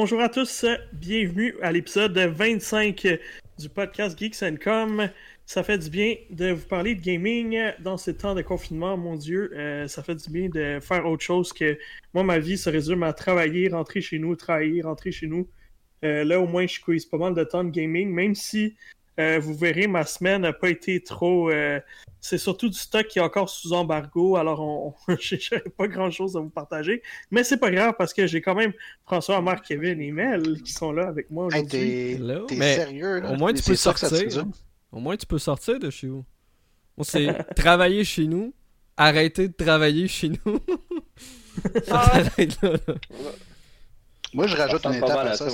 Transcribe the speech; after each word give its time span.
Bonjour 0.00 0.20
à 0.20 0.28
tous, 0.28 0.64
bienvenue 0.92 1.56
à 1.60 1.72
l'épisode 1.72 2.16
25 2.16 3.18
du 3.58 3.68
podcast 3.68 4.16
Geeks 4.16 4.62
Com. 4.62 5.10
Ça 5.44 5.64
fait 5.64 5.76
du 5.76 5.90
bien 5.90 6.14
de 6.30 6.52
vous 6.52 6.66
parler 6.68 6.94
de 6.94 7.00
gaming 7.00 7.58
dans 7.80 7.96
ces 7.96 8.16
temps 8.16 8.36
de 8.36 8.42
confinement, 8.42 8.96
mon 8.96 9.16
Dieu. 9.16 9.50
Euh, 9.56 9.88
ça 9.88 10.04
fait 10.04 10.14
du 10.14 10.30
bien 10.30 10.48
de 10.50 10.78
faire 10.80 11.04
autre 11.04 11.24
chose 11.24 11.52
que 11.52 11.76
moi, 12.14 12.22
ma 12.22 12.38
vie 12.38 12.56
se 12.56 12.70
résume 12.70 13.02
à 13.02 13.12
travailler, 13.12 13.70
rentrer 13.70 14.00
chez 14.00 14.20
nous, 14.20 14.36
travailler, 14.36 14.82
rentrer 14.82 15.10
chez 15.10 15.26
nous. 15.26 15.48
Euh, 16.04 16.22
là, 16.22 16.38
au 16.38 16.46
moins, 16.46 16.68
je 16.68 16.80
quiz 16.80 17.04
pas 17.04 17.18
mal 17.18 17.34
de 17.34 17.42
temps 17.42 17.64
de 17.64 17.70
gaming, 17.70 18.08
même 18.08 18.36
si 18.36 18.76
euh, 19.18 19.38
vous 19.40 19.54
verrez, 19.54 19.86
ma 19.86 20.04
semaine 20.04 20.42
n'a 20.42 20.52
pas 20.52 20.70
été 20.70 21.02
trop. 21.02 21.50
c'est 22.20 22.38
surtout 22.38 22.68
du 22.68 22.78
stock 22.78 23.06
qui 23.06 23.18
est 23.18 23.22
encore 23.22 23.48
sous 23.48 23.72
embargo, 23.72 24.36
alors 24.36 24.60
on... 24.60 24.94
j'ai 25.18 25.38
pas 25.76 25.88
grand 25.88 26.10
chose 26.10 26.36
à 26.36 26.40
vous 26.40 26.50
partager. 26.50 27.02
Mais 27.30 27.44
c'est 27.44 27.58
pas 27.58 27.70
grave 27.70 27.94
parce 27.98 28.12
que 28.12 28.26
j'ai 28.26 28.40
quand 28.40 28.54
même 28.54 28.72
François, 29.04 29.40
Marc, 29.40 29.66
Kevin 29.66 30.00
et 30.00 30.12
Mel 30.12 30.62
qui 30.62 30.72
sont 30.72 30.92
là 30.92 31.08
avec 31.08 31.30
moi 31.30 31.46
aujourd'hui. 31.46 32.18
t'es 32.48 32.56
sérieux, 32.56 33.22
Au 33.26 33.36
moins, 33.36 33.52
tu 33.52 33.62
peux 33.62 33.76
sortir. 33.76 34.44
Au 34.90 35.00
moins, 35.00 35.16
tu 35.16 35.26
peux 35.26 35.38
sortir 35.38 35.78
de 35.78 35.90
chez 35.90 36.06
vous. 36.08 36.24
On 36.96 37.04
s'est 37.04 37.28
travailler 37.56 38.04
chez 38.04 38.26
nous, 38.26 38.52
arrêter 38.96 39.48
de 39.48 39.52
travailler 39.52 40.08
chez 40.08 40.30
nous. 40.30 40.60
Ah 41.90 42.22
moi, 44.32 44.46
je 44.46 44.56
rajoute 44.56 44.86
une 44.86 44.94
étape 44.94 45.10
à 45.10 45.34
ça. 45.34 45.48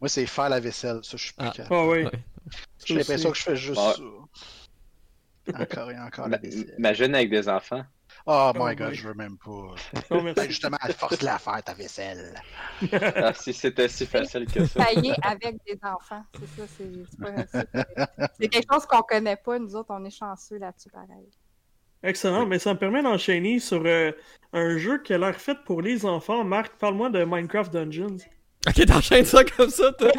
Moi, 0.00 0.08
c'est 0.08 0.26
faire 0.26 0.48
la 0.48 0.60
vaisselle. 0.60 1.00
Ça, 1.02 1.16
je 1.16 1.24
suis 1.24 1.34
plus 1.34 1.46
ah. 1.46 1.66
ah 1.70 1.86
oui. 1.86 2.06
J'ai 2.84 2.94
l'impression 2.94 3.30
que 3.30 3.36
je 3.36 3.42
fais 3.42 3.56
juste 3.56 3.80
ça. 3.80 3.96
Encore 5.54 5.90
et 5.90 5.98
encore 5.98 6.28
la 6.28 6.38
vaisselle. 6.38 6.74
Imagine 6.78 7.14
avec 7.14 7.30
des 7.30 7.48
enfants. 7.48 7.84
Oh, 8.26 8.52
my 8.54 8.74
god, 8.76 8.92
je 8.92 9.08
veux 9.08 9.14
même 9.14 9.38
pas. 9.38 9.74
Ben, 10.10 10.48
justement, 10.48 10.76
force 10.96 11.22
la 11.22 11.38
faire 11.38 11.62
ta 11.62 11.74
vaisselle. 11.74 12.34
ah, 12.92 13.32
si 13.34 13.52
c'était 13.52 13.88
si 13.88 14.06
facile 14.06 14.46
que 14.46 14.66
ça. 14.66 14.80
Travailler 14.80 15.14
avec 15.22 15.56
des 15.66 15.78
enfants, 15.82 16.22
c'est 16.56 16.66
ça. 16.66 17.62
C'est 18.38 18.48
quelque 18.48 18.72
chose 18.72 18.86
qu'on 18.86 19.02
connaît 19.02 19.36
pas. 19.36 19.58
Nous 19.58 19.74
autres, 19.74 19.90
on 19.90 20.04
est 20.04 20.16
chanceux 20.16 20.58
là-dessus, 20.58 20.90
pareil. 20.90 21.28
Excellent, 22.02 22.46
mais 22.46 22.58
ça 22.58 22.72
me 22.72 22.78
permet 22.78 23.02
d'enchaîner 23.02 23.58
sur 23.58 23.82
euh, 23.84 24.12
un 24.52 24.78
jeu 24.78 25.02
qui 25.02 25.12
a 25.12 25.18
l'air 25.18 25.38
fait 25.38 25.56
pour 25.64 25.82
les 25.82 26.06
enfants. 26.06 26.44
Marc, 26.44 26.78
parle-moi 26.78 27.10
de 27.10 27.24
Minecraft 27.24 27.72
Dungeons. 27.72 28.16
Ok, 28.68 28.84
t'enchaînes 28.84 29.24
ça 29.24 29.42
comme 29.42 29.70
ça, 29.70 29.90
toi. 29.92 30.10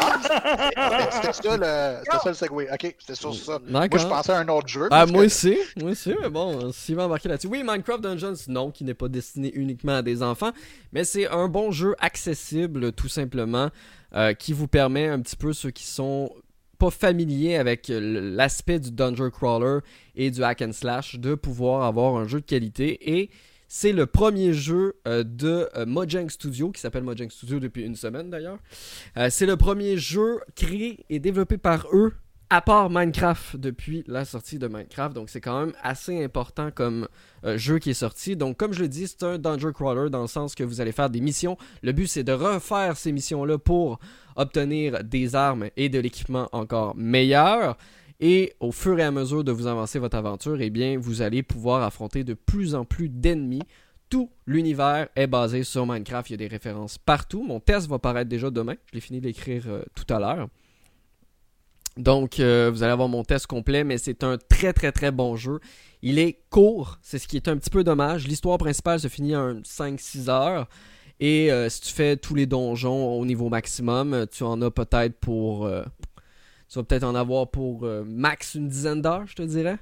c'était 1.12 1.34
ça 1.34 1.58
le, 1.58 2.00
c'était 2.04 2.18
ça 2.18 2.30
le 2.30 2.34
segway. 2.34 2.68
Ok, 2.74 2.96
c'était 2.98 3.14
sur 3.14 3.36
ça. 3.36 3.60
Moi, 3.68 3.88
je 3.92 4.08
pensais 4.08 4.32
à 4.32 4.40
un 4.40 4.48
autre 4.48 4.68
jeu. 4.68 4.88
Ah, 4.90 5.06
moi 5.06 5.26
aussi. 5.26 5.56
Moi 5.80 5.92
aussi, 5.92 6.16
mais 6.20 6.30
bon, 6.30 6.72
s'il 6.72 6.96
va 6.96 7.06
embarquer 7.06 7.30
là-dessus. 7.30 7.48
Oui, 7.48 7.62
Minecraft 7.64 8.02
Dungeons, 8.02 8.34
non, 8.48 8.72
qui 8.72 8.84
n'est 8.84 8.96
pas 8.96 9.10
destiné 9.10 9.52
uniquement 9.54 9.98
à 9.98 10.02
des 10.02 10.24
enfants, 10.24 10.52
mais 10.92 11.04
c'est 11.04 11.28
un 11.28 11.48
bon 11.50 11.72
jeu 11.72 11.96
accessible, 12.00 12.94
tout 12.94 13.10
simplement, 13.10 13.70
euh, 14.16 14.34
qui 14.34 14.54
vous 14.54 14.68
permet 14.68 15.08
un 15.08 15.20
petit 15.20 15.36
peu 15.36 15.54
ceux 15.54 15.70
qui 15.70 15.86
sont 15.86 16.34
pas 16.80 16.90
familiers 16.90 17.58
avec 17.58 17.92
l'aspect 17.92 18.80
du 18.80 18.90
Dungeon 18.90 19.30
Crawler 19.30 19.82
et 20.16 20.32
du 20.32 20.44
hack 20.44 20.64
and 20.64 20.72
slash 20.74 21.20
de 21.20 21.36
pouvoir 21.36 21.84
avoir 21.84 22.16
un 22.16 22.28
jeu 22.28 22.42
de 22.42 22.46
qualité 22.46 23.20
et 23.20 23.30
c'est 23.74 23.94
le 23.94 24.06
premier 24.06 24.52
jeu 24.52 24.96
euh, 25.08 25.24
de 25.24 25.70
euh, 25.78 25.86
Mojang 25.86 26.30
Studio, 26.30 26.72
qui 26.72 26.82
s'appelle 26.82 27.04
Mojang 27.04 27.30
Studio 27.30 27.58
depuis 27.62 27.86
une 27.86 27.96
semaine 27.96 28.30
d'ailleurs. 28.30 28.58
Euh, 29.16 29.30
c'est 29.32 29.46
le 29.46 29.56
premier 29.56 29.96
jeu 29.96 30.42
créé 30.58 31.06
et 31.10 31.20
développé 31.20 31.58
par 31.58 31.88
eux, 31.94 32.12
à 32.50 32.60
part 32.60 32.90
Minecraft, 32.90 33.56
depuis 33.56 34.04
la 34.08 34.26
sortie 34.26 34.60
de 34.60 34.68
Minecraft. 34.68 35.16
Donc 35.16 35.30
c'est 35.30 35.40
quand 35.40 35.58
même 35.58 35.74
assez 35.82 36.22
important 36.22 36.70
comme 36.70 37.08
jeu 37.56 37.80
qui 37.80 37.92
est 37.92 37.94
sorti. 37.94 38.36
Donc 38.36 38.58
comme 38.58 38.74
je 38.74 38.82
le 38.82 38.90
dis, 38.90 39.08
c'est 39.08 39.24
un 39.24 39.38
Dungeon 39.38 39.72
Crawler 39.72 40.10
dans 40.10 40.22
le 40.22 40.28
sens 40.28 40.54
que 40.54 40.66
vous 40.66 40.82
allez 40.82 40.92
faire 40.92 41.10
des 41.10 41.22
missions. 41.22 41.58
Le 41.82 41.94
but 41.94 42.08
c'est 42.08 42.26
de 42.26 42.34
refaire 42.34 42.98
ces 42.98 43.14
missions-là 43.14 43.58
pour 43.58 44.00
obtenir 44.36 45.02
des 45.02 45.34
armes 45.34 45.70
et 45.78 45.88
de 45.88 45.98
l'équipement 45.98 46.50
encore 46.52 46.94
meilleurs. 46.98 47.78
Et 48.24 48.54
au 48.60 48.72
fur 48.72 49.00
et 49.00 49.04
à 49.04 49.10
mesure 49.10 49.44
de 49.44 49.52
vous 49.52 49.66
avancer 49.66 49.98
votre 49.98 50.16
aventure, 50.16 50.62
eh 50.62 50.70
bien, 50.70 51.00
vous 51.00 51.24
allez 51.24 51.42
pouvoir 51.42 51.82
affronter 51.82 52.24
de 52.24 52.36
plus 52.36 52.76
en 52.76 52.86
plus 52.86 53.10
d'ennemis. 53.10 53.64
Tout 54.12 54.30
l'univers 54.46 55.08
est 55.16 55.26
basé 55.26 55.64
sur 55.64 55.88
Minecraft. 55.88 56.30
Il 56.30 56.34
y 56.34 56.36
a 56.36 56.38
des 56.38 56.48
références 56.48 57.00
partout. 57.00 57.44
Mon 57.44 57.60
test 57.60 57.88
va 57.88 57.98
paraître 57.98 58.30
déjà 58.30 58.52
demain. 58.52 58.76
Je 58.92 58.94
l'ai 58.94 59.02
fini 59.02 59.22
d'écrire 59.22 59.64
euh, 59.68 59.82
tout 59.96 60.14
à 60.14 60.20
l'heure. 60.20 60.50
Donc, 61.98 62.40
euh, 62.40 62.70
vous 62.72 62.84
allez 62.84 62.92
avoir 62.92 63.10
mon 63.10 63.24
test 63.24 63.48
complet, 63.48 63.84
mais 63.84 63.98
c'est 63.98 64.24
un 64.24 64.38
très 64.38 64.72
très 64.72 64.92
très 64.92 65.12
bon 65.12 65.36
jeu. 65.36 65.60
Il 66.04 66.20
est 66.20 66.44
court, 66.52 67.00
c'est 67.02 67.18
ce 67.18 67.28
qui 67.28 67.38
est 67.38 67.48
un 67.48 67.58
petit 67.58 67.72
peu 67.72 67.84
dommage. 67.84 68.28
L'histoire 68.28 68.60
principale 68.60 69.00
se 69.00 69.08
finit 69.08 69.36
en 69.36 69.56
5-6 69.62 70.30
heures. 70.30 70.70
Et 71.20 71.52
euh, 71.52 71.70
si 71.70 71.82
tu 71.82 71.94
fais 71.94 72.18
tous 72.18 72.36
les 72.36 72.46
donjons 72.46 73.20
au 73.20 73.26
niveau 73.26 73.50
maximum, 73.50 74.28
tu 74.32 74.44
en 74.44 74.62
as 74.62 74.72
peut-être 74.72 75.20
pour, 75.20 75.70
tu 76.72 76.80
vas 76.80 76.84
peut-être 76.84 77.04
en 77.04 77.16
avoir 77.16 77.50
pour 77.50 77.84
euh, 77.84 78.06
max 78.08 78.56
une 78.56 78.70
dizaine 78.70 79.02
d'heures, 79.02 79.28
je 79.28 79.36
te 79.36 79.42
dirais. 79.42 79.78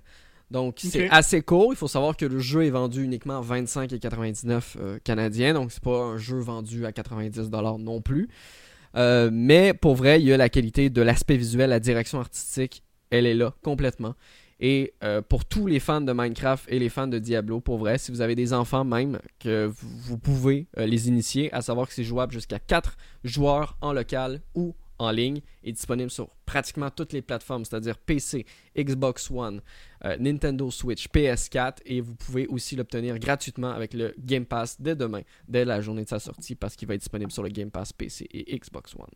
Donc 0.50 0.80
c'est 0.80 1.08
assez 1.12 1.44
court. 1.44 1.72
Il 1.72 1.76
faut 1.76 1.88
savoir 1.88 2.18
que 2.18 2.26
le 2.26 2.40
jeu 2.40 2.66
est 2.66 2.72
vendu 2.72 3.04
uniquement 3.04 3.40
25 3.42 3.94
et 3.94 4.00
99 4.00 4.78
euh, 4.80 4.98
canadiens. 5.04 5.54
Donc 5.54 5.72
c'est 5.72 5.84
pas 5.84 6.02
un 6.02 6.18
jeu 6.18 6.40
vendu 6.40 6.88
à 6.88 6.92
90 6.92 7.52
dollars 7.52 7.78
non 7.78 8.02
plus. 8.02 8.28
Euh, 8.96 9.30
mais 9.32 9.76
pour 9.76 9.94
vrai, 9.94 10.20
il 10.20 10.26
y 10.26 10.34
a 10.34 10.38
la 10.38 10.50
qualité 10.50 10.90
de 10.90 11.02
l'aspect 11.04 11.38
visuel, 11.38 11.70
la 11.70 11.80
direction 11.80 12.20
artistique, 12.20 12.82
elle 13.12 13.28
est 13.28 13.36
là 13.36 13.54
complètement. 13.62 14.16
Et 14.60 14.94
pour 15.30 15.46
tous 15.46 15.68
les 15.68 15.80
fans 15.80 16.02
de 16.02 16.12
Minecraft 16.12 16.66
et 16.68 16.80
les 16.80 16.90
fans 16.90 17.08
de 17.08 17.18
Diablo, 17.18 17.62
pour 17.62 17.78
vrai, 17.78 17.98
si 17.98 18.12
vous 18.12 18.20
avez 18.20 18.36
des 18.36 18.52
enfants 18.52 18.84
même, 18.84 19.20
que 19.40 19.72
vous 19.74 20.18
pouvez 20.18 20.68
les 20.76 21.08
initier, 21.08 21.54
à 21.54 21.62
savoir 21.62 21.88
que 21.88 21.94
c'est 21.94 22.04
jouable 22.04 22.34
jusqu'à 22.34 22.60
4 22.60 22.98
joueurs 23.24 23.78
en 23.80 23.94
local 23.94 24.42
ou 24.56 24.76
en 25.00 25.12
ligne 25.12 25.42
est 25.64 25.72
disponible 25.72 26.12
sur 26.12 26.30
pratiquement 26.46 26.90
toutes 26.90 27.14
les 27.14 27.22
plateformes, 27.22 27.66
c'est-à-dire 27.66 27.98
PC, 27.98 28.46
Xbox 28.78 29.32
One, 29.32 29.62
euh, 30.06 30.18
Nintendo 30.20 30.70
Switch, 30.70 31.08
PS4 31.08 31.78
et 31.86 32.02
vous 32.02 32.16
pouvez 32.16 32.48
aussi 32.48 32.76
l'obtenir 32.76 33.18
gratuitement 33.18 33.72
avec 33.72 33.94
le 33.94 34.14
Game 34.20 34.46
Pass 34.46 34.80
dès 34.80 34.96
demain, 34.96 35.22
dès 35.48 35.66
la 35.66 35.82
journée 35.82 36.04
de 36.04 36.10
sa 36.10 36.20
sortie 36.20 36.56
parce 36.56 36.76
qu'il 36.76 36.88
va 36.88 36.96
être 36.96 37.02
disponible 37.02 37.32
sur 37.32 37.44
le 37.44 37.50
Game 37.50 37.72
Pass 37.72 37.94
PC 37.94 38.28
et 38.32 38.58
Xbox 38.58 38.94
One. 38.96 39.08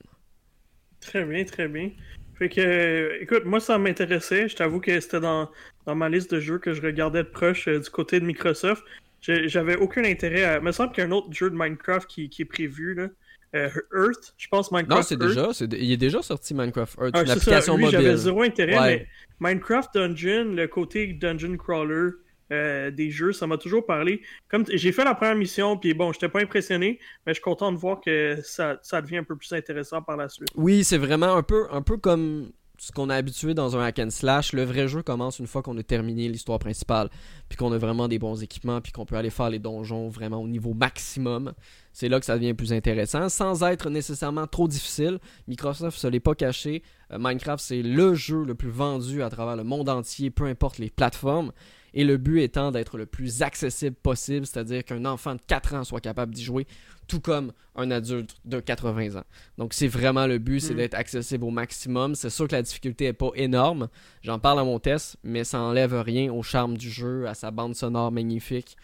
Très 1.01 1.25
bien, 1.25 1.43
très 1.43 1.67
bien. 1.67 1.91
Fait 2.35 2.49
que, 2.49 3.21
écoute, 3.21 3.45
moi 3.45 3.59
ça 3.59 3.77
m'intéressait. 3.77 4.47
Je 4.47 4.55
t'avoue 4.55 4.79
que 4.79 4.99
c'était 4.99 5.19
dans, 5.19 5.51
ma 5.85 6.09
liste 6.09 6.33
de 6.33 6.39
jeux 6.39 6.59
que 6.59 6.73
je 6.73 6.81
regardais 6.81 7.23
de 7.23 7.29
proche 7.29 7.67
euh, 7.67 7.79
du 7.79 7.89
côté 7.89 8.19
de 8.19 8.25
Microsoft. 8.25 8.83
J'avais 9.21 9.77
aucun 9.77 10.03
intérêt 10.03 10.43
à. 10.43 10.57
Il 10.57 10.63
me 10.63 10.71
semble 10.73 10.91
qu'il 10.91 11.01
y 11.01 11.05
a 11.05 11.07
un 11.07 11.11
autre 11.13 11.31
jeu 11.31 11.49
de 11.49 11.55
Minecraft 11.55 12.07
qui 12.07 12.29
est 12.37 12.45
prévu. 12.45 12.93
Là. 12.93 13.07
Euh, 13.55 13.69
Earth, 13.93 14.33
je 14.37 14.47
pense 14.47 14.71
Minecraft. 14.71 14.97
Non, 14.97 15.03
c'est 15.03 15.17
déjà, 15.17 15.77
il 15.77 15.91
est 15.91 15.97
déjà 15.97 16.21
sorti 16.21 16.53
Minecraft 16.55 16.97
Earth, 16.99 17.11
ah, 17.13 17.23
l'application 17.23 17.77
mobile. 17.77 17.91
J'avais 17.91 18.17
zéro 18.17 18.41
intérêt, 18.41 18.79
mais 18.79 19.07
Minecraft 19.39 19.93
Dungeon, 19.93 20.55
le 20.55 20.67
côté 20.67 21.07
dungeon 21.13 21.55
crawler 21.57 22.11
euh, 22.51 22.91
des 22.91 23.09
jeux, 23.11 23.31
ça 23.31 23.47
m'a 23.47 23.57
toujours 23.57 23.85
parlé. 23.85 24.21
Comme 24.47 24.65
j'ai 24.67 24.91
fait 24.91 25.03
la 25.03 25.15
première 25.15 25.35
mission, 25.35 25.77
puis 25.77 25.93
bon, 25.93 26.11
j'étais 26.11 26.29
pas 26.29 26.41
impressionné, 26.41 26.99
mais 27.25 27.33
je 27.33 27.35
suis 27.35 27.43
content 27.43 27.71
de 27.71 27.77
voir 27.77 28.01
que 28.01 28.37
ça, 28.43 28.79
ça 28.81 29.01
devient 29.01 29.17
un 29.17 29.23
peu 29.23 29.35
plus 29.35 29.53
intéressant 29.53 30.01
par 30.01 30.17
la 30.17 30.29
suite. 30.29 30.49
Oui, 30.55 30.83
c'est 30.83 30.97
vraiment 30.97 31.35
un 31.35 31.43
peu, 31.43 31.67
un 31.71 31.81
peu 31.81 31.97
comme 31.97 32.51
ce 32.83 32.91
qu'on 32.91 33.09
a 33.09 33.15
habitué 33.15 33.53
dans 33.53 33.77
un 33.77 33.81
hack 33.81 33.99
and 33.99 34.09
slash, 34.09 34.51
le 34.51 34.65
vrai 34.65 34.89
jeu 34.89 35.01
commence 35.01 35.39
une 35.39 35.47
fois 35.47 35.61
qu'on 35.61 35.77
a 35.77 35.83
terminé 35.83 36.27
l'histoire 36.27 36.59
principale, 36.59 37.09
puis 37.47 37.57
qu'on 37.57 37.71
a 37.71 37.77
vraiment 37.77 38.09
des 38.09 38.19
bons 38.19 38.43
équipements, 38.43 38.81
puis 38.81 38.91
qu'on 38.91 39.05
peut 39.05 39.15
aller 39.15 39.29
faire 39.29 39.49
les 39.49 39.59
donjons 39.59 40.09
vraiment 40.09 40.41
au 40.41 40.49
niveau 40.49 40.73
maximum. 40.73 41.53
C'est 41.93 42.09
là 42.09 42.19
que 42.19 42.25
ça 42.25 42.35
devient 42.35 42.53
plus 42.53 42.73
intéressant, 42.73 43.29
sans 43.29 43.63
être 43.63 43.89
nécessairement 43.89 44.47
trop 44.47 44.67
difficile. 44.67 45.19
Microsoft 45.47 45.97
se 45.97 46.07
l'est 46.07 46.19
pas 46.19 46.35
caché. 46.35 46.83
Euh, 47.11 47.17
Minecraft, 47.21 47.63
c'est 47.63 47.81
le 47.81 48.15
jeu 48.15 48.43
le 48.43 48.53
plus 48.53 48.69
vendu 48.69 49.23
à 49.23 49.29
travers 49.29 49.55
le 49.55 49.63
monde 49.63 49.87
entier, 49.87 50.29
peu 50.29 50.43
importe 50.43 50.77
les 50.77 50.89
plateformes. 50.89 51.53
Et 51.93 52.03
le 52.03 52.17
but 52.17 52.41
étant 52.41 52.71
d'être 52.71 52.97
le 52.97 53.05
plus 53.05 53.41
accessible 53.41 53.95
possible, 53.95 54.45
c'est-à-dire 54.45 54.83
qu'un 54.83 55.05
enfant 55.05 55.35
de 55.35 55.41
4 55.45 55.75
ans 55.75 55.83
soit 55.83 56.01
capable 56.01 56.33
d'y 56.33 56.43
jouer 56.43 56.65
tout 57.07 57.19
comme 57.19 57.51
un 57.75 57.91
adulte 57.91 58.35
de 58.45 58.59
80 58.59 59.19
ans. 59.19 59.23
Donc 59.57 59.73
c'est 59.73 59.87
vraiment 59.87 60.25
le 60.25 60.37
but, 60.37 60.59
c'est 60.59 60.73
mm. 60.73 60.77
d'être 60.77 60.93
accessible 60.95 61.43
au 61.43 61.49
maximum. 61.49 62.15
C'est 62.15 62.29
sûr 62.29 62.47
que 62.47 62.55
la 62.55 62.61
difficulté 62.61 63.05
est 63.05 63.13
pas 63.13 63.31
énorme. 63.35 63.89
J'en 64.21 64.39
parle 64.39 64.59
à 64.59 64.63
mon 64.63 64.79
test, 64.79 65.17
mais 65.23 65.43
ça 65.43 65.59
enlève 65.59 65.93
rien 65.93 66.31
au 66.31 66.43
charme 66.43 66.77
du 66.77 66.89
jeu, 66.89 67.27
à 67.27 67.33
sa 67.33 67.51
bande 67.51 67.75
sonore 67.75 68.11
magnifique, 68.11 68.77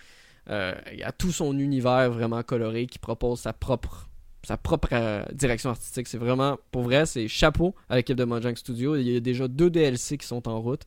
euh, 0.50 0.74
à 1.04 1.12
tout 1.12 1.32
son 1.32 1.58
univers 1.58 2.12
vraiment 2.12 2.44
coloré 2.44 2.88
qui 2.88 3.00
propose 3.00 3.40
sa 3.40 3.54
propre 3.54 4.10
sa 4.44 4.58
propre 4.58 4.90
euh, 4.94 5.24
direction 5.34 5.72
artistique. 5.72 6.08
C'est 6.08 6.18
vraiment, 6.18 6.58
pour 6.72 6.84
vrai, 6.84 7.06
c'est 7.06 7.28
chapeau 7.28 7.76
à 7.90 7.98
l'équipe 7.98 8.16
de 8.16 8.24
Mojang 8.24 8.56
Studio. 8.56 8.96
Il 8.96 9.08
y 9.08 9.16
a 9.16 9.20
déjà 9.20 9.48
deux 9.48 9.70
DLC 9.70 10.18
qui 10.18 10.26
sont 10.26 10.48
en 10.48 10.62
route. 10.62 10.84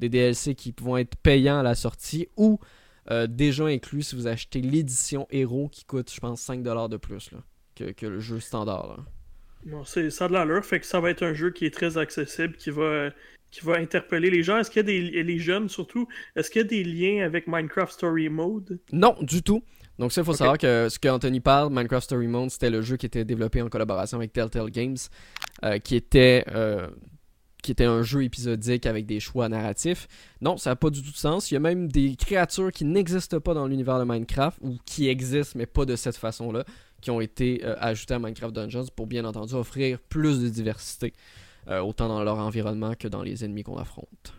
Des 0.00 0.08
DLC 0.08 0.54
qui 0.54 0.74
vont 0.80 0.96
être 0.96 1.16
payants 1.16 1.58
à 1.58 1.62
la 1.62 1.74
sortie 1.74 2.28
ou 2.36 2.58
euh, 3.10 3.26
déjà 3.26 3.66
inclus 3.66 4.02
si 4.02 4.16
vous 4.16 4.26
achetez 4.26 4.60
l'édition 4.60 5.26
héros 5.30 5.68
qui 5.68 5.84
coûte, 5.84 6.12
je 6.12 6.20
pense, 6.20 6.46
5$ 6.46 6.88
de 6.88 6.96
plus 6.96 7.30
que, 7.74 8.06
le 8.06 8.20
jeu 8.20 8.40
standard. 8.40 9.04
Bon, 9.64 9.84
c'est 9.84 10.10
ça 10.10 10.28
de 10.28 10.32
l'allure, 10.32 10.64
fait 10.64 10.80
que 10.80 10.86
ça 10.86 11.00
va 11.00 11.10
être 11.10 11.22
un 11.22 11.34
jeu 11.34 11.50
qui 11.50 11.66
est 11.66 11.74
très 11.74 11.98
accessible, 11.98 12.56
qui 12.56 12.70
va, 12.70 13.10
qui 13.50 13.60
va 13.64 13.76
interpeller 13.76 14.30
les 14.30 14.42
gens. 14.42 14.58
Est-ce 14.58 14.70
qu'il 14.70 14.78
y 14.78 14.80
a 14.80 14.82
des 14.82 15.22
les 15.22 15.38
jeunes 15.38 15.68
surtout, 15.68 16.08
est-ce 16.34 16.50
qu'il 16.50 16.62
y 16.62 16.64
a 16.64 16.68
des 16.68 16.84
liens 16.84 17.24
avec 17.24 17.46
Minecraft 17.46 17.92
Story 17.92 18.28
Mode? 18.28 18.78
Non, 18.92 19.16
du 19.20 19.42
tout. 19.42 19.62
Donc 19.98 20.12
ça, 20.12 20.20
il 20.20 20.24
faut 20.24 20.34
savoir 20.34 20.58
que 20.58 20.88
ce 20.88 20.98
qu'Anthony 20.98 21.40
parle, 21.40 21.72
Minecraft 21.72 22.04
Story 22.04 22.26
Mode, 22.26 22.50
c'était 22.50 22.70
le 22.70 22.82
jeu 22.82 22.96
qui 22.96 23.06
était 23.06 23.24
développé 23.24 23.62
en 23.62 23.68
collaboration 23.68 24.18
avec 24.18 24.32
Telltale 24.32 24.70
Games, 24.70 24.96
euh, 25.64 25.78
qui 25.78 25.96
était 25.96 26.44
euh, 26.48 26.88
qui 27.66 27.72
était 27.72 27.84
un 27.84 28.02
jeu 28.02 28.22
épisodique 28.22 28.86
avec 28.86 29.06
des 29.06 29.20
choix 29.20 29.48
narratifs. 29.48 30.08
Non, 30.40 30.56
ça 30.56 30.70
n'a 30.70 30.76
pas 30.76 30.88
du 30.88 31.02
tout 31.02 31.10
de 31.10 31.16
sens. 31.16 31.50
Il 31.50 31.54
y 31.54 31.56
a 31.56 31.60
même 31.60 31.88
des 31.88 32.16
créatures 32.16 32.72
qui 32.72 32.84
n'existent 32.84 33.40
pas 33.40 33.54
dans 33.54 33.66
l'univers 33.66 33.98
de 33.98 34.04
Minecraft, 34.04 34.58
ou 34.62 34.76
qui 34.86 35.08
existent, 35.08 35.58
mais 35.58 35.66
pas 35.66 35.84
de 35.84 35.96
cette 35.96 36.16
façon-là, 36.16 36.64
qui 37.00 37.10
ont 37.10 37.20
été 37.20 37.60
euh, 37.64 37.74
ajoutées 37.80 38.14
à 38.14 38.18
Minecraft 38.18 38.54
Dungeons 38.54 38.86
pour 38.94 39.06
bien 39.06 39.24
entendu 39.24 39.54
offrir 39.54 39.98
plus 39.98 40.40
de 40.40 40.48
diversité, 40.48 41.12
autant 41.68 42.06
dans 42.06 42.22
leur 42.22 42.38
environnement 42.38 42.94
que 42.94 43.08
dans 43.08 43.22
les 43.22 43.44
ennemis 43.44 43.64
qu'on 43.64 43.76
affronte. 43.76 44.32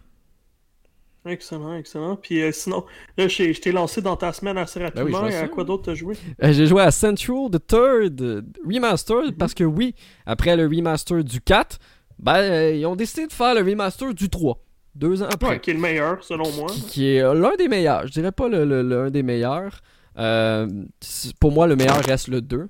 Excellent, 1.28 1.76
excellent. 1.76 2.16
Puis 2.16 2.42
euh, 2.42 2.52
sinon, 2.52 2.86
là, 3.18 3.28
je 3.28 3.60
t'ai 3.60 3.72
lancé 3.72 4.02
dans 4.02 4.16
ta 4.16 4.32
semaine 4.34 4.58
assez 4.58 4.80
ben 4.80 4.86
rapidement. 4.86 5.24
à 5.24 5.48
quoi 5.48 5.64
d'autre 5.64 5.84
t'as 5.84 5.94
joué? 5.94 6.16
Euh, 6.44 6.52
J'ai 6.54 6.66
joué 6.66 6.82
à 6.82 6.92
Central, 6.92 7.50
the 7.52 7.66
Third 7.66 8.46
Remaster, 8.66 9.24
mhm. 9.24 9.32
parce 9.34 9.54
que 9.54 9.64
oui, 9.64 9.96
après 10.26 10.56
le 10.56 10.66
remaster 10.68 11.24
du 11.24 11.42
4, 11.42 11.80
ben, 12.20 12.38
euh, 12.38 12.76
ils 12.76 12.86
ont 12.86 12.96
décidé 12.96 13.28
de 13.28 13.34
faire 13.34 13.54
le 13.54 13.62
remaster 13.62 14.14
du 14.14 14.30
3. 14.30 14.60
Deux 14.96 15.22
ans 15.22 15.28
après. 15.32 15.60
qui 15.60 15.70
est 15.70 15.74
le 15.74 15.80
meilleur, 15.80 16.24
selon 16.24 16.52
moi. 16.54 16.68
Qui, 16.90 17.16
est 17.16 17.22
l'un 17.22 17.56
des 17.56 17.68
meilleurs. 17.68 18.08
Je 18.08 18.12
dirais 18.12 18.32
pas 18.32 18.50
l'un 18.50 19.10
des 19.12 19.24
meilleurs. 19.24 19.82
pour 20.16 21.52
moi, 21.52 21.68
le 21.68 21.76
meilleur 21.76 22.04
reste 22.04 22.30
le 22.30 22.42
2. 22.42 22.68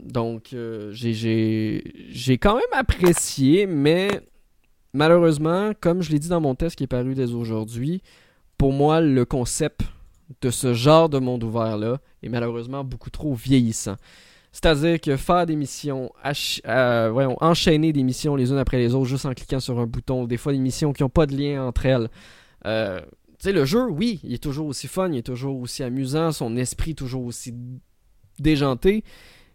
donc, 0.00 0.54
j'ai 0.90 2.38
quand 2.40 2.54
même 2.54 2.64
apprécié, 2.72 3.66
mais 3.66 4.08
malheureusement, 4.92 5.70
comme 5.80 6.02
je 6.02 6.10
l'ai 6.10 6.18
dit 6.18 6.28
dans 6.28 6.40
mon 6.40 6.56
test 6.56 6.74
qui 6.74 6.84
est 6.84 6.88
paru 6.88 7.14
dès 7.14 7.32
aujourd'hui, 7.32 8.02
pour 8.58 8.72
moi, 8.72 9.00
le 9.00 9.24
concept 9.24 9.82
de 10.40 10.50
ce 10.50 10.74
genre 10.74 11.08
de 11.08 11.18
monde 11.18 11.44
ouvert-là 11.44 11.98
est 12.22 12.28
malheureusement 12.28 12.82
beaucoup 12.84 13.10
trop 13.10 13.34
vieillissant. 13.34 13.96
C'est-à-dire 14.54 15.00
que 15.00 15.16
faire 15.16 15.46
des 15.46 15.56
missions, 15.56 16.12
euh, 16.68 17.34
enchaîner 17.40 17.92
des 17.92 18.04
missions 18.04 18.36
les 18.36 18.52
unes 18.52 18.58
après 18.58 18.78
les 18.78 18.94
autres 18.94 19.06
juste 19.06 19.26
en 19.26 19.34
cliquant 19.34 19.58
sur 19.58 19.80
un 19.80 19.86
bouton, 19.86 20.26
des 20.26 20.36
fois 20.36 20.52
des 20.52 20.60
missions 20.60 20.92
qui 20.92 21.02
n'ont 21.02 21.08
pas 21.08 21.26
de 21.26 21.36
lien 21.36 21.66
entre 21.66 21.86
elles. 21.86 22.08
Euh, 22.64 23.00
tu 23.00 23.34
sais, 23.40 23.52
le 23.52 23.64
jeu, 23.64 23.86
oui, 23.90 24.20
il 24.22 24.32
est 24.32 24.40
toujours 24.40 24.68
aussi 24.68 24.86
fun, 24.86 25.10
il 25.10 25.18
est 25.18 25.22
toujours 25.22 25.58
aussi 25.58 25.82
amusant, 25.82 26.30
son 26.30 26.56
esprit 26.56 26.94
toujours 26.94 27.24
aussi 27.24 27.52
déjanté, 28.38 29.02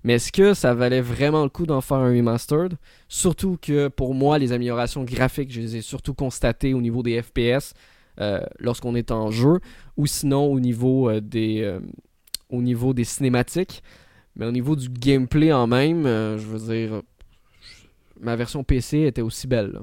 mais 0.04 0.16
est-ce 0.16 0.34
que 0.34 0.54
ça 0.54 0.74
valait 0.74 1.00
vraiment 1.00 1.44
le 1.44 1.50
coup 1.50 1.66
d'en 1.66 1.80
faire 1.80 2.00
un 2.00 2.10
remastered? 2.10 2.74
Surtout 3.08 3.58
que 3.62 3.88
pour 3.88 4.14
moi, 4.14 4.38
les 4.38 4.52
améliorations 4.52 5.06
graphiques, 5.06 5.54
je 5.54 5.62
les 5.62 5.78
ai 5.78 5.82
surtout 5.82 6.14
constatées 6.14 6.74
au 6.74 6.82
niveau 6.82 7.04
des 7.04 7.22
FPS 7.22 7.74
euh, 8.20 8.42
lorsqu'on 8.60 8.96
est 8.96 9.12
en 9.12 9.32
jeu, 9.32 9.62
ou 9.96 10.08
sinon 10.08 10.52
au 10.52 10.60
niveau, 10.60 11.22
des, 11.22 11.80
au 12.50 12.62
niveau 12.62 12.94
des 12.94 13.06
cinématiques. 13.06 13.82
Mais 14.36 14.46
au 14.46 14.52
niveau 14.52 14.76
du 14.76 14.90
gameplay 14.90 15.52
en 15.52 15.68
même, 15.68 16.04
je 16.04 16.46
veux 16.46 16.74
dire, 16.74 17.02
ma 18.20 18.36
version 18.36 18.64
PC 18.64 19.02
était 19.02 19.22
aussi 19.22 19.48
belle. 19.48 19.80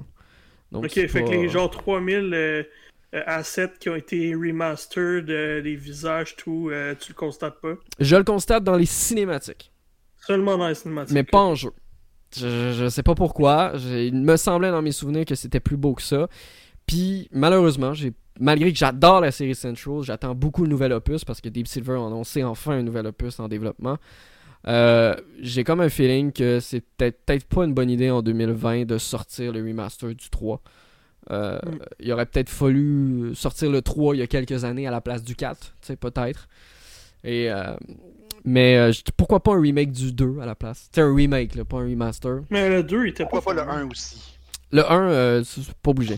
ok, 0.72 0.90
fait 0.90 1.24
que 1.24 1.30
les 1.30 1.48
genre 1.48 1.70
3000 1.70 2.66
assets 3.12 3.74
qui 3.78 3.88
ont 3.88 3.96
été 3.96 4.34
remastered, 4.34 5.28
les 5.28 5.76
visages, 5.76 6.36
tout, 6.36 6.70
tu 7.00 7.12
le 7.12 7.14
constates 7.14 7.60
pas? 7.60 7.74
Je 8.00 8.16
le 8.16 8.24
constate 8.24 8.64
dans 8.64 8.76
les 8.76 8.86
cinématiques. 8.86 9.72
Seulement 10.26 10.56
dans 10.56 10.68
les 10.68 10.74
cinématiques. 10.74 11.14
Mais 11.14 11.22
pas 11.22 11.42
en 11.42 11.54
jeu. 11.54 11.70
Je, 12.36 12.72
je 12.72 12.88
sais 12.88 13.02
pas 13.02 13.14
pourquoi. 13.14 13.72
Il 13.76 14.14
me 14.14 14.36
semblait 14.36 14.70
dans 14.70 14.82
mes 14.82 14.92
souvenirs 14.92 15.24
que 15.24 15.34
c'était 15.34 15.60
plus 15.60 15.76
beau 15.76 15.94
que 15.94 16.02
ça. 16.02 16.28
Puis 16.86 17.28
malheureusement, 17.32 17.94
j'ai 17.94 18.12
malgré 18.38 18.72
que 18.72 18.78
j'adore 18.78 19.20
la 19.20 19.30
série 19.30 19.54
Central, 19.54 20.02
j'attends 20.02 20.34
beaucoup 20.34 20.62
le 20.62 20.68
nouvel 20.68 20.92
opus 20.92 21.24
parce 21.24 21.40
que 21.40 21.48
Deep 21.48 21.66
Silver 21.66 21.94
a 21.94 22.06
annoncé 22.06 22.44
enfin 22.44 22.72
un 22.72 22.82
nouvel 22.82 23.06
opus 23.06 23.38
en 23.40 23.48
développement. 23.48 23.98
Euh, 24.68 25.14
j'ai 25.40 25.64
comme 25.64 25.80
un 25.80 25.88
feeling 25.88 26.32
que 26.32 26.60
c'est 26.60 26.82
peut-être 26.96 27.44
pas 27.44 27.64
une 27.64 27.74
bonne 27.74 27.90
idée 27.90 28.10
en 28.10 28.22
2020 28.22 28.84
de 28.84 28.98
sortir 28.98 29.52
le 29.52 29.60
remaster 29.60 30.14
du 30.14 30.28
3. 30.28 30.60
Euh, 31.30 31.58
mm. 31.58 31.78
Il 32.00 32.12
aurait 32.12 32.26
peut-être 32.26 32.50
fallu 32.50 33.34
sortir 33.34 33.70
le 33.70 33.82
3 33.82 34.16
il 34.16 34.18
y 34.18 34.22
a 34.22 34.26
quelques 34.26 34.64
années 34.64 34.86
à 34.86 34.90
la 34.90 35.00
place 35.00 35.22
du 35.22 35.36
4, 35.36 35.58
tu 35.58 35.68
sais, 35.82 35.96
peut-être. 35.96 36.48
Et 37.24 37.50
euh, 37.50 37.74
mais 38.46 38.76
euh, 38.76 38.92
pourquoi 39.16 39.42
pas 39.42 39.54
un 39.54 39.60
remake 39.60 39.90
du 39.90 40.12
2 40.12 40.38
à 40.40 40.46
la 40.46 40.54
place? 40.54 40.82
C'était 40.84 41.00
un 41.00 41.12
remake, 41.12 41.56
là, 41.56 41.64
pas 41.64 41.78
un 41.78 41.88
remaster. 41.88 42.42
Mais 42.50 42.68
le 42.68 42.84
2, 42.84 43.06
il 43.06 43.08
était 43.10 43.24
Pourquoi 43.24 43.42
pas, 43.42 43.54
le 43.54 43.68
1 43.68 43.88
aussi? 43.90 44.35
Le 44.72 44.90
1, 44.90 45.08
euh, 45.08 45.44
c'est 45.44 45.72
pas 45.74 45.90
obligé. 45.90 46.16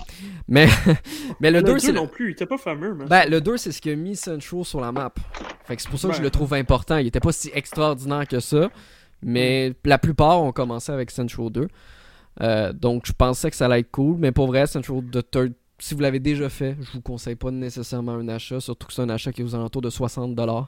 Mais, 0.49 0.67
mais 1.41 1.51
le, 1.51 1.63
2, 1.63 1.79
c'est. 1.79 1.93
non 1.93 2.07
plus, 2.07 2.29
il 2.29 2.33
était 2.33 2.47
pas 2.47 2.59
fameux. 2.59 2.95
Ben, 3.09 3.29
le 3.29 3.41
2, 3.41 3.57
c'est 3.57 3.73
ce 3.73 3.81
qui 3.81 3.91
a 3.91 3.97
mis 3.97 4.17
Central 4.17 4.65
sur 4.65 4.81
la 4.81 4.91
map. 4.91 5.13
Fait 5.65 5.77
que 5.77 5.83
c'est 5.83 5.91
pour 5.91 5.99
ça 5.99 6.09
que 6.09 6.15
je 6.15 6.23
le 6.23 6.31
trouve 6.31 6.55
important. 6.55 6.97
Il 6.97 7.07
était 7.07 7.21
pas 7.21 7.33
si 7.33 7.51
extraordinaire 7.53 8.27
que 8.27 8.41
ça. 8.41 8.71
Mais 9.23 9.75
la 9.85 9.99
plupart 9.99 10.43
ont 10.43 10.53
commencé 10.53 10.93
avec 10.93 11.11
Central 11.11 11.51
2. 11.51 11.69
Euh, 12.41 12.73
donc 12.73 13.03
je 13.05 13.13
pensais 13.13 13.51
que 13.51 13.57
ça 13.57 13.67
allait 13.67 13.81
être 13.81 13.91
cool. 13.91 14.17
Mais 14.19 14.33
pour 14.33 14.47
vrai, 14.47 14.67
Central 14.67 15.03
the 15.11 15.29
Third 15.31 15.53
si 15.79 15.95
vous 15.95 16.01
l'avez 16.01 16.21
déjà 16.21 16.49
fait, 16.49 16.77
je 16.81 16.93
vous 16.93 17.01
conseille 17.01 17.37
pas 17.37 17.51
nécessairement 17.51 18.13
un 18.13 18.29
achat, 18.29 18.61
surtout 18.61 18.89
que 18.89 18.93
c'est 18.93 19.03
un 19.03 19.09
achat 19.09 19.33
qui 19.33 19.43
est 19.43 19.45
aux 19.45 19.55
alentours 19.55 19.83
de 19.83 19.91
60$. 19.91 20.67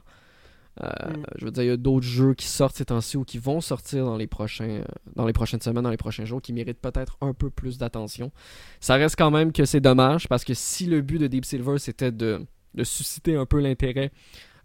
Euh, 0.81 0.87
mm. 0.87 1.23
Je 1.37 1.45
veux 1.45 1.51
dire, 1.51 1.63
il 1.63 1.67
y 1.67 1.71
a 1.71 1.77
d'autres 1.77 2.05
jeux 2.05 2.33
qui 2.33 2.47
sortent 2.47 2.75
ces 2.75 2.85
temps-ci 2.85 3.17
ou 3.17 3.23
qui 3.23 3.37
vont 3.37 3.61
sortir 3.61 4.05
dans 4.05 4.15
les, 4.15 4.27
prochains, 4.27 4.69
euh, 4.69 4.83
dans 5.15 5.25
les 5.25 5.33
prochaines 5.33 5.61
semaines, 5.61 5.83
dans 5.83 5.89
les 5.89 5.97
prochains 5.97 6.25
jours, 6.25 6.41
qui 6.41 6.53
méritent 6.53 6.79
peut-être 6.79 7.17
un 7.21 7.33
peu 7.33 7.49
plus 7.49 7.77
d'attention. 7.77 8.31
Ça 8.79 8.95
reste 8.95 9.15
quand 9.17 9.31
même 9.31 9.51
que 9.51 9.65
c'est 9.65 9.81
dommage 9.81 10.27
parce 10.27 10.43
que 10.43 10.53
si 10.53 10.85
le 10.85 11.01
but 11.01 11.17
de 11.17 11.27
Deep 11.27 11.45
Silver 11.45 11.77
c'était 11.77 12.11
de, 12.11 12.45
susciter 12.83 13.35
un 13.35 13.45
peu 13.45 13.59
l'intérêt 13.59 14.11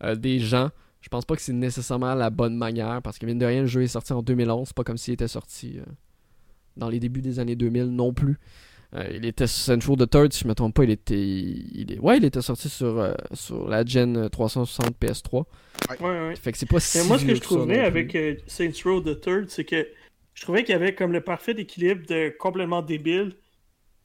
euh, 0.04 0.14
des 0.14 0.38
gens, 0.38 0.70
je 1.00 1.08
pense 1.08 1.24
pas 1.24 1.34
que 1.36 1.42
c'est 1.42 1.52
nécessairement 1.52 2.14
la 2.14 2.30
bonne 2.30 2.56
manière 2.56 3.02
parce 3.02 3.18
que 3.18 3.26
mine 3.26 3.38
de 3.38 3.46
rien, 3.46 3.62
le 3.62 3.66
jeu 3.66 3.82
est 3.82 3.88
sorti 3.88 4.12
en 4.12 4.22
2011, 4.22 4.72
pas 4.72 4.84
comme 4.84 4.96
s'il 4.96 5.14
était 5.14 5.28
sorti 5.28 5.80
dans 6.76 6.88
les 6.88 7.00
débuts 7.00 7.22
des 7.22 7.38
années 7.38 7.56
2000 7.56 7.86
non 7.86 8.12
plus. 8.12 8.38
Euh, 8.96 9.08
il 9.12 9.26
était 9.26 9.46
Central 9.46 9.96
the 9.96 10.08
Third, 10.08 10.32
si 10.32 10.44
je 10.44 10.48
me 10.48 10.54
trompe 10.54 10.74
pas, 10.74 10.84
il 10.84 10.90
était. 10.90 11.18
Il, 11.18 11.92
est, 11.92 11.98
ouais, 11.98 12.16
il 12.16 12.24
était 12.24 12.40
sorti 12.40 12.68
sur, 12.68 12.98
euh, 12.98 13.12
sur 13.34 13.68
la 13.68 13.84
Gen 13.84 14.30
360 14.30 14.96
PS3. 14.98 15.44
Ouais, 16.00 16.06
ouais. 16.06 16.36
Fait 16.36 16.52
que 16.52 16.58
c'est 16.58 16.68
pas 16.68 16.80
si. 16.80 17.06
moi, 17.06 17.18
ce 17.18 17.26
que 17.26 17.34
je 17.34 17.40
trouvais 17.40 17.80
avec 17.80 18.14
euh, 18.14 18.36
Saints 18.46 18.70
Row 18.84 19.00
the 19.00 19.20
Third, 19.20 19.50
c'est 19.50 19.64
que 19.64 19.86
je 20.34 20.42
trouvais 20.42 20.64
qu'il 20.64 20.72
y 20.72 20.76
avait 20.76 20.94
comme 20.94 21.12
le 21.12 21.20
parfait 21.20 21.52
équilibre 21.52 22.06
de 22.06 22.34
complètement 22.38 22.82
débile. 22.82 23.34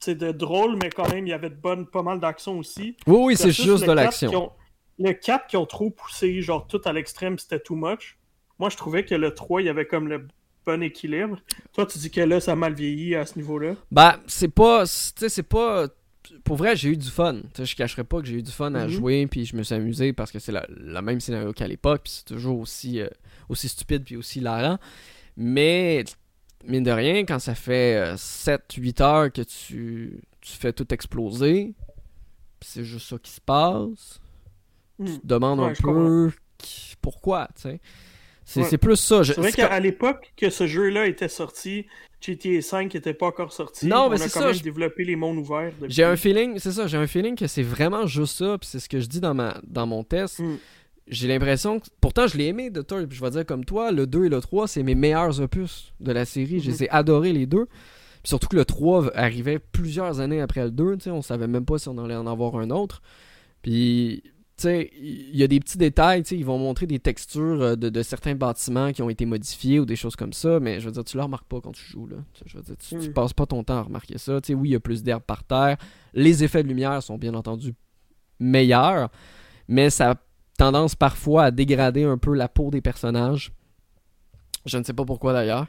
C'est 0.00 0.16
de 0.16 0.32
drôle, 0.32 0.76
mais 0.82 0.90
quand 0.90 1.08
même, 1.12 1.26
il 1.26 1.30
y 1.30 1.34
avait 1.34 1.50
de 1.50 1.54
bonnes, 1.54 1.86
pas 1.86 2.02
mal 2.02 2.18
d'action 2.18 2.58
aussi. 2.58 2.96
Oui, 3.06 3.18
oui, 3.18 3.36
c'est 3.36 3.52
juste 3.52 3.86
de 3.86 3.92
l'action. 3.92 4.50
Le 4.98 5.12
4 5.12 5.46
qui 5.46 5.56
ont 5.56 5.64
trop 5.64 5.90
poussé, 5.90 6.42
genre 6.42 6.66
tout 6.66 6.80
à 6.84 6.92
l'extrême, 6.92 7.38
c'était 7.38 7.60
too 7.60 7.76
much. 7.76 8.18
Moi, 8.58 8.68
je 8.68 8.76
trouvais 8.76 9.04
que 9.04 9.14
le 9.14 9.32
3, 9.32 9.62
il 9.62 9.66
y 9.66 9.68
avait 9.68 9.86
comme 9.86 10.08
le 10.08 10.26
bon 10.64 10.82
équilibre. 10.82 11.38
Toi, 11.72 11.86
tu 11.86 11.98
dis 11.98 12.10
que 12.10 12.20
là, 12.20 12.40
ça 12.40 12.52
a 12.52 12.56
mal 12.56 12.74
vieilli 12.74 13.14
à 13.14 13.26
ce 13.26 13.36
niveau-là. 13.36 13.74
Bah, 13.90 14.20
c'est 14.26 14.48
pas. 14.48 14.84
Tu 14.84 15.12
sais, 15.16 15.28
c'est 15.28 15.42
pas. 15.42 15.88
Pour 16.44 16.56
vrai, 16.56 16.76
j'ai 16.76 16.90
eu 16.90 16.96
du 16.96 17.10
fun. 17.10 17.40
sais 17.54 17.64
je 17.64 17.76
cacherai 17.76 18.04
pas 18.04 18.20
que 18.20 18.26
j'ai 18.26 18.36
eu 18.36 18.42
du 18.42 18.50
fun 18.50 18.74
à 18.74 18.86
mhm. 18.86 18.90
jouer, 18.90 19.26
puis 19.26 19.44
je 19.44 19.56
me 19.56 19.62
suis 19.62 19.74
amusé 19.74 20.12
parce 20.12 20.30
que 20.30 20.38
c'est 20.38 20.52
la, 20.52 21.02
même 21.02 21.20
scénario 21.20 21.52
qu'à 21.52 21.66
l'époque, 21.66 22.02
puis 22.04 22.12
c'est 22.12 22.24
toujours 22.24 22.60
aussi, 22.60 23.00
euh, 23.00 23.08
aussi 23.48 23.68
stupide, 23.68 24.04
puis 24.04 24.16
aussi 24.16 24.38
hilarant. 24.38 24.78
Mais, 25.36 26.04
mine 26.64 26.84
de 26.84 26.90
rien, 26.90 27.24
quand 27.24 27.38
ça 27.38 27.54
fait 27.54 28.14
7-8 28.14 29.02
euh, 29.02 29.04
heures 29.04 29.32
que 29.32 29.42
tu, 29.42 30.20
tu 30.40 30.52
fais 30.52 30.72
tout 30.72 30.92
exploser, 30.94 31.74
c'est 32.60 32.84
juste 32.84 33.08
ça 33.08 33.18
qui 33.18 33.32
se 33.32 33.40
passe, 33.40 34.20
tu 35.04 35.18
te 35.18 35.26
demandes 35.26 35.60
un 35.60 35.72
peu 35.72 36.30
pourquoi, 37.00 37.48
tu 37.56 37.62
sais. 37.62 37.80
C'est 38.52 38.78
plus 38.78 38.96
ça. 38.96 39.24
C'est 39.24 39.36
vrai 39.36 39.52
qu'à 39.52 39.80
l'époque 39.80 40.32
que 40.36 40.50
ce 40.50 40.66
jeu-là 40.66 41.06
était 41.06 41.28
sorti, 41.28 41.86
GTA 42.20 42.60
5 42.60 42.94
n'était 42.94 43.14
pas 43.14 43.26
encore 43.26 43.52
sorti. 43.52 43.86
Non, 43.86 44.08
mais 44.08 44.18
c'est 44.18 44.28
ça. 44.28 44.52
Développé 44.52 45.04
les 45.04 45.16
mondes 45.16 45.38
ouverts. 45.38 45.72
J'ai 45.88 46.04
un 46.04 46.16
feeling, 46.16 46.58
c'est 46.58 46.72
ça, 46.72 46.86
j'ai 46.86 46.96
un 46.96 47.06
feeling 47.06 47.36
que 47.36 47.46
c'est 47.46 47.62
vraiment 47.62 48.06
juste 48.06 48.38
ça, 48.38 48.56
puis 48.58 48.68
c'est 48.70 48.78
ce 48.78 48.88
que 48.88 49.00
je 49.00 49.06
dis 49.06 49.20
dans, 49.20 49.34
ma, 49.34 49.60
dans 49.66 49.86
mon 49.86 50.04
test. 50.04 50.38
Hmm. 50.38 50.56
J'ai 51.08 51.26
l'impression 51.26 51.80
que. 51.80 51.86
Pourtant, 52.00 52.28
je 52.28 52.36
l'ai 52.36 52.46
aimé 52.46 52.70
de 52.70 52.80
toi, 52.80 53.00
je 53.08 53.20
vais 53.20 53.30
dire 53.30 53.44
comme 53.44 53.64
toi, 53.64 53.90
le 53.90 54.06
2 54.06 54.26
et 54.26 54.28
le 54.28 54.40
3, 54.40 54.68
c'est 54.68 54.82
mes 54.82 54.94
meilleurs 54.94 55.40
opus 55.40 55.92
de 56.00 56.12
la 56.12 56.24
série. 56.24 56.60
Je 56.60 56.70
les 56.70 56.78
hmm. 56.78 56.84
ai 56.84 56.90
adorés 56.90 57.32
les 57.32 57.46
deux. 57.46 57.66
surtout 58.22 58.48
que 58.48 58.56
le 58.56 58.64
3 58.64 59.16
arrivait 59.16 59.58
plusieurs 59.58 60.20
années 60.20 60.40
après 60.40 60.62
le 60.62 60.70
2, 60.70 60.96
tu 60.96 61.04
sais, 61.04 61.10
on 61.10 61.22
savait 61.22 61.48
même 61.48 61.64
pas 61.64 61.78
si 61.78 61.88
on 61.88 61.98
allait 61.98 62.14
en 62.14 62.26
avoir 62.26 62.56
un 62.56 62.70
autre. 62.70 63.02
Puis 63.62 64.22
il 64.64 65.36
y 65.36 65.42
a 65.42 65.46
des 65.46 65.60
petits 65.60 65.78
détails, 65.78 66.22
ils 66.30 66.44
vont 66.44 66.58
montrer 66.58 66.86
des 66.86 66.98
textures 66.98 67.62
euh, 67.62 67.76
de, 67.76 68.02
certains 68.02 68.34
bâtiments 68.34 68.92
qui 68.92 69.02
ont 69.02 69.10
été 69.10 69.26
modifiés 69.26 69.80
ou 69.80 69.84
des 69.84 69.96
choses 69.96 70.16
comme 70.16 70.32
ça, 70.32 70.60
mais 70.60 70.80
je 70.80 70.86
veux 70.86 70.92
dire, 70.92 71.04
tu 71.04 71.16
le 71.16 71.22
remarques 71.22 71.46
pas 71.46 71.60
quand 71.60 71.72
tu 71.72 71.84
joues. 71.84 72.06
Là. 72.06 72.16
Je 72.46 72.56
veux 72.56 72.62
dire, 72.62 72.76
tu, 72.76 72.96
mm. 72.96 73.12
passes 73.12 73.32
pas 73.32 73.46
ton 73.46 73.64
temps 73.64 73.78
à 73.78 73.82
remarquer 73.82 74.18
ça. 74.18 74.38
oui, 74.50 74.68
il 74.68 74.72
y 74.72 74.74
a 74.74 74.80
plus 74.80 75.02
d'herbe 75.02 75.22
par 75.22 75.44
terre. 75.44 75.76
Les 76.14 76.44
effets 76.44 76.62
de 76.62 76.68
lumière 76.68 77.02
sont 77.02 77.18
bien 77.18 77.34
entendu 77.34 77.74
meilleurs, 78.38 79.10
mais 79.68 79.90
ça 79.90 80.12
a 80.12 80.14
tendance 80.58 80.94
parfois 80.94 81.44
à 81.44 81.50
dégrader 81.50 82.04
un 82.04 82.18
peu 82.18 82.34
la 82.34 82.48
peau 82.48 82.70
des 82.70 82.80
personnages. 82.80 83.52
Je 84.66 84.78
ne 84.78 84.84
sais 84.84 84.92
pas 84.92 85.04
pourquoi 85.04 85.32
d'ailleurs. 85.32 85.66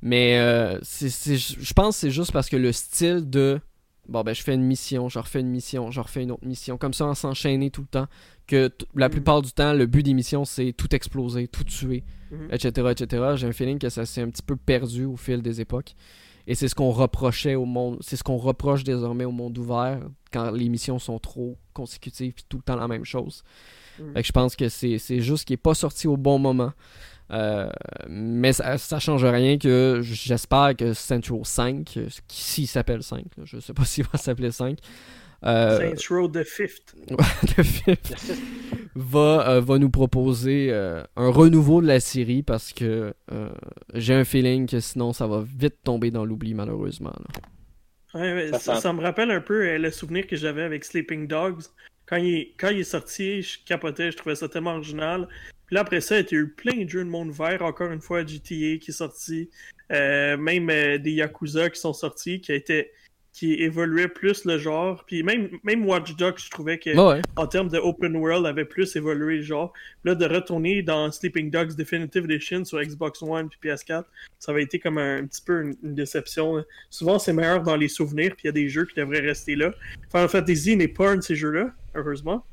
Mais 0.00 0.38
euh, 0.38 0.78
je 0.82 1.72
pense 1.74 1.96
que 1.96 2.00
c'est 2.00 2.10
juste 2.10 2.32
parce 2.32 2.48
que 2.48 2.56
le 2.56 2.72
style 2.72 3.30
de 3.30 3.60
bon, 4.08 4.22
ben, 4.22 4.34
je 4.34 4.42
fais 4.42 4.54
une 4.54 4.62
mission, 4.64 5.08
je 5.08 5.18
refais 5.18 5.40
une 5.40 5.50
mission, 5.50 5.90
je 5.90 6.00
refais 6.00 6.22
une 6.22 6.32
autre 6.32 6.46
mission. 6.46 6.76
Comme 6.78 6.94
ça, 6.94 7.06
on 7.06 7.14
s'enchaîner 7.14 7.70
tout 7.70 7.82
le 7.82 7.86
temps. 7.86 8.06
Que 8.46 8.70
la 8.94 9.08
mhm. 9.08 9.12
plupart 9.12 9.42
du 9.42 9.52
temps, 9.52 9.72
le 9.72 9.86
but 9.86 10.02
des 10.02 10.14
missions, 10.14 10.44
c'est 10.44 10.72
tout 10.72 10.94
exploser, 10.94 11.48
tout 11.48 11.64
tuer, 11.64 12.04
etc., 12.50 12.72
mhm. 12.78 12.86
etc. 12.88 13.24
J'ai 13.36 13.46
un 13.46 13.52
feeling 13.52 13.78
que 13.78 13.88
ça 13.88 14.04
s'est 14.04 14.22
un 14.22 14.30
petit 14.30 14.42
peu 14.42 14.56
perdu 14.56 15.04
au 15.04 15.16
fil 15.16 15.42
des 15.42 15.60
époques. 15.60 15.94
Et 16.46 16.54
c'est 16.54 16.66
ce 16.66 16.74
qu'on 16.74 16.90
reprochait 16.90 17.54
au 17.54 17.64
monde, 17.64 17.98
c'est 18.00 18.16
ce 18.16 18.24
qu'on 18.24 18.36
reproche 18.36 18.82
désormais 18.82 19.24
au 19.24 19.30
monde 19.30 19.56
ouvert 19.58 20.00
quand 20.32 20.50
les 20.50 20.68
missions 20.68 20.98
sont 20.98 21.20
trop 21.20 21.56
consécutives 21.72 22.34
et 22.36 22.42
tout 22.48 22.56
le 22.56 22.62
temps 22.64 22.76
la 22.76 22.88
même 22.88 23.04
chose. 23.04 23.44
Fait 24.14 24.22
que 24.22 24.26
je 24.26 24.32
pense 24.32 24.56
que 24.56 24.68
c'est 24.68 25.20
juste 25.20 25.44
qu'il 25.44 25.54
n'est 25.54 25.58
pas 25.58 25.74
sorti 25.74 26.08
au 26.08 26.16
bon 26.16 26.38
moment. 26.38 26.72
Euh, 27.32 27.70
mais 28.08 28.52
ça, 28.52 28.76
ça 28.78 28.98
change 28.98 29.24
rien 29.24 29.58
que 29.58 30.00
j'espère 30.02 30.76
que 30.76 30.92
Central 30.92 31.40
5, 31.44 31.98
s'il 32.28 32.68
s'appelle 32.68 33.02
5, 33.02 33.24
je 33.44 33.58
sais 33.58 33.72
pas 33.72 33.84
s'il 33.86 34.04
va 34.04 34.18
s'appeler 34.18 34.50
5. 34.50 34.78
Euh, 35.44 35.78
Saints 35.78 36.08
Row 36.14 36.28
the 36.28 36.44
Fifth. 36.44 36.94
the 37.56 37.62
Fifth 37.62 38.14
va, 38.94 39.48
euh, 39.48 39.60
va 39.60 39.78
nous 39.78 39.90
proposer 39.90 40.68
euh, 40.70 41.02
un 41.16 41.30
renouveau 41.30 41.82
de 41.82 41.88
la 41.88 41.98
série 41.98 42.42
parce 42.42 42.72
que 42.72 43.12
j'ai 43.94 44.14
un 44.14 44.24
feeling 44.24 44.68
que 44.68 44.78
sinon 44.78 45.12
ça 45.12 45.26
va 45.26 45.42
vite 45.42 45.82
tomber 45.82 46.10
dans 46.10 46.24
l'oubli 46.24 46.54
malheureusement. 46.54 47.12
ça, 48.12 48.92
me 48.92 49.00
rappelle 49.00 49.30
un 49.30 49.40
peu 49.40 49.76
le 49.76 49.90
souvenir 49.90 50.26
que 50.26 50.36
j'avais 50.36 50.62
avec 50.62 50.84
Sleeping 50.84 51.26
Dogs. 51.26 51.62
Quand 52.06 52.16
il, 52.16 52.52
quand 52.58 52.68
il 52.68 52.80
est 52.80 52.84
sorti, 52.84 53.42
je 53.42 53.58
capotais, 53.64 54.10
je 54.10 54.16
trouvais 54.16 54.34
ça 54.34 54.48
tellement 54.48 54.74
original. 54.74 55.28
Puis 55.72 55.76
là, 55.76 55.80
après 55.80 56.02
ça, 56.02 56.20
il 56.20 56.26
y 56.30 56.34
a 56.34 56.38
eu 56.38 56.48
plein 56.48 56.84
de 56.84 56.86
jeux 56.86 57.02
de 57.02 57.08
monde 57.08 57.30
vert. 57.30 57.62
Encore 57.62 57.90
une 57.90 58.02
fois, 58.02 58.26
GTA 58.26 58.76
qui 58.76 58.84
est 58.88 58.92
sorti. 58.92 59.48
Euh, 59.90 60.36
même 60.36 60.68
euh, 60.68 60.98
des 60.98 61.12
Yakuza 61.12 61.70
qui 61.70 61.80
sont 61.80 61.94
sortis, 61.94 62.42
qui 62.42 62.52
été 62.52 62.90
qui 63.32 63.54
évoluait 63.54 64.08
plus 64.08 64.44
le 64.44 64.58
genre. 64.58 65.02
Puis 65.06 65.22
même, 65.22 65.48
même 65.64 65.86
Watch 65.86 66.14
Dogs, 66.16 66.36
je 66.36 66.50
trouvais 66.50 66.78
que 66.78 66.90
en 67.36 67.46
termes 67.46 67.70
de 67.70 67.78
open 67.78 68.14
world, 68.16 68.44
avait 68.44 68.66
plus 68.66 68.94
évolué 68.96 69.36
le 69.36 69.42
genre. 69.42 69.72
Là, 70.04 70.14
de 70.14 70.26
retourner 70.26 70.82
dans 70.82 71.10
Sleeping 71.10 71.50
Dogs 71.50 71.74
Definitive 71.74 72.30
Edition 72.30 72.66
sur 72.66 72.78
Xbox 72.78 73.22
One 73.22 73.48
puis 73.48 73.70
PS4, 73.70 74.04
ça 74.38 74.52
avait 74.52 74.64
été 74.64 74.78
comme 74.78 74.98
un, 74.98 75.24
petit 75.24 75.40
peu 75.40 75.62
une, 75.62 75.94
déception. 75.94 76.62
Souvent, 76.90 77.18
c'est 77.18 77.32
meilleur 77.32 77.62
dans 77.62 77.76
les 77.76 77.88
souvenirs, 77.88 78.32
puis 78.32 78.42
il 78.44 78.46
y 78.48 78.50
a 78.50 78.52
des 78.52 78.68
jeux 78.68 78.84
qui 78.84 79.00
devraient 79.00 79.20
rester 79.20 79.56
là. 79.56 79.72
Final 80.10 80.28
Fantasy 80.28 80.76
n'est 80.76 80.88
pas 80.88 81.12
un 81.12 81.16
de 81.16 81.22
ces 81.22 81.34
jeux-là, 81.34 81.72
heureusement. 81.94 82.44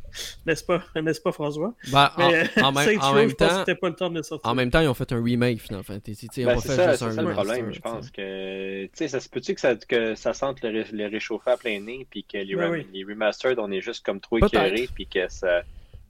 N'est-ce 0.46 0.63
pas, 0.63 0.84
n'est-ce 1.01 1.22
pas, 1.22 1.31
François? 1.31 1.74
Bah, 1.91 2.13
en, 2.17 2.29
même, 2.72 3.00
en 3.01 3.13
même 3.13 3.34
temps, 3.34 3.63
pas 3.65 3.89
le 3.89 3.96
temps 3.96 4.10
de 4.10 4.22
sortir. 4.22 4.50
En 4.50 4.55
même 4.55 4.72
temps, 4.72 4.81
ils 4.81 4.88
ont 4.88 4.93
fait 4.93 5.12
un 5.12 5.24
remake 5.24 5.60
Final 5.62 5.84
Fantasy. 5.84 6.27
Ben, 6.38 6.60
c'est 6.60 6.75
ça, 6.75 6.98
c'est 6.98 7.12
ça 7.12 7.22
le 7.22 7.31
problème, 7.31 7.74
je 7.74 7.79
pense. 7.79 8.10
que, 8.10 8.86
tu 8.86 8.91
sais, 8.93 9.08
ça 9.08 9.19
se 9.19 9.29
peut-tu 9.29 9.53
que 9.55 9.62
ça, 9.62 9.75
que 9.75 10.15
ça 10.15 10.34
sente 10.34 10.62
le, 10.63 10.84
le 10.91 11.08
réchauffer 11.08 11.51
à 11.51 11.58
plein 11.58 11.79
nez, 11.79 12.08
puis 12.10 12.24
que 12.24 12.38
les, 12.38 12.55
ben 12.55 12.84
les 12.93 13.03
remastered, 13.03 13.60
on 13.60 13.72
est 13.72 13.81
juste 13.81 14.05
comme 14.05 14.19
trop 14.19 14.38
éclairés, 14.38 14.89
puis 14.93 15.08
que 15.08 15.27
ça. 15.29 15.62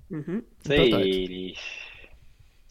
Mm 0.09 0.21
-hmm. 0.21 1.55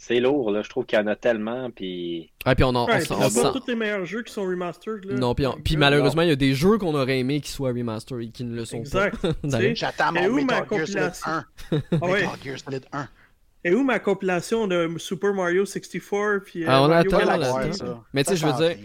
C'est 0.01 0.21
lourd, 0.21 0.53
là. 0.53 0.63
Je 0.63 0.69
trouve 0.69 0.87
qu'il 0.87 0.97
y 0.97 1.03
en 1.03 1.09
a 1.09 1.17
tellement, 1.17 1.71
puis... 1.71 2.31
Ouais, 2.47 2.55
puis 2.55 2.63
on 2.63 2.75
a... 2.77 2.85
Ouais, 2.85 3.03
on, 3.11 3.19
pas 3.19 3.53
tous 3.53 3.67
les 3.67 3.75
meilleurs 3.75 4.07
jeux 4.07 4.23
qui 4.23 4.33
sont 4.33 4.45
remastered, 4.45 5.05
là. 5.05 5.15
Non, 5.15 5.35
puis, 5.35 5.45
puis 5.65 5.77
malheureusement, 5.77 6.23
il 6.23 6.29
y 6.29 6.33
a 6.33 6.37
des 6.37 6.55
jeux 6.55 6.79
qu'on 6.79 6.95
aurait 6.95 7.19
aimé 7.19 7.41
qui 7.41 7.51
soient 7.51 7.71
remastered 7.71 8.23
et 8.23 8.31
qui 8.31 8.45
ne 8.45 8.55
le 8.55 8.65
sont 8.65 8.79
exact. 8.79 9.21
pas. 9.21 9.75
J'attends 9.75 10.13
mon 10.13 10.35
Metal 10.35 10.67
Gear 10.87 10.87
Solid 10.87 11.13
1. 11.25 11.45
Metal 11.91 12.29
Gear 12.45 12.59
Solid 12.61 12.87
1. 12.93 13.09
Et 13.65 13.75
où 13.75 13.83
ma 13.83 13.99
compilation 13.99 14.69
de 14.69 14.89
Super 14.99 15.35
Mario 15.35 15.67
64 15.67 16.45
puis 16.45 16.65
ah, 16.65 16.81
on 16.81 16.91
attend 16.93 17.19
Mais 18.15 18.23
tu 18.23 18.31
sais, 18.31 18.37
je 18.37 18.47
veux 18.47 18.53
dire, 18.53 18.77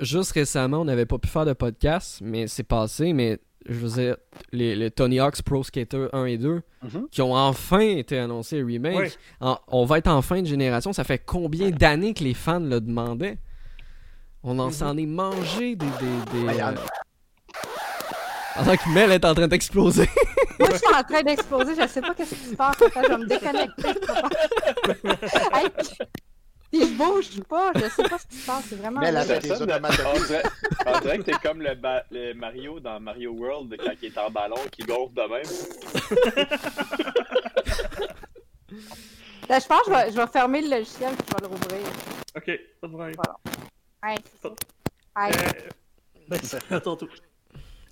juste 0.00 0.32
récemment, 0.32 0.80
on 0.80 0.84
n'avait 0.84 1.06
pas 1.06 1.18
pu 1.18 1.28
faire 1.28 1.46
de 1.46 1.52
podcast, 1.52 2.18
mais 2.20 2.48
c'est 2.48 2.64
passé, 2.64 3.12
mais 3.12 3.38
je 3.66 3.74
veux 3.74 4.02
dire, 4.02 4.16
les, 4.52 4.90
Tony 4.90 5.20
Hawk's 5.20 5.42
Pro 5.42 5.62
Skater 5.62 6.08
1 6.12 6.24
et 6.26 6.38
2, 6.38 6.62
mhm. 6.82 7.08
qui 7.10 7.22
ont 7.22 7.34
enfin 7.34 7.80
été 7.80 8.18
annoncés 8.18 8.62
remake. 8.62 9.18
on 9.40 9.84
va 9.84 9.98
être 9.98 10.08
en 10.08 10.22
fin 10.22 10.42
de 10.42 10.46
génération. 10.46 10.92
Ça 10.92 11.04
fait 11.04 11.18
combien 11.18 11.70
d'années 11.70 12.14
que 12.14 12.24
les 12.24 12.34
fans 12.34 12.60
le 12.60 12.80
demandaient? 12.80 13.38
On 14.42 14.58
en 14.58 14.70
s'en 14.70 14.96
est 14.96 15.06
mangé 15.06 15.76
des. 15.76 15.86
des, 15.86 16.46
des 16.46 16.60
euh... 16.60 16.74
Alors 18.54 18.76
que 18.76 18.88
Mel 18.92 19.12
est 19.12 19.24
en 19.24 19.34
train 19.34 19.48
d'exploser. 19.48 20.08
Moi, 20.58 20.68
je 20.72 20.76
suis 20.76 20.94
en 20.94 21.02
train 21.02 21.22
d'exploser. 21.22 21.74
Je 21.80 21.86
sais 21.86 22.00
pas 22.00 22.14
qu'est-ce 22.14 22.34
qui 22.34 22.50
se 22.50 22.56
passe. 22.56 22.76
Je 22.80 23.08
vais 23.08 23.18
me 23.18 23.26
déconnecter. 23.26 23.88
Il 26.72 26.96
bouge 26.98 27.40
pas, 27.48 27.72
je 27.74 27.88
sais 27.88 28.02
pas 28.02 28.18
ce 28.18 28.26
qui 28.26 28.36
se 28.36 28.46
passe, 28.46 28.64
c'est 28.68 28.76
vraiment. 28.76 29.00
Mais 29.00 29.10
là, 29.10 29.24
c'est 29.24 29.40
ça, 29.46 29.56
on, 29.60 29.64
dirait, 29.64 30.42
on 30.86 31.00
dirait 31.00 31.18
que 31.18 31.22
t'es 31.22 31.32
comme 31.42 31.62
le, 31.62 31.70
le, 32.10 32.34
Mario 32.34 32.78
dans 32.78 33.00
Mario 33.00 33.32
World 33.32 33.74
quand 33.82 33.92
il 34.02 34.08
est 34.08 34.18
en 34.18 34.30
ballon 34.30 34.56
qui 34.70 34.82
gonfle 34.82 35.14
de 35.14 35.22
même. 35.22 35.42
Là, 39.48 39.58
je 39.60 39.66
pense 39.66 39.82
que 39.82 39.90
je 39.90 39.96
vais, 39.96 40.10
je 40.12 40.16
vais 40.16 40.26
fermer 40.26 40.60
le 40.60 40.68
logiciel 40.68 41.12
et 41.12 41.16
je 41.26 41.34
vais 41.34 41.40
le 41.40 41.46
rouvrir. 41.46 41.86
Ok, 42.36 42.60
pas 42.80 42.86
de 42.86 42.92
problème. 42.92 43.14
Voilà. 43.16 43.38
Ouais, 44.04 44.14
c'est 44.24 44.42
ça. 44.42 44.54
Euh... 46.30 46.76
Attends 46.76 46.96
tout. 46.96 47.08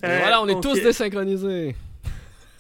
Euh, 0.05 0.19
voilà, 0.19 0.43
on 0.43 0.49
est 0.49 0.61
tous 0.61 0.75
désynchronisés 0.75 1.75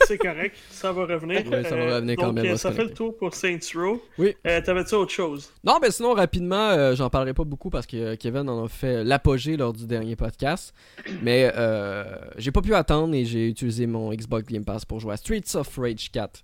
c'est 0.04 0.18
correct, 0.18 0.56
ça 0.70 0.92
va 0.92 1.06
revenir. 1.06 1.42
Oui, 1.44 1.62
ça 1.62 1.76
va 1.76 1.96
revenir 1.96 2.16
quand 2.16 2.32
donc, 2.32 2.44
même. 2.44 2.56
ça 2.56 2.72
fait 2.72 2.84
le 2.84 2.92
tour 2.92 3.16
pour 3.16 3.34
Saints 3.34 3.58
Row. 3.74 4.02
Oui. 4.18 4.34
Euh, 4.46 4.60
T'avais-tu 4.60 4.94
autre 4.94 5.12
chose? 5.12 5.50
Non, 5.64 5.78
mais 5.80 5.90
sinon, 5.90 6.14
rapidement, 6.14 6.70
euh, 6.70 6.94
j'en 6.94 7.10
parlerai 7.10 7.34
pas 7.34 7.44
beaucoup 7.44 7.70
parce 7.70 7.86
que 7.86 8.14
Kevin 8.14 8.48
en 8.48 8.64
a 8.64 8.68
fait 8.68 9.04
l'apogée 9.04 9.56
lors 9.56 9.72
du 9.72 9.86
dernier 9.86 10.16
podcast. 10.16 10.74
Mais 11.22 11.50
euh, 11.56 12.04
j'ai 12.36 12.52
pas 12.52 12.62
pu 12.62 12.74
attendre 12.74 13.14
et 13.14 13.24
j'ai 13.24 13.48
utilisé 13.48 13.86
mon 13.86 14.12
Xbox 14.12 14.46
Game 14.46 14.64
Pass 14.64 14.84
pour 14.84 15.00
jouer 15.00 15.14
à 15.14 15.16
Streets 15.16 15.54
of 15.54 15.76
Rage 15.76 16.10
4. 16.10 16.42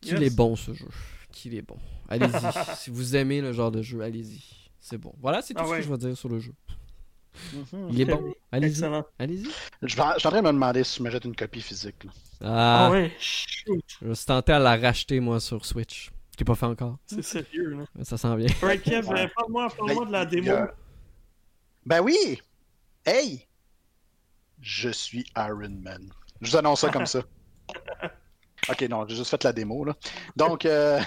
Qu'il 0.00 0.22
est 0.22 0.34
bon 0.34 0.56
ce 0.56 0.72
jeu. 0.72 0.88
Qu'il 1.30 1.54
est 1.54 1.62
bon. 1.62 1.76
Allez-y. 2.08 2.30
si 2.76 2.90
vous 2.90 3.16
aimez 3.16 3.40
le 3.40 3.52
genre 3.52 3.70
de 3.70 3.82
jeu, 3.82 4.00
allez-y. 4.00 4.42
C'est 4.80 4.98
bon. 4.98 5.12
Voilà, 5.20 5.42
c'est 5.42 5.54
tout 5.54 5.62
ah 5.62 5.68
ce 5.68 5.76
que 5.76 5.82
je 5.82 5.88
veux 5.88 5.96
dire 5.96 6.16
sur 6.16 6.28
le 6.28 6.40
jeu. 6.40 6.52
Mhm. 7.52 7.88
Il 7.90 8.00
est 8.00 8.04
bon. 8.04 8.34
Allez-y. 8.50 8.84
Allez-y. 9.18 9.48
Je, 9.82 9.88
suis 9.88 10.00
en 10.00 10.16
train 10.16 10.42
de 10.42 10.46
me 10.46 10.52
demander 10.52 10.84
si 10.84 10.98
je 10.98 11.02
m'achète 11.02 11.24
une 11.24 11.36
copie 11.36 11.60
physique. 11.60 12.06
Ah, 12.42 12.86
ah, 12.86 12.90
ouais. 12.90 13.12
Je 13.20 14.06
me 14.06 14.14
suis 14.14 14.26
tenté 14.26 14.52
à 14.52 14.58
la 14.58 14.76
racheter, 14.76 15.20
moi, 15.20 15.40
sur 15.40 15.64
Switch. 15.64 16.10
Je 16.32 16.38
l'ai 16.38 16.44
pas 16.44 16.54
fait 16.54 16.66
encore. 16.66 16.98
C'est 17.06 17.22
sérieux, 17.22 17.70
là. 17.70 18.04
Ça 18.04 18.16
s'en 18.16 18.36
vient. 18.36 18.48
Ouais, 18.62 18.78
Kev, 18.78 19.08
euh, 19.10 19.26
parle-moi 19.34 19.68
parle 19.76 20.06
de 20.06 20.12
la 20.12 20.26
démo. 20.26 20.52
Ben 21.84 22.00
oui! 22.00 22.40
Hey! 23.04 23.46
Je 24.60 24.90
suis 24.90 25.26
Iron 25.36 25.76
Man. 25.82 26.08
Je 26.40 26.50
vous 26.50 26.56
annonce 26.56 26.80
ça 26.80 26.88
comme 26.90 27.06
ça. 27.06 27.22
Ok, 28.68 28.82
non, 28.82 29.04
j'ai 29.08 29.16
juste 29.16 29.30
fait 29.30 29.42
la 29.42 29.52
démo. 29.52 29.84
Là. 29.84 29.96
Donc, 30.36 30.66
euh, 30.66 31.00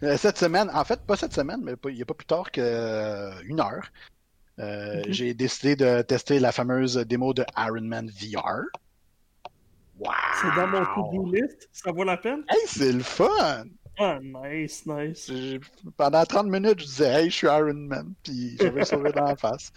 cette 0.16 0.38
semaine, 0.38 0.70
en 0.72 0.82
fait, 0.82 0.98
pas 1.02 1.14
cette 1.14 1.34
semaine, 1.34 1.60
mais 1.62 1.74
il 1.90 1.94
n'y 1.96 2.00
a 2.00 2.06
pas 2.06 2.14
plus 2.14 2.26
tard 2.26 2.50
qu'une 2.50 3.60
heure, 3.60 3.90
euh, 4.58 5.02
j'ai 5.08 5.34
décidé 5.34 5.76
de 5.76 6.02
tester 6.02 6.40
la 6.40 6.52
fameuse 6.52 6.96
démo 6.96 7.32
de 7.32 7.44
Iron 7.56 7.82
Man 7.82 8.10
VR. 8.10 8.62
Wow! 9.98 10.12
C'est 10.40 10.54
dans 10.54 10.66
mon 10.68 10.84
to-do 10.84 11.32
list, 11.32 11.68
ça 11.72 11.92
vaut 11.92 12.04
la 12.04 12.16
peine? 12.16 12.44
Hey, 12.48 12.60
c'est 12.66 12.92
le 12.92 13.02
fun! 13.02 13.64
Ah, 13.98 14.18
nice, 14.22 14.86
nice. 14.86 15.30
Pendant 15.96 16.24
30 16.24 16.46
minutes, 16.46 16.80
je 16.80 16.84
disais, 16.84 17.22
hey, 17.22 17.30
je 17.30 17.34
suis 17.34 17.46
Iron 17.48 17.74
Man, 17.74 18.14
puis 18.22 18.56
j'avais 18.60 18.84
sauvé 18.84 19.10
dans 19.10 19.24
la 19.24 19.36
face. 19.36 19.72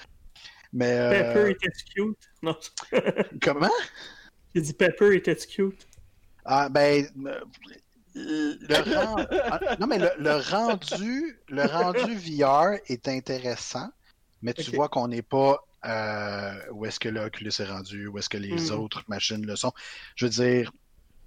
Mais. 0.71 0.97
Euh... 0.97 1.33
Pepper 1.33 1.51
était 1.51 1.71
cute. 1.95 2.29
Non. 2.41 2.55
Comment? 3.41 3.69
J'ai 4.53 4.61
dit 4.61 4.73
Pepper 4.73 5.15
était 5.15 5.35
cute. 5.35 5.87
Ah, 6.45 6.69
ben. 6.69 7.07
Le, 8.13 8.75
ah, 8.75 9.77
non, 9.79 9.87
mais 9.87 9.97
le, 9.97 10.09
le, 10.19 10.35
rendu, 10.35 11.39
le 11.47 11.63
rendu 11.63 12.13
VR 12.15 12.73
est 12.87 13.07
intéressant. 13.07 13.89
Mais 14.41 14.53
tu 14.53 14.71
vois 14.75 14.89
qu'on 14.89 15.07
n'est 15.07 15.21
pas 15.21 15.63
euh, 15.85 16.53
où 16.71 16.85
est-ce 16.85 16.99
que 16.99 17.09
l'Oculus 17.09 17.51
est 17.59 17.65
rendu, 17.65 18.07
où 18.07 18.17
est-ce 18.17 18.29
que 18.29 18.37
les 18.37 18.69
hmm. 18.69 18.79
autres 18.79 19.03
machines 19.07 19.45
le 19.45 19.55
sont. 19.55 19.73
Je 20.15 20.25
veux 20.25 20.31
dire, 20.31 20.71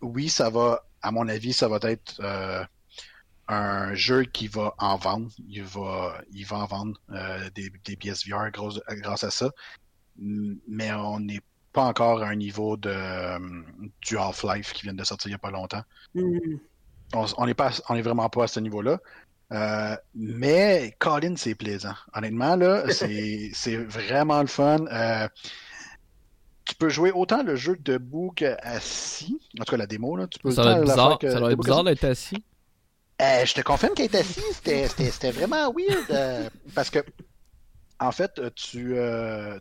oui, 0.00 0.28
ça 0.28 0.48
va, 0.50 0.84
à 1.02 1.10
mon 1.10 1.28
avis, 1.28 1.52
ça 1.52 1.66
va 1.66 1.78
être 1.82 2.20
euh, 2.20 2.64
un 3.48 3.94
jeu 3.94 4.24
qui 4.24 4.46
va 4.46 4.74
en 4.78 4.96
vendre. 4.96 5.28
Il 5.48 5.64
va, 5.64 6.20
il 6.32 6.46
va 6.46 6.58
en 6.58 6.66
vendre 6.66 7.00
euh, 7.10 7.50
des, 7.54 7.70
des, 7.84 7.96
pièces 7.96 8.26
VR 8.26 8.50
grâce, 8.52 9.24
à 9.24 9.30
ça. 9.30 9.50
Mais 10.16 10.92
on 10.92 11.18
n'est 11.18 11.40
pas 11.72 11.84
encore 11.84 12.22
à 12.22 12.28
un 12.28 12.36
niveau 12.36 12.76
de 12.76 12.94
du 14.02 14.16
Half-Life 14.16 14.72
qui 14.72 14.82
vient 14.82 14.94
de 14.94 15.02
sortir 15.02 15.28
il 15.28 15.32
n'y 15.32 15.34
a 15.34 15.38
pas 15.38 15.50
longtemps. 15.50 15.82
Hmm. 16.14 16.58
On 17.12 17.46
n'est 17.46 17.54
pas, 17.54 17.72
on 17.88 17.94
est 17.96 18.02
vraiment 18.02 18.28
pas 18.28 18.44
à 18.44 18.46
ce 18.46 18.60
niveau-là. 18.60 19.00
Euh, 19.52 19.96
mais 20.14 20.94
Colin, 20.98 21.34
c'est 21.36 21.54
plaisant. 21.54 21.94
Honnêtement, 22.14 22.56
là, 22.56 22.84
c'est 22.90 23.76
vraiment 23.76 24.40
le 24.40 24.46
fun. 24.46 24.86
Euh, 24.90 25.28
tu 26.64 26.74
peux 26.76 26.88
jouer 26.88 27.12
autant 27.12 27.42
le 27.42 27.56
jeu 27.56 27.76
debout 27.76 28.32
qu'assis. 28.34 29.38
En 29.60 29.64
tout 29.64 29.72
cas, 29.72 29.76
la 29.76 29.86
démo, 29.86 30.16
là. 30.16 30.26
Tu 30.26 30.38
peux 30.38 30.50
ça 30.50 30.62
va 30.62 30.72
être 30.72 30.82
bizarre, 30.82 31.18
ça 31.20 31.40
va 31.40 31.52
être 31.52 31.58
bizarre 31.58 31.84
d'être 31.84 32.04
assis. 32.04 32.42
Euh, 33.22 33.44
je 33.44 33.54
te 33.54 33.60
confirme 33.60 33.94
qu'être 33.94 34.16
assis, 34.16 34.42
c'était 34.52 35.30
vraiment 35.30 35.72
weird. 35.72 36.50
parce 36.74 36.90
que 36.90 37.00
en 38.00 38.10
fait, 38.10 38.40
tu, 38.56 38.96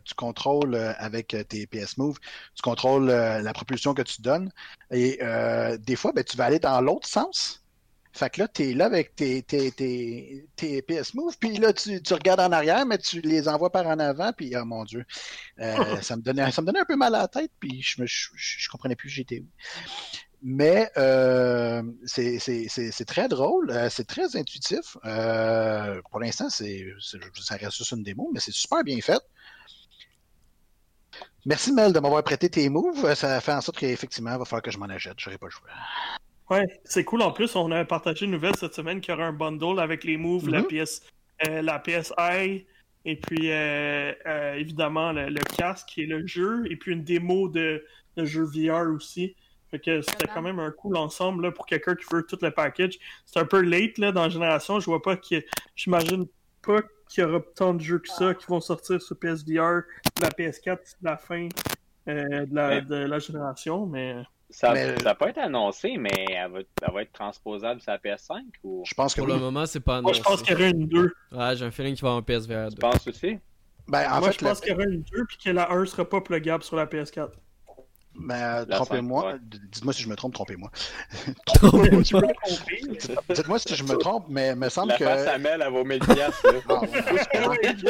tu 0.04 0.14
contrôles 0.16 0.74
avec 0.98 1.36
tes 1.48 1.66
PS 1.66 1.98
Move, 1.98 2.18
tu 2.54 2.62
contrôles 2.62 3.06
la 3.06 3.52
propulsion 3.52 3.94
que 3.94 4.02
tu 4.02 4.22
donnes. 4.22 4.50
Et 4.90 5.20
des 5.78 5.96
fois, 5.96 6.12
ben, 6.12 6.24
tu 6.24 6.36
vas 6.36 6.46
aller 6.46 6.58
dans 6.58 6.80
l'autre 6.80 7.06
sens. 7.06 7.63
Fait 8.14 8.30
que 8.30 8.42
là, 8.42 8.48
tu 8.48 8.70
es 8.70 8.74
là 8.74 8.86
avec 8.86 9.16
tes, 9.16 9.42
tes, 9.42 9.72
tes, 9.72 10.46
tes, 10.54 10.82
PS 10.82 11.14
Move, 11.14 11.36
puis 11.36 11.56
là, 11.56 11.72
tu, 11.72 11.98
regardes 12.12 12.38
en 12.38 12.52
arrière, 12.52 12.86
mais 12.86 12.96
tu 12.96 13.20
les 13.20 13.48
envoies 13.48 13.72
par 13.72 13.88
en 13.88 13.98
avant, 13.98 14.32
puis 14.32 14.54
oh 14.56 14.64
mon 14.64 14.84
Dieu, 14.84 15.04
euh, 15.58 16.00
ça, 16.00 16.14
me 16.16 16.22
donnait, 16.22 16.52
ça 16.52 16.62
me 16.62 16.66
donnait 16.66 16.78
un 16.78 16.84
peu 16.84 16.94
mal 16.94 17.12
à 17.16 17.22
la 17.22 17.28
tête, 17.28 17.50
puis 17.58 17.82
je, 17.82 18.00
me, 18.00 18.06
je, 18.06 18.28
je, 18.36 18.68
comprenais 18.68 18.94
plus 18.94 19.08
j'étais 19.08 19.40
où. 19.40 19.48
Mais 20.42 20.88
euh, 20.96 21.82
c'est 22.06 23.04
très 23.04 23.26
drôle, 23.26 23.72
euh, 23.72 23.90
c'est 23.90 24.06
très 24.06 24.36
intuitif. 24.36 24.96
Pour 25.02 26.20
l'instant, 26.20 26.50
c'est 26.50 26.86
ça 27.00 27.56
reste 27.56 27.78
juste 27.78 27.90
une 27.90 28.04
démo, 28.04 28.30
mais 28.32 28.38
c'est 28.38 28.54
super 28.54 28.84
bien 28.84 29.00
fait. 29.00 29.22
Merci 31.46 31.72
Mel 31.72 31.92
de 31.92 31.98
m'avoir 31.98 32.22
prêté 32.22 32.48
tes 32.48 32.68
moves. 32.68 33.12
Ça 33.14 33.40
fait 33.40 33.52
en 33.52 33.60
sorte 33.60 33.78
qu'effectivement, 33.78 34.34
il 34.34 34.38
va 34.38 34.44
falloir 34.44 34.62
que 34.62 34.70
je 34.70 34.78
m'en 34.78 34.86
achète. 34.86 35.14
Je 35.18 35.28
n'aurai 35.28 35.38
pas 35.38 35.50
choix. 35.50 35.68
Ouais, 36.50 36.66
c'est 36.84 37.04
cool. 37.04 37.22
En 37.22 37.32
plus, 37.32 37.56
on 37.56 37.70
a 37.70 37.84
partagé 37.84 38.26
une 38.26 38.32
nouvelle 38.32 38.56
cette 38.56 38.74
semaine 38.74 39.00
qu'il 39.00 39.14
y 39.14 39.16
aura 39.16 39.26
un 39.26 39.32
bundle 39.32 39.80
avec 39.80 40.04
les 40.04 40.18
moves, 40.18 40.48
la, 40.48 40.60
mm-hmm. 40.60 40.84
PS, 40.84 41.02
euh, 41.48 41.62
la 41.62 41.78
PSI, 41.78 42.66
et 43.06 43.16
puis 43.16 43.50
euh, 43.50 44.12
euh, 44.26 44.54
évidemment 44.54 45.12
le, 45.12 45.56
casque 45.56 45.96
et 45.96 46.06
le 46.06 46.26
jeu, 46.26 46.64
et 46.70 46.76
puis 46.76 46.92
une 46.92 47.02
démo 47.02 47.48
de, 47.48 47.82
de 48.16 48.24
jeu 48.24 48.44
VR 48.44 48.92
aussi. 48.92 49.34
Fait 49.70 49.78
que 49.78 50.02
c'était 50.02 50.28
quand 50.32 50.42
même 50.42 50.58
un 50.60 50.70
cool 50.70 50.96
ensemble 50.96 51.44
là, 51.44 51.50
pour 51.50 51.66
quelqu'un 51.66 51.96
qui 51.96 52.04
veut 52.12 52.24
tout 52.24 52.38
le 52.42 52.50
package. 52.50 52.98
C'est 53.24 53.40
un 53.40 53.46
peu 53.46 53.62
late 53.62 53.96
là, 53.98 54.12
dans 54.12 54.22
la 54.22 54.28
génération. 54.28 54.78
Je 54.80 54.84
vois 54.84 55.02
pas 55.02 55.16
que. 55.16 55.42
J'imagine 55.74 56.26
pas 56.62 56.82
qu'il 57.08 57.24
y 57.24 57.26
aura 57.26 57.40
tant 57.56 57.72
de 57.72 57.80
jeux 57.80 57.98
que 57.98 58.08
ça 58.08 58.34
qui 58.34 58.46
vont 58.46 58.60
sortir 58.60 59.00
sur 59.00 59.18
PSVR, 59.18 59.82
la 60.20 60.28
PS4 60.28 60.96
la 61.02 61.16
fin 61.16 61.48
de, 62.06 62.54
la, 62.54 62.82
de 62.82 62.96
la 62.96 63.18
génération, 63.18 63.86
mais. 63.86 64.14
Ça 64.50 64.72
n'a 64.72 65.14
pas 65.14 65.30
été 65.30 65.40
annoncé, 65.40 65.96
mais 65.96 66.26
elle 66.28 66.64
va, 66.92 67.02
être 67.02 67.12
transposable 67.12 67.80
sur 67.80 67.90
la 67.90 67.98
PS5 67.98 68.42
ou... 68.62 68.82
Je 68.86 68.94
pense 68.94 69.14
que 69.14 69.20
Pour 69.20 69.28
le 69.28 69.38
moment, 69.38 69.66
c'est 69.66 69.80
pas 69.80 69.98
annoncé. 69.98 70.20
Moi, 70.20 70.22
je 70.22 70.22
pense 70.22 70.42
qu'il 70.42 70.52
y 70.52 70.54
aura 70.54 70.68
une 70.68 70.86
2. 70.86 71.12
Ouais, 71.32 71.56
j'ai 71.56 71.64
un 71.64 71.70
feeling 71.70 71.94
qu'il 71.94 72.02
va 72.02 72.10
avoir 72.10 72.18
un 72.18 72.22
PSVR 72.22 72.68
2. 72.68 72.74
Tu 72.74 72.76
penses 72.76 73.06
aussi? 73.08 73.38
Ben, 73.88 74.10
en 74.10 74.20
Moi, 74.20 74.30
fait, 74.30 74.38
je 74.40 74.44
pense 74.44 74.60
qu'il 74.60 74.70
y 74.70 74.74
aura 74.74 74.84
une 74.84 75.02
2 75.02 75.24
puis 75.26 75.36
que 75.44 75.50
la 75.50 75.70
1 75.72 75.86
sera 75.86 76.08
pas 76.08 76.20
plugable 76.20 76.62
sur 76.62 76.76
la 76.76 76.86
PS4. 76.86 77.30
Ben, 78.16 78.64
trompez-moi. 78.66 79.34
Dites-moi 79.42 79.92
si 79.92 80.02
je 80.02 80.08
me 80.08 80.14
trompe, 80.14 80.34
trompez-moi. 80.34 80.70
Dites-moi 83.34 83.58
si 83.58 83.74
je 83.74 83.82
me 83.82 83.96
trompe, 83.96 84.26
mais 84.28 84.50
il 84.50 84.56
me 84.56 84.68
semble 84.68 84.90
la 84.90 84.98
que. 84.98 85.04
La 85.04 85.16
face 85.16 85.26
à 85.26 85.38
Mel, 85.38 85.62
elle 85.66 85.72
vaut 85.72 85.84
1000 85.84 85.98
piastres. 85.98 86.46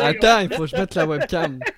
Attends, 0.00 0.38
il 0.40 0.54
faut 0.54 0.62
que 0.62 0.68
je 0.68 0.76
mette 0.76 0.94
la 0.94 1.06
webcam. 1.06 1.58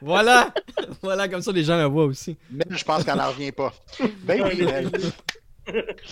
Voilà! 0.00 0.52
voilà, 1.02 1.28
comme 1.28 1.42
ça 1.42 1.52
les 1.52 1.64
gens 1.64 1.76
la 1.76 1.88
voient 1.88 2.04
aussi. 2.04 2.36
Mais 2.50 2.64
je 2.70 2.84
pense 2.84 3.04
qu'elle 3.04 3.16
n'en 3.16 3.28
revient 3.28 3.52
pas. 3.52 3.72
Ben 4.22 4.42
oui, 4.42 4.66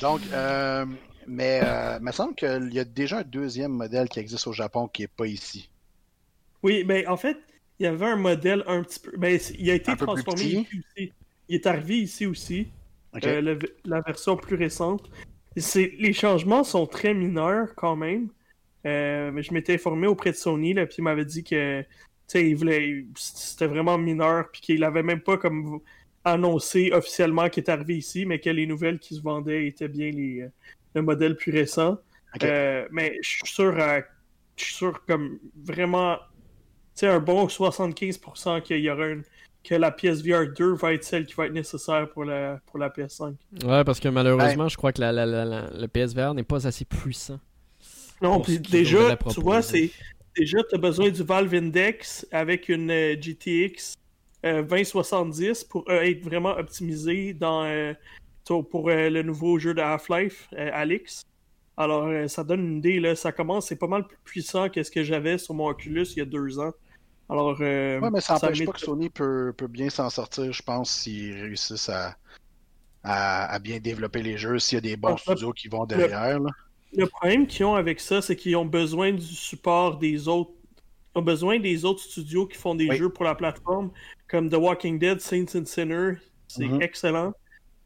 Donc, 0.00 0.20
euh, 0.32 0.86
mais 1.26 1.60
euh, 1.62 1.96
il 1.98 2.04
me 2.04 2.12
semble 2.12 2.34
qu'il 2.34 2.72
y 2.72 2.78
a 2.78 2.84
déjà 2.84 3.18
un 3.18 3.22
deuxième 3.22 3.72
modèle 3.72 4.08
qui 4.08 4.20
existe 4.20 4.46
au 4.46 4.52
Japon 4.52 4.88
qui 4.88 5.02
n'est 5.02 5.08
pas 5.08 5.26
ici. 5.26 5.70
Oui, 6.62 6.84
mais 6.86 7.06
en 7.06 7.16
fait, 7.16 7.38
il 7.78 7.84
y 7.84 7.86
avait 7.86 8.06
un 8.06 8.16
modèle 8.16 8.64
un 8.66 8.82
petit 8.82 9.00
peu. 9.00 9.12
Ben, 9.16 9.38
il 9.58 9.70
a 9.70 9.74
été 9.74 9.96
transformé 9.96 10.42
ici 10.42 10.66
aussi. 10.78 11.12
Il 11.48 11.54
est 11.54 11.66
arrivé 11.66 11.98
ici 11.98 12.26
aussi. 12.26 12.68
Euh, 13.24 13.58
la 13.84 14.00
version 14.02 14.36
plus 14.36 14.56
récente. 14.56 15.10
Les 15.74 16.12
changements 16.12 16.62
sont 16.62 16.86
très 16.86 17.14
mineurs 17.14 17.74
quand 17.74 17.96
même. 17.96 18.28
mais 18.84 19.42
je 19.42 19.52
m'étais 19.52 19.74
informé 19.74 20.06
auprès 20.06 20.30
de 20.30 20.36
Sony, 20.36 20.74
là, 20.74 20.86
puis 20.86 20.96
il 20.98 21.04
m'avait 21.04 21.24
dit 21.24 21.42
que 21.42 21.84
il 22.34 22.56
voulait, 22.56 23.06
c'était 23.16 23.66
vraiment 23.66 23.98
mineur, 23.98 24.50
puis 24.52 24.60
qu'il 24.60 24.84
avait 24.84 25.02
même 25.02 25.20
pas 25.20 25.36
comme 25.36 25.80
annoncé 26.24 26.90
officiellement 26.92 27.48
qu'il 27.48 27.64
est 27.64 27.70
arrivé 27.70 27.96
ici, 27.96 28.26
mais 28.26 28.38
que 28.38 28.50
les 28.50 28.66
nouvelles 28.66 28.98
qui 28.98 29.14
se 29.14 29.22
vendaient 29.22 29.66
étaient 29.66 29.88
bien 29.88 30.10
les, 30.10 30.42
euh, 30.42 30.48
le 30.94 31.02
modèle 31.02 31.36
plus 31.36 31.52
récent. 31.52 31.98
Euh, 32.42 32.86
mais 32.90 33.18
je 33.22 33.28
suis 33.28 33.46
sûr, 33.46 33.74
je 34.56 34.64
suis 34.64 34.74
sûr 34.74 35.04
comme 35.06 35.38
vraiment, 35.64 36.18
tu 36.96 37.06
un 37.06 37.20
bon 37.20 37.46
75% 37.46 38.62
qu'il 38.62 38.80
y 38.80 38.90
aura 38.90 39.06
une, 39.06 39.22
que 39.64 39.74
la 39.74 39.90
PSVR 39.90 40.52
2 40.56 40.74
va 40.74 40.92
être 40.92 41.04
celle 41.04 41.26
qui 41.26 41.34
va 41.34 41.46
être 41.46 41.52
nécessaire 41.52 42.08
pour 42.10 42.24
la, 42.24 42.60
pour 42.66 42.78
la 42.78 42.90
PS5. 42.90 43.34
Ouais, 43.64 43.84
parce 43.84 44.00
que 44.00 44.08
malheureusement, 44.08 44.68
je 44.68 44.76
crois 44.76 44.92
que 44.92 45.00
la, 45.00 45.12
la, 45.12 45.26
la, 45.26 45.44
le 45.44 45.86
PSVR 45.88 46.34
n'est 46.34 46.44
pas 46.44 46.66
assez 46.66 46.84
puissant. 46.84 47.40
Non, 48.20 48.40
puis 48.40 48.58
déjà, 48.58 49.16
tu 49.16 49.40
vois, 49.40 49.62
c'est 49.62 49.90
déjà, 50.38 50.62
tu 50.62 50.74
as 50.74 50.78
besoin 50.78 51.10
du 51.10 51.22
Valve 51.22 51.52
Index 51.54 52.26
avec 52.30 52.68
une 52.68 52.90
euh, 52.90 53.16
GTX 53.16 53.94
2070 54.44 55.42
euh, 55.42 55.66
pour 55.68 55.84
euh, 55.88 56.00
être 56.02 56.22
vraiment 56.22 56.50
optimisé 56.50 57.34
dans, 57.34 57.94
pour 58.70 58.88
le 58.88 59.22
nouveau 59.22 59.58
jeu 59.58 59.74
de 59.74 59.80
Half-Life, 59.80 60.48
Alix. 60.56 61.22
Alors, 61.76 62.28
ça 62.28 62.42
donne 62.42 62.60
une 62.60 62.78
idée, 62.78 62.98
là, 62.98 63.14
ça 63.14 63.30
commence, 63.30 63.68
c'est 63.68 63.76
pas 63.76 63.86
mal 63.86 64.06
plus 64.06 64.18
puissant 64.24 64.68
que 64.68 64.82
ce 64.82 64.90
que 64.90 65.04
j'avais 65.04 65.38
sur 65.38 65.54
mon 65.54 65.68
Oculus 65.68 66.06
il 66.12 66.18
y 66.18 66.22
a 66.22 66.24
deux 66.24 66.58
ans. 66.58 66.72
Alors, 67.28 67.60
ouais, 67.60 68.00
mais 68.10 68.20
ça 68.20 68.34
n'empêche 68.34 68.64
pas 68.64 68.72
que 68.72 68.80
Sony 68.80 69.10
peut, 69.10 69.52
peut 69.56 69.66
bien 69.66 69.90
s'en 69.90 70.08
sortir, 70.08 70.50
je 70.52 70.62
pense, 70.62 70.90
s'ils 70.90 71.34
réussissent 71.34 71.90
à, 71.90 72.16
à, 73.04 73.58
bien 73.58 73.78
développer 73.78 74.22
les 74.22 74.38
jeux, 74.38 74.58
s'il 74.58 74.76
y 74.76 74.78
a 74.78 74.80
des 74.80 74.96
bons 74.96 75.16
studios 75.16 75.52
qui 75.52 75.68
vont 75.68 75.84
derrière. 75.84 76.40
Là. 76.40 76.50
Le 76.96 77.06
problème 77.06 77.46
qu'ils 77.46 77.64
ont 77.66 77.74
avec 77.74 78.00
ça, 78.00 78.22
c'est 78.22 78.36
qu'ils 78.36 78.56
ont 78.56 78.64
besoin 78.64 79.12
du 79.12 79.22
support 79.22 79.98
des 79.98 80.28
autres. 80.28 80.52
Ils 81.14 81.18
ont 81.18 81.22
besoin 81.22 81.58
des 81.58 81.84
autres 81.84 82.00
studios 82.00 82.46
qui 82.46 82.56
font 82.56 82.74
des 82.74 82.94
jeux 82.96 83.10
pour 83.10 83.24
la 83.24 83.34
plateforme, 83.34 83.90
comme 84.28 84.48
The 84.48 84.54
Walking 84.54 84.98
Dead, 84.98 85.20
Saints 85.20 85.54
and 85.54 85.66
Sinners. 85.66 86.16
C'est 86.46 86.64
mm-hmm. 86.64 86.82
excellent. 86.82 87.32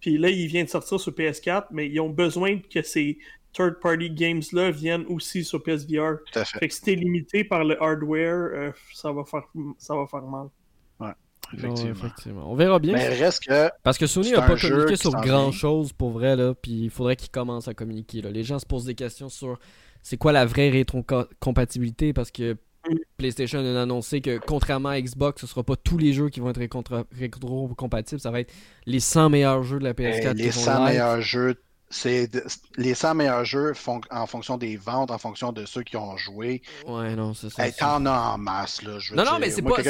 Puis 0.01 0.19
là, 0.19 0.31
il 0.31 0.47
vient 0.47 0.65
de 0.65 0.69
sortir 0.69 1.01
sur 1.01 1.13
PS4, 1.13 1.67
mais 1.71 1.89
ils 1.89 2.01
ont 2.01 2.11
besoin 2.11 2.59
que 2.59 2.83
ces 2.83 3.19
third-party 3.53 4.11
games-là 4.11 4.71
viennent 4.71 5.05
aussi 5.07 5.45
sur 5.45 5.63
PSVR. 5.63 6.19
Tout 6.33 6.39
à 6.39 6.45
fait. 6.45 6.59
fait 6.59 6.69
que 6.69 6.75
si 6.75 6.83
t'es 6.83 6.95
limité 6.95 7.45
par 7.45 7.65
le 7.65 7.81
hardware, 7.83 8.51
euh, 8.53 8.73
ça, 8.93 9.13
va 9.13 9.25
faire, 9.25 9.45
ça 9.79 9.95
va 9.95 10.07
faire 10.07 10.23
mal. 10.23 10.49
Effectivement. 11.55 12.51
On 12.51 12.55
verra 12.55 12.79
bien. 12.79 12.95
Mais 12.95 13.09
reste 13.09 13.45
que. 13.45 13.71
Parce 13.83 13.99
que 13.99 14.07
Sony 14.07 14.33
n'a 14.33 14.43
pas 14.43 14.57
communiqué 14.57 14.97
sur 14.97 15.13
grand 15.13 15.53
chose 15.53 15.93
pour 15.93 16.11
vrai, 16.11 16.37
là. 16.37 16.55
Puis 16.55 16.85
il 16.85 16.91
faudrait 16.91 17.17
qu'ils 17.17 17.31
commencent 17.31 17.69
à 17.69 17.75
communiquer. 17.75 18.23
Là. 18.23 18.31
Les 18.31 18.45
gens 18.45 18.59
se 18.59 18.67
posent 18.67 18.85
des 18.85 18.95
questions 18.95 19.29
sur 19.29 19.59
c'est 20.03 20.17
quoi 20.17 20.33
la 20.33 20.45
vraie 20.45 20.69
rétrocompatibilité 20.69 22.13
parce 22.13 22.31
que 22.31 22.57
PlayStation 23.17 23.61
a 23.61 23.83
annoncé 23.83 24.21
que 24.21 24.39
contrairement 24.39 24.89
à 24.89 25.01
Xbox, 25.01 25.41
ce 25.41 25.47
sera 25.47 25.63
pas 25.63 25.77
tous 25.77 25.99
les 25.99 26.13
jeux 26.13 26.29
qui 26.29 26.41
vont 26.41 26.51
être 26.51 26.61
rétrocompatibles. 27.13 28.21
Ça 28.21 28.31
va 28.31 28.41
être 28.41 28.53
les 28.87 28.99
100 28.99 29.31
meilleurs 29.31 29.63
jeux 29.63 29.79
de 29.79 29.85
la 29.85 29.95
PS4. 29.95 30.35
les 30.35 30.51
100 30.51 30.85
meilleurs 30.85 31.21
jeux 31.21 31.63
c'est 31.93 32.29
les 32.77 32.95
100 32.95 33.15
meilleurs 33.15 33.45
jeux 33.45 33.75
font, 33.75 34.01
en 34.11 34.27
fonction 34.27 34.57
des 34.57 34.77
ventes, 34.77 35.11
en 35.11 35.19
fonction 35.19 35.53
de 35.53 35.67
ceux 35.67 35.83
qui 35.83 35.97
ont 35.97 36.17
joué. 36.17 36.63
Ouais, 36.87 37.15
non, 37.15 37.35
c'est 37.35 37.51
ça. 37.51 37.71
t'en 37.71 38.07
as 38.07 38.35
en 38.35 38.39
masse, 38.39 38.83
là. 38.83 38.99
Je 38.99 39.15
non, 39.15 39.25
non, 39.25 39.39
mais 39.39 39.51
c'est 39.51 39.63
pas. 39.63 39.83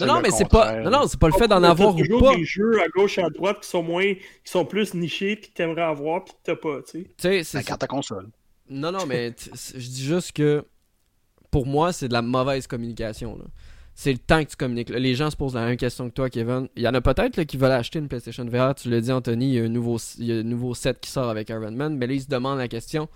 non, 0.00 0.06
non, 0.06 0.20
mais 0.22 0.30
c'est 0.30 0.48
pas. 0.48 0.80
Non, 0.80 0.90
non, 0.90 1.06
c'est 1.06 1.20
pas 1.20 1.28
le 1.28 1.34
fait 1.34 1.48
d'en 1.48 1.62
avoir 1.62 1.94
ou 1.94 2.20
pas. 2.20 2.34
des 2.34 2.44
jeux 2.44 2.80
à 2.82 2.88
gauche 2.88 3.18
et 3.18 3.22
à 3.22 3.28
droite 3.28 3.60
qui 3.60 3.68
sont 3.68 3.82
moins. 3.82 4.14
qui 4.14 4.22
sont 4.44 4.64
plus 4.64 4.94
nichés, 4.94 5.36
puis 5.36 5.50
que 5.50 5.54
t'aimerais 5.54 5.82
avoir, 5.82 6.24
puis 6.24 6.32
que 6.32 6.38
t'as 6.42 6.56
pas, 6.56 6.82
tu 6.82 6.90
sais. 6.90 7.04
Tu 7.04 7.14
sais, 7.18 7.44
c'est. 7.44 7.64
Quand 7.64 7.76
ta 7.76 7.86
console. 7.86 8.28
Non, 8.68 8.90
non, 8.90 9.04
mais 9.06 9.34
je 9.54 9.88
dis 9.88 10.04
juste 10.04 10.32
que. 10.32 10.64
Pour 11.50 11.66
moi, 11.66 11.92
c'est 11.92 12.08
de 12.08 12.14
la 12.14 12.22
mauvaise 12.22 12.66
communication, 12.66 13.36
là 13.36 13.44
c'est 13.94 14.12
le 14.12 14.18
temps 14.18 14.42
que 14.42 14.50
tu 14.50 14.56
communiques. 14.56 14.88
Les 14.88 15.14
gens 15.14 15.30
se 15.30 15.36
posent 15.36 15.54
la 15.54 15.66
même 15.66 15.76
question 15.76 16.08
que 16.08 16.14
toi, 16.14 16.30
Kevin. 16.30 16.68
Il 16.76 16.82
y 16.82 16.88
en 16.88 16.94
a 16.94 17.00
peut-être 17.00 17.42
qui 17.42 17.56
veulent 17.56 17.72
acheter 17.72 17.98
une 17.98 18.08
PlayStation 18.08 18.44
VR. 18.44 18.74
Tu 18.74 18.88
l'as 18.88 19.00
dit, 19.00 19.12
Anthony, 19.12 19.48
il 19.48 19.54
y, 19.54 19.60
a 19.60 19.64
un 19.64 19.68
nouveau, 19.68 19.98
nouveau 20.18 20.74
set 20.74 20.98
qui 21.00 21.10
sort 21.10 21.28
avec 21.28 21.50
Iron 21.50 21.70
Man. 21.72 21.96
Mais 21.96 22.06
là, 22.06 22.14
ils 22.14 22.22
se 22.22 22.28
demandent 22.28 22.58
la 22.58 22.68
question 22.68 23.08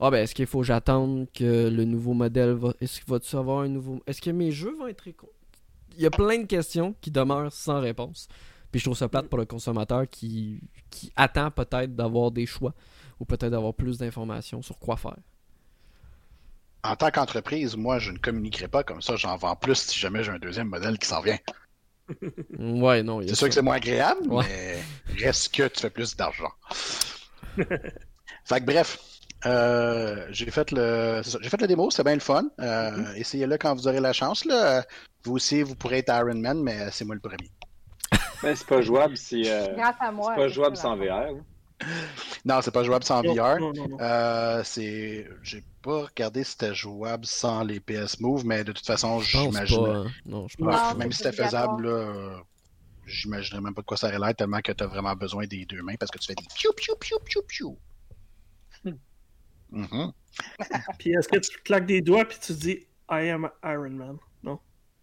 Ah, 0.00 0.10
ben, 0.10 0.18
est-ce 0.18 0.34
qu'il 0.34 0.46
faut 0.46 0.60
que 0.60 1.24
que 1.32 1.68
le 1.68 1.84
nouveau 1.84 2.12
modèle 2.12 2.50
va. 2.50 2.74
Est-ce 2.80 3.00
qu'il 3.00 3.10
va-tu 3.10 3.34
avoir 3.36 3.60
un 3.60 3.68
nouveau. 3.68 4.02
Est-ce 4.06 4.20
que 4.20 4.30
mes 4.30 4.52
jeux 4.52 4.74
vont 4.76 4.86
être. 4.86 5.08
Il 5.96 6.02
y 6.02 6.06
a 6.06 6.10
plein 6.10 6.38
de 6.38 6.46
questions 6.46 6.94
qui 7.00 7.10
demeurent 7.10 7.52
sans 7.52 7.80
réponse. 7.80 8.28
Puis 8.70 8.80
je 8.80 8.84
trouve 8.86 8.96
ça 8.96 9.08
plate 9.08 9.28
pour 9.28 9.38
le 9.38 9.44
consommateur 9.44 10.08
qui, 10.08 10.60
qui 10.90 11.12
attend 11.16 11.50
peut-être 11.50 11.94
d'avoir 11.94 12.30
des 12.30 12.46
choix 12.46 12.74
ou 13.20 13.26
peut-être 13.26 13.50
d'avoir 13.50 13.74
plus 13.74 13.98
d'informations 13.98 14.62
sur 14.62 14.78
quoi 14.78 14.96
faire 14.96 15.16
en 16.84 16.96
tant 16.96 17.10
qu'entreprise, 17.10 17.76
moi, 17.76 17.98
je 17.98 18.10
ne 18.10 18.18
communiquerai 18.18 18.68
pas 18.68 18.82
comme 18.82 19.02
ça. 19.02 19.16
J'en 19.16 19.36
vends 19.36 19.56
plus 19.56 19.76
si 19.76 19.98
jamais 19.98 20.24
j'ai 20.24 20.32
un 20.32 20.38
deuxième 20.38 20.68
modèle 20.68 20.98
qui 20.98 21.06
s'en 21.06 21.20
vient. 21.20 21.38
ouais, 22.58 23.02
non. 23.02 23.20
C'est 23.22 23.34
sûr 23.34 23.48
que 23.48 23.54
c'est 23.54 23.62
moins 23.62 23.76
agréable, 23.76 24.20
mais 24.28 24.78
reste 25.18 25.54
que 25.54 25.68
tu 25.68 25.80
fais 25.80 25.90
plus 25.90 26.16
d'argent. 26.16 26.50
fait 27.56 28.60
que 28.60 28.64
bref, 28.64 28.98
euh, 29.46 30.26
j'ai 30.30 30.50
fait 30.50 30.70
le 30.70 31.22
j'ai 31.24 31.48
fait 31.48 31.60
le 31.60 31.66
démo, 31.66 31.90
c'est 31.90 32.04
bien 32.04 32.14
le 32.14 32.20
fun. 32.20 32.44
Euh, 32.60 32.90
mm-hmm. 32.90 33.16
Essayez-le 33.16 33.58
quand 33.58 33.74
vous 33.74 33.86
aurez 33.86 34.00
la 34.00 34.12
chance. 34.12 34.44
Là. 34.44 34.84
Vous 35.24 35.34
aussi, 35.34 35.62
vous 35.62 35.76
pourrez 35.76 35.98
être 35.98 36.12
Iron 36.12 36.34
Man, 36.34 36.62
mais 36.62 36.90
c'est 36.90 37.04
moi 37.04 37.14
le 37.14 37.20
premier. 37.20 37.50
Mais 38.42 38.56
c'est 38.56 38.66
pas 38.66 38.80
jouable 38.82 39.16
si. 39.16 39.48
Euh, 39.48 39.66
c'est 39.76 40.34
pas 40.36 40.48
jouable 40.48 40.76
sans 40.76 40.96
VR. 40.96 41.34
non, 42.44 42.60
c'est 42.62 42.70
pas 42.70 42.84
jouable 42.84 43.04
sans 43.04 43.22
VR. 43.22 43.58
Euh, 44.00 44.62
c'est, 44.64 45.28
j'ai 45.42 45.62
pas 45.82 46.04
regardé 46.04 46.44
si 46.44 46.52
c'était 46.52 46.74
jouable 46.74 47.26
sans 47.26 47.64
les 47.64 47.80
PS 47.80 48.20
Move, 48.20 48.44
mais 48.44 48.64
de 48.64 48.72
toute 48.72 48.86
façon, 48.86 49.20
j'imagine. 49.20 49.86
Hein. 49.86 50.06
Non, 50.26 50.48
je 50.48 50.56
pense 50.56 50.96
Même 50.96 51.12
si 51.12 51.18
c'était 51.18 51.32
faisable, 51.32 51.88
là, 51.88 52.42
j'imaginerais 53.06 53.60
même 53.60 53.74
pas 53.74 53.82
de 53.82 53.86
quoi 53.86 53.96
ça 53.96 54.08
aurait 54.08 54.18
l'air 54.18 54.34
tellement 54.34 54.60
que 54.60 54.72
tu 54.72 54.84
as 54.84 54.86
vraiment 54.86 55.14
besoin 55.14 55.46
des 55.46 55.64
deux 55.66 55.82
mains 55.82 55.94
parce 55.98 56.10
que 56.10 56.18
tu 56.18 56.26
fais 56.26 56.34
des 56.34 56.46
piou 56.54 56.72
piou 56.72 56.94
piou 56.96 57.18
piou 57.24 57.42
piou. 57.42 57.78
Mm-hmm. 59.72 60.12
puis 60.98 61.12
est-ce 61.12 61.28
que 61.28 61.38
tu 61.38 61.58
claques 61.62 61.86
des 61.86 62.02
doigts 62.02 62.26
puis 62.26 62.38
tu 62.40 62.52
dis 62.52 62.86
I 63.10 63.30
am 63.30 63.48
Iron 63.64 63.90
Man? 63.90 64.18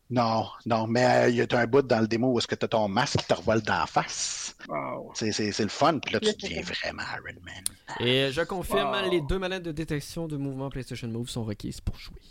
Non? 0.09 0.47
Non, 0.65 0.87
mais 0.87 1.29
il 1.29 1.35
y 1.35 1.41
a 1.41 1.59
un 1.59 1.67
bout 1.67 1.83
dans 1.83 1.99
le 1.99 2.07
démo 2.07 2.33
où 2.33 2.39
est-ce 2.39 2.47
que 2.47 2.55
tu 2.55 2.65
as 2.65 2.67
ton 2.67 2.87
masque 2.87 3.19
qui 3.19 3.27
te 3.27 3.33
revole 3.33 3.61
dans 3.61 3.79
la 3.79 3.85
face. 3.85 4.55
Wow. 4.67 5.11
C'est, 5.13 5.59
le 5.59 5.67
fun, 5.67 5.99
puis 5.99 6.13
là 6.13 6.19
tu 6.19 6.33
deviens 6.33 6.61
vraiment 6.61 7.03
Iron 7.13 7.39
Man. 7.43 7.63
Et 7.99 8.31
je 8.31 8.41
confirme, 8.41 8.95
les 9.09 9.21
deux 9.21 9.37
manettes 9.37 9.63
de 9.63 9.71
détection 9.71 10.27
de 10.27 10.37
mouvement 10.37 10.69
PlayStation 10.69 11.07
Move 11.07 11.29
sont 11.29 11.43
requises 11.43 11.79
pour 11.79 11.95
jouer. 11.97 12.21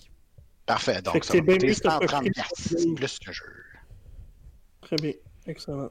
Parfait, 0.67 1.01
donc 1.01 1.25
ça 1.25 1.35
va 1.35 1.41
coûter 1.41 1.73
130 1.73 2.27
plus 2.97 3.19
le 3.27 3.33
jeu. 3.33 3.45
Très 4.83 4.97
bien, 4.97 5.13
excellent. 5.47 5.89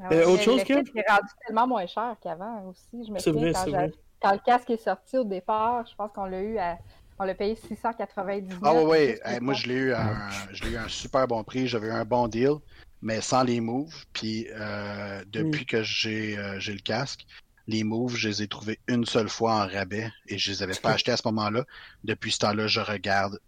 Ah 0.00 0.08
euh, 0.12 0.26
autre 0.26 0.42
chose, 0.42 0.62
Kev? 0.64 0.82
C'est 0.92 1.08
rendu 1.08 1.28
tellement 1.46 1.66
moins 1.66 1.86
cher 1.86 2.16
qu'avant 2.20 2.68
aussi. 2.68 3.04
Je 3.06 3.12
me 3.12 3.18
souviens 3.18 3.52
quand, 3.52 3.90
quand, 4.20 4.32
le 4.32 4.38
casque 4.38 4.70
est 4.70 4.84
sorti 4.84 5.16
au 5.18 5.24
départ, 5.24 5.86
je 5.86 5.94
pense 5.94 6.10
qu'on 6.12 6.24
l'a 6.24 6.42
eu 6.42 6.58
à. 6.58 6.78
On 7.18 7.24
l'a 7.24 7.34
payé 7.34 7.54
699. 7.54 8.58
Ah 8.62 8.74
oui, 8.74 8.82
oui. 8.84 9.38
moi 9.40 9.54
je 9.54 9.66
l'ai 9.68 9.74
eu, 9.74 9.92
à 9.92 10.02
un, 10.02 10.68
eu 10.68 10.76
un 10.76 10.88
super 10.88 11.28
bon 11.28 11.44
prix. 11.44 11.68
J'avais 11.68 11.88
eu 11.88 11.92
un 11.92 12.04
bon 12.04 12.26
deal, 12.26 12.54
mais 13.02 13.20
sans 13.20 13.44
les 13.44 13.60
moves. 13.60 13.94
Puis 14.12 14.48
euh, 14.50 15.22
depuis 15.28 15.62
mm. 15.62 15.66
que 15.66 15.82
j'ai 15.82 16.36
euh, 16.38 16.58
le 16.66 16.80
casque, 16.80 17.24
les 17.66 17.84
moves, 17.84 18.16
je 18.16 18.28
les 18.28 18.42
ai 18.42 18.48
trouvés 18.48 18.80
une 18.88 19.04
seule 19.04 19.28
fois 19.28 19.54
en 19.54 19.66
rabais 19.68 20.10
et 20.26 20.38
je 20.38 20.50
les 20.50 20.62
avais 20.62 20.74
pas 20.74 20.90
achetés 20.94 21.12
à 21.12 21.16
ce 21.16 21.26
moment-là. 21.26 21.64
Depuis 22.02 22.32
ce 22.32 22.40
temps-là, 22.40 22.66
je 22.66 22.80
regarde 22.80 23.38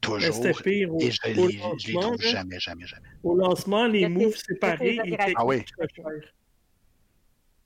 toujours. 0.00 0.60
Pire 0.62 0.92
au, 0.92 1.00
et 1.00 1.10
je, 1.12 1.20
les, 1.24 1.60
je 1.78 1.86
les 1.86 1.94
trouve 1.94 2.20
jamais, 2.20 2.58
jamais, 2.58 2.86
jamais. 2.86 3.08
Au 3.22 3.36
lancement, 3.36 3.86
les 3.86 4.08
moves 4.08 4.36
séparés 4.36 4.98
étaient 5.04 5.34
ah, 5.36 5.46
oui. 5.46 5.64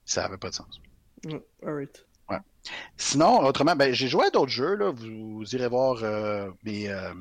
Ça 0.05 0.23
n'avait 0.23 0.37
pas 0.37 0.49
de 0.49 0.55
sens. 0.55 0.79
Mm, 1.25 1.37
right. 1.63 2.05
Ouais. 2.29 2.37
Sinon, 2.97 3.39
autrement, 3.39 3.75
ben, 3.75 3.93
j'ai 3.93 4.07
joué 4.07 4.25
à 4.27 4.29
d'autres 4.29 4.51
jeux. 4.51 4.75
Là. 4.75 4.91
Vous, 4.91 5.43
irez 5.53 5.67
voir 5.67 6.03
euh, 6.03 6.49
euh, 6.67 7.13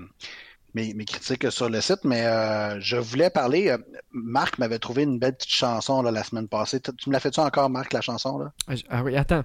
mes, 0.74 0.94
mes, 0.94 1.04
critiques 1.04 1.50
sur 1.50 1.68
le 1.68 1.80
site, 1.80 2.00
mais 2.04 2.26
euh, 2.26 2.78
je 2.80 2.96
voulais 2.96 3.30
parler. 3.30 3.74
Marc 4.12 4.58
m'avait 4.58 4.78
trouvé 4.78 5.04
une 5.04 5.18
belle 5.18 5.36
petite 5.36 5.52
chanson 5.52 6.02
là, 6.02 6.10
la 6.10 6.24
semaine 6.24 6.48
passée. 6.48 6.80
Tu 6.80 7.08
me 7.08 7.12
l'as 7.12 7.20
fait-tu 7.20 7.40
encore, 7.40 7.70
Marc, 7.70 7.92
la 7.92 8.00
chanson? 8.00 8.38
Là? 8.38 8.52
Ah, 8.66 8.74
ah 8.90 9.02
oui, 9.02 9.16
attends. 9.16 9.44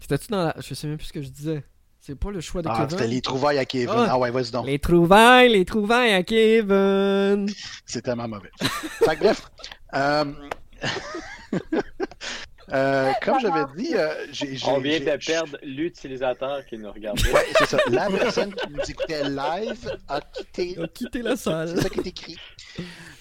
C'était-tu 0.00 0.28
dans 0.28 0.44
la. 0.44 0.54
Je 0.58 0.74
sais 0.74 0.86
même 0.86 0.98
plus 0.98 1.06
ce 1.06 1.12
que 1.12 1.22
je 1.22 1.28
disais. 1.28 1.64
C'est 2.00 2.16
pas 2.16 2.32
le 2.32 2.40
choix 2.40 2.62
de 2.62 2.68
ah, 2.68 2.78
Kevin? 2.78 2.90
C'était 2.90 3.06
les 3.06 3.20
trouvailles 3.20 3.58
à 3.58 3.64
Kevin. 3.64 3.94
Ah, 3.96 4.08
ah 4.10 4.18
ouais, 4.18 4.32
vas-y 4.32 4.50
donc. 4.50 4.66
Les 4.66 4.80
trouvailles, 4.80 5.50
les 5.50 5.64
trouvailles 5.64 6.12
à 6.12 6.24
Kevin. 6.24 7.48
C'est 7.86 8.02
tellement 8.02 8.26
mauvais. 8.26 8.50
fait 8.60 9.16
que, 9.16 9.20
bref. 9.20 9.48
Euh... 12.72 13.12
comme 13.22 13.38
j'avais 13.40 13.64
dit, 13.76 13.94
euh, 13.94 14.26
j'ai, 14.32 14.56
on 14.66 14.78
vient 14.78 14.98
de 14.98 15.24
perdre 15.24 15.58
l'utilisateur 15.62 16.64
qui 16.66 16.78
nous 16.78 16.90
regardait. 16.90 17.30
Ouais, 17.32 17.46
c'est 17.58 17.66
ça. 17.66 17.78
La 17.90 18.08
personne 18.08 18.54
qui 18.54 18.70
nous 18.70 18.80
écoutait 18.88 19.28
live 19.28 19.98
a 20.08 20.20
quitté, 20.20 20.78
a 20.82 20.88
quitté 20.88 21.22
la 21.22 21.36
salle. 21.36 21.68
C'est 21.76 21.82
ça 21.82 21.88
qui 21.90 22.00
est 22.00 22.06
écrit. 22.06 22.38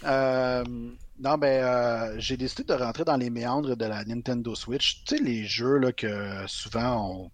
Euh, 0.05 0.63
non, 1.19 1.37
ben, 1.37 1.63
euh, 1.63 2.15
j'ai 2.17 2.37
décidé 2.37 2.63
de 2.63 2.73
rentrer 2.73 3.03
dans 3.03 3.17
les 3.17 3.29
méandres 3.29 3.75
de 3.75 3.85
la 3.85 4.03
Nintendo 4.05 4.55
Switch. 4.55 5.03
Tu 5.05 5.17
sais, 5.17 5.23
les 5.23 5.45
jeux 5.45 5.77
là, 5.77 5.91
que 5.91 6.45
souvent 6.47 7.11
on, 7.11 7.31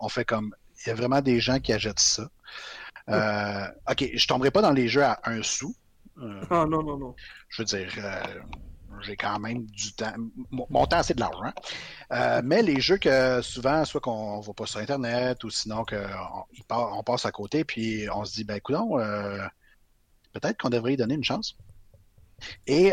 on 0.00 0.08
fait 0.08 0.24
comme 0.24 0.54
il 0.84 0.88
y 0.88 0.92
a 0.92 0.94
vraiment 0.94 1.20
des 1.20 1.40
gens 1.40 1.60
qui 1.60 1.72
achètent 1.72 2.00
ça. 2.00 2.28
Euh, 3.08 3.66
ok, 3.90 4.10
je 4.14 4.26
tomberai 4.26 4.50
pas 4.50 4.62
dans 4.62 4.72
les 4.72 4.88
jeux 4.88 5.04
à 5.04 5.20
un 5.24 5.42
sou. 5.42 5.74
Euh, 6.18 6.42
ah 6.50 6.66
non, 6.68 6.82
non, 6.82 6.96
non. 6.96 7.14
Je 7.48 7.62
veux 7.62 7.66
dire, 7.66 7.92
euh, 7.98 8.22
j'ai 9.00 9.16
quand 9.16 9.38
même 9.38 9.66
du 9.66 9.92
temps. 9.94 10.12
Mon, 10.50 10.86
temps, 10.86 11.02
c'est 11.02 11.14
de 11.14 11.20
l'argent. 11.20 11.52
mais 12.44 12.62
les 12.62 12.80
jeux 12.80 12.98
que 12.98 13.40
souvent, 13.42 13.84
soit 13.84 14.00
qu'on 14.00 14.40
va 14.40 14.52
pas 14.52 14.66
sur 14.66 14.80
Internet 14.80 15.44
ou 15.44 15.50
sinon 15.50 15.84
qu'on 15.84 16.46
on 16.70 17.02
passe 17.02 17.26
à 17.26 17.32
côté, 17.32 17.64
puis 17.64 18.06
on 18.14 18.24
se 18.24 18.34
dit, 18.34 18.44
ben 18.44 18.56
écoute, 18.56 18.76
peut-être 20.32 20.58
qu'on 20.58 20.70
devrait 20.70 20.94
y 20.94 20.96
donner 20.96 21.14
une 21.14 21.24
chance. 21.24 21.56
Et 22.66 22.92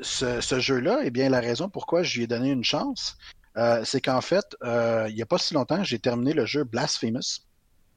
ce, 0.00 0.40
ce 0.40 0.60
jeu-là, 0.60 1.00
eh 1.04 1.10
bien, 1.10 1.28
la 1.28 1.40
raison 1.40 1.68
pourquoi 1.68 2.02
je 2.02 2.16
lui 2.16 2.24
ai 2.24 2.26
donné 2.26 2.50
une 2.50 2.64
chance, 2.64 3.16
euh, 3.56 3.84
c'est 3.84 4.00
qu'en 4.00 4.20
fait, 4.20 4.56
euh, 4.64 5.06
il 5.08 5.14
n'y 5.14 5.22
a 5.22 5.26
pas 5.26 5.38
si 5.38 5.54
longtemps, 5.54 5.84
j'ai 5.84 5.98
terminé 5.98 6.32
le 6.32 6.46
jeu 6.46 6.64
Blasphemous. 6.64 7.46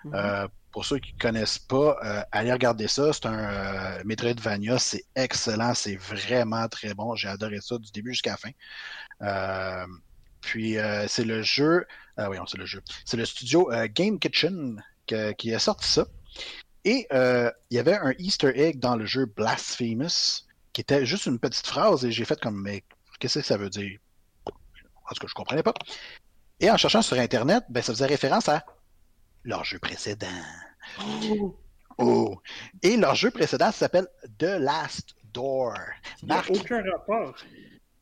Mhm. 0.04 0.14
Euh, 0.14 0.48
pour 0.78 0.86
ceux 0.86 1.00
qui 1.00 1.12
ne 1.16 1.18
connaissent 1.18 1.58
pas, 1.58 1.98
allez 2.32 2.54
regarder 2.54 2.88
ça. 2.88 3.12
C'est 3.12 3.26
un 3.26 4.04
Metroidvania, 4.04 4.78
c'est 4.78 5.06
excellent, 5.16 5.74
c'est 5.74 5.96
vraiment 5.96 6.68
très 6.68 6.94
bon. 6.94 7.16
J'ai 7.16 7.30
adoré 7.30 7.62
ça 7.62 7.80
du 7.80 7.90
début 7.92 8.12
jusqu'à 8.14 8.38
la 8.38 8.38
fin. 8.38 8.52
puis 10.40 10.78
c'est 11.08 11.24
le 11.24 11.42
jeu, 11.42 11.88
oui, 12.20 12.38
c'est 12.46 12.60
le 12.60 12.68
jeu, 12.68 12.84
c'est 13.06 13.18
le 13.18 13.26
studio 13.26 13.72
Game 13.96 14.20
Kitchen 14.20 14.84
qui 15.08 15.52
a 15.52 15.58
sorti 15.58 15.88
ça. 15.90 16.06
Et 16.86 17.08
il 17.12 17.76
y 17.76 17.80
avait 17.80 17.98
un 17.98 18.14
Easter 18.20 18.52
egg 18.56 18.78
dans 18.78 18.96
le 18.96 19.08
jeu 19.08 19.26
Blasphemous 19.26 20.46
qui 20.74 20.82
était 20.82 21.08
juste 21.08 21.26
une 21.26 21.40
petite 21.40 21.66
phrase 21.66 22.06
et 22.06 22.12
j'ai 22.12 22.24
fait 22.24 22.40
comme 22.40 22.62
mais 22.62 22.84
qu'est-ce 23.18 23.40
que 23.40 23.46
ça 23.46 23.58
veut 23.58 23.72
dire? 23.72 23.98
Parce 25.08 25.18
que 25.18 25.28
je 25.28 25.34
comprenais 25.34 25.64
pas. 25.64 25.74
Et 26.60 26.70
en 26.70 26.78
cherchant 26.78 27.02
sur 27.02 27.18
Internet, 27.18 27.64
ben, 27.68 27.82
ça 27.82 27.94
faisait 27.94 28.06
référence 28.06 28.48
à 28.48 28.64
leur 29.44 29.64
jeu 29.64 29.80
précédent. 29.80 30.28
Oh. 31.00 31.56
oh. 31.98 32.36
Et 32.82 32.98
leur 32.98 33.16
jeu 33.16 33.32
précédent 33.32 33.72
s'appelle 33.72 34.08
The 34.38 34.58
Last 34.60 35.16
Door. 35.34 35.76
A 36.30 36.42
aucun 36.50 36.84
rapport. 36.92 37.36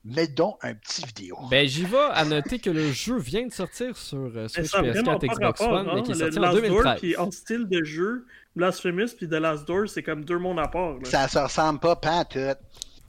Mets 0.06 0.28
donc 0.28 0.60
un 0.62 0.76
petit 0.76 1.04
vidéo. 1.04 1.36
Ben, 1.50 1.67
j'y 1.67 1.84
vais 1.84 1.98
à 1.98 2.24
noter 2.26 2.60
que 2.60 2.69
le 2.69 2.91
jeu 2.91 3.17
vient 3.17 3.48
de 3.48 3.52
sortir 3.52 3.98
sur 3.98 4.32
euh, 4.36 4.48
Switch 4.48 4.71
PS4 4.71 5.34
Xbox 5.34 5.62
One, 5.62 5.91
mais 5.95 6.04
qui 6.04 6.12
est 6.12 6.15
sorti 6.15 6.38
en 6.38 6.54
2013. 6.54 6.84
Door 6.84 6.95
qui 6.98 7.12
est 7.13 7.17
en 7.17 7.32
style 7.32 7.67
de 7.67 7.84
jeu, 7.84 8.28
Blasphemous 8.56 9.15
puis 9.17 9.28
The 9.28 9.34
Last 9.34 9.67
Door, 9.67 9.89
c'est 9.89 10.04
comme 10.04 10.24
deux 10.24 10.38
mondes 10.38 10.60
à 10.60 10.67
part. 10.67 10.98
Ça 11.06 11.28
se 11.28 11.39
ressemble 11.39 11.80
pas, 11.80 11.95
pas 11.95 12.24
tout. 12.24 12.39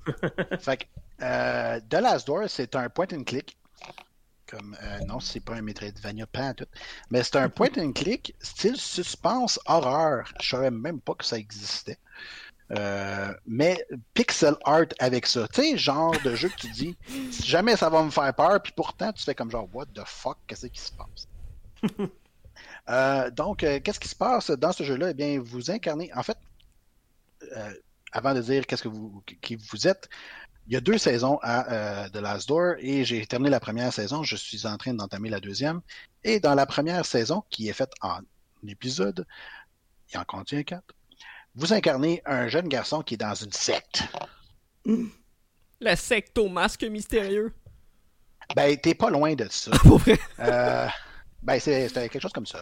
fait 0.58 0.76
que, 0.78 0.84
euh, 1.20 1.78
The 1.90 2.00
Last 2.00 2.26
Door, 2.26 2.44
c'est 2.48 2.74
un 2.74 2.88
point 2.88 3.08
and 3.12 3.24
click 3.24 3.58
comme 4.46 4.76
euh, 4.82 4.98
non, 5.06 5.20
c'est 5.20 5.40
pas 5.40 5.54
un 5.54 5.62
Metroidvania, 5.62 6.26
pas 6.26 6.54
tout. 6.54 6.66
Mais 7.10 7.22
c'est 7.22 7.36
un 7.36 7.48
point 7.48 7.68
and 7.78 7.92
click, 7.92 8.34
style 8.40 8.76
suspense 8.76 9.58
horreur. 9.66 10.32
Je 10.40 10.48
savais 10.48 10.70
même 10.70 11.00
pas 11.00 11.14
que 11.14 11.24
ça 11.24 11.38
existait. 11.38 11.98
Euh, 12.72 13.32
mais 13.46 13.86
pixel 14.14 14.56
art 14.64 14.86
avec 14.98 15.26
ça. 15.26 15.46
Tu 15.48 15.62
sais, 15.62 15.78
genre 15.78 16.14
de 16.24 16.34
jeu 16.34 16.48
que 16.48 16.56
tu 16.56 16.70
dis, 16.70 16.96
jamais 17.44 17.76
ça 17.76 17.88
va 17.88 18.02
me 18.02 18.10
faire 18.10 18.34
peur, 18.34 18.60
puis 18.60 18.72
pourtant 18.74 19.12
tu 19.12 19.22
fais 19.22 19.34
comme 19.34 19.50
genre, 19.50 19.68
what 19.72 19.86
the 19.94 20.02
fuck, 20.04 20.38
qu'est-ce 20.46 20.66
qui 20.66 20.80
se 20.80 20.92
passe? 20.92 21.28
Euh, 22.88 23.32
donc, 23.32 23.58
qu'est-ce 23.58 23.98
qui 23.98 24.06
se 24.06 24.14
passe 24.14 24.52
dans 24.52 24.70
ce 24.70 24.84
jeu-là? 24.84 25.10
Eh 25.10 25.14
bien, 25.14 25.40
vous 25.42 25.72
incarnez, 25.72 26.08
en 26.14 26.22
fait, 26.22 26.38
avant 28.12 28.32
de 28.32 28.40
dire 28.40 28.64
qu'est-ce 28.64 28.84
que 28.84 28.88
vous, 28.88 29.24
qui 29.40 29.56
vous 29.56 29.88
êtes, 29.88 30.08
il 30.66 30.72
y 30.72 30.76
a 30.76 30.80
deux 30.80 30.98
saisons 30.98 31.38
à 31.42 31.72
euh, 31.72 32.08
The 32.08 32.16
Last 32.16 32.48
Door 32.48 32.74
et 32.78 33.04
j'ai 33.04 33.24
terminé 33.26 33.50
la 33.50 33.60
première 33.60 33.92
saison. 33.92 34.22
Je 34.22 34.34
suis 34.34 34.66
en 34.66 34.76
train 34.76 34.94
d'entamer 34.94 35.30
la 35.30 35.40
deuxième. 35.40 35.80
Et 36.24 36.40
dans 36.40 36.54
la 36.54 36.66
première 36.66 37.06
saison, 37.06 37.44
qui 37.50 37.68
est 37.68 37.72
faite 37.72 37.92
en 38.00 38.18
épisode, 38.66 39.26
il 40.12 40.18
en 40.18 40.24
contient 40.24 40.62
quatre. 40.64 40.94
Vous 41.54 41.72
incarnez 41.72 42.20
un 42.26 42.48
jeune 42.48 42.68
garçon 42.68 43.02
qui 43.02 43.14
est 43.14 43.18
dans 43.18 43.34
une 43.34 43.52
secte. 43.52 44.02
La 45.80 45.94
secte 45.94 46.36
au 46.38 46.48
masque 46.48 46.84
mystérieux. 46.84 47.54
Ben, 48.54 48.76
t'es 48.76 48.94
pas 48.94 49.10
loin 49.10 49.34
de 49.34 49.46
ça. 49.50 49.70
euh, 50.40 50.88
ben, 51.42 51.60
c'est 51.60 51.88
quelque 51.92 52.20
chose 52.20 52.32
comme 52.32 52.46
ça. 52.46 52.60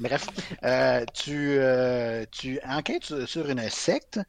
Bref, 0.00 0.26
euh, 0.64 1.04
tu, 1.14 1.56
euh, 1.58 2.24
tu 2.30 2.60
enquêtes 2.64 3.24
sur 3.26 3.48
une 3.48 3.68
secte 3.70 4.20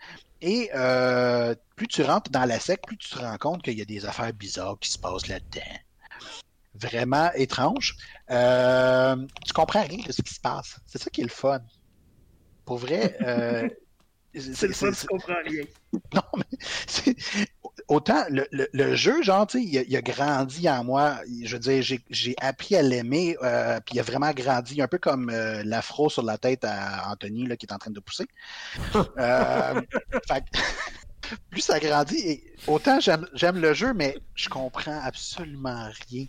et 0.41 0.69
euh, 0.73 1.55
plus 1.75 1.87
tu 1.87 2.01
rentres 2.03 2.31
dans 2.31 2.45
la 2.45 2.59
secte, 2.59 2.85
plus 2.85 2.97
tu 2.97 3.09
te 3.09 3.19
rends 3.19 3.37
compte 3.37 3.63
qu'il 3.63 3.77
y 3.77 3.81
a 3.81 3.85
des 3.85 4.05
affaires 4.05 4.33
bizarres 4.33 4.77
qui 4.79 4.89
se 4.89 4.97
passent 4.97 5.27
là-dedans. 5.27 5.61
Vraiment 6.75 7.31
étrange. 7.33 7.97
Tu 8.29 9.53
comprends 9.53 9.83
rien 9.83 10.03
de 10.05 10.11
ce 10.11 10.21
qui 10.21 10.33
se 10.33 10.39
passe. 10.39 10.79
C'est 10.85 11.01
ça 11.01 11.09
qui 11.09 11.21
est 11.21 11.25
le 11.25 11.29
fun. 11.29 11.61
Pour 12.65 12.77
vrai. 12.77 13.17
C'est 14.33 14.67
le 14.67 14.73
fun, 14.73 14.91
tu 14.91 15.07
comprends 15.07 15.41
rien. 15.45 15.63
Non, 16.13 16.21
mais 16.37 17.13
autant 17.87 18.23
le, 18.29 18.47
le, 18.51 18.95
jeu, 18.95 19.21
genre, 19.21 19.47
tu 19.47 19.59
sais, 19.59 19.85
il, 19.87 19.95
a 19.95 20.01
grandi 20.01 20.69
en 20.69 20.83
moi. 20.83 21.19
Je 21.43 21.53
veux 21.53 21.59
dire, 21.59 21.83
j'ai 22.09 22.35
appris 22.41 22.75
à 22.75 22.81
l'aimer, 22.81 23.37
euh, 23.43 23.79
puis 23.85 23.95
il 23.95 23.99
a 23.99 24.03
vraiment 24.03 24.31
grandi, 24.31 24.81
un 24.81 24.87
peu 24.87 24.97
comme 24.97 25.29
euh, 25.29 25.63
l'afro 25.63 26.09
sur 26.09 26.23
la 26.23 26.37
tête 26.37 26.63
à 26.63 27.09
Anthony, 27.09 27.47
là, 27.47 27.55
qui 27.57 27.65
est 27.65 27.73
en 27.73 27.77
train 27.77 27.91
de 27.91 27.99
pousser. 27.99 28.27
euh, 29.17 29.81
fait, 30.27 30.43
plus 31.49 31.61
ça 31.61 31.79
grandit, 31.79 32.19
et 32.19 32.53
autant 32.67 32.99
j'aime 32.99 33.57
le 33.57 33.73
jeu, 33.73 33.93
mais 33.93 34.17
je 34.35 34.49
comprends 34.49 34.99
absolument 35.03 35.89
rien. 36.09 36.25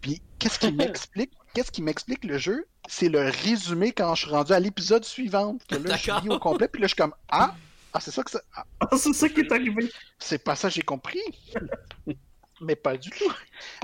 Puis 0.00 0.20
qu'est-ce 0.38 0.58
qui 0.58 0.72
m'explique 0.72 1.32
Qu'est-ce 1.54 1.70
qui 1.70 1.82
m'explique 1.82 2.24
le 2.24 2.38
jeu? 2.38 2.66
C'est 2.88 3.10
le 3.10 3.30
résumé 3.44 3.92
quand 3.92 4.14
je 4.14 4.22
suis 4.22 4.30
rendu 4.30 4.52
à 4.52 4.60
l'épisode 4.60 5.04
suivant. 5.04 5.58
Que 5.68 5.76
là, 5.76 5.96
je 5.96 6.10
lis 6.22 6.30
au 6.30 6.38
complet, 6.38 6.66
puis 6.66 6.80
là, 6.80 6.86
je 6.86 6.94
suis 6.94 6.96
comme 6.96 7.14
Ah, 7.30 7.54
ah 7.92 8.00
c'est 8.00 8.10
ça 8.10 8.22
que 8.22 8.30
ça. 8.30 8.40
Ah, 8.54 8.64
ah 8.80 8.88
c'est 8.96 9.12
ça 9.12 9.28
qui 9.28 9.40
est 9.40 9.52
arrivé. 9.52 9.90
C'est 10.18 10.42
pas 10.42 10.56
ça, 10.56 10.68
j'ai 10.68 10.82
compris. 10.82 11.20
mais 12.60 12.76
pas 12.76 12.96
du 12.96 13.10
tout. 13.10 13.32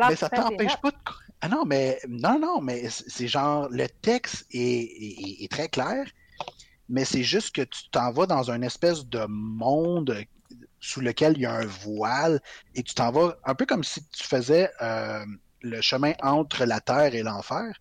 mais 0.08 0.16
ça 0.16 0.28
t'empêche 0.28 0.76
pas 0.80 0.90
de. 0.90 0.96
Ah 1.40 1.48
non, 1.48 1.64
mais 1.64 2.00
non, 2.08 2.38
non, 2.38 2.60
mais 2.60 2.88
c'est 2.90 3.28
genre 3.28 3.68
le 3.70 3.88
texte 3.88 4.46
est, 4.50 5.44
est 5.44 5.50
très 5.50 5.68
clair, 5.68 6.04
mais 6.88 7.04
c'est 7.04 7.22
juste 7.22 7.54
que 7.54 7.62
tu 7.62 7.88
t'en 7.90 8.10
vas 8.10 8.26
dans 8.26 8.50
une 8.50 8.64
espèce 8.64 9.06
de 9.06 9.24
monde 9.28 10.24
sous 10.80 11.00
lequel 11.00 11.34
il 11.36 11.42
y 11.42 11.46
a 11.46 11.54
un 11.54 11.66
voile 11.66 12.40
et 12.74 12.82
tu 12.82 12.94
t'en 12.94 13.10
vas 13.10 13.36
un 13.44 13.54
peu 13.54 13.66
comme 13.66 13.84
si 13.84 14.04
tu 14.08 14.24
faisais 14.24 14.70
euh, 14.80 15.24
le 15.62 15.80
chemin 15.80 16.12
entre 16.22 16.64
la 16.64 16.80
terre 16.80 17.14
et 17.14 17.22
l'enfer. 17.22 17.74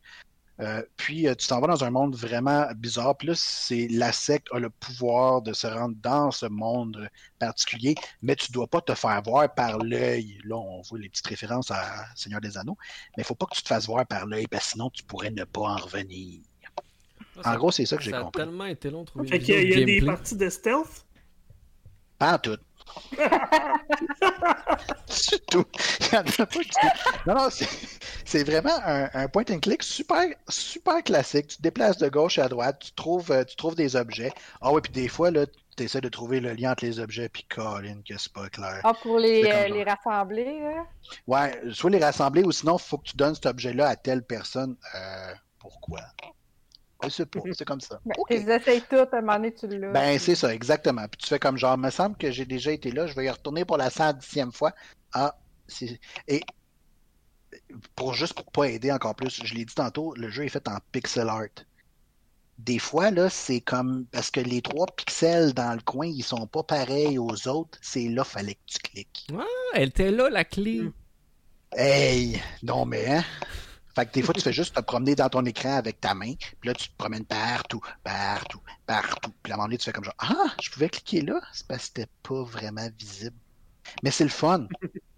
Euh, 0.59 0.81
puis 0.95 1.27
euh, 1.27 1.35
tu 1.35 1.47
t'en 1.47 1.59
vas 1.59 1.67
dans 1.67 1.83
un 1.83 1.91
monde 1.91 2.15
vraiment 2.15 2.67
bizarre. 2.75 3.15
Puis 3.15 3.27
là, 3.27 3.33
c'est 3.35 3.87
la 3.91 4.11
secte 4.11 4.47
a 4.51 4.59
le 4.59 4.69
pouvoir 4.69 5.41
de 5.41 5.53
se 5.53 5.67
rendre 5.67 5.95
dans 6.01 6.31
ce 6.31 6.47
monde 6.47 7.09
particulier, 7.37 7.95
mais 8.21 8.35
tu 8.35 8.51
dois 8.51 8.67
pas 8.67 8.81
te 8.81 8.95
faire 8.95 9.21
voir 9.21 9.53
par 9.53 9.77
l'œil. 9.79 10.39
Là, 10.43 10.55
on 10.55 10.81
voit 10.81 10.99
les 10.99 11.09
petites 11.09 11.27
références 11.27 11.69
à 11.69 12.05
Seigneur 12.15 12.41
des 12.41 12.57
Anneaux, 12.57 12.77
mais 13.15 13.23
il 13.23 13.25
faut 13.25 13.35
pas 13.35 13.45
que 13.45 13.55
tu 13.55 13.61
te 13.61 13.67
fasses 13.67 13.85
voir 13.85 14.05
par 14.07 14.25
l'œil, 14.25 14.47
parce 14.47 14.65
que 14.65 14.71
sinon 14.71 14.89
tu 14.89 15.03
pourrais 15.03 15.29
ne 15.29 15.43
pas 15.43 15.61
en 15.61 15.77
revenir. 15.77 16.41
en 17.43 17.55
gros, 17.55 17.71
c'est 17.71 17.85
ça 17.85 17.97
que 17.97 18.03
j'ai 18.03 18.11
compris. 18.11 18.39
Ça 18.39 18.43
a 18.43 18.45
tellement 18.45 18.65
été 18.65 18.89
long 18.89 19.01
de 19.01 19.05
trouver. 19.07 19.27
Fait 19.27 19.39
qu'il 19.39 19.69
y 19.69 19.81
a, 19.81 19.85
des 19.85 20.01
parties 20.01 20.35
de 20.35 20.49
stealth? 20.49 21.05
Pas 22.17 22.33
en 22.33 22.39
tout. 22.39 22.57
C'est 25.07 25.45
tout. 25.51 25.65
Non, 27.25 27.35
non, 27.35 27.49
c'est 28.25 28.43
vraiment 28.43 28.77
un, 28.83 29.27
point 29.27 29.43
and 29.49 29.59
click 29.59 29.83
super, 29.83 30.25
super 30.47 31.03
classique. 31.03 31.47
Tu 31.47 31.57
te 31.57 31.61
déplaces 31.61 31.97
de 31.97 32.09
gauche 32.09 32.39
à 32.39 32.47
droite, 32.47 32.79
tu 32.79 32.91
trouves, 32.93 33.31
euh, 33.31 33.43
tu 33.43 33.55
trouves 33.55 33.75
des 33.75 33.95
objets. 33.95 34.31
Ah 34.61 34.71
oui, 34.71 34.81
puis 34.81 34.91
des 34.91 35.07
fois, 35.07 35.31
là, 35.31 35.45
tu 35.77 35.83
essaies 35.83 36.01
de 36.01 36.09
trouver 36.09 36.39
le 36.39 36.53
lien 36.53 36.71
entre 36.71 36.85
les 36.85 36.99
objets, 36.99 37.29
puis 37.29 37.43
Colin, 37.43 38.01
que 38.07 38.17
c'est 38.17 38.33
pas 38.33 38.49
clair. 38.49 38.81
Ah, 38.83 38.93
pour 38.93 39.19
les, 39.19 39.43
euh, 39.45 39.67
les 39.67 39.83
rassembler, 39.83 40.59
là? 40.59 40.85
Ouais, 41.27 41.61
soit 41.71 41.89
les 41.89 42.03
rassembler, 42.03 42.43
ou 42.43 42.51
sinon, 42.51 42.77
il 42.77 42.83
faut 42.83 42.97
que 42.97 43.09
tu 43.09 43.17
donnes 43.17 43.35
cet 43.35 43.45
objet-là 43.45 43.87
à 43.87 43.95
telle 43.95 44.23
personne. 44.23 44.75
Euh, 44.95 45.33
pourquoi? 45.59 46.01
C'est 47.09 47.25
pas, 47.25 47.39
c'est 47.53 47.65
comme 47.65 47.81
ça. 47.81 47.99
Ben, 48.05 48.15
Tu 48.29 48.35
essayes 48.35 48.81
tout, 48.89 48.95
à 48.95 49.17
un 49.17 49.21
moment 49.21 49.35
donné, 49.35 49.53
tu 49.53 49.67
l'as. 49.67 49.91
Ben, 49.91 50.19
c'est 50.19 50.35
ça, 50.35 50.53
exactement. 50.53 51.07
Puis 51.07 51.17
tu 51.19 51.27
fais 51.27 51.39
comme 51.39 51.57
genre, 51.57 51.77
me 51.77 51.89
semble 51.89 52.17
que 52.17 52.31
j'ai 52.31 52.45
déjà 52.45 52.71
été 52.71 52.91
là, 52.91 53.07
je 53.07 53.13
vais 53.15 53.25
y 53.25 53.29
retourner 53.29 53.65
pour 53.65 53.77
la 53.77 53.89
110e 53.89 54.51
fois. 54.51 54.73
Ah, 55.13 55.35
c'est. 55.67 55.99
Et 56.27 56.41
pour 57.95 58.13
juste 58.13 58.33
pour 58.33 58.45
pas 58.45 58.69
aider 58.69 58.91
encore 58.91 59.15
plus, 59.15 59.41
je 59.43 59.53
l'ai 59.53 59.65
dit 59.65 59.75
tantôt, 59.75 60.13
le 60.15 60.29
jeu 60.29 60.45
est 60.45 60.49
fait 60.49 60.67
en 60.67 60.77
pixel 60.91 61.29
art. 61.29 61.45
Des 62.57 62.79
fois, 62.79 63.11
là, 63.11 63.29
c'est 63.29 63.61
comme 63.61 64.05
parce 64.11 64.31
que 64.31 64.39
les 64.39 64.61
trois 64.61 64.87
pixels 64.87 65.53
dans 65.53 65.73
le 65.73 65.81
coin, 65.81 66.07
ils 66.07 66.23
sont 66.23 66.47
pas 66.47 66.63
pareils 66.63 67.19
aux 67.19 67.47
autres, 67.47 67.77
c'est 67.81 68.09
là 68.09 68.23
fallait 68.23 68.55
que 68.55 68.59
tu 68.65 68.79
cliques. 68.79 69.27
Ah, 69.37 69.43
elle 69.75 69.89
était 69.89 70.09
là 70.11 70.29
la 70.29 70.43
clé. 70.43 70.91
Hey, 71.73 72.41
non 72.63 72.85
mais 72.85 73.07
hein? 73.07 73.23
Fait 73.97 74.05
que 74.05 74.11
des 74.11 74.21
fois, 74.21 74.35
tu 74.35 74.41
fais 74.41 74.53
juste 74.53 74.75
te 74.75 74.81
promener 74.81 75.15
dans 75.15 75.27
ton 75.27 75.43
écran 75.43 75.75
avec 75.75 75.99
ta 75.99 76.13
main, 76.13 76.35
puis 76.59 76.67
là, 76.67 76.75
tu 76.75 76.87
te 76.87 76.95
promènes 76.95 77.25
partout, 77.25 77.81
partout, 78.03 78.59
partout. 78.85 79.31
Puis 79.41 79.51
à 79.51 79.55
un 79.55 79.57
moment 79.57 79.67
donné, 79.67 79.79
tu 79.79 79.85
fais 79.85 79.91
comme 79.91 80.03
genre, 80.03 80.13
ah, 80.19 80.53
je 80.61 80.69
pouvais 80.69 80.87
cliquer 80.87 81.21
là, 81.21 81.41
c'est 81.51 81.65
parce 81.65 81.79
que 81.79 81.85
c'était 81.87 82.09
pas 82.21 82.43
vraiment 82.43 82.87
visible. 82.95 83.35
Mais 84.03 84.11
c'est 84.11 84.25
le 84.25 84.29
fun. 84.29 84.67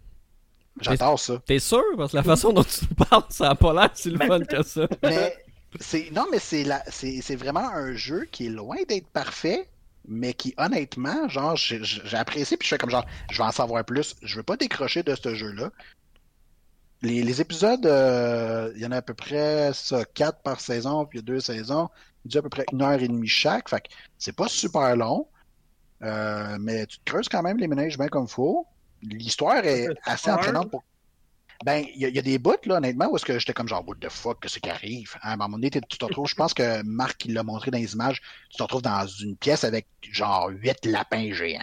J'adore 0.80 1.20
ça. 1.20 1.42
T'es 1.46 1.60
sûr? 1.60 1.84
Parce 1.98 2.14
que 2.14 2.16
la 2.16 2.24
façon 2.24 2.54
dont 2.54 2.64
tu 2.64 2.86
parles, 2.96 3.26
ça 3.28 3.50
a 3.50 3.56
pas 3.56 3.74
l'air 3.74 3.90
si 3.96 4.12
le 4.12 4.18
ben, 4.18 4.28
fun 4.28 4.46
que 4.46 4.64
ça. 4.64 4.88
Mais 5.04 5.36
c'est 5.82 6.10
non, 6.12 6.28
mais 6.32 6.40
c'est 6.40 6.64
la... 6.64 6.82
c'est 6.90 7.36
vraiment 7.36 7.68
un 7.68 7.96
jeu 7.96 8.30
qui 8.32 8.46
est 8.46 8.50
loin 8.50 8.78
d'être 8.88 9.08
parfait, 9.08 9.68
mais 10.08 10.34
qui 10.34 10.54
honnêtement, 10.58 11.28
genre, 11.28 11.58
j'ai 11.58 12.16
apprécié, 12.16 12.56
puis 12.56 12.66
je 12.66 12.76
fais 12.76 12.78
comme 12.78 12.92
genre, 12.92 13.06
je 13.30 13.40
vais 13.40 13.44
en 13.44 13.52
savoir 13.52 13.84
plus. 13.84 14.16
Je 14.22 14.38
veux 14.38 14.44
pas 14.44 14.56
décrocher 14.56 15.04
de 15.04 15.16
ce 15.16 15.36
jeu-là 15.36 15.70
les, 17.02 17.42
épisodes, 17.42 17.86
euh, 17.86 18.72
il 18.76 18.82
y 18.82 18.86
en 18.86 18.92
a 18.92 18.98
à 18.98 19.02
peu 19.02 19.14
près 19.14 19.72
ça, 19.74 20.04
quatre 20.06 20.42
par 20.42 20.60
saison, 20.60 21.06
puis 21.06 21.20
il 21.20 21.22
y 21.22 21.24
a 21.24 21.26
deux 21.26 21.40
saisons. 21.40 21.90
Il 22.26 22.32
dure 22.32 22.40
à 22.40 22.44
peu 22.44 22.50
près 22.50 22.66
une 22.74 22.82
heure 22.82 23.02
et 23.02 23.08
demie 23.08 23.28
chaque. 23.28 23.70
Fait 23.70 23.82
que 23.82 23.88
c'est 24.18 24.36
pas 24.36 24.48
super 24.48 24.96
long. 24.96 25.28
Euh, 26.02 26.58
mais 26.60 26.86
tu 26.86 27.00
te 27.00 27.04
creuses 27.06 27.30
quand 27.30 27.42
même 27.42 27.58
les 27.58 27.68
ménages 27.68 27.98
bien 27.98 28.08
comme 28.08 28.26
il 28.26 28.32
faut. 28.32 28.66
L'histoire 29.02 29.64
est 29.66 29.88
assez 30.04 30.30
entraînante 30.30 30.70
pour. 30.70 30.84
Ben, 31.66 31.86
il 31.94 32.00
y, 32.00 32.20
a 32.20 32.22
des 32.22 32.40
bouts, 32.40 32.56
là, 32.64 32.78
honnêtement, 32.78 33.10
où 33.12 33.18
est-ce 33.18 33.26
que 33.26 33.38
j'étais 33.38 33.52
comme 33.52 33.68
genre, 33.68 33.86
what 33.86 33.96
the 34.00 34.08
fuck, 34.08 34.40
qu'est-ce 34.42 34.60
qui 34.60 34.70
arrive? 34.70 35.16
À 35.22 35.34
un 35.34 35.36
moment 35.36 35.58
donné, 35.58 35.70
tu 35.70 35.82
te 35.82 36.06
retrouves, 36.06 36.30
je 36.30 36.36
pense 36.36 36.54
que 36.54 36.82
Marc, 36.84 37.26
il 37.26 37.34
l'a 37.34 37.44
montré 37.44 37.70
dans 37.70 37.78
les 37.78 37.94
images, 37.94 38.22
tu 38.50 38.56
te 38.56 38.64
retrouves 38.64 38.82
dans 38.82 39.06
une 39.06 39.36
pièce 39.36 39.66
avec 39.66 39.86
genre 40.02 40.50
huit 40.52 40.86
lapins 40.86 41.34
géants. 41.34 41.60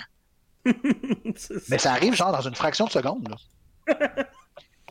Mais 1.71 1.79
ça 1.79 1.93
arrive 1.93 2.15
genre 2.15 2.31
dans 2.31 2.43
une 2.43 2.55
fraction 2.55 2.85
de 2.85 2.91
seconde, 2.91 3.27
là. 3.29 4.25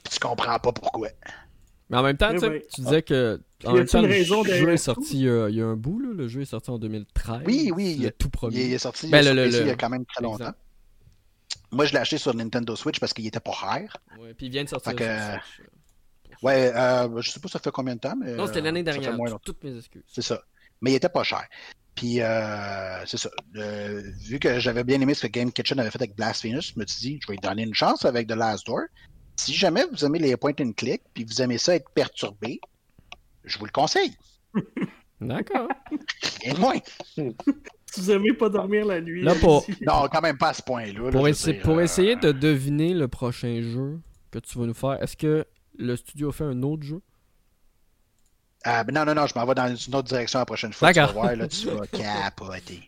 tu 0.10 0.20
comprends 0.20 0.60
pas 0.60 0.72
pourquoi. 0.72 1.10
Mais 1.90 1.98
en 1.98 2.04
même 2.04 2.18
temps, 2.18 2.34
tu 2.36 2.82
disais 2.82 3.02
que 3.04 3.40
en 3.64 3.74
même 3.74 3.86
temps, 3.86 4.02
le 4.02 4.12
jeu 4.12 4.72
est 4.72 4.78
sorti 4.78 5.20
il 5.22 5.56
y 5.56 5.62
a 5.62 5.66
un 5.66 5.76
bout, 5.76 6.00
là. 6.00 6.10
le 6.14 6.28
jeu 6.28 6.42
est 6.42 6.46
sorti 6.46 6.70
en 6.70 6.78
2013. 6.78 7.42
Oui, 7.46 7.72
oui. 7.76 7.96
Il 7.98 8.06
est 8.06 8.18
tout 8.18 8.30
premier. 8.30 8.66
Il 8.66 8.74
est 8.74 8.80
sorti, 8.80 9.10
ben, 9.10 9.22
il, 9.22 9.68
y 9.68 9.70
a 9.70 9.76
quand 9.76 9.90
même 9.90 10.06
très 10.06 10.24
longtemps. 10.24 10.54
Moi, 11.72 11.86
je 11.86 11.94
l'ai 11.94 12.00
acheté 12.00 12.18
sur 12.18 12.34
Nintendo 12.34 12.76
Switch 12.76 13.00
parce 13.00 13.14
qu'il 13.14 13.28
était 13.28 13.40
pas 13.40 13.52
rare. 13.52 13.98
Ouais, 14.20 14.34
puis 14.34 14.48
il 14.48 14.52
vient 14.52 14.64
de 14.64 14.70
sortir. 14.70 14.96
Que... 14.96 15.04
Euh, 15.04 15.38
ouais, 16.42 16.72
euh, 16.74 17.22
je 17.22 17.32
sais 17.32 17.40
pas 17.40 17.50
ça 17.50 17.60
fait 17.60 17.72
combien 17.72 17.96
de 17.96 18.00
temps, 18.00 18.16
mais. 18.16 18.36
Non, 18.36 18.48
c'était 18.48 18.62
l'année 18.62 18.84
dernière. 18.84 19.40
Toutes 19.42 19.64
mes 19.64 19.78
excuses. 19.78 20.04
C'est 20.08 20.22
ça. 20.22 20.42
Mais 20.82 20.92
il 20.92 20.96
était 20.96 21.10
pas 21.10 21.24
cher. 21.24 21.44
Puis, 21.96 22.22
euh, 22.22 23.06
c'est 23.06 23.18
ça. 23.18 23.30
vu 23.54 24.40
que 24.40 24.60
j'avais 24.60 24.84
bien 24.84 25.00
aimé 25.00 25.14
ce 25.14 25.28
que 25.28 25.32
Game 25.32 25.52
Kitchen 25.52 25.80
avait 25.80 25.92
fait 25.92 26.02
avec 26.02 26.16
Blasphemous, 26.16 26.74
je 26.76 26.80
me 26.80 26.86
suis 26.86 27.00
dit, 27.00 27.20
je 27.22 27.28
vais 27.28 27.34
lui 27.34 27.40
donner 27.40 27.64
une 27.64 27.74
chance 27.74 28.06
avec 28.06 28.28
The 28.28 28.36
Last 28.36 28.68
Door. 28.68 28.82
Si 29.36 29.54
jamais 29.54 29.86
vous 29.92 30.06
aimez 30.06 30.20
les 30.20 30.38
point 30.38 30.54
and 30.60 30.72
click, 30.74 31.02
puis 31.14 31.24
vous 31.24 31.42
aimez 31.42 31.58
ça 31.58 31.76
être 31.76 31.90
perturbé, 31.92 32.60
je 33.44 33.58
vous 33.60 33.66
le 33.66 33.72
conseille. 33.72 34.16
D'accord. 35.22 35.70
Et 36.44 36.54
moins. 36.54 36.78
Si 37.06 37.34
vous 37.98 38.12
aimez 38.12 38.34
pas 38.34 38.50
dormir 38.50 38.86
la 38.86 39.02
nuit. 39.02 39.24
Non, 39.24 40.08
quand 40.12 40.22
même 40.22 40.38
pas 40.38 40.50
à 40.50 40.54
ce 40.54 40.62
point-là. 40.62 41.12
Pour, 41.12 41.28
pour 41.64 41.82
essayer 41.82 42.16
de 42.16 42.32
deviner 42.32 42.94
le 42.94 43.08
prochain 43.08 43.62
jeu 43.62 44.00
que 44.32 44.40
tu 44.40 44.58
vas 44.58 44.66
nous 44.66 44.74
faire, 44.74 45.02
est-ce 45.02 45.16
que 45.16 45.46
le 45.78 45.96
studio 45.96 46.32
fait 46.32 46.44
un 46.44 46.62
autre 46.64 46.84
jeu? 46.84 47.02
Ah, 48.64 48.84
ben 48.84 48.96
non, 48.96 49.06
non, 49.06 49.14
non, 49.14 49.28
je 49.28 49.38
m'en 49.38 49.46
vais 49.46 49.54
dans 49.54 49.74
une 49.76 49.96
autre 49.96 50.08
direction 50.08 50.40
la 50.40 50.46
prochaine 50.46 50.74
fois. 50.74 50.92
Tu 50.92 51.00
vas 51.00 51.06
voir, 51.08 51.36
là, 51.36 51.48
tu 51.48 51.68
vas 51.68 51.86
capoter. 51.92 52.88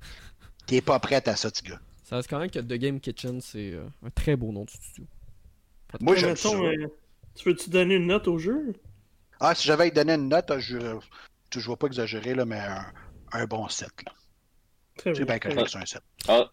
T'es 0.66 0.82
pas 0.82 1.00
prête 1.00 1.28
à 1.28 1.36
ça, 1.36 1.52
petit 1.52 1.64
gars. 1.64 1.80
Ça 2.04 2.16
reste 2.16 2.30
quand 2.30 2.40
même 2.40 2.50
que 2.50 2.60
The 2.60 2.74
Game 2.74 3.00
Kitchen, 3.00 3.42
c'est 3.42 3.74
euh, 3.74 3.86
un 4.06 4.10
très 4.10 4.36
beau 4.36 4.52
nom 4.52 4.64
de 4.66 4.70
studio. 4.70 5.06
Moi, 6.00 6.16
ça. 6.36 6.50
Euh, 6.50 6.88
tu 7.36 7.50
veux-tu 7.50 7.70
donner 7.70 7.96
une 7.96 8.08
note 8.08 8.28
au 8.28 8.38
jeu? 8.38 8.74
Ah, 9.40 9.56
si 9.56 9.68
j'avais 9.68 9.92
donné 9.92 10.14
une 10.14 10.30
note, 10.30 10.52
je 10.60 10.78
ne 10.78 11.62
vois 11.64 11.78
pas 11.78 11.88
exagérer, 11.88 12.34
là, 12.34 12.46
mais 12.46 12.62
un, 13.32 13.46
bon 13.46 13.68
7. 13.68 13.90
C'est 15.04 15.26
bien 15.26 15.40
correct, 15.40 15.70
c'est 15.70 15.78
un 15.78 15.86
7. 15.86 16.02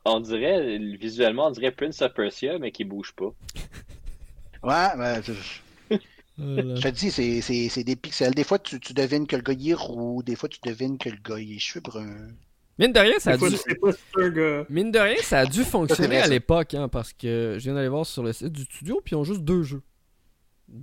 On, 0.04 0.20
dirait, 0.20 0.78
visuellement, 0.78 1.46
on 1.46 1.50
dirait 1.50 1.72
Prince 1.72 2.02
of 2.02 2.12
Persia, 2.12 2.58
mais 2.58 2.70
qui 2.72 2.84
bouge 2.84 3.12
pas. 3.12 3.32
ouais, 4.62 4.96
mais... 4.96 5.20
Je 6.36 6.80
te 6.80 6.88
dis, 6.88 7.10
c'est 7.10 7.84
des 7.84 7.96
pixels. 7.96 8.34
Des 8.34 8.44
fois, 8.44 8.58
tu, 8.58 8.80
tu, 8.80 8.92
devines 8.92 9.26
que 9.26 9.36
le 9.36 9.42
gars 9.42 9.54
est 9.54 9.74
roux. 9.74 10.22
Des 10.22 10.36
fois, 10.36 10.48
tu 10.48 10.58
devines 10.64 10.98
que 10.98 11.08
le 11.08 11.16
gars 11.16 11.38
est 11.38 11.58
cheveux 11.58 11.80
bruns. 11.80 12.28
Mine 12.78 12.92
de 12.92 12.98
rien, 12.98 13.18
ça 13.18 13.32
a, 13.32 13.36
dû... 13.36 13.44
Mine 14.68 14.90
de 14.90 14.98
rien, 14.98 15.16
ça 15.22 15.40
a 15.40 15.46
dû 15.46 15.62
fonctionner 15.62 16.18
à 16.18 16.26
l'époque, 16.26 16.74
hein, 16.74 16.88
parce 16.88 17.12
que 17.12 17.56
je 17.58 17.64
viens 17.64 17.74
d'aller 17.74 17.88
voir 17.88 18.04
sur 18.04 18.24
le 18.24 18.32
site 18.32 18.52
du 18.52 18.62
studio, 18.62 19.00
puis 19.04 19.14
ils 19.14 19.16
ont 19.16 19.24
juste 19.24 19.42
deux 19.42 19.62
jeux. 19.62 19.82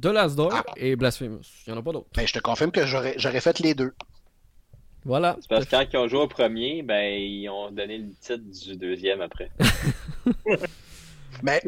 The 0.02 0.06
Last 0.06 0.38
Door 0.38 0.54
ah. 0.54 0.64
et 0.78 0.96
Blasphemous. 0.96 1.42
Il 1.68 1.74
n'y 1.74 1.78
en 1.78 1.82
a 1.82 1.84
pas 1.84 1.92
d'autres. 1.92 2.08
Ben, 2.16 2.26
je 2.26 2.34
te 2.34 2.40
confirme 2.40 2.72
que 2.72 2.86
j'aurais 2.86 3.42
fait 3.42 3.60
les 3.60 3.74
deux. 3.74 3.94
Voilà. 5.04 5.36
C'est 5.42 5.50
parce 5.50 5.66
que 5.66 5.72
quand 5.72 5.86
ils 5.92 5.98
ont 5.98 6.08
joué 6.08 6.20
au 6.20 6.28
premier, 6.28 6.82
ben, 6.84 7.12
ils 7.12 7.50
ont 7.50 7.72
donné 7.72 7.98
le 7.98 8.10
titre 8.22 8.38
du 8.38 8.78
deuxième 8.78 9.20
après. 9.20 9.50
mais, 11.44 11.62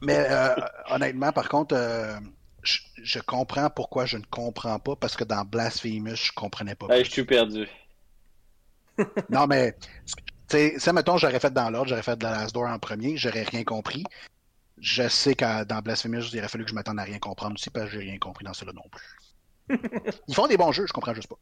mais 0.00 0.26
euh, 0.28 0.54
honnêtement, 0.90 1.30
par 1.30 1.48
contre, 1.48 1.76
euh, 1.76 2.16
je, 2.62 2.78
je, 3.02 3.20
comprends 3.20 3.68
pourquoi 3.68 4.06
je 4.06 4.16
ne 4.16 4.24
comprends 4.28 4.78
pas, 4.78 4.96
parce 4.96 5.16
que 5.16 5.24
dans 5.24 5.44
Blasphemous, 5.44 6.16
je 6.16 6.32
comprenais 6.32 6.74
pas. 6.74 6.86
Ben, 6.88 7.04
je 7.04 7.10
suis 7.10 7.24
perdu 7.24 7.68
non, 9.30 9.46
mais, 9.46 9.76
ça, 10.78 10.92
mettons, 10.92 11.16
j'aurais 11.18 11.40
fait 11.40 11.52
dans 11.52 11.70
l'ordre, 11.70 11.88
j'aurais 11.88 12.02
fait 12.02 12.16
The 12.16 12.24
Last 12.24 12.54
Door 12.54 12.68
en 12.68 12.78
premier, 12.78 13.16
j'aurais 13.16 13.42
rien 13.42 13.64
compris. 13.64 14.04
Je 14.78 15.08
sais 15.08 15.34
que 15.34 15.64
dans 15.64 15.80
Blasphemous, 15.80 16.28
il 16.32 16.38
aurait 16.38 16.48
fallu 16.48 16.64
que 16.64 16.70
je 16.70 16.74
m'attende 16.74 16.98
à 16.98 17.04
rien 17.04 17.18
comprendre 17.18 17.54
aussi, 17.54 17.70
parce 17.70 17.86
que 17.86 17.92
j'ai 17.92 18.10
rien 18.10 18.18
compris 18.18 18.44
dans 18.44 18.52
cela 18.54 18.72
non 18.72 18.84
plus. 18.90 19.16
Ils 20.28 20.34
font 20.34 20.46
des 20.46 20.56
bons 20.56 20.72
jeux, 20.72 20.86
je 20.86 20.92
comprends 20.92 21.14
juste 21.14 21.28
pas. 21.28 21.38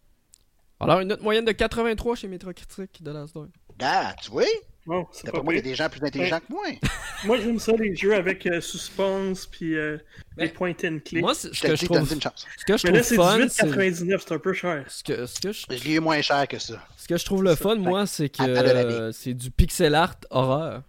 Alors, 0.81 1.01
une 1.01 1.09
note 1.09 1.23
moyenne 1.23 1.45
de 1.45 1.53
83 1.53 2.17
chez 2.17 2.29
Metacritic 2.29 3.03
de 3.03 3.11
Last 3.11 3.35
Door. 3.35 3.49
Ah, 3.81 4.15
tu 4.21 4.31
vois? 4.31 4.45
Bon, 4.87 5.07
D'après 5.25 5.43
moi, 5.43 5.55
il 5.55 5.57
y 5.57 5.61
a 5.61 5.63
des 5.63 5.75
gens 5.75 5.89
plus 5.89 6.05
intelligents 6.05 6.41
que 6.41 6.53
moi. 6.53 6.67
moi, 7.25 7.39
j'aime 7.39 7.59
ça, 7.59 7.73
les 7.73 7.97
jeux 7.97 8.15
avec 8.15 8.47
euh, 8.47 8.61
suspense 8.61 9.47
puis 9.47 9.77
euh, 9.77 9.97
les 10.37 10.49
point 10.49 10.75
and 10.85 10.99
click. 11.05 11.23
Moi, 11.23 11.35
ce 11.35 11.49
que, 11.49 11.75
je 11.75 11.87
trouve, 11.87 12.07
ce 12.07 12.65
que 12.67 12.77
je 12.77 12.87
Mais 12.93 13.01
trouve 13.01 13.39
là, 13.39 13.49
c'est 13.49 13.67
18,99, 13.67 14.21
c'est 14.21 14.35
un 14.35 14.39
peu 14.39 14.53
cher. 14.53 14.85
Ce 14.89 15.03
que, 15.03 15.25
ce 15.25 15.41
que 15.41 15.53
je... 15.53 15.65
je 15.71 15.85
l'ai 15.85 16.01
moins 16.01 16.21
cher 16.21 16.47
que 16.47 16.59
ça. 16.59 16.87
Ce 16.99 17.09
que 17.09 17.17
je 17.17 17.25
trouve 17.25 17.43
le 17.43 17.55
fun, 17.55 17.77
moi, 17.77 18.07
c'est 18.07 18.29
que 18.29 19.11
c'est 19.13 19.35
du 19.35 19.51
pixel 19.51 19.95
art 19.95 20.17
horreur. 20.31 20.83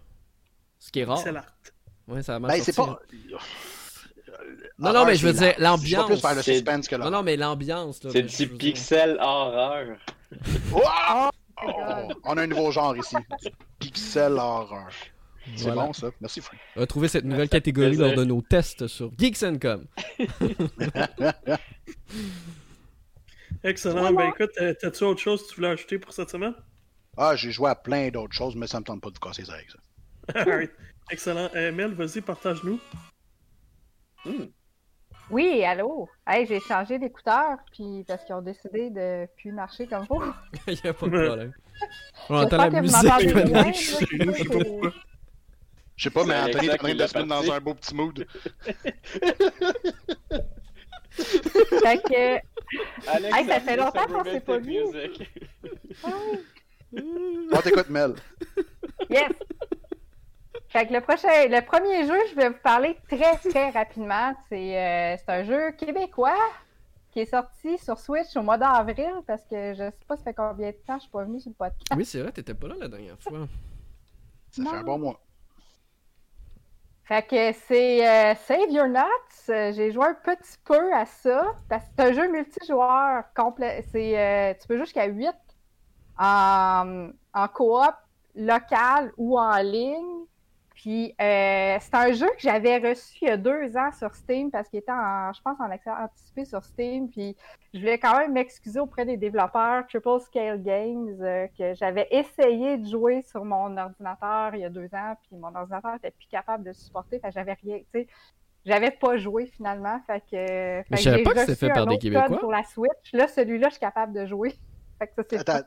Ce 0.78 0.90
qui 0.90 1.00
est 1.00 1.04
rare. 1.04 1.16
Pixel 1.16 1.36
art. 1.38 1.52
Ouais, 2.06 2.22
ça 2.22 2.38
ben, 2.38 2.62
c'est 2.62 2.76
pas. 2.76 3.00
Non, 4.78 4.92
non, 4.92 5.06
mais 5.06 5.16
je 5.16 5.26
veux 5.26 5.32
dire, 5.32 5.54
l'ambiance. 5.58 6.06
plus 6.06 6.20
vers 6.20 6.34
le 6.34 6.42
suspense 6.42 6.86
que 6.86 6.96
là. 6.96 7.06
Non, 7.06 7.10
non, 7.10 7.22
mais 7.22 7.36
l'ambiance. 7.36 8.00
C'est 8.12 8.22
du 8.22 8.48
pixel 8.48 9.18
horreur. 9.20 9.96
Oh! 11.64 12.12
on 12.24 12.36
a 12.36 12.42
un 12.42 12.46
nouveau 12.46 12.70
genre 12.70 12.96
ici. 12.96 13.16
Pixel 13.78 14.32
horror. 14.32 14.90
C'est 15.54 15.70
bon 15.72 15.92
ça. 15.92 16.08
Merci 16.20 16.40
Frank. 16.40 16.58
On 16.74 16.80
va 16.80 16.86
trouver 16.86 17.08
cette 17.08 17.24
nouvelle 17.24 17.48
catégorie 17.48 17.96
lors 17.96 18.14
de 18.14 18.24
nos 18.24 18.42
tests 18.42 18.86
sur 18.88 19.10
Geeks.com. 19.16 19.86
Excellent. 23.62 24.12
Ben 24.12 24.28
écoute, 24.28 24.50
euh, 24.60 24.74
t'as-tu 24.78 25.04
autre 25.04 25.20
chose 25.20 25.42
que 25.44 25.48
tu 25.48 25.56
voulais 25.56 25.68
ajouter 25.68 25.98
pour 25.98 26.12
cette 26.12 26.30
semaine? 26.30 26.54
Ah, 27.16 27.34
j'ai 27.36 27.50
joué 27.50 27.70
à 27.70 27.74
plein 27.74 28.10
d'autres 28.10 28.34
choses, 28.34 28.54
mais 28.56 28.66
ça 28.66 28.80
me 28.80 28.84
tente 28.84 29.00
pas 29.00 29.08
de 29.08 29.14
vous 29.14 29.20
casser 29.20 29.42
les 29.42 29.50
oreilles, 29.50 29.66
ça. 29.68 29.78
Excellent. 31.10 31.48
Euh, 31.54 31.72
Mel, 31.72 31.94
vas-y, 31.94 32.20
partage-nous. 32.20 32.80
Hmm. 34.24 34.46
Oui, 35.30 35.64
allô? 35.64 36.08
Hey, 36.26 36.46
j'ai 36.46 36.60
changé 36.60 36.98
d'écouteur, 36.98 37.58
puis 37.72 38.04
parce 38.06 38.24
qu'ils 38.24 38.34
ont 38.34 38.42
décidé 38.42 38.90
de 38.90 39.26
plus 39.36 39.50
marcher 39.50 39.86
comme 39.86 40.06
vous. 40.08 40.22
Il 40.68 40.78
n'y 40.82 40.90
a 40.90 40.94
pas 40.94 41.06
de 41.06 41.26
problème. 41.26 41.52
On 42.28 42.36
entend 42.36 42.56
la 42.56 42.80
musique 42.80 43.34
maintenant. 43.34 43.72
Je 45.96 46.04
sais 46.04 46.10
pas, 46.10 46.24
mais 46.24 46.34
Anthony 46.34 46.66
est 46.66 46.74
en 46.74 46.76
train 46.76 46.94
de 46.94 47.06
se 47.06 47.18
mettre 47.18 47.28
dans 47.28 47.52
un 47.52 47.60
beau 47.60 47.74
petit 47.74 47.94
mood. 47.94 48.26
fait 51.10 52.02
que. 52.02 52.36
hey, 53.36 53.46
ça 53.46 53.60
fait 53.60 53.76
longtemps 53.76 54.06
qu'on 54.06 54.24
s'est 54.24 54.40
pas 54.40 54.58
vu. 54.58 54.78
On 56.92 57.60
t'écoute, 57.62 57.88
Mel. 57.88 58.14
Yes! 59.10 59.32
Fait 60.68 60.86
que 60.86 60.92
le, 60.92 61.00
prochain, 61.00 61.28
le 61.48 61.64
premier 61.64 62.06
jeu, 62.06 62.18
je 62.30 62.34
vais 62.34 62.48
vous 62.48 62.58
parler 62.62 62.98
très, 63.08 63.36
très 63.36 63.70
rapidement. 63.70 64.34
C'est 64.48 64.76
euh, 64.76 65.16
un 65.28 65.44
jeu 65.44 65.70
québécois 65.72 66.36
qui 67.10 67.20
est 67.20 67.30
sorti 67.30 67.78
sur 67.78 67.98
Switch 67.98 68.36
au 68.36 68.42
mois 68.42 68.58
d'avril 68.58 69.12
parce 69.26 69.42
que 69.44 69.72
je 69.74 69.84
sais 69.84 70.04
pas 70.06 70.16
ça 70.16 70.24
fait 70.24 70.34
combien 70.34 70.70
de 70.70 70.76
temps 70.86 70.96
je 70.96 71.02
suis 71.02 71.10
pas 71.10 71.24
venu 71.24 71.40
sur 71.40 71.50
le 71.50 71.54
podcast. 71.54 71.92
Oui, 71.96 72.04
c'est 72.04 72.20
vrai, 72.20 72.32
t'étais 72.32 72.54
pas 72.54 72.68
là 72.68 72.74
la 72.78 72.88
dernière 72.88 73.18
fois. 73.18 73.46
Ça 74.50 74.62
fait 74.62 74.76
un 74.76 74.82
bon 74.82 74.98
mois. 74.98 75.20
Fait 77.04 77.22
que 77.22 77.52
c'est 77.68 78.06
euh, 78.06 78.34
Save 78.34 78.68
Your 78.68 78.88
Nuts. 78.88 79.46
J'ai 79.46 79.92
joué 79.92 80.06
un 80.06 80.14
petit 80.14 80.58
peu 80.64 80.92
à 80.92 81.06
ça 81.06 81.54
parce 81.68 81.84
que 81.84 81.90
c'est 81.96 82.04
un 82.04 82.12
jeu 82.12 82.30
multijoueur 82.32 83.22
complet. 83.34 83.84
C'est 83.92 84.18
euh, 84.18 84.54
tu 84.60 84.66
peux 84.66 84.76
jouer 84.76 84.86
jusqu'à 84.86 85.06
8 85.06 85.30
en, 86.18 87.10
en 87.32 87.48
coop 87.48 87.94
local 88.34 89.12
ou 89.16 89.38
en 89.38 89.56
ligne. 89.58 90.26
Puis 90.76 91.14
euh, 91.22 91.78
c'est 91.80 91.94
un 91.94 92.12
jeu 92.12 92.26
que 92.26 92.40
j'avais 92.40 92.76
reçu 92.76 93.16
il 93.22 93.28
y 93.28 93.30
a 93.30 93.38
deux 93.38 93.74
ans 93.78 93.90
sur 93.98 94.14
Steam 94.14 94.50
parce 94.50 94.68
qu'il 94.68 94.78
était 94.78 94.92
en, 94.92 95.32
je 95.32 95.40
pense, 95.40 95.58
en 95.58 95.70
accès 95.70 95.88
anticipé 95.88 96.44
sur 96.44 96.62
Steam. 96.62 97.08
Puis 97.08 97.34
je 97.72 97.78
voulais 97.78 97.98
quand 97.98 98.18
même 98.18 98.34
m'excuser 98.34 98.78
auprès 98.78 99.06
des 99.06 99.16
développeurs 99.16 99.86
Triple 99.86 100.20
Scale 100.20 100.62
Games 100.62 101.16
euh, 101.22 101.46
que 101.58 101.74
j'avais 101.74 102.06
essayé 102.10 102.76
de 102.76 102.86
jouer 102.86 103.22
sur 103.22 103.42
mon 103.46 103.74
ordinateur 103.74 104.54
il 104.54 104.60
y 104.60 104.64
a 104.64 104.70
deux 104.70 104.88
ans, 104.94 105.16
puis 105.22 105.36
mon 105.36 105.54
ordinateur 105.54 105.94
était 105.94 106.10
plus 106.10 106.28
capable 106.28 106.62
de 106.62 106.74
supporter. 106.74 107.20
Fait 107.20 107.32
j'avais 107.32 107.54
rien, 107.54 107.78
tu 107.78 107.86
sais, 107.94 108.06
j'avais 108.66 108.90
pas 108.90 109.16
joué 109.16 109.46
finalement. 109.46 109.98
Fait 110.06 110.20
que, 110.20 110.26
fait 110.30 110.84
je 110.90 111.02
savais 111.02 111.22
pas 111.22 111.32
que 111.32 111.40
c'était 111.40 111.54
fait 111.54 111.72
par 111.72 111.86
des 111.86 111.96
Québécois. 111.96 112.38
Pour 112.38 112.52
la 112.52 112.64
Switch, 112.64 113.12
là, 113.14 113.28
celui-là, 113.28 113.68
je 113.68 113.74
suis 113.74 113.80
capable 113.80 114.12
de 114.12 114.26
jouer. 114.26 114.54
Fait 114.98 115.08
que 115.08 115.14
ça, 115.14 115.22
c'est. 115.28 115.38
Attends, 115.38 115.66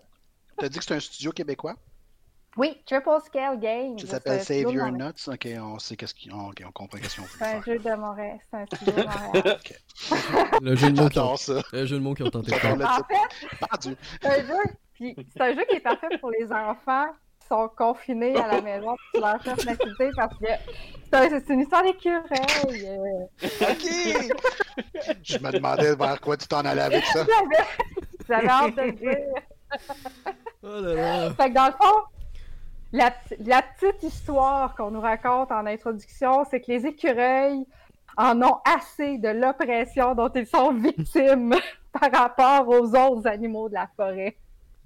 t'as 0.58 0.69
dit 0.69 0.80
que 0.80 0.86
c'est 0.86 0.95
un 0.95 1.00
studio 1.00 1.32
québécois? 1.32 1.76
Oui, 2.57 2.81
Triple 2.85 3.09
Scale 3.25 3.59
Games. 3.59 3.99
Ça 3.99 4.07
s'appelle 4.07 4.41
Save 4.43 4.73
Your 4.73 4.91
Nuts. 4.91 5.27
Ok, 5.27 5.47
on 5.59 5.79
sait 5.79 5.95
qu'est-ce 5.95 6.13
qui... 6.13 6.29
ok, 6.31 6.63
on 6.67 6.71
comprend 6.71 6.97
qu'est-ce 6.97 7.21
qu'on 7.21 7.27
fait. 7.27 7.38
C'est 7.39 7.45
un 7.45 7.62
jeu 7.62 7.79
de 7.79 7.95
Montréal. 7.95 8.39
C'est 8.49 8.57
un 8.57 8.65
studio 8.65 8.93
de 8.93 9.07
Montréal. 9.07 9.59
Le 10.62 10.75
jeu 10.75 10.91
de 10.91 11.01
mots 11.01 11.09
qui 11.09 11.19
ont... 11.19 11.35
Le 11.71 11.85
jeu 11.85 11.97
de 11.97 12.01
mots 12.01 12.13
qui 12.13 12.23
ont 12.23 12.29
tenté 12.29 12.51
de 12.51 12.55
faire. 12.55 12.73
En 12.73 13.03
fait, 13.03 13.95
c'est 14.21 14.27
un 14.27 14.47
jeu. 14.47 14.63
Puis 14.93 15.15
c'est 15.33 15.41
un 15.41 15.53
jeu 15.53 15.63
qui 15.69 15.77
est 15.77 15.81
parfait 15.81 16.17
pour 16.19 16.31
les 16.31 16.51
enfants 16.51 17.07
qui 17.39 17.47
sont 17.47 17.69
confinés 17.77 18.35
à 18.35 18.47
la 18.47 18.62
maison 18.62 18.95
pour 19.13 19.21
leur 19.21 19.41
chercher 19.41 19.63
une 19.63 19.69
activité 19.69 20.09
parce 21.12 21.29
que 21.29 21.39
c'est 21.39 21.53
une 21.53 21.62
histoire 21.62 21.83
d'écureuil. 21.83 23.29
ok. 23.41 23.85
Je 25.23 25.38
me 25.38 25.51
demandais 25.51 25.95
vers 25.95 26.19
quoi 26.19 26.35
tu 26.35 26.47
t'en 26.47 26.59
allais 26.62 26.81
avec 26.81 27.05
ça. 27.05 27.25
J'avais 28.27 28.47
hâte 28.47 28.75
de 28.75 28.81
le 28.81 28.91
dire. 28.91 29.17
Oh 30.62 30.81
là 30.81 30.93
là. 30.93 31.33
Fait 31.35 31.49
que 31.49 31.53
dans 31.53 31.67
le 31.67 31.71
fond, 31.71 32.03
la, 32.91 33.12
petite 33.12 34.04
histoire 34.04 34.75
qu'on 34.75 34.91
nous 34.91 35.02
raconte 35.02 35.52
en 35.52 35.65
introduction, 35.65 36.43
c'est 36.49 36.62
que 36.62 36.71
les 36.71 36.86
écureuils 36.86 37.65
en 38.17 38.41
ont 38.41 38.58
assez 38.65 39.17
de 39.17 39.30
l'oppression 39.30 40.15
dont 40.15 40.30
ils 40.34 40.47
sont 40.47 40.73
victimes 40.73 41.56
par 41.91 42.12
rapport 42.12 42.67
aux 42.67 42.95
autres 42.95 43.28
animaux 43.28 43.69
de 43.69 43.75
la 43.75 43.88
forêt. 43.95 44.38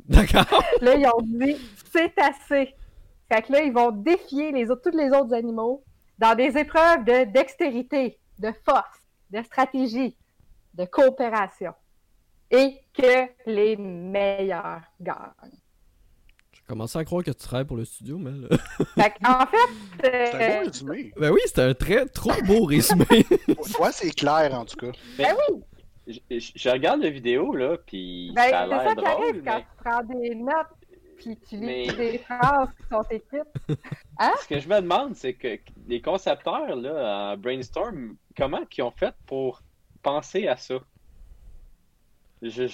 D'accord. 0.08 0.64
Là, 0.82 0.96
ils 0.96 1.08
ont 1.08 1.22
dit 1.22 1.58
c'est 1.92 2.18
assez. 2.20 2.76
Fait 3.32 3.42
que 3.42 3.54
là, 3.54 3.64
ils 3.64 3.72
vont 3.72 3.92
défier 3.92 4.52
les 4.52 4.70
autres, 4.70 4.92
tous 4.92 4.98
les 4.98 5.10
autres 5.10 5.34
animaux 5.34 5.84
dans 6.20 6.36
des 6.36 6.58
épreuves 6.58 7.06
de 7.06 7.32
dextérité, 7.32 8.20
de 8.38 8.52
force, 8.66 9.00
de 9.32 9.42
stratégie, 9.42 10.16
de 10.74 10.86
coopération. 10.86 11.74
Et 12.52 12.80
que 12.94 13.30
les 13.48 13.76
meilleurs 13.78 14.82
gagnent. 15.02 15.63
Je 16.74 16.76
commençais 16.76 16.98
à 16.98 17.06
croire 17.06 17.24
que 17.24 17.30
tu 17.30 17.38
travailles 17.38 17.68
pour 17.68 17.78
le 17.78 17.86
studio, 17.86 18.18
mais. 18.18 18.32
en 18.98 19.46
fait. 19.46 19.70
C'est 20.02 20.34
un 20.34 20.48
beau 20.48 20.56
euh, 20.56 20.64
résumé. 20.64 21.14
Ben 21.16 21.32
oui, 21.32 21.40
c'était 21.46 21.62
un 21.62 21.74
très 21.76 22.08
trop 22.08 22.32
beau 22.48 22.66
résumé. 22.66 23.06
Moi, 23.78 23.92
c'est 23.92 24.10
clair, 24.10 24.56
en 24.56 24.66
tout 24.66 24.78
cas. 24.78 24.92
Ben, 25.16 25.36
oui. 26.08 26.20
Je, 26.32 26.70
regarde 26.72 27.04
la 27.04 27.12
vidéo, 27.12 27.54
là, 27.54 27.78
puis 27.86 28.32
ben, 28.36 28.50
ça 28.50 28.62
a 28.62 28.66
l'air 28.66 28.84
ça 28.86 28.96
drôle. 28.96 29.06
C'est 29.06 29.12
ça 29.12 29.16
qui 29.16 29.22
arrive 29.22 29.44
quand 29.44 29.60
tu 29.60 29.84
prends 29.84 30.04
des 30.04 30.36
notes, 30.36 30.68
puis 31.18 31.38
tu 31.48 31.58
lis 31.58 31.96
des 31.96 32.18
phrases 32.18 32.70
qui 32.82 32.88
sont 32.90 33.04
écrites. 33.12 33.80
Hein? 34.20 34.32
Ce 34.42 34.48
que 34.48 34.60
je 34.60 34.68
me 34.68 34.82
demande, 34.82 35.16
c'est 35.16 35.34
que 35.34 35.60
les 35.88 36.02
concepteurs, 36.02 36.76
là, 36.76 37.32
à 37.32 37.36
Brainstorm, 37.36 38.16
comment 38.36 38.62
ils 38.78 38.82
ont 38.82 38.92
fait 38.92 39.14
pour 39.28 39.62
penser 40.02 40.48
à 40.48 40.56
ça? 40.58 40.76
Je, 42.42 42.68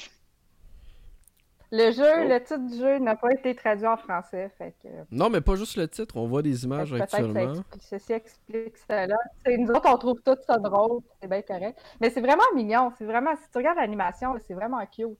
le 1.71 1.91
jeu, 1.91 2.03
oh. 2.03 2.27
le 2.27 2.39
titre 2.39 2.67
du 2.67 2.77
jeu 2.77 2.97
n'a 2.99 3.15
pas 3.15 3.31
été 3.31 3.53
traduit 3.55 3.85
en 3.85 3.97
français, 3.97 4.51
fait 4.57 4.73
que... 4.81 4.87
Non, 5.11 5.29
mais 5.29 5.41
pas 5.41 5.55
juste 5.55 5.77
le 5.77 5.87
titre, 5.87 6.17
on 6.17 6.27
voit 6.27 6.41
des 6.41 6.63
images 6.63 6.93
actuellement. 6.93 7.33
Ça 7.33 7.59
explique, 7.59 7.83
ceci 7.83 8.13
explique 8.13 8.77
cela. 8.89 9.15
nous 9.45 9.69
autres, 9.69 9.89
on 9.91 9.97
trouve 9.97 10.21
tout 10.25 10.37
ça 10.47 10.57
drôle, 10.57 11.01
c'est 11.21 11.27
bien 11.27 11.41
correct. 11.41 11.79
Mais 12.01 12.09
c'est 12.09 12.21
vraiment 12.21 12.43
mignon, 12.55 12.91
c'est 12.97 13.05
vraiment... 13.05 13.35
Si 13.35 13.49
tu 13.51 13.57
regardes 13.57 13.77
l'animation, 13.77 14.35
c'est 14.47 14.55
vraiment 14.55 14.83
cute. 14.87 15.19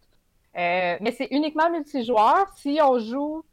Euh, 0.58 0.98
mais 1.00 1.12
c'est 1.12 1.28
uniquement 1.32 1.70
multijoueur. 1.70 2.52
Si 2.56 2.80
on 2.82 2.98
joue... 3.00 3.44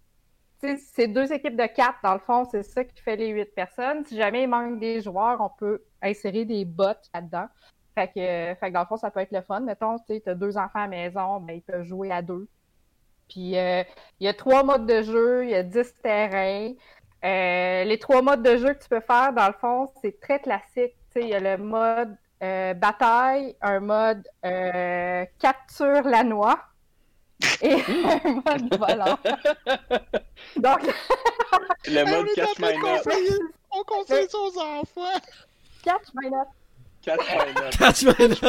C'est 0.78 1.08
deux 1.08 1.32
équipes 1.32 1.54
de 1.54 1.66
quatre, 1.66 1.98
dans 2.02 2.14
le 2.14 2.18
fond, 2.18 2.44
c'est 2.50 2.62
ça 2.62 2.82
qui 2.82 3.00
fait 3.02 3.16
les 3.16 3.28
huit 3.28 3.54
personnes. 3.54 4.04
Si 4.06 4.16
jamais 4.16 4.44
il 4.44 4.48
manque 4.48 4.80
des 4.80 5.02
joueurs, 5.02 5.40
on 5.40 5.50
peut 5.50 5.84
insérer 6.00 6.46
des 6.46 6.64
bots 6.64 6.86
là-dedans. 7.14 7.46
Fait 7.94 8.08
que, 8.08 8.58
fait 8.58 8.68
que 8.68 8.72
dans 8.72 8.80
le 8.80 8.86
fond, 8.86 8.96
ça 8.96 9.10
peut 9.10 9.20
être 9.20 9.32
le 9.32 9.42
fun. 9.42 9.60
Mettons, 9.60 9.96
tu 9.98 10.20
as 10.26 10.34
deux 10.34 10.56
enfants 10.56 10.80
à 10.80 10.82
la 10.82 10.88
maison, 10.88 11.40
ben, 11.40 11.56
ils 11.56 11.62
peuvent 11.62 11.84
jouer 11.84 12.10
à 12.10 12.22
deux. 12.22 12.48
Puis 13.28 13.58
euh, 13.58 13.82
il 14.20 14.26
y 14.26 14.28
a 14.28 14.34
trois 14.34 14.62
modes 14.62 14.86
de 14.86 15.02
jeu, 15.02 15.44
il 15.44 15.50
y 15.50 15.54
a 15.54 15.62
dix 15.62 15.94
terrains. 16.02 16.72
Euh, 17.24 17.84
les 17.84 17.98
trois 17.98 18.22
modes 18.22 18.42
de 18.42 18.56
jeu 18.56 18.74
que 18.74 18.82
tu 18.82 18.88
peux 18.88 19.00
faire, 19.00 19.32
dans 19.32 19.46
le 19.46 19.54
fond, 19.54 19.90
c'est 20.00 20.20
très 20.20 20.40
classique. 20.40 20.94
il 21.16 21.28
y 21.28 21.34
a 21.34 21.40
le 21.40 21.62
mode 21.62 22.16
euh, 22.42 22.74
bataille, 22.74 23.56
un 23.60 23.80
mode 23.80 24.28
capture 25.38 26.02
la 26.02 26.22
noix 26.22 26.58
et 27.62 27.74
un 28.24 28.32
mode 28.44 28.78
volant. 28.78 29.18
Donc... 30.56 30.82
le 31.86 32.04
mode 32.04 32.28
catch 32.34 32.58
my. 32.58 32.74
On 33.70 33.82
conseille 33.82 34.28
ça 34.28 34.38
aux 34.38 34.58
enfants. 34.58 35.20
Catch 35.82 36.08
my 36.14 36.30
nut. 37.14 37.78
Catch 37.78 38.04
my 38.04 38.28
nuts. 38.28 38.40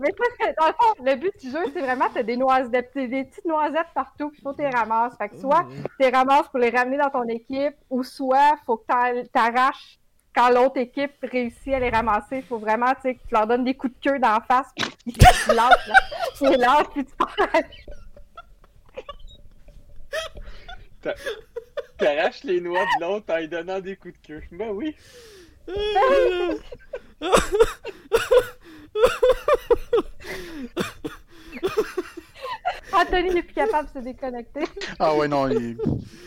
Mais 0.00 0.10
dans 0.58 0.66
le 0.66 0.72
fond, 0.72 0.94
le 1.04 1.14
but 1.16 1.32
du 1.40 1.50
jeu, 1.50 1.64
c'est 1.72 1.80
vraiment, 1.80 2.06
t'as 2.12 2.22
des 2.22 2.36
noisettes, 2.36 2.90
des, 2.94 3.08
des 3.08 3.24
petites 3.24 3.44
noisettes 3.44 3.88
partout, 3.94 4.30
puis 4.30 4.40
faut 4.40 4.52
que 4.52 4.56
tu 4.56 4.62
les 4.62 4.70
ramasses. 4.70 5.16
Fait 5.16 5.28
que 5.28 5.36
soit 5.38 5.62
mm. 5.62 5.82
tu 5.82 5.90
les 6.00 6.10
ramasses 6.10 6.48
pour 6.48 6.58
les 6.58 6.70
ramener 6.70 6.98
dans 6.98 7.10
ton 7.10 7.24
équipe, 7.24 7.74
ou 7.88 8.02
soit 8.02 8.56
faut 8.66 8.76
que 8.76 9.22
tu 9.22 9.30
arraches 9.34 9.98
quand 10.34 10.50
l'autre 10.50 10.78
équipe 10.78 11.12
réussit 11.22 11.74
à 11.74 11.80
les 11.80 11.90
ramasser. 11.90 12.38
Il 12.38 12.42
faut 12.42 12.58
vraiment, 12.58 12.92
tu 12.94 13.02
sais, 13.02 13.14
que 13.14 13.20
tu 13.20 13.34
leur 13.34 13.46
donnes 13.46 13.64
des 13.64 13.74
coups 13.74 13.92
de 13.94 14.10
queue 14.10 14.18
d'en 14.18 14.40
face, 14.40 14.68
puis 14.76 15.12
tu 15.12 15.54
lances, 15.54 15.86
là. 15.88 15.94
Tu 16.36 16.48
les 16.48 16.56
lances, 16.56 16.88
puis 16.92 17.04
tu 17.04 17.12
pars. 17.16 17.36
T'arraches 21.98 22.44
les 22.44 22.60
noix 22.60 22.84
de 22.84 23.00
l'autre 23.00 23.32
en 23.32 23.38
lui 23.38 23.48
donnant 23.48 23.80
des 23.80 23.96
coups 23.96 24.14
de 24.22 24.26
queue. 24.26 24.42
Ben 24.52 24.70
oui. 24.70 24.96
Anthony 32.92 33.30
n'est 33.34 33.42
plus 33.42 33.54
capable 33.54 33.88
de 33.88 34.00
se 34.00 34.04
déconnecter. 34.04 34.64
Ah 34.98 35.14
ouais, 35.14 35.28
non, 35.28 35.48
il, 35.48 35.76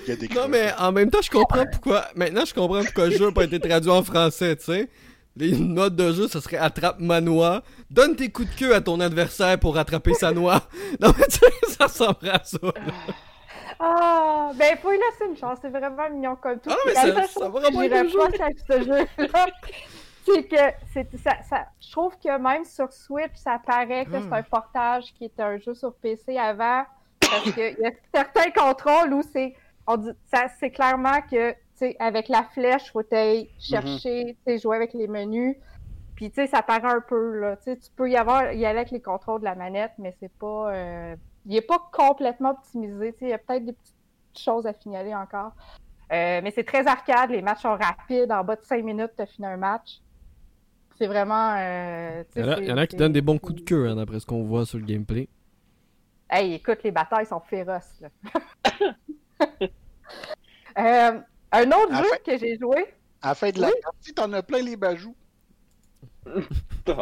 y 0.08 0.12
a 0.12 0.16
des 0.16 0.28
Non, 0.30 0.48
mais 0.48 0.72
en 0.78 0.91
même 0.91 1.10
temps, 1.10 1.22
je 1.22 1.30
comprends 1.30 1.66
pourquoi. 1.72 2.06
Maintenant, 2.16 2.46
je 2.46 2.54
comprends 2.54 2.84
pourquoi 2.84 3.08
le 3.08 3.18
jeu 3.18 3.26
n'a 3.26 3.32
pas 3.32 3.44
été 3.44 3.60
traduit 3.60 3.91
en 3.91 4.04
français, 4.04 4.56
tu 4.56 4.66
sais. 4.66 4.89
Les 5.36 5.58
notes 5.58 5.96
de 5.96 6.14
jeu, 6.14 6.28
ça 6.28 6.41
serait 6.41 6.58
attrape 6.58 7.00
ma 7.00 7.20
noix. 7.20 7.64
Donne 7.89 8.16
tes 8.16 8.30
coups 8.30 8.50
de 8.52 8.56
queue 8.56 8.76
à 8.76 8.82
ton 8.82 9.00
adversaire 9.00 9.60
pour 9.60 9.76
rattraper 9.76 10.14
sa 10.14 10.32
noix. 10.32 10.62
Non, 11.00 11.12
mais 11.18 11.26
tu 11.26 11.39
sais, 11.39 11.76
ça 11.78 11.86
ressemble 11.86 12.30
à 12.30 12.41
ça. 12.44 12.60
Ah, 13.80 14.52
ben, 14.56 14.78
faut 14.82 14.91
lui 14.91 14.98
laisser 14.98 15.32
une 15.32 15.38
chance. 15.38 15.58
C'est 15.62 15.70
vraiment 15.70 16.10
mignon 16.12 16.36
comme 16.36 16.60
tout. 16.60 16.70
Ah, 16.70 16.76
mais 16.86 16.94
ça, 16.94 17.28
ça 17.28 17.50
va 17.50 17.60
vraiment 17.60 17.80
avec 17.80 18.58
ce 18.70 18.84
jeu-là. 18.84 19.48
C'est 20.26 20.43
que 20.43 20.55
c'est 20.93 21.17
ça, 21.17 21.41
ça, 21.43 21.67
je 21.80 21.91
trouve 21.91 22.17
que 22.17 22.38
même 22.38 22.65
sur 22.65 22.91
Switch, 22.91 23.36
ça 23.36 23.59
paraît 23.59 24.05
que 24.05 24.11
c'est 24.11 24.28
hmm. 24.28 24.34
un 24.34 24.43
portage 24.43 25.13
qui 25.13 25.26
est 25.26 25.39
un 25.39 25.57
jeu 25.57 25.74
sur 25.74 25.93
PC 25.95 26.38
avant. 26.38 26.84
Parce 27.19 27.51
qu'il 27.51 27.78
y 27.80 27.86
a 27.86 27.91
certains 28.13 28.51
contrôles 28.51 29.13
où 29.13 29.21
c'est. 29.21 29.55
On 29.88 29.97
dit, 29.97 30.11
ça, 30.26 30.45
c'est 30.59 30.71
clairement 30.71 31.21
que 31.30 31.55
avec 31.99 32.30
la 32.30 32.43
flèche, 32.43 32.91
faut 32.91 33.01
aller 33.11 33.49
chercher, 33.59 34.38
mm 34.47 34.57
jouer 34.57 34.76
avec 34.76 34.93
les 34.93 35.07
menus. 35.07 35.57
Puis, 36.15 36.30
tu 36.30 36.36
sais, 36.36 36.47
ça 36.47 36.61
paraît 36.61 36.93
un 36.93 37.01
peu, 37.01 37.39
là. 37.39 37.57
tu 37.57 37.76
peux 37.95 38.09
y, 38.09 38.15
avoir, 38.15 38.53
y 38.53 38.65
aller 38.65 38.80
avec 38.80 38.91
les 38.91 39.01
contrôles 39.01 39.39
de 39.39 39.45
la 39.45 39.55
manette, 39.55 39.93
mais 39.97 40.15
c'est 40.19 40.32
pas... 40.32 40.74
Euh, 40.74 41.15
il 41.45 41.55
est 41.55 41.61
pas 41.61 41.80
complètement 41.91 42.51
optimisé, 42.51 43.13
il 43.19 43.28
y 43.30 43.34
a 43.34 43.38
peut-être 43.38 43.65
des 43.65 43.74
petites 43.74 43.95
choses 44.38 44.65
à 44.65 44.74
signaler 44.74 45.13
encore. 45.13 45.51
Euh, 46.11 46.39
mais 46.43 46.51
c'est 46.51 46.63
très 46.63 46.88
arcade, 46.88 47.32
les 47.32 47.41
matchs 47.41 47.63
sont 47.63 47.76
rapides, 47.76 48.32
en 48.32 48.43
bas 48.43 48.55
de 48.55 48.63
5 48.63 48.84
minutes, 48.84 49.11
tu 49.15 49.24
as 49.24 49.26
fini 49.26 49.47
un 49.47 49.57
match. 49.57 49.99
C'est 51.04 51.08
vraiment... 51.08 51.56
Euh, 51.58 52.24
il 52.38 52.45
y, 52.66 52.72
en 52.72 52.78
a, 52.78 52.88
qui 52.88 52.95
donnent 52.95 53.12
des 53.12 53.20
bons 53.20 53.38
coups 53.38 53.60
de 53.60 53.66
queue, 53.66 53.89
hein, 53.89 53.97
d'après 53.97 54.22
ce 54.22 54.26
qu'on 54.26 54.43
voit 54.43 54.66
sur 54.66 54.78
le 54.78 54.86
gameplay. 54.86 55.28
Hey, 56.30 56.54
écoute, 56.54 56.82
les 56.82 56.91
batailles 56.91 57.26
sont 57.26 57.41
féroces, 57.41 57.99
là. 57.99 58.08
euh, 60.78 61.20
un 61.51 61.72
autre 61.74 61.93
jeu 61.93 62.10
que 62.26 62.38
j'ai 62.38 62.58
joué. 62.58 62.86
À 63.22 63.28
la 63.30 63.36
fin 63.36 63.49
de 63.49 63.60
la 63.60 63.70
partie, 63.84 64.14
t'en 64.14 64.32
as 64.32 64.43
plein 64.43 64.62
les 64.62 64.78
bajoux. 64.78 65.14
tu 66.86 66.93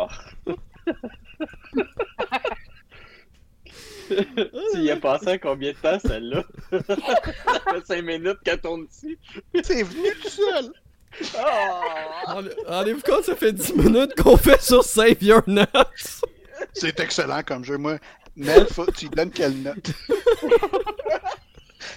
y 4.79 4.89
as 4.89 4.97
passé 4.97 5.27
à 5.27 5.37
combien 5.37 5.73
de 5.73 5.77
temps 5.77 5.99
celle-là? 5.99 6.43
ça 6.71 6.79
fait 7.71 7.85
5 7.85 8.01
minutes 8.01 8.39
qu'elle 8.43 8.61
tourne 8.61 8.87
ici. 8.89 9.15
C'est 9.61 9.83
venu 9.83 10.09
tout 10.23 10.29
seul! 10.29 10.73
Oh. 11.37 12.41
Rendez-vous 12.67 13.01
compte, 13.01 13.25
ça 13.25 13.35
fait 13.35 13.51
10 13.51 13.75
minutes 13.75 14.21
qu'on 14.21 14.37
fait 14.37 14.61
sur 14.61 14.83
Save 14.83 15.21
Your 15.21 15.43
Notes. 15.47 16.21
C'est 16.73 16.99
excellent 16.99 17.43
comme 17.43 17.65
jeu. 17.65 17.77
Moi, 17.77 17.97
Nel, 18.35 18.65
tu 18.97 19.09
donnes 19.09 19.31
quelle 19.31 19.61
note? 19.61 19.91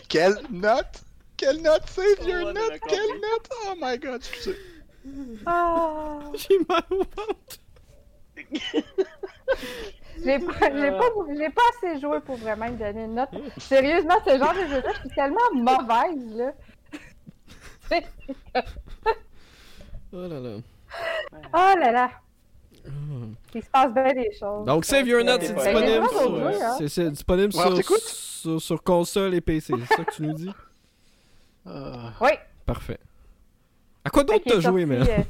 quelle 0.09 0.37
note? 0.51 1.05
Quelle 1.37 1.63
note? 1.63 1.83
Save 1.87 2.29
your 2.29 2.53
note! 2.53 2.81
Quelle 2.89 3.15
note? 3.21 3.49
Oh 3.67 3.75
my 3.81 3.99
god, 3.99 4.23
sais. 4.23 4.57
Ah. 5.47 6.19
J'ai 6.35 6.59
mal 6.69 6.83
au 6.91 6.99
ventre. 6.99 7.59
J'ai 10.25 10.39
pas, 10.39 10.53
pas, 10.53 10.71
pas, 10.71 11.63
assez 11.77 12.01
joué 12.01 12.21
pour 12.21 12.37
vraiment 12.37 12.71
me 12.71 12.77
donner 12.77 13.05
une 13.05 13.15
note. 13.15 13.29
Sérieusement, 13.59 14.17
ce 14.27 14.39
genre 14.39 14.55
de 14.55 14.67
jeu-là, 14.67 14.93
je 14.95 15.01
suis 15.01 15.09
tellement 15.11 15.53
mauvaise, 15.53 16.37
là. 16.37 16.53
Oh 20.13 20.29
là 20.29 20.41
là. 20.41 20.57
Oh 21.53 21.79
là 21.79 21.93
là. 21.93 22.11
Il 23.55 23.63
se 23.63 23.71
passe 23.71 23.93
bien 23.93 24.13
des 24.13 24.31
choses. 24.39 24.67
Donc, 24.67 24.85
Save 24.85 25.07
Your 25.07 25.25
Note, 25.25 25.43
c'est 25.43 25.55
disponible, 25.55 26.09
sur, 26.09 26.89
c'est, 26.89 27.11
disponible 27.11 27.53
sur, 27.53 28.61
sur, 28.61 28.83
console 28.83 29.35
et 29.35 29.41
PC. 29.41 29.75
C'est 29.89 29.95
ça 29.95 30.05
que 30.05 30.15
tu 30.15 30.23
nous 30.23 30.35
dis? 30.35 30.51
Euh, 31.67 32.11
oui. 32.21 32.33
Parfait. 32.67 32.99
À 34.07 34.11
quoi 34.11 34.23
d'autre 34.23 34.45
t'as 34.45 34.61
joué, 34.61 34.85
mais 34.85 34.99
euh, 34.99 35.23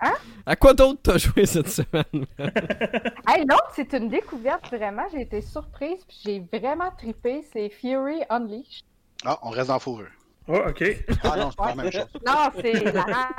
hein? 0.00 0.12
À 0.44 0.54
quoi 0.54 0.74
d'autre 0.74 1.00
t'as 1.02 1.16
joué 1.16 1.46
cette 1.46 1.70
semaine? 1.70 2.26
hey, 3.26 3.46
non, 3.46 3.56
c'est 3.74 3.94
une 3.94 4.10
découverte 4.10 4.68
vraiment. 4.70 5.04
J'ai 5.10 5.22
été 5.22 5.40
surprise 5.40 6.04
puis 6.06 6.20
j'ai 6.24 6.58
vraiment 6.58 6.90
trippé. 6.90 7.42
C'est 7.54 7.70
Fury 7.70 8.20
Unleashed. 8.28 8.84
Ah, 9.24 9.38
on 9.42 9.48
reste 9.48 9.68
dans 9.68 9.78
fourrure. 9.78 10.10
Oh, 10.46 10.60
ok. 10.68 10.84
Ah 11.22 11.36
non, 11.36 11.50
c'est 11.50 11.56
pas 11.56 11.68
la 11.68 11.74
même 11.74 11.92
chose. 11.92 12.06
Non, 12.26 12.50
c'est 12.60 12.92
la 12.92 13.02
rage. 13.02 13.34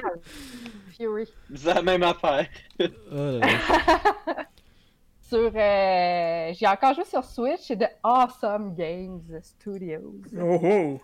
Fury. 0.98 1.34
C'est 1.54 1.74
la 1.74 1.82
même 1.82 2.04
affaire. 2.04 2.48
Oh 2.80 3.40
sur. 5.22 5.52
Euh... 5.56 6.54
J'ai 6.54 6.68
encore 6.68 6.94
joué 6.96 7.06
sur 7.06 7.24
Switch. 7.24 7.62
C'est 7.62 7.76
de 7.76 7.88
Awesome 8.04 8.76
Games 8.76 9.40
Studios. 9.42 10.16
Oh 10.40 10.60
oh! 10.64 11.02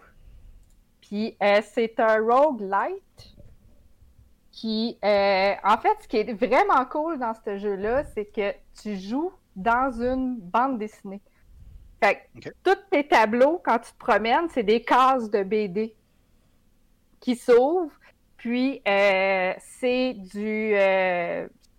Puis 1.02 1.36
euh, 1.44 1.62
c'est 1.64 2.00
un 2.00 2.20
roguelite 2.22 3.36
qui, 4.52 4.98
euh, 5.04 5.54
en 5.64 5.78
fait, 5.78 5.98
ce 6.02 6.08
qui 6.08 6.18
est 6.18 6.34
vraiment 6.34 6.86
cool 6.86 7.20
dans 7.20 7.34
ce 7.34 7.58
jeu-là, 7.58 8.04
c'est 8.04 8.26
que 8.26 8.54
tu 8.82 8.96
joues 8.98 9.32
dans 9.56 9.92
une 10.02 10.38
bande 10.40 10.78
dessinée. 10.78 11.22
Fait 12.02 12.28
que 12.42 12.50
tous 12.64 12.78
tes 12.90 13.08
tableaux, 13.08 13.62
quand 13.64 13.80
tu 13.80 13.92
te 13.92 13.98
promènes, 13.98 14.50
c'est 14.50 14.64
des 14.64 14.82
cases 14.82 15.30
de 15.30 15.44
BD 15.44 15.96
qui 17.20 17.36
s'ouvrent. 17.36 17.92
Puis 18.38 18.82
euh, 18.88 19.54
c'est 19.60 20.14
du 20.14 20.74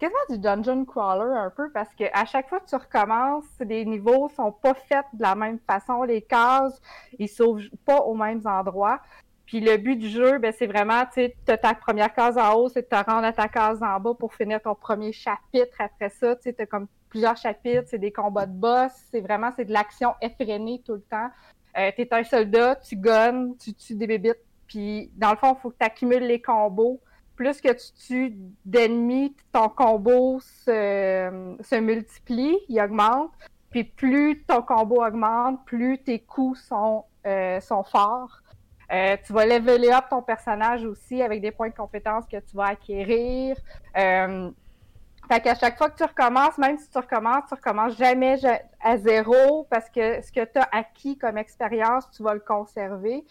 quasiment 0.03 0.19
du 0.31 0.39
dungeon 0.39 0.85
crawler 0.85 1.33
un 1.37 1.51
peu 1.51 1.71
parce 1.71 1.95
que 1.95 2.05
à 2.13 2.25
chaque 2.25 2.49
fois 2.49 2.59
que 2.59 2.69
tu 2.69 2.75
recommences, 2.75 3.45
les 3.61 3.85
niveaux 3.85 4.29
sont 4.37 4.51
pas 4.51 4.75
faits 4.75 5.07
de 5.13 5.23
la 5.23 5.37
même 5.37 5.61
façon, 5.61 6.03
les 6.03 6.23
cases 6.23 6.81
ils 7.19 7.29
s'ouvrent 7.29 7.63
pas 7.85 7.99
aux 7.99 8.15
mêmes 8.15 8.43
endroits. 8.45 9.01
Puis 9.53 9.61
le 9.61 9.77
but 9.77 9.97
du 9.97 10.09
jeu, 10.09 10.39
ben, 10.39 10.51
c'est 10.57 10.67
vraiment, 10.67 11.05
tu 11.13 11.31
sais, 11.47 11.59
ta 11.59 11.75
première 11.75 12.15
case 12.15 12.39
en 12.39 12.55
haut, 12.55 12.71
c'est 12.71 12.81
de 12.81 12.87
te 12.87 12.95
rendre 12.95 13.27
à 13.27 13.35
ta 13.35 13.49
case 13.49 13.83
en 13.83 14.01
bas 14.01 14.15
pour 14.19 14.33
finir 14.33 14.63
ton 14.63 14.75
premier 14.75 15.13
chapitre. 15.13 15.77
Après 15.79 16.09
ça, 16.09 16.35
tu 16.37 16.45
sais, 16.45 16.57
as 16.59 16.65
comme 16.65 16.87
plusieurs 17.11 17.37
chapitres, 17.37 17.85
c'est 17.85 17.99
des 17.99 18.13
combats 18.13 18.47
de 18.47 18.55
boss, 18.55 18.93
c'est 19.11 19.21
vraiment, 19.21 19.51
c'est 19.55 19.67
de 19.67 19.73
l'action 19.75 20.15
effrénée 20.23 20.81
tout 20.87 20.95
le 20.95 21.03
temps. 21.03 21.29
Euh, 21.77 21.91
tu 21.95 22.01
es 22.01 22.15
un 22.15 22.25
soldat, 22.25 22.77
tu 22.77 22.97
gonnes, 22.97 23.55
tu 23.59 23.75
tues 23.75 23.95
des 23.95 24.07
bébites, 24.07 24.41
puis 24.69 25.11
dans 25.17 25.33
le 25.33 25.37
fond, 25.37 25.55
il 25.55 25.61
faut 25.61 25.69
que 25.69 25.77
tu 25.79 25.85
accumules 25.85 26.25
les 26.25 26.41
combos 26.41 26.99
plus 27.37 27.61
que 27.61 27.73
tu 27.73 27.93
tues 28.07 28.37
d'ennemis, 28.65 29.37
ton 29.53 29.69
combo 29.69 30.41
se, 30.41 31.57
se, 31.61 31.75
multiplie, 31.75 32.57
il 32.71 32.81
augmente. 32.81 33.33
Puis 33.71 33.85
plus 33.85 34.45
ton 34.45 34.63
combo 34.63 35.05
augmente, 35.05 35.63
plus 35.67 35.99
tes 35.99 36.21
coups 36.21 36.59
sont, 36.63 37.05
euh, 37.27 37.61
sont 37.61 37.83
forts. 37.83 38.42
Euh, 38.93 39.17
tu 39.25 39.33
vas 39.33 39.47
leveler 39.47 39.91
up 39.91 40.05
ton 40.11 40.21
personnage 40.21 40.85
aussi 40.85 41.23
avec 41.23 41.41
des 41.41 41.51
points 41.51 41.71
de 41.71 41.75
compétence 41.75 42.27
que 42.27 42.37
tu 42.37 42.57
vas 42.57 42.67
acquérir. 42.67 43.57
Euh, 43.97 44.51
fait 45.31 45.41
qu'à 45.41 45.55
chaque 45.55 45.79
fois 45.79 45.89
que 45.89 45.97
tu 45.97 46.05
recommences, 46.05 46.59
même 46.59 46.77
si 46.77 46.91
tu 46.91 46.99
recommences, 46.99 47.45
tu 47.49 47.55
recommences 47.55 47.97
jamais 47.97 48.37
à 48.83 48.97
zéro 48.99 49.67
parce 49.71 49.89
que 49.89 50.21
ce 50.21 50.31
que 50.31 50.45
tu 50.45 50.59
as 50.59 50.69
acquis 50.73 51.17
comme 51.17 51.39
expérience, 51.39 52.11
tu 52.11 52.23
vas 52.23 52.35
le 52.35 52.41
conserver. 52.41 53.25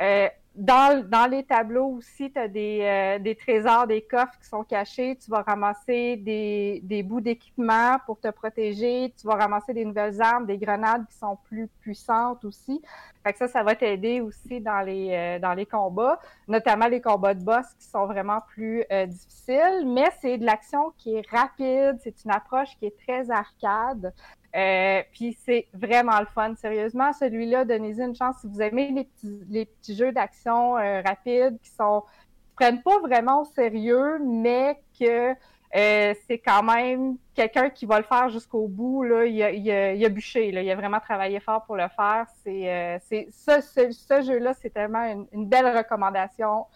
Euh, 0.00 0.28
dans, 0.58 1.30
les 1.30 1.44
tableaux 1.44 1.86
aussi, 1.98 2.32
tu 2.32 2.38
as 2.38 2.46
euh, 2.46 3.18
des, 3.20 3.36
trésors, 3.36 3.86
des 3.86 4.02
coffres 4.02 4.36
qui 4.40 4.48
sont 4.48 4.64
cachés. 4.64 5.16
Tu 5.22 5.30
vas 5.30 5.42
ramasser 5.42 6.16
des, 6.16 7.02
bouts 7.04 7.20
d'équipement 7.20 7.96
pour 8.06 8.18
te 8.18 8.28
protéger. 8.28 9.14
Tu 9.16 9.26
vas 9.26 9.36
ramasser 9.36 9.72
des 9.72 9.84
nouvelles 9.84 10.20
armes, 10.20 10.46
des 10.46 10.58
grenades 10.58 11.06
qui 11.08 11.16
sont 11.16 11.38
plus 11.44 11.68
puissantes 11.80 12.44
aussi. 12.44 12.82
Fait 13.22 13.32
que 13.32 13.38
ça, 13.38 13.46
ça 13.46 13.62
va 13.62 13.76
t'aider 13.76 14.20
aussi 14.20 14.60
dans 14.60 14.80
les, 14.80 15.10
euh, 15.12 15.38
dans 15.38 15.54
les 15.54 15.66
combats, 15.66 16.18
notamment 16.48 16.88
les 16.88 17.00
combats 17.00 17.34
de 17.34 17.44
boss 17.44 17.66
qui 17.78 17.86
sont 17.86 18.06
vraiment 18.06 18.40
plus 18.48 18.84
euh, 18.90 19.06
difficiles. 19.06 19.84
Mais 19.86 20.10
c'est 20.20 20.38
de 20.38 20.44
l'action 20.44 20.92
qui 20.98 21.14
est 21.14 21.30
rapide. 21.30 21.98
C'est 22.02 22.24
une 22.24 22.32
approche 22.32 22.70
qui 22.80 22.86
est 22.86 22.98
très 23.06 23.30
arcade. 23.30 24.12
Euh, 24.56 25.02
puis 25.12 25.36
c'est 25.44 25.66
vraiment 25.74 26.18
le 26.20 26.26
fun, 26.26 26.54
sérieusement. 26.56 27.12
Celui-là, 27.12 27.64
donnez-y 27.64 28.00
une 28.00 28.16
chance 28.16 28.36
si 28.40 28.46
vous 28.46 28.62
aimez 28.62 28.90
les 28.90 29.04
petits, 29.04 29.40
les 29.48 29.66
petits 29.66 29.94
jeux 29.94 30.12
d'action 30.12 30.78
euh, 30.78 31.02
rapides 31.02 31.58
qui 31.62 31.70
sont 31.70 32.02
qui 32.46 32.54
prennent 32.54 32.82
pas 32.82 32.98
vraiment 33.00 33.42
au 33.42 33.44
sérieux, 33.44 34.18
mais 34.24 34.80
que 34.98 35.34
euh, 35.76 36.14
c'est 36.26 36.38
quand 36.38 36.62
même 36.62 37.18
quelqu'un 37.34 37.68
qui 37.68 37.84
va 37.84 37.98
le 37.98 38.04
faire 38.04 38.30
jusqu'au 38.30 38.68
bout. 38.68 39.02
Là. 39.04 39.26
Il, 39.26 39.42
a, 39.42 39.50
il, 39.50 39.70
a, 39.70 39.92
il 39.92 40.04
a 40.04 40.08
bûché, 40.08 40.50
là. 40.50 40.62
il 40.62 40.70
a 40.70 40.76
vraiment 40.76 40.98
travaillé 40.98 41.40
fort 41.40 41.64
pour 41.66 41.76
le 41.76 41.88
faire. 41.94 42.26
C'est, 42.42 43.00
c'est 43.06 43.28
ce, 43.30 43.60
ce, 43.60 44.22
jeu-là, 44.22 44.54
c'est 44.54 44.70
tellement 44.70 45.04
une, 45.32 45.46
belle 45.46 45.76
recommandation. 45.76 46.66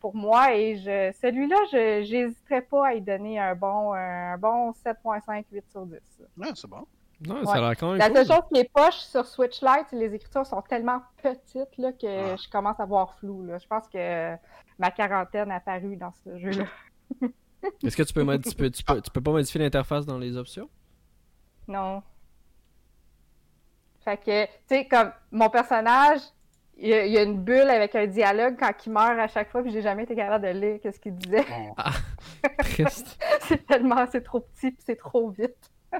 Pour 0.00 0.14
moi 0.14 0.54
et 0.54 0.76
je, 0.76 1.12
celui-là, 1.20 1.56
je 1.72 2.12
n'hésiterais 2.12 2.62
pas 2.62 2.88
à 2.88 2.94
y 2.94 3.00
donner 3.00 3.38
un 3.38 3.54
bon, 3.54 3.92
un 3.92 4.38
bon 4.38 4.70
7.5, 4.70 5.44
8 5.50 5.64
sur 5.70 5.86
10. 5.86 5.98
Ouais, 6.36 6.48
c'est 6.54 6.68
bon. 6.68 6.86
Non, 7.26 7.44
ça 7.44 7.54
a 7.54 7.60
l'air 7.60 7.76
quand 7.76 7.90
même 7.90 7.98
La 7.98 8.12
seule 8.14 8.26
chose 8.26 8.48
qui 8.52 8.60
est 8.60 8.72
poche 8.72 8.94
sur 8.94 9.26
Switch 9.26 9.60
Lite, 9.60 9.90
les 9.92 10.14
écritures 10.14 10.46
sont 10.46 10.62
tellement 10.62 11.02
petites 11.20 11.76
là, 11.76 11.92
que 11.92 12.32
ah. 12.32 12.36
je 12.36 12.48
commence 12.48 12.78
à 12.78 12.86
voir 12.86 13.14
flou. 13.18 13.44
Là. 13.44 13.58
Je 13.58 13.66
pense 13.66 13.88
que 13.88 14.36
ma 14.78 14.90
quarantaine 14.92 15.50
a 15.50 15.58
paru 15.58 15.96
dans 15.96 16.12
ce 16.24 16.38
jeu-là. 16.38 16.66
Est-ce 17.82 17.96
que 17.96 18.04
tu 18.04 18.12
peux, 18.12 18.38
tu 18.38 18.54
peux, 18.54 18.70
tu 18.70 18.84
peux, 18.84 19.00
tu 19.00 19.10
peux 19.10 19.20
pas 19.20 19.32
modifier 19.32 19.60
l'interface 19.60 20.06
dans 20.06 20.18
les 20.18 20.36
options? 20.36 20.70
Non. 21.66 22.02
Fait 24.04 24.16
que, 24.16 24.44
tu 24.46 24.52
sais, 24.68 24.86
comme 24.86 25.10
mon 25.32 25.50
personnage, 25.50 26.20
il 26.80 26.88
y, 26.88 27.18
a, 27.18 27.22
une 27.22 27.42
bulle 27.42 27.68
avec 27.68 27.96
un 27.96 28.06
dialogue 28.06 28.56
quand 28.58 28.72
il 28.86 28.92
meurt 28.92 29.18
à 29.18 29.26
chaque 29.26 29.50
fois, 29.50 29.62
puis 29.62 29.72
j'ai 29.72 29.82
jamais 29.82 30.04
été 30.04 30.14
capable 30.14 30.46
de 30.46 30.52
lire 30.52 30.78
qu'est-ce 30.80 31.00
qu'il 31.00 31.16
disait. 31.16 31.44
Ah, 31.76 31.90
c'est 33.40 33.66
tellement, 33.66 34.06
c'est 34.10 34.22
trop 34.22 34.40
petit, 34.40 34.70
puis 34.70 34.82
c'est 34.86 34.96
trop 34.96 35.30
vite. 35.30 35.72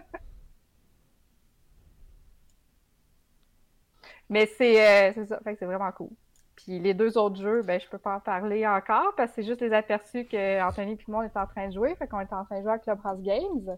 Mais 4.31 4.47
c'est 4.47 5.11
euh, 5.19 5.25
ça, 5.27 5.41
fait 5.43 5.55
que 5.55 5.59
c'est 5.59 5.67
vraiment 5.67 5.91
cool. 5.91 6.11
Puis 6.55 6.79
les 6.79 6.95
deux 6.95 7.17
autres 7.19 7.41
jeux, 7.41 7.63
ben 7.63 7.81
je 7.81 7.89
peux 7.89 7.99
pas 7.99 8.17
en 8.17 8.21
parler 8.21 8.67
encore 8.67 9.15
parce 9.17 9.31
que 9.31 9.37
c'est 9.37 9.49
juste 9.49 9.63
les 9.63 9.73
aperçus 9.73 10.27
que 10.27 10.63
Anthony 10.63 10.93
et 10.93 10.99
moi 11.09 11.25
on 11.25 11.27
est 11.27 11.37
en 11.37 11.47
train 11.47 11.69
de 11.69 11.73
jouer, 11.73 11.95
fait 11.97 12.07
qu'on 12.07 12.21
est 12.21 12.33
en 12.33 12.45
train 12.45 12.59
de 12.59 12.63
jouer 12.63 12.73
à 12.73 12.79
Clubhouse 12.79 13.23
Games. 13.23 13.77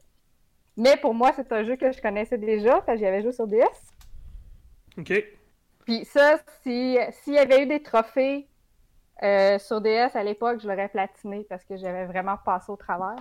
Mais 0.77 0.97
pour 0.97 1.15
moi, 1.15 1.33
c'est 1.37 1.53
un 1.53 1.65
jeu 1.65 1.77
que 1.77 1.93
je 1.93 2.01
connaissais 2.01 2.39
déjà, 2.39 2.81
fait 2.83 2.93
que 2.93 2.99
j'y 2.99 3.07
avais 3.07 3.23
joué 3.23 3.33
sur 3.33 3.47
DS. 3.47 3.65
OK. 4.99 5.40
Puis 5.91 6.05
ça, 6.05 6.39
s'il 6.63 7.35
y 7.35 7.39
avait 7.39 7.65
eu 7.65 7.67
des 7.67 7.83
trophées 7.83 8.47
euh, 9.25 9.59
sur 9.59 9.81
DS 9.81 10.15
à 10.15 10.23
l'époque, 10.23 10.61
je 10.61 10.69
l'aurais 10.69 10.89
platiné 10.89 11.45
parce 11.49 11.65
que 11.65 11.77
j'avais 11.77 12.07
vraiment 12.07 12.37
passé 12.37 12.71
au 12.71 12.77
travers. 12.77 13.17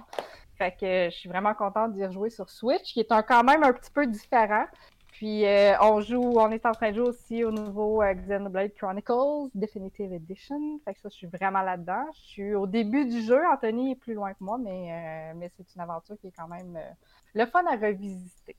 Fait 0.56 0.78
que 0.80 1.10
je 1.10 1.18
suis 1.18 1.30
vraiment 1.30 1.56
contente 1.56 1.94
d'y 1.94 2.06
rejouer 2.06 2.30
sur 2.30 2.48
Switch, 2.48 2.94
qui 2.94 3.00
est 3.00 3.12
un, 3.12 3.24
quand 3.24 3.44
même 3.44 3.64
un 3.64 3.74
petit 3.74 3.90
peu 3.90 4.06
différent. 4.06 4.66
Puis 5.14 5.48
euh, 5.48 5.82
on 5.82 6.00
joue, 6.02 6.36
on 6.38 6.52
est 6.52 6.64
en 6.68 6.74
train 6.74 6.92
de 6.92 6.98
jouer 6.98 7.08
aussi 7.08 7.44
au 7.44 7.50
nouveau 7.50 8.04
euh, 8.04 8.14
Xenoblade 8.14 8.76
Chronicles 8.76 9.50
Definitive 9.56 10.14
Edition. 10.14 10.80
Fait 10.86 10.94
que 10.94 11.00
ça, 11.00 11.10
je 11.10 11.16
suis 11.16 11.28
vraiment 11.28 11.64
là-dedans. 11.64 12.06
Je 12.14 12.20
suis 12.20 12.54
au 12.54 12.68
début 12.68 13.06
du 13.06 13.24
jeu. 13.24 13.42
Anthony 13.52 13.94
est 13.94 14.00
plus 14.00 14.14
loin 14.14 14.32
que 14.34 14.44
moi, 14.44 14.60
mais, 14.60 15.34
mais 15.34 15.52
c'est 15.58 15.66
une 15.74 15.82
aventure 15.82 16.20
qui 16.22 16.28
est 16.28 16.34
quand 16.38 16.48
même 16.48 16.78
le 17.34 17.46
fun 17.48 17.66
à 17.66 17.76
revisiter. 17.76 18.56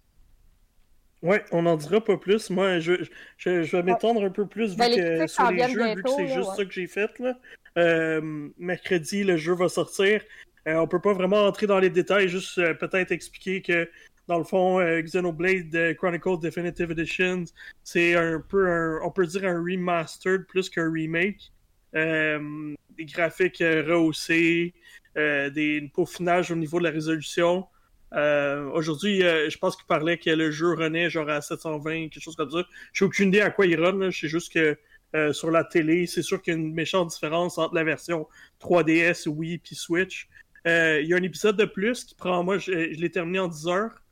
Ouais, 1.22 1.44
on 1.52 1.62
n'en 1.62 1.76
dira 1.76 2.02
pas 2.02 2.16
plus. 2.16 2.48
Moi, 2.48 2.78
je, 2.78 3.04
je, 3.36 3.62
je 3.62 3.76
vais 3.76 3.82
m'étendre 3.82 4.24
un 4.24 4.30
peu 4.30 4.46
plus 4.46 4.70
vu 4.70 4.76
ben, 4.76 4.94
que 4.94 5.26
sur 5.26 5.50
les 5.50 5.68
jeux, 5.68 5.94
vu 5.94 6.02
que 6.02 6.10
c'est 6.10 6.28
juste 6.28 6.54
ça 6.56 6.64
que 6.64 6.72
j'ai 6.72 6.86
fait. 6.86 7.18
Là. 7.18 7.38
Euh, 7.76 8.48
mercredi, 8.58 9.22
le 9.22 9.36
jeu 9.36 9.54
va 9.54 9.68
sortir. 9.68 10.22
Euh, 10.66 10.76
on 10.76 10.86
peut 10.86 11.00
pas 11.00 11.12
vraiment 11.12 11.46
entrer 11.46 11.66
dans 11.66 11.78
les 11.78 11.90
détails, 11.90 12.28
juste 12.28 12.58
euh, 12.58 12.74
peut-être 12.74 13.12
expliquer 13.12 13.60
que 13.62 13.88
dans 14.28 14.38
le 14.38 14.44
fond, 14.44 14.78
Xenoblade 15.02 15.96
Chronicles 15.96 16.38
Definitive 16.40 16.92
Edition, 16.92 17.44
c'est 17.82 18.14
un 18.14 18.40
peu 18.40 18.68
un, 18.68 19.00
on 19.02 19.10
peut 19.10 19.26
dire 19.26 19.44
un 19.44 19.58
remastered 19.58 20.46
plus 20.46 20.70
qu'un 20.70 20.90
remake. 20.90 21.50
des 21.92 23.04
graphiques 23.06 23.58
rehaussés, 23.58 24.72
des 25.16 25.90
peaufinages 25.92 26.52
au 26.52 26.54
niveau 26.54 26.78
de 26.78 26.84
la 26.84 26.90
résolution. 26.90 27.66
Euh, 28.14 28.68
aujourd'hui, 28.70 29.22
euh, 29.22 29.48
je 29.48 29.58
pense 29.58 29.76
qu'il 29.76 29.86
parlait 29.86 30.18
que 30.18 30.30
le 30.30 30.50
jeu 30.50 30.74
renaît 30.74 31.10
genre 31.10 31.28
à 31.28 31.40
720, 31.40 32.08
quelque 32.08 32.20
chose 32.20 32.36
comme 32.36 32.50
ça. 32.50 32.64
J'ai 32.92 33.04
aucune 33.04 33.28
idée 33.28 33.40
à 33.40 33.50
quoi 33.50 33.66
il 33.66 33.80
run. 33.80 34.10
Je 34.10 34.20
sais 34.20 34.28
juste 34.28 34.52
que 34.52 34.76
euh, 35.14 35.32
sur 35.32 35.50
la 35.50 35.64
télé, 35.64 36.06
c'est 36.06 36.22
sûr 36.22 36.42
qu'il 36.42 36.54
y 36.54 36.56
a 36.56 36.58
une 36.58 36.74
méchante 36.74 37.10
différence 37.10 37.58
entre 37.58 37.74
la 37.74 37.84
version 37.84 38.28
3DS, 38.60 39.28
Wii 39.28 39.58
puis 39.58 39.74
Switch. 39.74 40.28
Il 40.66 41.06
y 41.06 41.14
a 41.14 41.16
un 41.16 41.22
épisode 41.22 41.56
de 41.56 41.64
plus 41.64 42.04
qui 42.04 42.14
prend, 42.14 42.42
moi, 42.44 42.58
je, 42.58 42.70
l'ai 42.70 43.10
terminé 43.10 43.38
en 43.38 43.48
10 43.48 43.66
heures. 43.68 44.02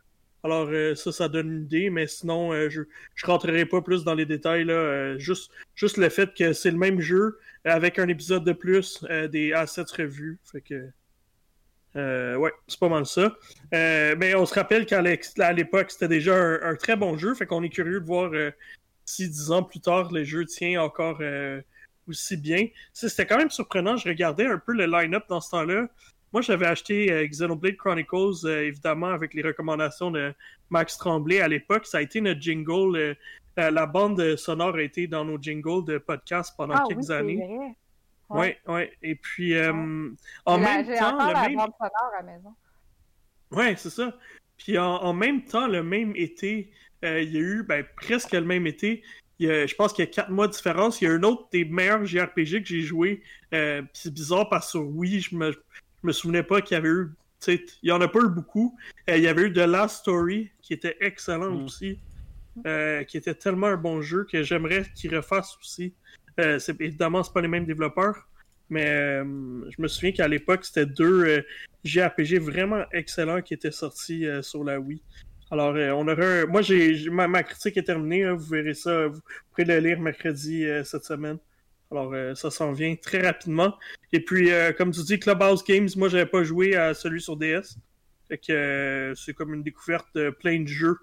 Alors 0.45 0.71
ça, 0.97 1.13
ça 1.13 1.29
donne 1.29 1.53
une 1.53 1.63
idée, 1.65 1.91
mais 1.91 2.07
sinon, 2.07 2.53
je, 2.71 2.83
je 3.15 3.27
rentrerai 3.27 3.67
pas 3.67 3.83
plus 3.83 4.05
dans 4.05 4.15
les 4.15 4.25
détails. 4.25 4.65
Là, 4.65 5.19
juste, 5.19 5.51
juste 5.75 5.99
le 5.99 6.09
fait 6.09 6.33
que 6.35 6.53
c'est 6.53 6.71
le 6.71 6.79
même 6.79 7.01
jeu 7.01 7.39
avec 7.65 7.99
un 7.99 8.09
épisode 8.09 8.45
de 8.45 8.53
plus, 8.53 9.05
des 9.31 9.53
assets 9.53 9.83
revus. 9.99 10.39
Fait 10.45 10.63
que 10.63 10.91
euh, 11.97 12.37
ouais, 12.37 12.53
c'est 12.67 12.79
pas 12.79 12.89
mal 12.89 13.07
ça. 13.07 13.35
Euh, 13.75 14.15
mais 14.19 14.35
on 14.35 14.47
se 14.47 14.55
rappelle 14.55 14.87
qu'à 14.87 15.03
l'époque, 15.53 15.91
c'était 15.91 16.09
déjà 16.09 16.37
un, 16.37 16.75
très 16.77 16.97
bon 16.97 17.17
jeu. 17.17 17.35
Fait 17.35 17.47
qu'on 17.47 17.63
est 17.63 17.69
curieux 17.69 18.01
de 18.01 18.07
voir 18.07 18.31
euh, 18.33 18.51
si 19.05 19.29
dix 19.29 19.51
ans 19.51 19.63
plus 19.63 19.81
tard, 19.81 20.13
le 20.13 20.25
jeu 20.25 20.45
tient 20.45 20.83
encore 20.83 21.21
aussi 22.07 22.37
bien. 22.37 22.67
C'était 22.93 23.27
quand 23.27 23.39
même 23.39 23.51
surprenant. 23.51 23.97
Je 23.97 24.09
regardais 24.09 24.47
un 24.47 24.59
peu 24.59 24.73
le 24.73 24.87
line-up 24.87 25.25
dans 25.29 25.41
ce 25.41 25.51
temps-là. 25.51 25.89
Moi, 26.33 26.43
j'avais 26.43 26.67
acheté 26.67 27.27
Xenoblade 27.27 27.77
Chronicles, 27.77 28.47
évidemment, 28.47 29.09
avec 29.09 29.33
les 29.33 29.41
recommandations 29.41 30.11
de 30.11 30.35
Max 30.69 30.99
Tremblay 30.99 31.41
à 31.41 31.49
l'époque. 31.49 31.87
Ça 31.87 31.99
a 31.99 32.03
été 32.03 32.21
notre 32.21 32.41
jingle. 32.41 33.17
la 33.57 33.87
bande 33.87 34.37
sonore 34.37 34.75
a 34.75 34.83
été 34.83 35.07
dans 35.07 35.25
nos 35.25 35.41
jingles 35.41 35.87
de 35.87 35.97
podcast 35.97 36.53
pendant 36.55 36.75
ah 36.75 36.85
quelques 36.87 37.11
années. 37.11 37.43
Oui, 38.31 38.49
oui. 38.67 38.83
Et 39.03 39.15
puis, 39.15 39.55
euh, 39.55 39.73
en 40.45 40.59
même 40.59 40.87
temps, 40.87 41.17
le 41.17 41.35
même. 41.35 41.59
À 41.59 42.23
maison. 42.23 42.55
Ouais, 43.51 43.75
c'est 43.77 43.91
ça. 43.91 44.17
Puis 44.59 44.77
en, 44.77 45.13
même 45.13 45.45
temps, 45.45 45.67
le 45.67 45.83
même 45.83 46.13
été, 46.17 46.71
euh, 47.05 47.23
il 47.23 47.33
y 47.33 47.37
a 47.37 47.41
eu 47.41 47.63
ben, 47.63 47.85
presque 47.97 48.33
le 48.33 48.45
même 48.45 48.67
été. 48.67 49.03
je 49.41 49.75
pense 49.77 49.93
qu'il 49.93 50.05
y 50.05 50.09
a 50.09 50.11
quatre 50.11 50.31
mois 50.31 50.47
de 50.47 50.53
différence. 50.53 51.01
Il 51.01 51.05
y 51.05 51.09
a 51.09 51.13
un 51.13 51.23
autre 51.23 51.49
des 51.53 51.65
meilleurs 51.65 52.05
JRPG 52.05 52.63
que 52.63 52.67
j'ai 52.67 52.83
joué. 52.83 53.23
Euh, 53.55 53.83
c'est 53.95 54.13
bizarre 54.13 54.49
parce 54.49 54.67
que 54.67 54.71
sur 54.73 54.87
Wii, 54.89 55.21
je 55.21 55.37
me, 55.37 55.55
me 56.03 56.13
souvenais 56.13 56.43
pas 56.43 56.61
qu'il 56.61 56.75
y 56.75 56.79
avait 56.79 56.89
eu. 56.89 57.13
Il 57.47 57.61
y 57.85 57.93
en 57.93 58.01
a 58.01 58.09
pas 58.09 58.19
eu 58.19 58.29
beaucoup. 58.29 58.77
il 59.07 59.21
y 59.21 59.29
avait 59.29 59.43
eu 59.43 59.53
The 59.53 59.59
Last 59.59 60.01
Story, 60.01 60.51
qui 60.61 60.75
était 60.75 60.97
excellent 61.01 61.53
mm. 61.53 61.65
aussi. 61.65 61.99
qui 63.07 63.17
était 63.17 63.35
tellement 63.35 63.69
un 63.69 63.77
bon 63.77 64.03
jeu 64.03 64.27
que 64.31 64.43
j'aimerais 64.43 64.85
qu'il 64.97 65.15
refasse 65.17 65.57
aussi. 65.63 65.95
Euh, 66.39 66.59
évidemment, 66.81 67.23
c'est 67.23 67.33
pas 67.33 67.41
les 67.41 67.49
mêmes 67.49 67.65
développeurs, 67.65 68.29
mais 68.71 68.89
euh, 68.89 69.25
je 69.71 69.83
me 69.83 69.89
souviens 69.89 70.13
qu'à 70.13 70.29
l'époque, 70.29 70.65
c'était 70.65 70.87
deux 70.87 71.25
euh, 71.25 71.43
JRPG 71.85 72.39
vraiment 72.39 72.85
excellents 72.93 73.43
qui 73.43 73.55
étaient 73.55 73.73
sortis 73.73 74.27
sur 74.43 74.65
la 74.65 74.79
Wii. 74.79 75.03
Alors, 75.51 75.75
on 75.97 76.07
aurait. 76.09 76.47
Moi, 76.47 76.61
j'ai 76.61 77.09
ma, 77.09 77.43
critique 77.43 77.79
est 77.79 77.85
terminée. 77.85 78.25
Hein, 78.25 78.35
vous 78.35 78.47
verrez 78.47 78.75
ça. 78.75 79.07
Vous 79.07 79.21
pourrez 79.51 79.65
le 79.65 79.79
lire 79.79 79.99
mercredi 79.99 80.67
cette 80.85 81.05
semaine. 81.05 81.39
Alors, 81.91 82.15
ça 82.37 82.51
s'en 82.51 82.73
vient 82.73 82.95
très 82.97 83.23
rapidement. 83.23 83.75
Et 84.13 84.21
puis, 84.21 84.51
comme 84.77 84.91
tu 84.91 85.03
dis, 85.05 85.19
Clubhouse 85.19 85.65
Games, 85.65 85.89
moi, 85.97 86.11
j'avais 86.11 86.27
pas 86.27 86.45
joué 86.45 86.77
à 86.77 86.93
celui 86.93 87.23
sur 87.23 87.39
DS. 87.39 87.79
Fait 88.29 88.37
que 88.37 89.15
c'est 89.17 89.33
comme 89.33 89.55
une 89.55 89.63
découverte 89.63 90.07
de 90.15 90.29
plein 90.29 90.61
de 90.61 90.69
jeux. 90.69 90.99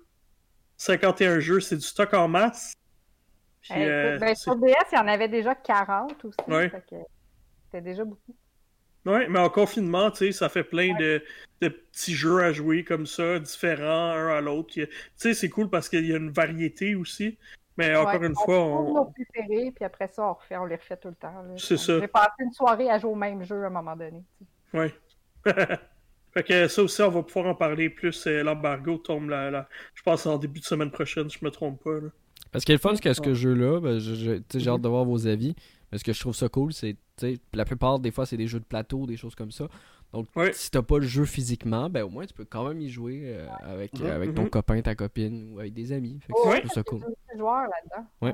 51 0.77 1.39
jeux, 1.39 1.59
c'est 1.59 1.77
du 1.77 1.81
stock 1.81 2.13
en 2.13 2.27
masse. 2.27 2.75
Euh, 3.71 4.17
ben, 4.19 4.35
sur 4.35 4.55
DS, 4.55 4.73
il 4.91 4.95
y 4.95 4.99
en 4.99 5.07
avait 5.07 5.27
déjà 5.27 5.55
40 5.55 6.25
aussi. 6.25 6.37
C'était 7.65 7.81
déjà 7.81 8.05
beaucoup. 8.05 8.35
Oui, 9.05 9.27
mais 9.29 9.39
en 9.39 9.49
confinement, 9.49 10.09
tu 10.09 10.17
sais, 10.17 10.31
ça 10.31 10.49
fait 10.49 10.63
plein 10.63 10.95
de, 10.95 11.23
de, 11.61 11.67
petits 11.69 12.15
jeux 12.15 12.43
à 12.43 12.51
jouer 12.51 12.83
comme 12.83 13.05
ça, 13.05 13.37
différents 13.37 14.11
un 14.11 14.29
à 14.29 14.41
l'autre. 14.41 14.69
Tu 14.73 14.87
sais, 15.15 15.33
c'est 15.35 15.49
cool 15.49 15.69
parce 15.69 15.89
qu'il 15.89 16.07
y 16.07 16.13
a 16.13 16.17
une 16.17 16.31
variété 16.31 16.95
aussi. 16.95 17.37
Mais 17.77 17.95
encore 17.95 18.23
une 18.23 18.35
fois, 18.35 18.59
on. 18.59 18.93
nos 18.93 19.05
préférés, 19.05 19.71
puis 19.75 19.83
après 19.83 20.07
ça, 20.07 20.23
on, 20.23 20.33
refait, 20.33 20.57
on 20.57 20.65
les 20.65 20.77
refait 20.77 20.97
tout 20.97 21.09
le 21.09 21.15
temps. 21.15 21.33
C'est 21.57 21.77
ça. 21.77 21.99
J'ai 21.99 22.07
passé 22.07 22.31
une 22.39 22.53
soirée 22.53 22.89
à 22.89 22.97
jouer 22.97 23.11
au 23.11 23.15
même 23.15 23.43
jeu 23.43 23.63
à 23.63 23.67
un 23.67 23.69
moment 23.69 23.95
donné. 23.95 24.23
Oui. 24.73 24.87
fait 26.33 26.43
que 26.43 26.67
ça 26.67 26.81
aussi, 26.81 27.01
on 27.01 27.09
va 27.09 27.21
pouvoir 27.21 27.47
en 27.47 27.55
parler 27.55 27.89
plus. 27.89 28.25
Euh, 28.27 28.43
l'embargo 28.43 28.97
tombe 28.97 29.29
là, 29.29 29.67
je 29.93 30.01
pense 30.03 30.25
en 30.25 30.37
début 30.37 30.61
de 30.61 30.65
semaine 30.65 30.89
prochaine, 30.89 31.29
si 31.29 31.37
je 31.39 31.45
me 31.45 31.51
trompe 31.51 31.83
pas. 31.83 31.99
Là. 31.99 32.09
Parce 32.55 32.63
qu'il 32.63 32.71
est 32.71 32.77
le 32.77 32.79
fun, 32.79 32.95
que 32.95 33.13
ce 33.13 33.33
jeu-là, 33.33 33.81
ben, 33.81 33.99
j'ai 33.99 34.69
hâte 34.69 34.79
de 34.79 34.87
voir 34.87 35.03
vos 35.03 35.27
avis. 35.27 35.55
Mais 35.91 35.97
ce 35.97 36.05
que 36.05 36.13
je 36.13 36.19
trouve 36.21 36.33
ça 36.33 36.47
cool, 36.47 36.71
c'est 36.71 36.95
la 37.53 37.65
plupart 37.65 37.99
des 37.99 38.11
fois, 38.11 38.25
c'est 38.25 38.37
des 38.37 38.47
jeux 38.47 38.61
de 38.61 38.65
plateau, 38.65 39.05
des 39.05 39.17
choses 39.17 39.35
comme 39.35 39.51
ça. 39.51 39.67
Donc, 40.13 40.27
si 40.53 40.71
t'as 40.71 40.81
pas 40.81 40.99
le 40.99 41.05
jeu 41.05 41.25
physiquement, 41.25 41.89
ben 41.89 42.03
au 42.03 42.09
moins 42.09 42.25
tu 42.25 42.33
peux 42.33 42.45
quand 42.45 42.65
même 42.65 42.79
y 42.79 42.89
jouer 42.89 43.23
euh, 43.25 43.45
avec, 43.59 43.99
mhm, 43.99 44.05
avec 44.05 44.33
ton 44.33 44.43
mhm. 44.43 44.49
copain, 44.49 44.81
ta 44.81 44.95
copine 44.95 45.51
ou 45.51 45.59
avec 45.59 45.73
des 45.73 45.91
amis. 45.91 46.21
Fait 46.25 46.31
que 46.31 46.67
c'est 46.67 46.75
ça 46.75 46.83
cool. 46.83 47.01
là-dedans. 47.01 48.07
Ouais. 48.21 48.33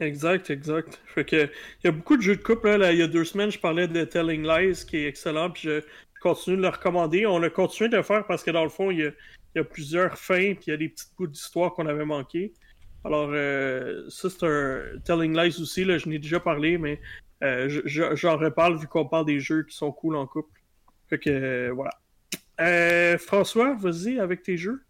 Exact, 0.00 0.50
exact. 0.50 1.00
Fait 1.06 1.24
que 1.24 1.44
il 1.46 1.84
y 1.84 1.88
a 1.88 1.90
beaucoup 1.90 2.18
de 2.18 2.22
jeux 2.22 2.36
de 2.36 2.42
couple. 2.42 2.68
Là, 2.68 2.92
il 2.92 2.98
y 2.98 3.02
a 3.02 3.08
deux 3.08 3.24
semaines, 3.24 3.50
je 3.50 3.58
parlais 3.58 3.88
de 3.88 4.04
Telling 4.04 4.42
Lies 4.42 4.84
qui 4.86 4.98
est 4.98 5.08
excellent, 5.08 5.50
puis 5.50 5.62
je 5.62 5.80
continue 6.20 6.58
de 6.58 6.62
le 6.62 6.68
recommander. 6.68 7.24
On 7.24 7.42
a 7.42 7.48
continué 7.48 7.88
de 7.88 7.96
le 7.96 8.02
faire 8.02 8.26
parce 8.26 8.44
que 8.44 8.50
dans 8.50 8.64
le 8.64 8.68
fond, 8.68 8.90
il 8.90 8.98
y 8.98 9.06
a, 9.06 9.10
il 9.54 9.56
y 9.56 9.60
a 9.60 9.64
plusieurs 9.64 10.18
fins, 10.18 10.52
puis 10.52 10.64
il 10.66 10.70
y 10.70 10.74
a 10.74 10.76
des 10.76 10.90
petites 10.90 11.16
bouts 11.16 11.26
d'histoire 11.26 11.72
qu'on 11.72 11.86
avait 11.86 12.04
manqué. 12.04 12.52
Alors, 13.04 13.28
euh, 13.32 14.08
ça, 14.08 14.30
c'est 14.30 14.46
un 14.46 14.98
Telling 15.04 15.36
Lies 15.36 15.60
aussi, 15.60 15.84
là, 15.84 15.98
je 15.98 16.08
n'ai 16.08 16.18
déjà 16.18 16.40
parlé, 16.40 16.78
mais 16.78 17.00
euh, 17.42 17.68
j'en 17.86 18.38
reparle 18.38 18.78
vu 18.78 18.86
qu'on 18.86 19.06
parle 19.06 19.26
des 19.26 19.40
jeux 19.40 19.64
qui 19.64 19.76
sont 19.76 19.92
cool 19.92 20.16
en 20.16 20.26
couple. 20.26 20.60
Fait 21.08 21.18
que, 21.18 21.30
euh, 21.30 21.72
voilà. 21.72 23.18
François, 23.18 23.74
vas-y 23.74 24.18
avec 24.18 24.42
tes 24.42 24.56
jeux. 24.56 24.84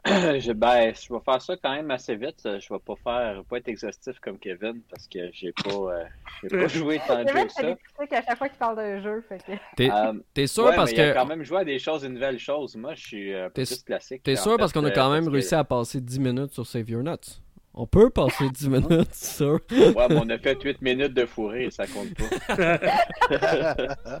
je, 0.06 0.52
ben, 0.52 0.92
je 0.94 1.12
vais 1.12 1.20
faire 1.24 1.42
ça 1.42 1.56
quand 1.56 1.72
même 1.72 1.90
assez 1.90 2.14
vite. 2.14 2.40
Je 2.44 2.72
vais 2.72 2.78
pas 2.78 2.94
faire, 3.02 3.42
pas 3.44 3.56
être 3.58 3.68
exhaustif 3.68 4.18
comme 4.20 4.38
Kevin 4.38 4.80
parce 4.88 5.08
que 5.08 5.30
j'ai 5.32 5.52
pas, 5.52 5.70
euh, 5.70 6.04
pas 6.48 6.68
joué 6.68 7.00
tant 7.06 7.22
de 7.22 7.28
jeux 7.28 7.44
que 7.44 7.52
ça. 7.52 7.76
C'est 7.98 8.06
qu'à 8.06 8.22
chaque 8.22 8.38
fois 8.38 8.48
qu'il 8.48 8.58
parle 8.58 8.76
d'un 8.76 9.02
jeu, 9.02 9.24
fait 9.28 9.38
que... 9.38 9.52
T'es, 9.76 9.90
euh, 9.90 10.46
sûr 10.46 10.72
parce 10.74 10.92
que. 10.92 10.96
Il 10.96 11.00
a 11.00 11.14
quand 11.14 11.26
même 11.26 11.42
joué 11.42 11.58
à 11.58 11.64
des 11.64 11.78
choses, 11.78 12.04
une 12.04 12.14
nouvelle 12.14 12.38
chose. 12.38 12.76
Moi, 12.76 12.94
je 12.94 13.06
suis 13.06 13.34
un 13.34 13.50
peu 13.50 13.64
plus 13.64 13.82
classique. 13.82 14.22
T'es 14.22 14.36
sûr 14.36 14.56
parce 14.56 14.72
qu'on 14.72 14.84
a 14.84 14.90
quand 14.90 15.10
même 15.10 15.28
réussi 15.28 15.54
à 15.54 15.64
passer 15.64 16.00
10 16.00 16.20
minutes 16.20 16.52
sur 16.52 16.66
Save 16.66 16.88
Your 16.88 17.02
Nuts. 17.02 17.40
On 17.74 17.86
peut 17.86 18.10
passer 18.10 18.48
10 18.50 18.68
minutes 18.68 19.14
sur. 19.14 19.60
ouais, 19.70 19.94
mais 20.08 20.16
on 20.16 20.28
a 20.30 20.38
fait 20.38 20.60
8 20.60 20.82
minutes 20.82 21.14
de 21.14 21.26
fourré, 21.26 21.70
ça 21.70 21.86
compte 21.86 22.14
pas. 22.14 22.80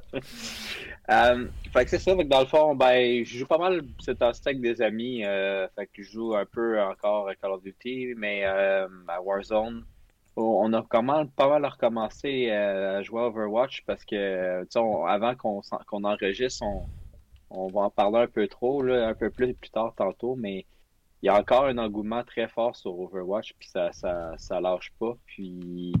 Euh, 1.10 1.46
fait 1.72 1.84
que 1.84 1.90
c'est 1.90 1.98
ça, 2.00 2.14
dans 2.14 2.40
le 2.40 2.46
fond, 2.46 2.74
ben, 2.74 3.24
je 3.24 3.38
joue 3.38 3.46
pas 3.46 3.56
mal 3.56 3.80
cet 3.98 4.20
aspect 4.20 4.50
avec 4.50 4.60
des 4.60 4.82
amis. 4.82 5.24
Euh, 5.24 5.66
fait 5.74 5.86
que 5.86 6.02
je 6.02 6.10
joue 6.12 6.36
un 6.36 6.44
peu 6.44 6.82
encore 6.82 7.30
à 7.30 7.34
Call 7.34 7.52
of 7.52 7.62
Duty, 7.62 8.12
mais 8.14 8.42
euh, 8.44 8.86
à 9.08 9.18
Warzone. 9.22 9.86
On 10.36 10.70
a 10.74 10.84
quand 10.86 11.02
même 11.02 11.30
pas 11.30 11.48
mal 11.48 11.64
recommencé 11.64 12.50
à 12.50 13.02
jouer 13.02 13.22
à 13.22 13.26
Overwatch 13.28 13.84
parce 13.86 14.04
que 14.04 14.66
avant 15.08 15.34
qu'on 15.34 15.62
qu'on 15.86 16.04
enregistre, 16.04 16.62
on, 16.62 16.82
on 17.50 17.68
va 17.68 17.80
en 17.82 17.90
parler 17.90 18.18
un 18.18 18.26
peu 18.26 18.46
trop, 18.46 18.82
là, 18.82 19.08
un 19.08 19.14
peu 19.14 19.30
plus 19.30 19.54
plus 19.54 19.70
tard 19.70 19.94
tantôt, 19.96 20.36
mais 20.36 20.66
il 21.22 21.26
y 21.26 21.28
a 21.28 21.38
encore 21.38 21.64
un 21.64 21.78
engouement 21.78 22.22
très 22.22 22.48
fort 22.48 22.76
sur 22.76 22.98
Overwatch, 22.98 23.54
puis 23.58 23.68
ça, 23.68 23.92
ça, 23.92 24.34
ça 24.38 24.60
lâche 24.60 24.92
pas. 24.98 25.16
Puis 25.26 25.92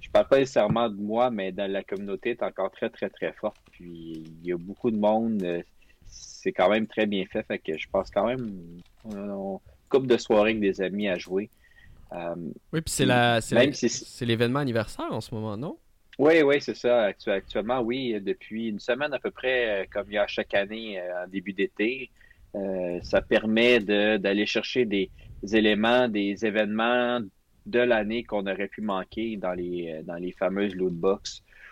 je 0.00 0.10
parle 0.10 0.28
pas 0.28 0.38
nécessairement 0.38 0.88
de 0.88 1.00
moi, 1.00 1.30
mais 1.30 1.52
dans 1.52 1.70
la 1.70 1.82
communauté 1.82 2.30
est 2.30 2.42
encore 2.42 2.70
très, 2.70 2.90
très, 2.90 3.08
très 3.08 3.32
forte. 3.32 3.56
Puis 3.72 4.24
il 4.42 4.46
y 4.46 4.52
a 4.52 4.56
beaucoup 4.56 4.90
de 4.90 4.98
monde. 4.98 5.42
Euh, 5.42 5.62
c'est 6.06 6.52
quand 6.52 6.68
même 6.68 6.86
très 6.86 7.06
bien 7.06 7.24
fait. 7.26 7.42
Fait 7.44 7.58
que 7.58 7.76
je 7.76 7.88
pense 7.90 8.10
quand 8.10 8.26
même 8.26 8.80
on, 9.04 9.60
couple 9.88 10.06
de 10.06 10.16
soirées 10.16 10.50
avec 10.50 10.60
des 10.60 10.80
amis 10.80 11.08
à 11.08 11.18
jouer. 11.18 11.50
Euh, 12.12 12.34
oui, 12.72 12.80
puis 12.82 12.92
c'est 12.92 13.06
la 13.06 13.40
c'est 13.40 14.26
l'événement 14.26 14.60
anniversaire 14.60 15.10
en 15.10 15.20
ce 15.20 15.34
moment, 15.34 15.56
non? 15.56 15.78
Oui, 16.18 16.42
oui, 16.42 16.60
c'est 16.60 16.76
ça. 16.76 17.04
Actuellement, 17.04 17.80
oui, 17.80 18.20
depuis 18.20 18.68
une 18.68 18.80
semaine 18.80 19.14
à 19.14 19.18
peu 19.18 19.30
près, 19.30 19.82
euh, 19.82 19.86
comme 19.90 20.06
il 20.08 20.14
y 20.14 20.18
a 20.18 20.26
chaque 20.26 20.54
année 20.54 21.00
en 21.00 21.26
début 21.26 21.52
d'été, 21.52 22.10
ça 23.02 23.22
permet 23.22 23.80
d'aller 23.80 24.46
chercher 24.46 24.84
des 24.84 25.10
éléments, 25.42 26.08
des 26.08 26.44
événements 26.44 27.20
de 27.66 27.78
l'année 27.78 28.24
qu'on 28.24 28.46
aurait 28.46 28.68
pu 28.68 28.80
manquer 28.80 29.36
dans 29.36 29.52
les, 29.52 29.92
euh, 29.92 30.02
dans 30.02 30.16
les 30.16 30.32
fameuses 30.32 30.74
loot 30.74 30.94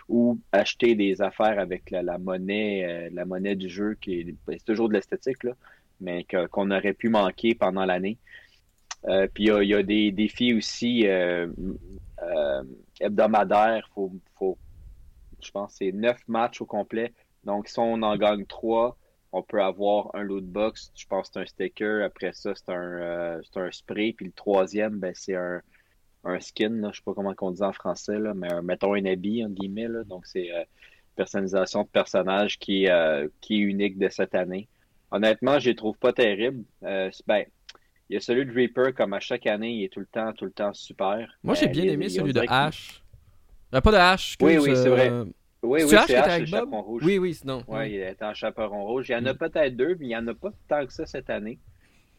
ou 0.08 0.38
acheter 0.52 0.94
des 0.94 1.22
affaires 1.22 1.58
avec 1.58 1.90
la, 1.90 2.18
monnaie 2.18 2.84
euh, 2.84 3.10
la 3.12 3.24
monnaie 3.24 3.56
du 3.56 3.68
jeu 3.68 3.96
qui 4.00 4.36
ben, 4.46 4.56
c'est 4.58 4.64
toujours 4.64 4.88
de 4.88 4.94
l'esthétique 4.94 5.44
là, 5.44 5.52
mais 6.00 6.24
qu'on 6.24 6.70
aurait 6.70 6.94
pu 6.94 7.08
manquer 7.08 7.54
pendant 7.54 7.84
l'année. 7.84 8.18
Euh, 9.06 9.26
puis 9.32 9.44
il 9.44 9.68
y, 9.68 9.74
a 9.74 9.82
des 9.82 10.12
défis 10.12 10.54
aussi 10.54 11.06
hebdomadaires. 13.00 13.88
Faut, 13.94 14.12
faut, 14.36 14.58
je 15.42 15.50
pense 15.50 15.76
c'est 15.78 15.92
neuf 15.92 16.20
matchs 16.28 16.60
au 16.60 16.66
complet. 16.66 17.12
Donc 17.44 17.68
si 17.68 17.78
on 17.78 18.02
en 18.02 18.16
gagne 18.16 18.44
trois, 18.44 18.96
on 19.32 19.42
peut 19.42 19.62
avoir 19.62 20.14
un 20.14 20.22
loot 20.22 20.44
box. 20.44 20.92
Je 20.96 21.06
pense 21.06 21.28
que 21.28 21.34
c'est 21.34 21.40
un 21.40 21.46
sticker. 21.46 22.04
Après 22.04 22.32
ça, 22.32 22.52
c'est 22.54 22.72
un, 22.72 23.40
c'est 23.42 23.60
un 23.60 23.70
spray. 23.70 24.12
Puis 24.12 24.26
le 24.26 24.32
troisième, 24.32 24.98
ben, 24.98 25.12
c'est 25.14 25.34
un, 25.34 25.60
un 26.24 26.40
skin, 26.40 26.80
là, 26.80 26.90
je 26.92 26.98
sais 26.98 27.02
pas 27.04 27.14
comment 27.14 27.34
on 27.40 27.50
dit 27.50 27.62
en 27.62 27.72
français, 27.72 28.18
là, 28.18 28.34
mais 28.34 28.48
mettons 28.62 28.94
un 28.94 29.04
habit, 29.06 29.44
en 29.44 29.48
guillemets. 29.48 29.88
Là, 29.88 30.04
donc, 30.04 30.26
c'est 30.26 30.52
euh, 30.52 30.64
personnalisation 31.16 31.82
de 31.82 31.88
personnage 31.88 32.58
qui, 32.58 32.88
euh, 32.88 33.28
qui 33.40 33.56
est 33.56 33.64
unique 33.64 33.98
de 33.98 34.08
cette 34.08 34.34
année. 34.34 34.68
Honnêtement, 35.10 35.58
je 35.58 35.70
les 35.70 35.74
trouve 35.74 35.96
pas 35.98 36.12
terribles. 36.12 36.64
Euh, 36.84 37.10
ben, 37.26 37.44
il 38.08 38.14
y 38.14 38.16
a 38.16 38.20
celui 38.20 38.44
de 38.44 38.52
Reaper, 38.52 38.92
comme 38.94 39.12
à 39.12 39.20
chaque 39.20 39.46
année, 39.46 39.70
il 39.70 39.84
est 39.84 39.88
tout 39.88 40.00
le 40.00 40.06
temps, 40.06 40.32
tout 40.32 40.44
le 40.44 40.50
temps 40.50 40.72
super. 40.72 41.32
Moi, 41.42 41.54
j'ai 41.54 41.68
bien 41.68 41.84
aimé 41.84 42.08
celui 42.08 42.32
de 42.32 42.42
Ash. 42.48 43.02
pas 43.70 43.80
de 43.80 43.96
Ash. 43.96 44.36
Oui, 44.40 44.58
oui, 44.58 44.76
c'est 44.76 44.88
vrai. 44.88 45.10
Oui, 45.62 45.82
oui, 45.82 45.88
c'est 46.06 46.14
Ash, 46.16 46.40
le 46.40 46.46
chaperon 46.46 46.82
rouge. 46.82 47.02
Oui, 47.04 47.18
oui, 47.18 47.34
sinon. 47.34 47.62
Oui, 47.68 47.90
il 47.90 48.00
est 48.00 48.22
en 48.22 48.32
chaperon 48.32 48.84
rouge. 48.84 49.08
Il 49.08 49.12
y 49.12 49.16
en 49.16 49.26
a 49.26 49.34
mm. 49.34 49.38
peut-être 49.38 49.76
deux, 49.76 49.96
mais 49.98 50.06
il 50.06 50.08
n'y 50.08 50.16
en 50.16 50.26
a 50.26 50.34
pas 50.34 50.50
tant 50.68 50.86
que 50.86 50.92
ça 50.92 51.04
cette 51.04 51.28
année. 51.28 51.58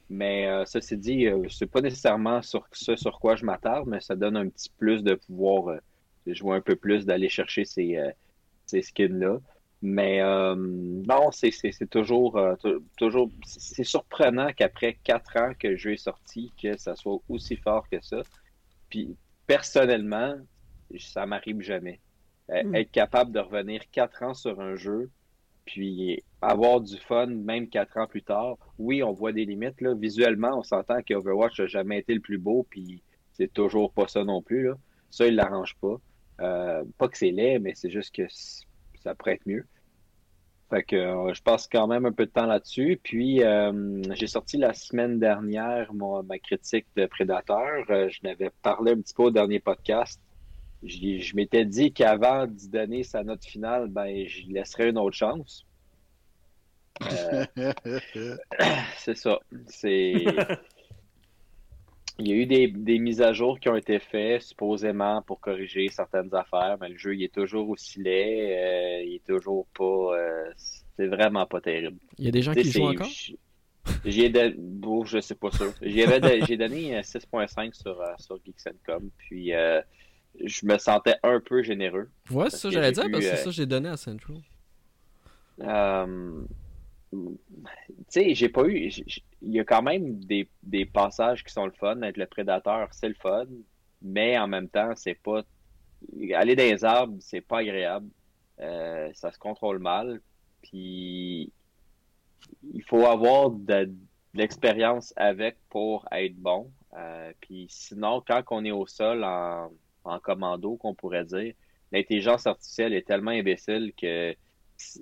Mais 0.09 0.45
euh, 0.47 0.65
ceci 0.65 0.97
dit, 0.97 1.27
euh, 1.27 1.47
c'est 1.49 1.71
pas 1.71 1.81
nécessairement 1.81 2.41
sur 2.41 2.67
ce 2.73 2.95
sur 2.95 3.19
quoi 3.19 3.35
je 3.35 3.45
m'attarde, 3.45 3.87
mais 3.87 4.01
ça 4.01 4.15
donne 4.15 4.35
un 4.35 4.49
petit 4.49 4.69
plus 4.77 5.03
de 5.03 5.15
pouvoir 5.15 5.69
euh, 5.69 5.79
jouer 6.27 6.57
un 6.57 6.61
peu 6.61 6.75
plus, 6.75 7.05
d'aller 7.05 7.29
chercher 7.29 7.65
ces, 7.65 7.97
ces 8.65 8.81
skins-là. 8.81 9.39
Mais 9.81 10.21
non, 10.21 11.31
c'est 11.31 11.89
toujours, 11.89 12.39
toujours 12.97 13.31
c'est 13.43 13.83
surprenant 13.83 14.49
qu'après 14.55 14.99
quatre 15.03 15.37
ans 15.37 15.53
que 15.57 15.69
le 15.69 15.77
jeu 15.77 15.93
est 15.93 15.97
sorti, 15.97 16.51
que 16.61 16.77
ça 16.77 16.95
soit 16.95 17.19
aussi 17.27 17.55
fort 17.55 17.89
que 17.89 17.99
ça. 18.01 18.21
Puis 18.89 19.15
personnellement, 19.47 20.35
ça 20.99 21.25
m'arrive 21.25 21.61
jamais. 21.61 21.99
Hmm. 22.51 22.75
Être 22.75 22.91
capable 22.91 23.31
de 23.31 23.39
revenir 23.39 23.81
quatre 23.91 24.23
ans 24.23 24.33
sur 24.33 24.59
un 24.59 24.75
jeu, 24.75 25.09
puis 25.65 26.23
avoir 26.41 26.81
du 26.81 26.97
fun 26.97 27.27
même 27.27 27.69
quatre 27.69 27.97
ans 27.97 28.07
plus 28.07 28.23
tard. 28.23 28.57
Oui, 28.77 29.03
on 29.03 29.13
voit 29.13 29.31
des 29.31 29.45
limites. 29.45 29.79
Là. 29.79 29.93
Visuellement, 29.93 30.57
on 30.57 30.63
s'entend 30.63 31.01
qu'Overwatch 31.01 31.59
n'a 31.59 31.67
jamais 31.67 31.99
été 31.99 32.13
le 32.13 32.19
plus 32.19 32.37
beau, 32.37 32.65
puis 32.69 33.01
c'est 33.33 33.53
toujours 33.53 33.93
pas 33.93 34.07
ça 34.07 34.23
non 34.23 34.41
plus. 34.41 34.67
Là. 34.67 34.73
Ça, 35.09 35.27
il 35.27 35.35
l'arrange 35.35 35.75
pas. 35.79 35.95
Euh, 36.41 36.83
pas 36.97 37.07
que 37.07 37.17
c'est 37.17 37.31
laid, 37.31 37.59
mais 37.59 37.73
c'est 37.75 37.89
juste 37.89 38.15
que 38.15 38.23
ça 39.01 39.15
pourrait 39.15 39.35
être 39.35 39.45
mieux. 39.45 39.65
Fait 40.69 40.83
que 40.83 40.95
euh, 40.95 41.33
je 41.33 41.41
passe 41.43 41.67
quand 41.67 41.85
même 41.87 42.05
un 42.05 42.13
peu 42.13 42.25
de 42.25 42.31
temps 42.31 42.45
là-dessus. 42.45 42.99
Puis 43.03 43.43
euh, 43.43 44.01
j'ai 44.13 44.27
sorti 44.27 44.57
la 44.57 44.73
semaine 44.73 45.19
dernière 45.19 45.93
ma 45.93 46.39
critique 46.39 46.87
de 46.95 47.05
Prédateur. 47.05 47.85
je 47.87 48.19
n'avais 48.23 48.51
parlé 48.61 48.93
un 48.93 49.01
petit 49.01 49.13
peu 49.13 49.23
au 49.23 49.31
dernier 49.31 49.59
podcast. 49.59 50.19
Je, 50.83 51.35
m'étais 51.35 51.65
dit 51.65 51.93
qu'avant 51.93 52.47
d'y 52.47 52.67
donner 52.67 53.03
sa 53.03 53.23
note 53.23 53.45
finale, 53.45 53.87
ben, 53.89 54.27
je 54.27 54.47
laisserais 54.47 54.89
une 54.89 54.97
autre 54.97 55.15
chance. 55.15 55.65
Euh, 57.03 57.45
c'est 58.97 59.15
ça. 59.15 59.39
C'est. 59.67 60.25
Il 62.19 62.27
y 62.27 62.33
a 62.33 62.35
eu 62.35 62.45
des, 62.45 62.99
mises 62.99 63.21
à 63.21 63.33
jour 63.33 63.59
qui 63.59 63.69
ont 63.69 63.75
été 63.75 63.99
faites, 63.99 64.41
supposément, 64.43 65.21
pour 65.23 65.39
corriger 65.39 65.87
certaines 65.89 66.33
affaires, 66.35 66.77
mais 66.79 66.89
le 66.89 66.97
jeu, 66.97 67.15
il 67.15 67.23
est 67.23 67.33
toujours 67.33 67.69
aussi 67.69 68.01
laid. 68.01 68.51
Euh, 68.51 69.03
il 69.03 69.15
est 69.15 69.25
toujours 69.25 69.67
pas. 69.75 69.83
Euh, 69.83 70.51
c'est 70.55 71.07
vraiment 71.07 71.45
pas 71.45 71.61
terrible. 71.61 71.97
Il 72.17 72.25
y 72.25 72.27
a 72.27 72.31
des 72.31 72.41
gens 72.41 72.53
qui 72.53 72.71
jouent 72.71 72.89
encore? 72.89 73.07
J'ai 74.05 74.29
de... 74.29 74.53
bon, 74.57 75.05
je 75.05 75.19
sais 75.19 75.33
pas 75.33 75.49
ça. 75.49 75.65
J'ai 75.81 76.05
donné 76.05 77.01
6.5 77.01 77.73
sur, 77.73 77.99
sur 78.19 78.39
Geeks.com, 78.45 79.09
puis 79.17 79.53
je 80.43 80.65
me 80.65 80.77
sentais 80.77 81.15
un 81.23 81.39
peu 81.39 81.61
généreux. 81.63 82.09
Ouais, 82.29 82.49
c'est 82.49 82.57
ça, 82.57 82.69
j'allais 82.69 82.91
dire, 82.91 83.05
parce 83.11 83.23
que 83.23 83.29
c'est 83.29 83.37
ça 83.37 83.45
que 83.45 83.51
j'ai 83.51 83.65
donné 83.65 83.89
à 83.89 83.97
Central. 83.97 84.37
Euh, 85.61 86.41
tu 87.11 87.37
sais, 88.07 88.35
j'ai 88.35 88.49
pas 88.49 88.65
eu. 88.65 88.89
Il 89.41 89.51
y 89.51 89.59
a 89.59 89.63
quand 89.63 89.81
même 89.81 90.19
des, 90.23 90.47
des, 90.63 90.85
passages 90.85 91.43
qui 91.43 91.53
sont 91.53 91.65
le 91.65 91.71
fun. 91.71 92.01
Être 92.01 92.17
le 92.17 92.25
prédateur, 92.25 92.87
c'est 92.91 93.09
le 93.09 93.15
fun. 93.15 93.45
Mais 94.01 94.37
en 94.37 94.47
même 94.47 94.69
temps, 94.69 94.93
c'est 94.95 95.15
pas. 95.15 95.43
Aller 96.33 96.55
dans 96.55 96.63
les 96.63 96.83
arbres, 96.83 97.17
c'est 97.19 97.41
pas 97.41 97.59
agréable. 97.59 98.07
Euh, 98.59 99.09
ça 99.13 99.31
se 99.31 99.37
contrôle 99.37 99.79
mal. 99.79 100.21
Puis 100.61 101.51
il 102.73 102.83
faut 102.83 103.05
avoir 103.05 103.51
de, 103.51 103.91
l'expérience 104.33 105.13
avec 105.15 105.57
pour 105.69 106.07
être 106.11 106.35
bon. 106.35 106.71
Euh, 106.93 107.31
puis 107.41 107.67
sinon, 107.69 108.23
quand 108.25 108.43
on 108.51 108.65
est 108.65 108.71
au 108.71 108.85
sol 108.87 109.23
en, 109.23 109.69
en 110.03 110.19
commando, 110.19 110.75
qu'on 110.77 110.93
pourrait 110.93 111.25
dire, 111.25 111.53
l'intelligence 111.91 112.47
artificielle 112.47 112.93
est 112.93 113.07
tellement 113.07 113.31
imbécile 113.31 113.93
que 113.99 114.35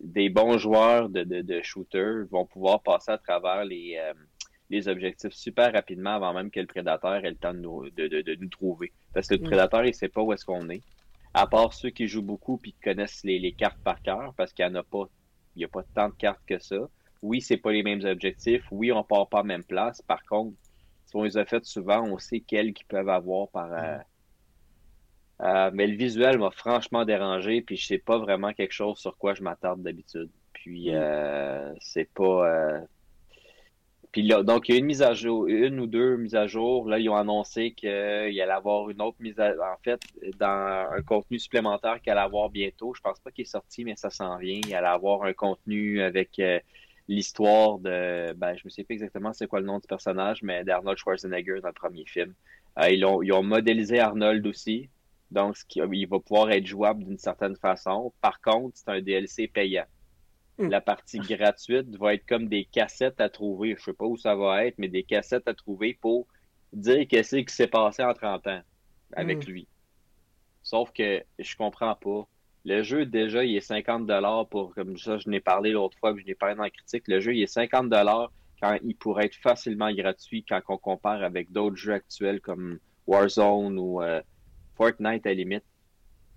des 0.03 0.29
bons 0.29 0.57
joueurs 0.57 1.09
de, 1.09 1.23
de, 1.23 1.61
shooter 1.61 2.23
vont 2.29 2.45
pouvoir 2.45 2.81
passer 2.83 3.11
à 3.11 3.17
travers 3.17 3.63
les, 3.63 3.97
euh, 3.97 4.13
les 4.69 4.87
objectifs 4.87 5.33
super 5.33 5.73
rapidement 5.73 6.11
avant 6.11 6.33
même 6.33 6.51
que 6.51 6.59
le 6.59 6.67
prédateur 6.67 7.25
ait 7.25 7.29
le 7.29 7.35
temps 7.35 7.53
de 7.53 7.59
nous, 7.59 7.89
de, 7.89 8.35
nous 8.39 8.49
trouver. 8.49 8.91
Parce 9.13 9.27
que 9.27 9.35
le 9.35 9.41
mm. 9.41 9.45
prédateur, 9.45 9.85
il 9.85 9.93
sait 9.93 10.09
pas 10.09 10.21
où 10.21 10.33
est-ce 10.33 10.45
qu'on 10.45 10.69
est. 10.69 10.83
À 11.33 11.47
part 11.47 11.73
ceux 11.73 11.89
qui 11.89 12.07
jouent 12.07 12.23
beaucoup 12.23 12.57
puis 12.57 12.73
qui 12.73 12.79
connaissent 12.79 13.23
les, 13.23 13.39
les 13.39 13.51
cartes 13.51 13.81
par 13.83 14.01
cœur, 14.01 14.33
parce 14.35 14.53
qu'il 14.53 14.67
n'y 14.67 14.77
a 14.77 14.83
pas, 14.83 15.05
il 15.55 15.61
y 15.61 15.65
a 15.65 15.67
pas 15.67 15.83
tant 15.95 16.09
de 16.09 16.15
cartes 16.15 16.41
que 16.47 16.59
ça. 16.59 16.89
Oui, 17.21 17.41
c'est 17.41 17.57
pas 17.57 17.71
les 17.71 17.83
mêmes 17.83 18.03
objectifs. 18.05 18.63
Oui, 18.71 18.91
on 18.91 19.03
part 19.03 19.27
pas 19.27 19.39
à 19.39 19.41
la 19.41 19.47
même 19.47 19.63
place. 19.63 20.01
Par 20.01 20.23
contre, 20.23 20.55
si 21.05 21.15
on 21.15 21.23
les 21.23 21.37
a 21.37 21.45
fait 21.45 21.65
souvent, 21.65 22.03
on 22.03 22.17
sait 22.17 22.39
quels 22.39 22.73
qu'ils 22.73 22.85
peuvent 22.85 23.09
avoir 23.09 23.49
par, 23.49 23.71
euh, 23.73 23.97
mm. 23.97 24.03
Euh, 25.49 25.71
mais 25.73 25.87
le 25.87 25.95
visuel 25.95 26.37
m'a 26.37 26.51
franchement 26.51 27.05
dérangé, 27.05 27.61
puis 27.61 27.75
je 27.75 27.85
sais 27.87 27.97
pas 27.97 28.17
vraiment 28.17 28.53
quelque 28.53 28.73
chose 28.73 28.99
sur 28.99 29.17
quoi 29.17 29.33
je 29.33 29.41
m'attarde 29.41 29.81
d'habitude. 29.81 30.29
Puis 30.53 30.91
mm. 30.91 30.95
euh, 30.95 31.73
c'est 31.79 32.09
pas. 32.13 32.47
Euh... 32.47 32.81
Puis 34.11 34.23
là, 34.23 34.43
donc 34.43 34.69
il 34.69 34.73
y 34.73 34.75
a 34.75 34.79
une 34.79 34.85
mise 34.85 35.01
à 35.01 35.13
jour, 35.13 35.47
une 35.47 35.79
ou 35.79 35.87
deux 35.87 36.17
mises 36.17 36.35
à 36.35 36.47
jour. 36.47 36.87
Là, 36.89 36.99
ils 36.99 37.09
ont 37.09 37.15
annoncé 37.15 37.71
qu'il 37.71 37.89
allait 37.89 38.43
avoir 38.51 38.89
une 38.89 39.01
autre 39.01 39.17
mise 39.19 39.39
à 39.39 39.51
en 39.51 39.77
fait, 39.83 40.01
dans 40.39 40.87
un 40.91 41.01
contenu 41.03 41.39
supplémentaire 41.39 42.01
qu'il 42.01 42.11
allait 42.11 42.21
avoir 42.21 42.49
bientôt. 42.49 42.93
Je 42.95 43.01
pense 43.01 43.19
pas 43.19 43.31
qu'il 43.31 43.43
est 43.43 43.45
sorti, 43.45 43.83
mais 43.85 43.95
ça 43.95 44.09
s'en 44.09 44.37
vient. 44.37 44.59
Il 44.65 44.73
allait 44.75 44.87
avoir 44.87 45.23
un 45.23 45.33
contenu 45.33 46.01
avec 46.01 46.41
l'histoire 47.07 47.77
de. 47.79 48.33
Ben, 48.33 48.55
je 48.55 48.61
me 48.65 48.69
sais 48.69 48.83
pas 48.83 48.93
exactement 48.93 49.31
c'est 49.33 49.47
quoi 49.47 49.59
le 49.59 49.67
nom 49.67 49.79
du 49.79 49.87
personnage, 49.87 50.41
mais 50.41 50.63
d'Arnold 50.63 50.97
Schwarzenegger 50.97 51.59
dans 51.61 51.69
le 51.69 51.73
premier 51.73 52.05
film. 52.05 52.33
Ils, 52.89 53.05
ont, 53.05 53.21
ils 53.21 53.31
ont 53.33 53.43
modélisé 53.43 53.99
Arnold 53.99 54.45
aussi. 54.47 54.89
Donc, 55.31 55.55
il 55.75 56.07
va 56.07 56.19
pouvoir 56.19 56.51
être 56.51 56.65
jouable 56.65 57.03
d'une 57.03 57.17
certaine 57.17 57.55
façon. 57.55 58.13
Par 58.21 58.41
contre, 58.41 58.77
c'est 58.77 58.89
un 58.89 59.01
DLC 59.01 59.47
payant. 59.47 59.85
Hmm. 60.57 60.69
La 60.69 60.81
partie 60.81 61.19
gratuite 61.19 61.95
va 61.97 62.15
être 62.15 62.25
comme 62.25 62.47
des 62.47 62.65
cassettes 62.65 63.21
à 63.21 63.29
trouver. 63.29 63.75
Je 63.77 63.83
sais 63.83 63.93
pas 63.93 64.05
où 64.05 64.17
ça 64.17 64.35
va 64.35 64.65
être, 64.65 64.77
mais 64.77 64.87
des 64.87 65.03
cassettes 65.03 65.47
à 65.47 65.53
trouver 65.53 65.97
pour 66.01 66.27
dire 66.73 67.07
qu'est-ce 67.07 67.37
qui 67.37 67.53
s'est 67.53 67.67
passé 67.67 68.03
en 68.03 68.13
30 68.13 68.47
ans 68.47 68.61
avec 69.13 69.47
hmm. 69.47 69.51
lui. 69.51 69.67
Sauf 70.63 70.91
que 70.91 71.23
je 71.37 71.55
comprends 71.55 71.95
pas. 71.95 72.27
Le 72.65 72.83
jeu, 72.83 73.05
déjà, 73.05 73.43
il 73.45 73.55
est 73.55 73.61
50 73.61 74.09
pour, 74.49 74.75
comme 74.75 74.97
ça, 74.97 75.17
je 75.17 75.29
n'ai 75.29 75.39
parlé 75.39 75.71
l'autre 75.71 75.97
fois, 75.97 76.13
je 76.17 76.25
n'ai 76.25 76.35
parlé 76.35 76.55
dans 76.55 76.63
la 76.63 76.69
critique. 76.69 77.07
Le 77.07 77.19
jeu, 77.19 77.33
il 77.33 77.41
est 77.41 77.47
50 77.47 77.89
quand 78.61 78.77
il 78.83 78.95
pourrait 78.95 79.27
être 79.27 79.35
facilement 79.35 79.91
gratuit 79.93 80.43
quand 80.43 80.59
on 80.67 80.77
compare 80.77 81.23
avec 81.23 81.51
d'autres 81.51 81.77
jeux 81.77 81.93
actuels 81.93 82.41
comme 82.41 82.79
Warzone 83.07 83.79
ou 83.79 84.01
euh, 84.01 84.21
Fortnite 84.79 85.25
à 85.25 85.29
la 85.29 85.35
limite. 85.35 85.65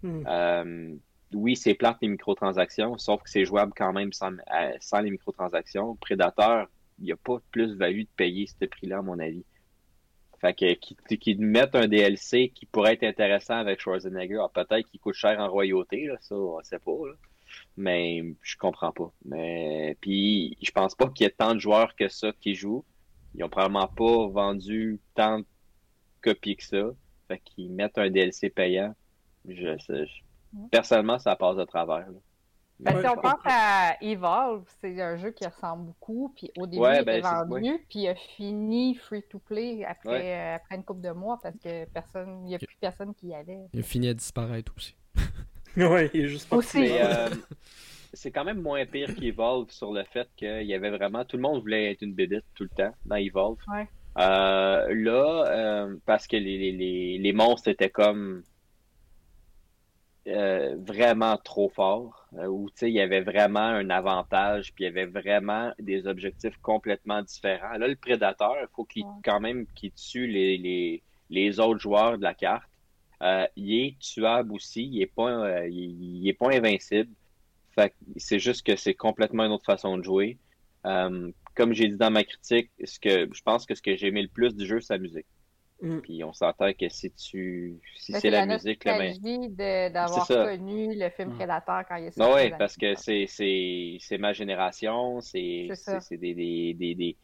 Hmm. 0.02 0.24
Euh, 0.26 0.94
oui, 1.32 1.56
c'est 1.56 1.74
plate 1.74 1.98
les 2.02 2.08
microtransactions, 2.08 2.98
sauf 2.98 3.22
que 3.22 3.30
c'est 3.30 3.44
jouable 3.44 3.72
quand 3.76 3.92
même 3.92 4.12
sans, 4.12 4.32
euh, 4.32 4.72
sans 4.80 5.00
les 5.00 5.10
microtransactions. 5.10 5.96
Prédateur, 5.96 6.68
il 6.98 7.04
n'y 7.04 7.12
a 7.12 7.16
pas 7.16 7.36
de 7.36 7.42
plus-value 7.52 8.02
de 8.02 8.08
payer 8.16 8.46
ce 8.46 8.66
prix-là, 8.66 8.98
à 8.98 9.02
mon 9.02 9.18
avis. 9.18 9.44
Fait 10.40 10.54
que 10.54 11.14
qu'ils 11.14 11.40
mettent 11.40 11.76
un 11.76 11.86
DLC 11.86 12.50
qui 12.52 12.66
pourrait 12.66 12.94
être 12.94 13.04
intéressant 13.04 13.54
avec 13.54 13.80
Schwarzenegger, 13.80 14.40
ah, 14.42 14.50
peut-être 14.52 14.88
qu'il 14.90 14.98
coûte 14.98 15.14
cher 15.14 15.38
en 15.38 15.48
royauté, 15.48 16.06
là, 16.06 16.16
ça, 16.20 16.34
on 16.34 16.60
sait 16.64 16.80
pas. 16.80 16.92
Mais 17.76 18.24
je 18.42 18.56
comprends 18.56 18.90
pas. 18.90 19.12
Mais 19.24 19.96
puis 20.00 20.58
je 20.60 20.70
pense 20.72 20.96
pas 20.96 21.08
qu'il 21.10 21.24
y 21.24 21.28
ait 21.28 21.30
tant 21.32 21.54
de 21.54 21.60
joueurs 21.60 21.94
que 21.94 22.08
ça 22.08 22.32
qui 22.40 22.56
jouent. 22.56 22.84
Ils 23.36 23.44
ont 23.44 23.48
probablement 23.48 23.86
pas 23.86 24.26
vendu 24.26 24.98
tant 25.14 25.38
de 25.38 25.46
copies 26.22 26.56
que 26.56 26.64
ça. 26.64 26.90
Fait 27.28 27.38
qu'ils 27.38 27.72
mettent 27.72 27.98
un 27.98 28.10
DLC 28.10 28.50
payant. 28.50 28.94
Je, 29.48 29.76
personnellement, 30.70 31.18
ça 31.18 31.36
passe 31.36 31.56
de 31.56 31.64
travers. 31.64 32.06
Ben, 32.80 33.00
si 33.00 33.06
on 33.06 33.14
pense 33.14 33.40
à 33.44 33.96
Evolve, 34.00 34.64
c'est 34.80 35.00
un 35.00 35.16
jeu 35.16 35.30
qui 35.30 35.46
ressemble 35.46 35.86
beaucoup, 35.86 36.32
puis 36.34 36.50
au 36.58 36.66
début, 36.66 36.82
il 36.84 37.00
était 37.02 37.20
ben, 37.20 37.44
vendu, 37.44 37.78
puis 37.88 38.00
il 38.00 38.08
a 38.08 38.16
fini 38.16 38.96
free-to-play 38.96 39.84
après, 39.84 40.34
euh, 40.34 40.56
après 40.56 40.74
une 40.76 40.84
couple 40.84 41.02
de 41.02 41.12
mois 41.12 41.38
parce 41.40 41.56
que 41.58 41.84
personne, 41.86 42.40
il 42.44 42.48
n'y 42.48 42.54
a 42.56 42.58
plus 42.58 42.76
personne 42.80 43.14
qui 43.14 43.28
y 43.28 43.34
allait. 43.34 43.60
Il 43.72 43.80
a 43.80 43.82
fini 43.84 44.08
à 44.08 44.14
disparaître 44.14 44.72
aussi. 44.76 44.96
ouais, 45.76 46.10
il 46.12 46.24
est 46.24 46.28
juste 46.28 46.48
pas 46.48 46.56
aussi. 46.56 46.88
Euh, 46.90 47.28
c'est 48.12 48.32
quand 48.32 48.44
même 48.44 48.60
moins 48.60 48.84
pire 48.84 49.14
qu'Evolve 49.14 49.70
sur 49.70 49.92
le 49.92 50.02
fait 50.04 50.28
qu'il 50.36 50.64
y 50.64 50.74
avait 50.74 50.90
vraiment. 50.90 51.24
Tout 51.24 51.36
le 51.36 51.42
monde 51.42 51.60
voulait 51.60 51.92
être 51.92 52.02
une 52.02 52.14
bédite 52.14 52.44
tout 52.54 52.64
le 52.64 52.70
temps 52.70 52.92
dans 53.04 53.16
Evolve. 53.16 53.58
Euh, 54.18 54.94
là, 54.94 55.86
parce 56.04 56.26
que 56.26 56.36
les, 56.36 56.72
les, 56.72 57.18
les 57.18 57.32
monstres 57.32 57.68
étaient 57.68 57.90
comme 57.90 58.42
euh, 60.28 60.76
vraiment 60.78 61.36
trop 61.36 61.68
fort, 61.68 62.28
euh, 62.38 62.46
où 62.46 62.70
il 62.82 62.90
y 62.90 63.00
avait 63.00 63.22
vraiment 63.22 63.58
un 63.58 63.90
avantage, 63.90 64.72
puis 64.72 64.84
il 64.84 64.86
y 64.86 64.88
avait 64.88 65.06
vraiment 65.06 65.72
des 65.80 66.06
objectifs 66.06 66.56
complètement 66.62 67.22
différents. 67.22 67.72
Là, 67.76 67.88
le 67.88 67.96
prédateur, 67.96 68.54
il 68.60 68.68
faut 68.72 68.84
qu'il 68.84 69.04
quand 69.24 69.40
même 69.40 69.66
qu'il 69.74 69.90
tue 69.90 70.28
les, 70.28 70.58
les, 70.58 71.02
les, 71.28 71.58
autres 71.58 71.80
joueurs 71.80 72.18
de 72.18 72.22
la 72.22 72.34
carte. 72.34 72.70
Euh, 73.20 73.48
il 73.56 73.74
est 73.74 73.98
tuable 73.98 74.52
aussi, 74.52 74.84
il 74.84 75.02
est 75.02 75.12
pas, 75.12 75.66
il, 75.66 76.28
est 76.28 76.38
pas 76.38 76.50
invincible. 76.52 77.10
Fait 77.74 77.92
c'est 78.16 78.38
juste 78.38 78.64
que 78.64 78.76
c'est 78.76 78.94
complètement 78.94 79.44
une 79.44 79.52
autre 79.52 79.66
façon 79.66 79.98
de 79.98 80.04
jouer. 80.04 80.38
Comme 81.54 81.72
j'ai 81.72 81.88
dit 81.88 81.96
dans 81.96 82.10
ma 82.10 82.24
critique, 82.24 82.70
ce 82.84 82.98
que 82.98 83.28
je 83.32 83.42
pense 83.42 83.66
que 83.66 83.74
ce 83.74 83.82
que 83.82 83.96
j'ai 83.96 84.08
aimé 84.08 84.22
le 84.22 84.28
plus 84.28 84.54
du 84.54 84.66
jeu, 84.66 84.80
c'est 84.80 84.94
la 84.94 84.98
musique. 84.98 85.26
Mm. 85.82 85.98
Puis 85.98 86.24
on 86.24 86.32
s'entend 86.32 86.72
que 86.72 86.88
si 86.88 87.10
tu 87.10 87.80
si 87.96 88.12
c'est 88.12 88.30
la, 88.30 88.46
musique 88.46 88.84
là 88.84 88.98
ben 88.98 89.90
d'avoir 89.90 90.26
connu 90.26 90.94
le 90.96 91.10
film 91.10 91.30
mm. 91.30 91.36
Prédateur 91.36 91.82
quand 91.88 91.96
il 91.96 92.06
est 92.06 92.10
sorti. 92.12 92.32
oui, 92.34 92.52
parce 92.56 92.76
que 92.76 92.94
c'est 92.94 93.26
c'est 93.26 94.18
ma 94.18 94.32
génération, 94.32 95.20
c'est 95.20 95.68
c'est 95.74 96.16
des, 96.16 96.34
des, 96.34 96.74
des, 96.74 96.94
des, 96.94 97.16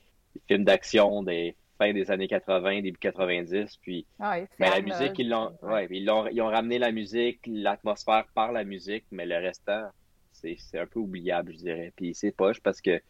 films 0.48 0.64
d'action 0.64 1.22
des 1.22 1.54
fins 1.78 1.92
des 1.92 2.10
années 2.10 2.26
80, 2.26 2.82
début 2.82 2.98
90 2.98 3.76
puis 3.80 4.04
ah 4.18 4.38
mais 4.58 4.70
la 4.70 4.80
musique 4.80 5.16
ils 5.18 5.28
l'ont 5.28 5.56
ouais, 5.62 5.86
ils 5.90 6.04
l'ont 6.04 6.26
ils 6.26 6.42
ont 6.42 6.48
ramené 6.48 6.80
la 6.80 6.90
musique, 6.90 7.40
l'atmosphère 7.46 8.26
par 8.34 8.50
la 8.50 8.64
musique, 8.64 9.04
mais 9.12 9.24
le 9.24 9.36
restant 9.36 9.88
c'est 10.32 10.78
un 10.78 10.86
peu 10.86 11.00
oubliable, 11.00 11.52
je 11.52 11.58
dirais. 11.58 11.92
Puis 11.96 12.14
c'est 12.14 12.30
poche 12.30 12.60
parce 12.60 12.80
que 12.80 13.00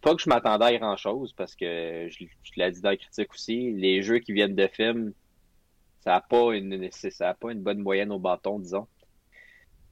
pas 0.00 0.14
que 0.14 0.22
je 0.22 0.28
m'attendais 0.28 0.64
à 0.64 0.78
grand 0.78 0.96
chose 0.96 1.32
parce 1.32 1.54
que 1.54 2.08
je, 2.10 2.24
l'ai 2.56 2.70
dit 2.70 2.80
dans 2.80 2.90
la 2.90 2.96
critique 2.96 3.32
aussi, 3.32 3.72
les 3.72 4.02
jeux 4.02 4.18
qui 4.18 4.32
viennent 4.32 4.54
de 4.54 4.66
films, 4.66 5.12
ça 6.00 6.12
n'a 6.12 6.20
pas 6.20 6.54
une 6.54 6.90
ça 6.90 7.34
pas 7.34 7.52
une 7.52 7.62
bonne 7.62 7.78
moyenne 7.78 8.12
au 8.12 8.18
bâton, 8.18 8.58
disons. 8.58 8.86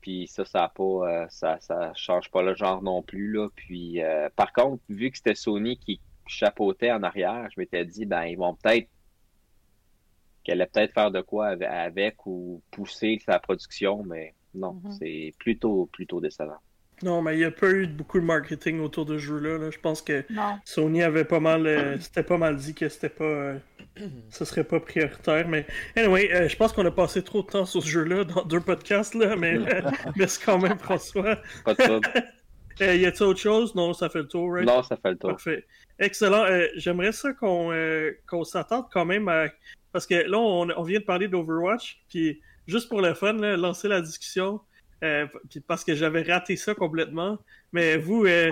Puis 0.01 0.27
ça, 0.29 0.45
ça 0.45 0.65
a 0.65 0.69
pas 0.69 0.83
euh, 0.83 1.27
ça, 1.29 1.61
ça 1.61 1.93
change 1.95 2.31
pas 2.31 2.43
le 2.43 2.55
genre 2.55 2.83
non 2.83 3.03
plus. 3.03 3.33
Là. 3.33 3.49
Puis 3.55 4.03
euh, 4.03 4.29
par 4.35 4.53
contre, 4.53 4.83
vu 4.89 5.11
que 5.11 5.17
c'était 5.17 5.35
Sony 5.35 5.79
qui 5.79 6.01
chapeautait 6.27 6.93
en 6.93 7.03
arrière, 7.03 7.49
je 7.55 7.61
m'étais 7.61 7.85
dit 7.85 8.07
ben 8.07 8.25
ils 8.25 8.37
vont 8.37 8.55
peut-être 8.55 8.89
qu'elle 10.43 10.61
allait 10.61 10.71
peut-être 10.71 10.95
faire 10.95 11.11
de 11.11 11.21
quoi 11.21 11.49
avec, 11.49 12.27
ou 12.27 12.63
pousser 12.71 13.19
sa 13.25 13.39
production, 13.39 14.03
mais 14.05 14.35
non, 14.55 14.81
mm-hmm. 14.85 14.99
c'est 14.99 15.35
plutôt 15.39 15.87
plutôt 15.93 16.21
décevant. 16.21 16.59
Non, 17.03 17.23
mais 17.23 17.35
il 17.35 17.39
n'y 17.39 17.45
a 17.45 17.51
pas 17.51 17.71
eu 17.71 17.87
beaucoup 17.87 18.21
de 18.21 18.25
marketing 18.25 18.81
autour 18.81 19.07
de 19.07 19.19
ce 19.19 19.25
jeu-là. 19.25 19.71
Je 19.71 19.79
pense 19.79 20.03
que 20.03 20.25
Sony 20.65 21.03
avait 21.03 21.25
pas 21.25 21.41
mal. 21.41 21.67
Euh, 21.67 21.99
c'était 21.99 22.23
pas 22.23 22.37
mal 22.37 22.57
dit 22.57 22.75
que 22.75 22.89
c'était 22.89 23.09
pas. 23.09 23.25
Euh, 23.25 23.59
ce 24.29 24.45
serait 24.45 24.65
pas 24.65 24.81
prioritaire. 24.81 25.49
Mais 25.49 25.67
anyway, 25.97 26.31
euh, 26.33 26.49
je 26.49 26.57
pense 26.57 26.73
qu'on 26.73 26.85
a 26.85 26.91
passé 26.91 27.23
trop 27.23 27.43
de 27.43 27.47
temps 27.47 27.65
sur 27.65 27.83
ce 27.83 27.89
jeu-là 27.89 28.25
dans 28.25 28.45
deux 28.45 28.61
podcasts, 28.61 29.15
là, 29.15 29.35
mais 29.37 29.59
merci 30.17 30.41
quand 30.45 30.59
même, 30.59 30.79
François. 30.79 31.39
Pas 31.65 31.75
de 31.75 32.01
y 32.81 33.07
a-t-il 33.07 33.23
autre 33.25 33.41
chose? 33.41 33.75
Non, 33.75 33.93
ça 33.93 34.09
fait 34.09 34.21
le 34.21 34.29
tour, 34.29 34.53
right? 34.55 34.67
Non, 34.67 34.83
ça 34.83 34.97
fait 34.97 35.11
le 35.11 35.17
tour. 35.19 35.31
Parfait. 35.31 35.67
Excellent. 35.99 36.45
J'aimerais 36.77 37.13
ça 37.13 37.33
qu'on 37.33 37.73
qu'on 38.27 38.45
s'attende 38.45 38.87
quand 38.93 39.07
même 39.07 39.29
à. 39.29 39.47
Parce 39.93 40.07
que 40.07 40.15
là, 40.15 40.39
on, 40.39 40.71
on 40.71 40.83
vient 40.83 41.01
de 41.01 41.05
parler 41.05 41.29
d'Overwatch, 41.29 42.01
puis 42.09 42.41
juste 42.69 42.89
pour 42.89 43.01
le 43.01 43.15
fun, 43.15 43.33
là, 43.35 43.57
lancer 43.57 43.89
la 43.89 44.01
discussion. 44.01 44.61
Euh, 45.03 45.27
parce 45.67 45.85
que 45.85 45.95
j'avais 45.95 46.23
raté 46.23 46.57
ça 46.57 46.75
complètement. 46.75 47.39
Mais 47.73 47.97
vous, 47.97 48.27
euh, 48.27 48.51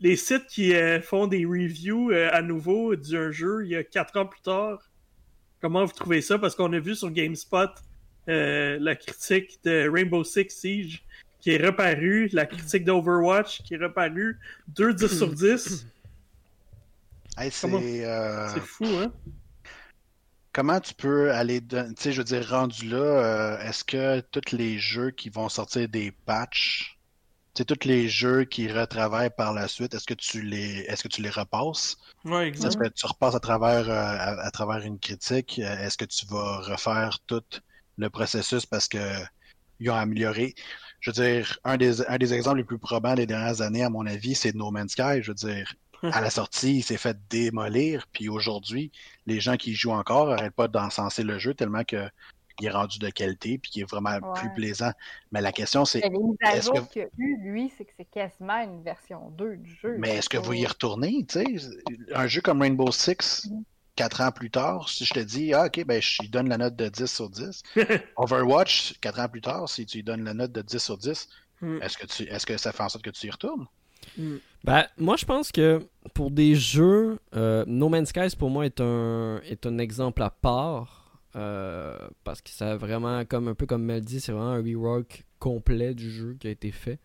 les 0.00 0.16
sites 0.16 0.46
qui 0.46 0.74
euh, 0.74 1.00
font 1.00 1.26
des 1.26 1.44
reviews 1.46 2.10
à 2.10 2.42
nouveau 2.42 2.94
d'un 2.94 3.30
jeu 3.30 3.64
il 3.64 3.70
y 3.70 3.76
a 3.76 3.84
quatre 3.84 4.18
ans 4.18 4.26
plus 4.26 4.42
tard, 4.42 4.78
comment 5.60 5.84
vous 5.84 5.92
trouvez 5.92 6.20
ça? 6.20 6.38
Parce 6.38 6.54
qu'on 6.54 6.72
a 6.72 6.78
vu 6.78 6.94
sur 6.94 7.10
GameSpot 7.10 7.70
la 8.26 8.94
critique 8.94 9.58
de 9.64 9.88
Rainbow 9.88 10.22
Six 10.22 10.50
Siege 10.50 11.02
qui 11.40 11.52
est 11.52 11.64
reparue, 11.64 12.28
la 12.32 12.44
critique 12.44 12.84
d'Overwatch 12.84 13.62
qui 13.62 13.74
est 13.74 13.78
reparue, 13.78 14.38
2 14.68 14.92
10 14.92 15.06
sur 15.18 15.32
10. 15.32 15.86
c'est 18.52 18.60
fou, 18.60 18.84
hein? 18.84 19.12
Comment 20.58 20.80
tu 20.80 20.92
peux 20.92 21.30
aller, 21.30 21.60
tu 21.64 21.76
sais, 21.96 22.10
je 22.10 22.18
veux 22.18 22.24
dire, 22.24 22.48
rendu 22.50 22.88
là, 22.88 22.96
euh, 22.96 23.58
est-ce 23.60 23.84
que 23.84 24.18
tous 24.18 24.56
les 24.56 24.76
jeux 24.76 25.12
qui 25.12 25.30
vont 25.30 25.48
sortir 25.48 25.88
des 25.88 26.10
patchs, 26.10 26.98
tu 27.54 27.60
sais, 27.60 27.64
tous 27.64 27.86
les 27.86 28.08
jeux 28.08 28.42
qui 28.42 28.68
retravaillent 28.68 29.30
par 29.36 29.52
la 29.52 29.68
suite, 29.68 29.94
est-ce 29.94 30.04
que 30.04 30.14
tu 30.14 30.42
les, 30.42 30.80
est-ce 30.88 31.04
que 31.04 31.08
tu 31.08 31.22
les 31.22 31.30
repasses? 31.30 31.96
Oui, 32.24 32.42
exactement. 32.42 32.86
Est-ce 32.86 32.90
que 32.90 32.94
tu 32.98 33.06
repasses 33.06 33.36
à 33.36 33.38
travers, 33.38 33.88
euh, 33.88 34.42
à, 34.42 34.50
travers 34.50 34.84
une 34.84 34.98
critique? 34.98 35.60
Euh, 35.62 35.78
est-ce 35.78 35.96
que 35.96 36.06
tu 36.06 36.26
vas 36.26 36.56
refaire 36.56 37.20
tout 37.28 37.44
le 37.96 38.10
processus 38.10 38.66
parce 38.66 38.88
que 38.88 38.98
ils 39.78 39.88
ont 39.90 39.94
amélioré? 39.94 40.56
Je 40.98 41.12
veux 41.12 41.22
dire, 41.22 41.56
un 41.62 41.76
des, 41.76 42.02
un 42.10 42.18
des 42.18 42.34
exemples 42.34 42.58
les 42.58 42.64
plus 42.64 42.80
probants 42.80 43.14
des 43.14 43.26
dernières 43.26 43.60
années, 43.60 43.84
à 43.84 43.90
mon 43.90 44.06
avis, 44.06 44.34
c'est 44.34 44.56
No 44.56 44.72
Man's 44.72 44.90
Sky. 44.90 45.22
Je 45.22 45.30
veux 45.30 45.34
dire, 45.34 45.72
à 46.12 46.20
la 46.20 46.30
sortie, 46.30 46.78
il 46.78 46.82
s'est 46.82 46.96
fait 46.96 47.16
démolir. 47.28 48.06
Puis 48.12 48.28
aujourd'hui, 48.28 48.92
les 49.26 49.40
gens 49.40 49.56
qui 49.56 49.74
jouent 49.74 49.92
encore 49.92 50.28
n'arrêtent 50.28 50.54
pas 50.54 50.68
d'encenser 50.68 51.22
le 51.22 51.38
jeu 51.38 51.54
tellement 51.54 51.84
que 51.84 52.08
il 52.60 52.66
est 52.66 52.70
rendu 52.70 52.98
de 52.98 53.08
qualité 53.10 53.58
puis 53.58 53.70
qu'il 53.70 53.82
est 53.82 53.90
vraiment 53.90 54.20
plus 54.34 54.50
plaisant. 54.54 54.92
Mais 55.32 55.40
la 55.40 55.52
question, 55.52 55.84
c'est. 55.84 56.00
Les 56.00 56.10
mises 56.10 56.36
à 56.42 56.60
jour 56.60 56.88
qu'il 56.88 57.02
a 57.02 57.06
eu, 57.16 57.36
lui, 57.42 57.72
c'est 57.76 57.84
que 57.84 57.92
c'est 57.96 58.10
quasiment 58.10 58.60
une 58.62 58.82
version 58.82 59.30
2 59.30 59.56
du 59.56 59.74
jeu. 59.76 59.96
Mais 59.98 60.16
est-ce 60.16 60.28
que 60.28 60.38
vous 60.38 60.54
y 60.54 60.66
retournez? 60.66 61.24
sais? 61.28 61.44
Un 62.14 62.26
jeu 62.26 62.40
comme 62.40 62.62
Rainbow 62.62 62.90
Six, 62.90 63.46
mm-hmm. 63.46 63.62
quatre 63.96 64.20
ans 64.20 64.32
plus 64.32 64.50
tard, 64.50 64.88
si 64.88 65.04
je 65.04 65.14
te 65.14 65.20
dis, 65.20 65.54
ah, 65.54 65.66
ok, 65.66 65.84
ben, 65.84 66.02
je 66.02 66.22
lui 66.22 66.28
donne 66.28 66.48
la 66.48 66.58
note 66.58 66.76
de 66.76 66.88
10 66.88 67.06
sur 67.06 67.30
10. 67.30 67.62
Overwatch, 68.16 68.98
quatre 69.00 69.20
ans 69.20 69.28
plus 69.28 69.40
tard, 69.40 69.68
si 69.68 69.86
tu 69.86 69.98
lui 69.98 70.04
donnes 70.04 70.24
la 70.24 70.34
note 70.34 70.52
de 70.52 70.62
10 70.62 70.78
sur 70.78 70.98
10, 70.98 71.28
mm. 71.60 71.82
est-ce 71.82 71.98
que, 71.98 72.06
tu... 72.06 72.24
est-ce 72.24 72.46
que 72.46 72.56
ça 72.56 72.72
fait 72.72 72.82
en 72.82 72.88
sorte 72.88 73.04
que 73.04 73.10
tu 73.10 73.26
y 73.26 73.30
retournes? 73.30 73.66
Mm. 74.18 74.36
Ben, 74.64 74.84
moi, 74.98 75.16
je 75.16 75.24
pense 75.24 75.52
que 75.52 75.80
pour 76.14 76.30
des 76.30 76.54
jeux, 76.54 77.18
euh, 77.34 77.64
No 77.66 77.88
Man's 77.88 78.08
Sky, 78.08 78.34
pour 78.36 78.50
moi, 78.50 78.66
est 78.66 78.80
un, 78.80 79.40
est 79.44 79.66
un 79.66 79.78
exemple 79.78 80.22
à 80.22 80.30
part. 80.30 81.20
Euh, 81.36 81.96
parce 82.24 82.40
que 82.40 82.50
c'est 82.50 82.74
vraiment, 82.76 83.24
comme 83.24 83.48
un 83.48 83.54
peu 83.54 83.66
comme 83.66 83.82
Mel 83.82 84.02
dit, 84.04 84.20
c'est 84.20 84.32
vraiment 84.32 84.52
un 84.52 84.62
rework 84.62 85.24
complet 85.38 85.94
du 85.94 86.10
jeu 86.10 86.36
qui 86.40 86.48
a 86.48 86.50
été 86.50 86.72
fait. 86.72 86.98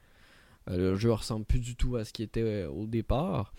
le 0.67 0.95
jeu 0.95 1.11
ressemble 1.11 1.45
plus 1.45 1.59
du 1.59 1.75
tout 1.75 1.97
à 1.97 2.05
ce 2.05 2.13
qui 2.13 2.23
était 2.23 2.65
au 2.65 2.87
départ. 2.87 3.53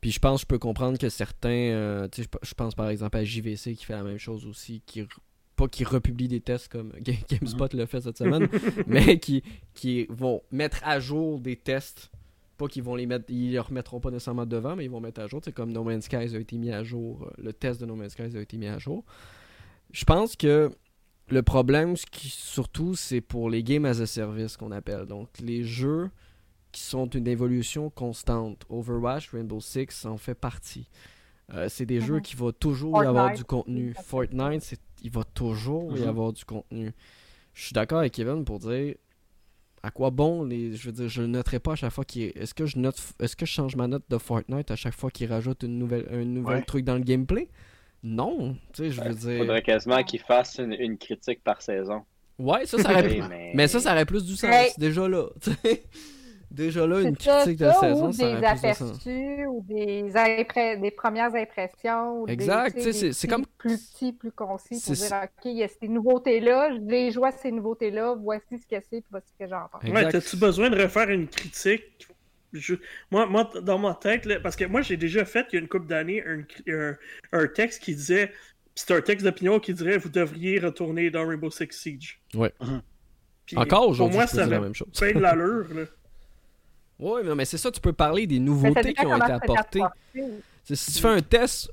Puis 0.00 0.12
je 0.12 0.18
pense 0.18 0.42
je 0.42 0.46
peux 0.46 0.58
comprendre 0.58 0.98
que 0.98 1.08
certains, 1.08 2.08
je 2.12 2.54
pense 2.54 2.74
par 2.74 2.88
exemple 2.88 3.16
à 3.16 3.24
JVC 3.24 3.74
qui 3.74 3.84
fait 3.84 3.94
la 3.94 4.02
même 4.02 4.18
chose 4.18 4.46
aussi, 4.46 4.82
qui 4.84 5.06
pas 5.56 5.68
qui 5.68 5.84
republie 5.84 6.28
des 6.28 6.40
tests 6.40 6.68
comme 6.68 6.92
GameSpot 7.28 7.68
l'a 7.72 7.86
fait 7.86 8.00
cette 8.00 8.18
semaine, 8.18 8.48
mais 8.86 9.18
qui, 9.18 9.42
qui 9.74 10.06
vont 10.08 10.42
mettre 10.50 10.80
à 10.84 11.00
jour 11.00 11.40
des 11.40 11.56
tests 11.56 12.10
pas 12.62 12.68
qu'ils 12.68 12.82
vont 12.84 12.94
les 12.94 13.06
mettre, 13.06 13.24
ils 13.28 13.50
les 13.50 13.58
remettront 13.58 13.98
pas 13.98 14.10
nécessairement 14.10 14.46
devant, 14.46 14.76
mais 14.76 14.84
ils 14.84 14.90
vont 14.90 15.00
mettre 15.00 15.20
à 15.20 15.26
jour. 15.26 15.40
C'est 15.44 15.52
comme 15.52 15.72
No 15.72 15.82
Man's 15.82 16.04
Skies 16.04 16.36
a 16.36 16.38
été 16.38 16.56
mis 16.58 16.70
à 16.70 16.84
jour, 16.84 17.24
euh, 17.24 17.42
le 17.42 17.52
test 17.52 17.80
de 17.80 17.86
No 17.86 17.96
Man's 17.96 18.12
Skies 18.12 18.36
a 18.36 18.40
été 18.40 18.56
mis 18.56 18.68
à 18.68 18.78
jour. 18.78 19.04
Je 19.90 20.04
pense 20.04 20.36
que 20.36 20.70
le 21.28 21.42
problème, 21.42 21.94
qui, 21.94 22.28
surtout, 22.28 22.94
c'est 22.94 23.20
pour 23.20 23.50
les 23.50 23.64
games 23.64 23.84
as 23.84 24.00
a 24.00 24.06
service 24.06 24.56
qu'on 24.56 24.70
appelle. 24.70 25.06
Donc, 25.06 25.28
les 25.40 25.64
jeux 25.64 26.10
qui 26.70 26.82
sont 26.82 27.06
une 27.06 27.26
évolution 27.26 27.90
constante. 27.90 28.64
Overwatch, 28.68 29.30
Rainbow 29.30 29.60
Six 29.60 30.06
en 30.06 30.16
fait 30.16 30.34
partie. 30.34 30.88
Euh, 31.52 31.68
c'est 31.68 31.86
des 31.86 32.00
jeux 32.00 32.16
mhm. 32.16 32.22
qui 32.22 32.36
vont 32.36 32.52
toujours 32.52 33.02
y 33.02 33.06
avoir 33.06 33.34
du 33.34 33.44
contenu. 33.44 33.94
Fortnite, 34.04 34.74
il 35.02 35.10
va 35.10 35.24
toujours 35.24 35.96
y 35.96 36.02
mhm. 36.02 36.08
avoir 36.08 36.32
du 36.32 36.44
contenu. 36.44 36.92
Je 37.54 37.64
suis 37.64 37.72
d'accord 37.74 37.98
avec 37.98 38.12
Kevin 38.12 38.44
pour 38.44 38.58
dire 38.58 38.94
à 39.82 39.90
quoi 39.90 40.10
bon 40.10 40.44
les 40.44 40.74
je 40.74 40.86
veux 40.86 40.92
dire 40.92 41.08
je 41.08 41.22
noterai 41.22 41.58
pas 41.58 41.72
à 41.72 41.74
chaque 41.76 41.92
fois 41.92 42.04
qu'il 42.04 42.32
est-ce 42.36 42.54
que 42.54 42.66
je 42.66 42.78
note 42.78 43.00
est-ce 43.20 43.34
que 43.34 43.46
je 43.46 43.52
change 43.52 43.76
ma 43.76 43.88
note 43.88 44.04
de 44.08 44.18
Fortnite 44.18 44.70
à 44.70 44.76
chaque 44.76 44.94
fois 44.94 45.10
qu'il 45.10 45.28
rajoute 45.30 45.64
une 45.64 45.78
nouvelle 45.78 46.06
un 46.12 46.24
nouvel 46.24 46.64
truc 46.64 46.84
dans 46.84 46.94
le 46.94 47.00
gameplay? 47.00 47.48
Non 48.02 48.56
tu 48.72 48.84
sais 48.84 48.90
je 48.90 49.00
veux 49.00 49.14
dire 49.14 49.38
faudrait 49.38 49.62
quasiment 49.62 50.02
qu'il 50.02 50.20
fasse 50.20 50.58
une, 50.58 50.98
critique 50.98 51.42
par 51.42 51.62
saison. 51.62 52.02
Ouais 52.38 52.66
ça 52.66 52.78
ça 52.78 52.92
aurait 52.92 53.20
mais... 53.54 53.66
ça 53.68 53.80
ça 53.80 53.92
aurait 53.92 54.06
plus 54.06 54.24
du 54.24 54.36
sens 54.36 54.78
déjà 54.78 55.08
là 55.08 55.26
Déjà 56.52 56.86
là, 56.86 57.00
une 57.00 57.16
critique 57.16 57.58
de 57.58 57.70
saison, 57.80 58.08
ou 58.08 58.12
des 58.12 58.44
aperçus 58.44 59.46
ou 59.46 59.64
des, 59.66 60.12
des 60.80 60.90
premières 60.90 61.34
impressions. 61.34 62.22
Ou 62.22 62.28
exact, 62.28 62.78
c'est 62.78 63.28
comme. 63.28 63.46
Plus 63.58 63.90
petit, 63.90 64.12
plus 64.12 64.32
concis 64.32 64.80
pour 64.84 64.94
dire, 64.94 65.22
OK, 65.22 65.44
il 65.44 65.58
y 65.58 65.62
a 65.62 65.68
ces 65.68 65.88
nouveautés-là, 65.88 66.70
je 66.74 67.10
joue 67.12 67.24
à 67.24 67.32
ces 67.32 67.52
nouveautés-là, 67.52 68.16
voici 68.20 68.58
ce 68.58 68.66
que 68.66 68.82
c'est, 68.90 69.00
puis 69.00 69.04
voici 69.10 69.28
ce 69.32 69.44
que 69.44 69.48
j'en 69.48 69.68
pense. 69.70 69.82
Ouais, 69.84 70.08
t'as-tu 70.10 70.36
besoin 70.36 70.68
de 70.68 70.80
refaire 70.80 71.08
une 71.08 71.28
critique? 71.28 72.08
Moi, 73.10 73.26
moi, 73.26 73.50
dans 73.62 73.78
ma 73.78 73.94
tête, 73.94 74.28
parce 74.42 74.56
que 74.56 74.64
moi, 74.66 74.82
j'ai 74.82 74.98
déjà 74.98 75.24
fait, 75.24 75.46
il 75.52 75.54
y 75.54 75.58
a 75.58 75.60
une 75.62 75.68
couple 75.68 75.86
d'années, 75.86 76.22
un, 76.26 76.96
un, 77.32 77.46
texte 77.46 77.82
qui 77.82 77.94
disait. 77.94 78.32
C'est 78.74 78.90
un 78.90 79.00
texte 79.00 79.24
d'opinion 79.24 79.58
qui 79.58 79.74
dirait 79.74 79.98
Vous 79.98 80.08
devriez 80.08 80.58
retourner 80.58 81.10
dans 81.10 81.26
Rainbow 81.26 81.50
Six 81.50 81.68
Siege. 81.70 82.20
Ouais. 82.34 82.52
Encore 83.56 83.88
aujourd'hui, 83.88 84.12
pour 84.12 84.20
moi, 84.20 84.26
ça 84.26 84.46
la 84.46 84.60
même 84.60 84.74
chose. 84.74 84.88
de 84.92 85.18
l'allure, 85.18 85.66
là. 85.74 85.84
Oui, 87.02 87.22
mais 87.36 87.44
c'est 87.44 87.58
ça, 87.58 87.72
tu 87.72 87.80
peux 87.80 87.92
parler 87.92 88.28
des 88.28 88.38
nouveautés 88.38 88.94
qui 88.94 89.04
ont 89.04 89.16
été 89.16 89.32
apportées. 89.32 89.82
Si 90.64 90.92
tu 90.92 91.00
fais 91.00 91.08
un 91.08 91.20
test 91.20 91.72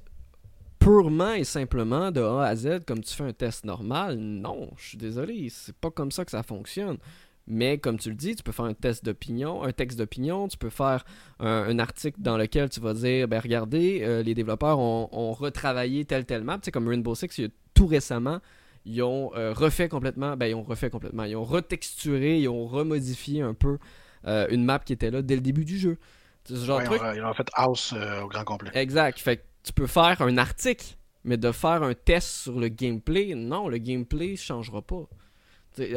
purement 0.80 1.34
et 1.34 1.44
simplement 1.44 2.10
de 2.10 2.22
A 2.22 2.46
à 2.46 2.56
Z 2.56 2.80
comme 2.88 3.02
tu 3.04 3.14
fais 3.14 3.26
un 3.26 3.34
test 3.34 3.64
normal, 3.64 4.18
non, 4.18 4.72
je 4.78 4.90
suis 4.90 4.98
désolé, 4.98 5.50
c'est 5.52 5.76
pas 5.76 5.92
comme 5.92 6.12
ça 6.12 6.26
que 6.26 6.32
ça 6.32 6.42
fonctionne. 6.42 6.98
Mais 7.46 7.78
comme 7.78 8.00
tu 8.00 8.10
le 8.10 8.16
dis, 8.16 8.36
tu 8.36 8.44
peux 8.44 8.52
faire 8.52 8.66
un 8.66 8.74
test 8.74 9.06
d'opinion, 9.06 9.64
un 9.64 9.72
texte 9.72 10.00
d'opinion, 10.00 10.48
tu 10.48 10.58
peux 10.58 10.70
faire 10.70 11.06
un, 11.40 11.78
article 11.78 12.20
dans 12.22 12.38
lequel 12.38 12.70
tu 12.70 12.80
vas 12.80 12.94
dire, 12.94 13.28
ben 13.28 13.40
regardez, 13.40 14.02
euh, 14.04 14.24
les 14.24 14.34
développeurs 14.34 14.80
ont, 14.80 15.34
retravaillé 15.34 16.06
telle 16.06 16.26
telle 16.26 16.44
map, 16.44 16.58
tu 16.58 16.66
sais 16.66 16.72
comme 16.72 16.88
Rainbow 16.88 17.14
Six, 17.14 17.50
tout 17.76 17.88
récemment, 17.88 18.40
ils 18.86 19.02
ont 19.04 19.32
euh, 19.36 19.54
refait 19.54 19.90
complètement, 19.90 20.38
ben 20.38 20.48
ils 20.48 20.56
ont 20.56 20.64
refait 20.64 20.90
complètement, 20.90 21.24
ils 21.24 21.36
ont 21.36 21.44
retexturé, 21.44 22.40
ils 22.40 22.48
ont 22.48 22.66
remodifié 22.66 23.42
un 23.42 23.54
peu 23.54 23.78
euh, 24.26 24.48
une 24.50 24.64
map 24.64 24.80
qui 24.80 24.94
était 24.94 25.12
là 25.12 25.22
dès 25.22 25.36
le 25.36 25.42
début 25.42 25.66
du 25.66 25.78
jeu. 25.78 25.98
Ce 26.46 26.56
genre 26.56 26.84
truc. 26.84 27.02
Ils 27.16 27.24
ont 27.24 27.34
fait 27.34 27.50
house 27.54 27.94
euh, 27.96 28.22
au 28.22 28.28
grand 28.28 28.44
complet. 28.44 28.72
Exact. 28.74 29.20
Fait 29.20 29.38
que 29.38 29.44
tu 29.64 29.74
peux 29.74 29.88
faire 29.88 30.22
un 30.22 30.38
article, 30.38 30.96
mais 31.24 31.38
de 31.38 31.52
faire 31.52 31.84
un 31.84 31.94
test 31.94 32.28
sur 32.28 32.60
le 32.60 32.70
gameplay, 32.70 33.36
non, 33.36 33.68
le 33.68 33.78
gameplay 33.78 34.32
ne 34.32 34.36
changera 34.36 34.82
pas. 34.82 35.08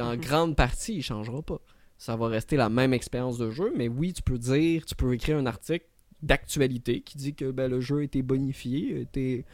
en 0.01 0.16
grande 0.16 0.57
partie, 0.57 0.97
il 0.97 1.03
changera 1.03 1.43
pas. 1.43 1.61
Ça 1.97 2.16
va 2.16 2.27
rester 2.29 2.57
la 2.57 2.68
même 2.68 2.93
expérience 2.93 3.39
de 3.39 3.51
jeu, 3.51 3.73
mais 3.77 3.89
oui, 3.89 4.12
tu 4.12 4.23
peux 4.23 4.39
dire, 4.39 4.85
tu 4.85 4.95
peux 4.95 5.14
écrire 5.14 5.39
un 5.39 5.47
article 5.47 5.87
d'actualité 6.23 7.01
qui 7.01 7.16
dit 7.16 7.35
que 7.35 7.51
ben, 7.51 7.70
le 7.70 7.81
jeu 7.81 7.99
a 7.99 8.03
été 8.03 8.23
bonifié, 8.23 8.97
a 8.97 8.99
été 8.99 9.45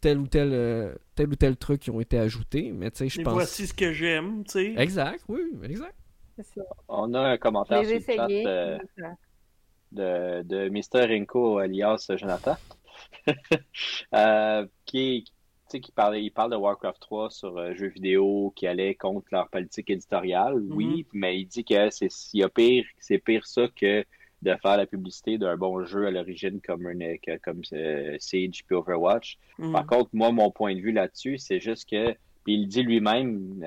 tel 0.00 0.18
ou 0.18 0.26
tel, 0.26 0.50
euh, 0.52 0.94
tel 1.14 1.28
ou 1.28 1.34
tel 1.34 1.56
truc 1.56 1.80
qui 1.80 1.90
ont 1.90 2.00
été 2.00 2.18
ajoutés. 2.18 2.72
Mais 2.72 2.90
tu 2.90 2.98
sais, 2.98 3.08
je 3.08 3.22
pense. 3.22 3.32
voici 3.32 3.66
ce 3.66 3.74
que 3.74 3.92
j'aime, 3.92 4.44
tu 4.44 4.52
sais. 4.52 4.74
Exact, 4.76 5.24
oui, 5.28 5.40
exact. 5.62 5.94
On 6.88 7.14
a 7.14 7.20
un 7.20 7.36
commentaire 7.38 7.84
sur 7.84 7.94
le 7.94 8.00
chat 8.00 8.26
de, 9.94 10.42
de, 10.42 10.68
Mr. 10.68 11.06
Rinko 11.06 11.58
alias 11.58 12.10
Jonathan 12.16 12.56
euh, 14.14 14.66
qui, 14.84 15.24
qui 15.68 15.92
parlait, 15.92 16.22
il 16.22 16.30
parle 16.30 16.52
de 16.52 16.56
Warcraft 16.56 17.00
3 17.00 17.30
sur 17.30 17.56
euh, 17.56 17.74
jeux 17.74 17.88
vidéo 17.88 18.52
qui 18.56 18.66
allait 18.66 18.94
contre 18.94 19.26
leur 19.32 19.48
politique 19.48 19.90
éditoriale, 19.90 20.54
mm-hmm. 20.54 20.72
oui, 20.72 21.06
mais 21.12 21.40
il 21.40 21.46
dit 21.46 21.64
que 21.64 21.90
c'est 21.90 22.08
pire, 22.54 22.84
c'est 22.98 23.18
pire 23.18 23.46
ça 23.46 23.68
que 23.74 24.04
de 24.42 24.54
faire 24.60 24.76
la 24.76 24.86
publicité 24.86 25.38
d'un 25.38 25.56
bon 25.56 25.84
jeu 25.84 26.06
à 26.06 26.10
l'origine 26.10 26.60
comme, 26.60 26.86
comme 27.42 27.62
euh, 27.72 28.16
Siege 28.18 28.64
puis 28.66 28.76
Overwatch. 28.76 29.38
Mm-hmm. 29.58 29.72
Par 29.72 29.86
contre, 29.86 30.10
moi, 30.12 30.32
mon 30.32 30.50
point 30.50 30.74
de 30.74 30.80
vue 30.80 30.92
là-dessus, 30.92 31.38
c'est 31.38 31.60
juste 31.60 31.88
que, 31.88 32.12
puis 32.44 32.54
il 32.54 32.68
dit 32.68 32.82
lui-même 32.82 33.64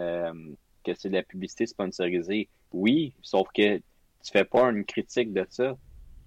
que 0.83 0.93
c'est 0.93 1.09
de 1.09 1.15
la 1.15 1.23
publicité 1.23 1.65
sponsorisée. 1.65 2.47
Oui, 2.71 3.13
sauf 3.21 3.47
que 3.53 3.77
tu 3.77 4.31
fais 4.31 4.45
pas 4.45 4.69
une 4.69 4.85
critique 4.85 5.33
de 5.33 5.45
ça. 5.49 5.77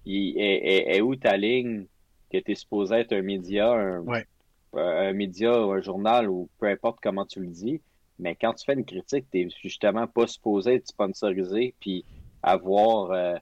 Il, 0.05 0.39
est, 0.39 1.01
où 1.01 1.15
ta 1.15 1.37
ligne 1.37 1.85
que 2.31 2.37
tu 2.39 2.51
es 2.51 2.55
supposé 2.55 2.95
être 2.95 3.13
un 3.13 3.21
média, 3.21 3.71
un, 3.71 5.13
média 5.13 5.65
ou 5.65 5.71
un 5.71 5.81
journal 5.81 6.29
ou 6.29 6.49
peu 6.59 6.67
importe 6.67 6.99
comment 7.01 7.25
tu 7.25 7.39
le 7.39 7.47
dis. 7.47 7.81
Mais 8.17 8.35
quand 8.35 8.53
tu 8.53 8.65
fais 8.65 8.73
une 8.73 8.85
critique, 8.85 9.25
tu 9.31 9.49
justement 9.61 10.07
pas 10.07 10.27
supposé 10.27 10.75
être 10.75 10.87
sponsorisé 10.87 11.75
puis 11.79 12.05
avoir. 12.41 13.11
Euh, 13.11 13.35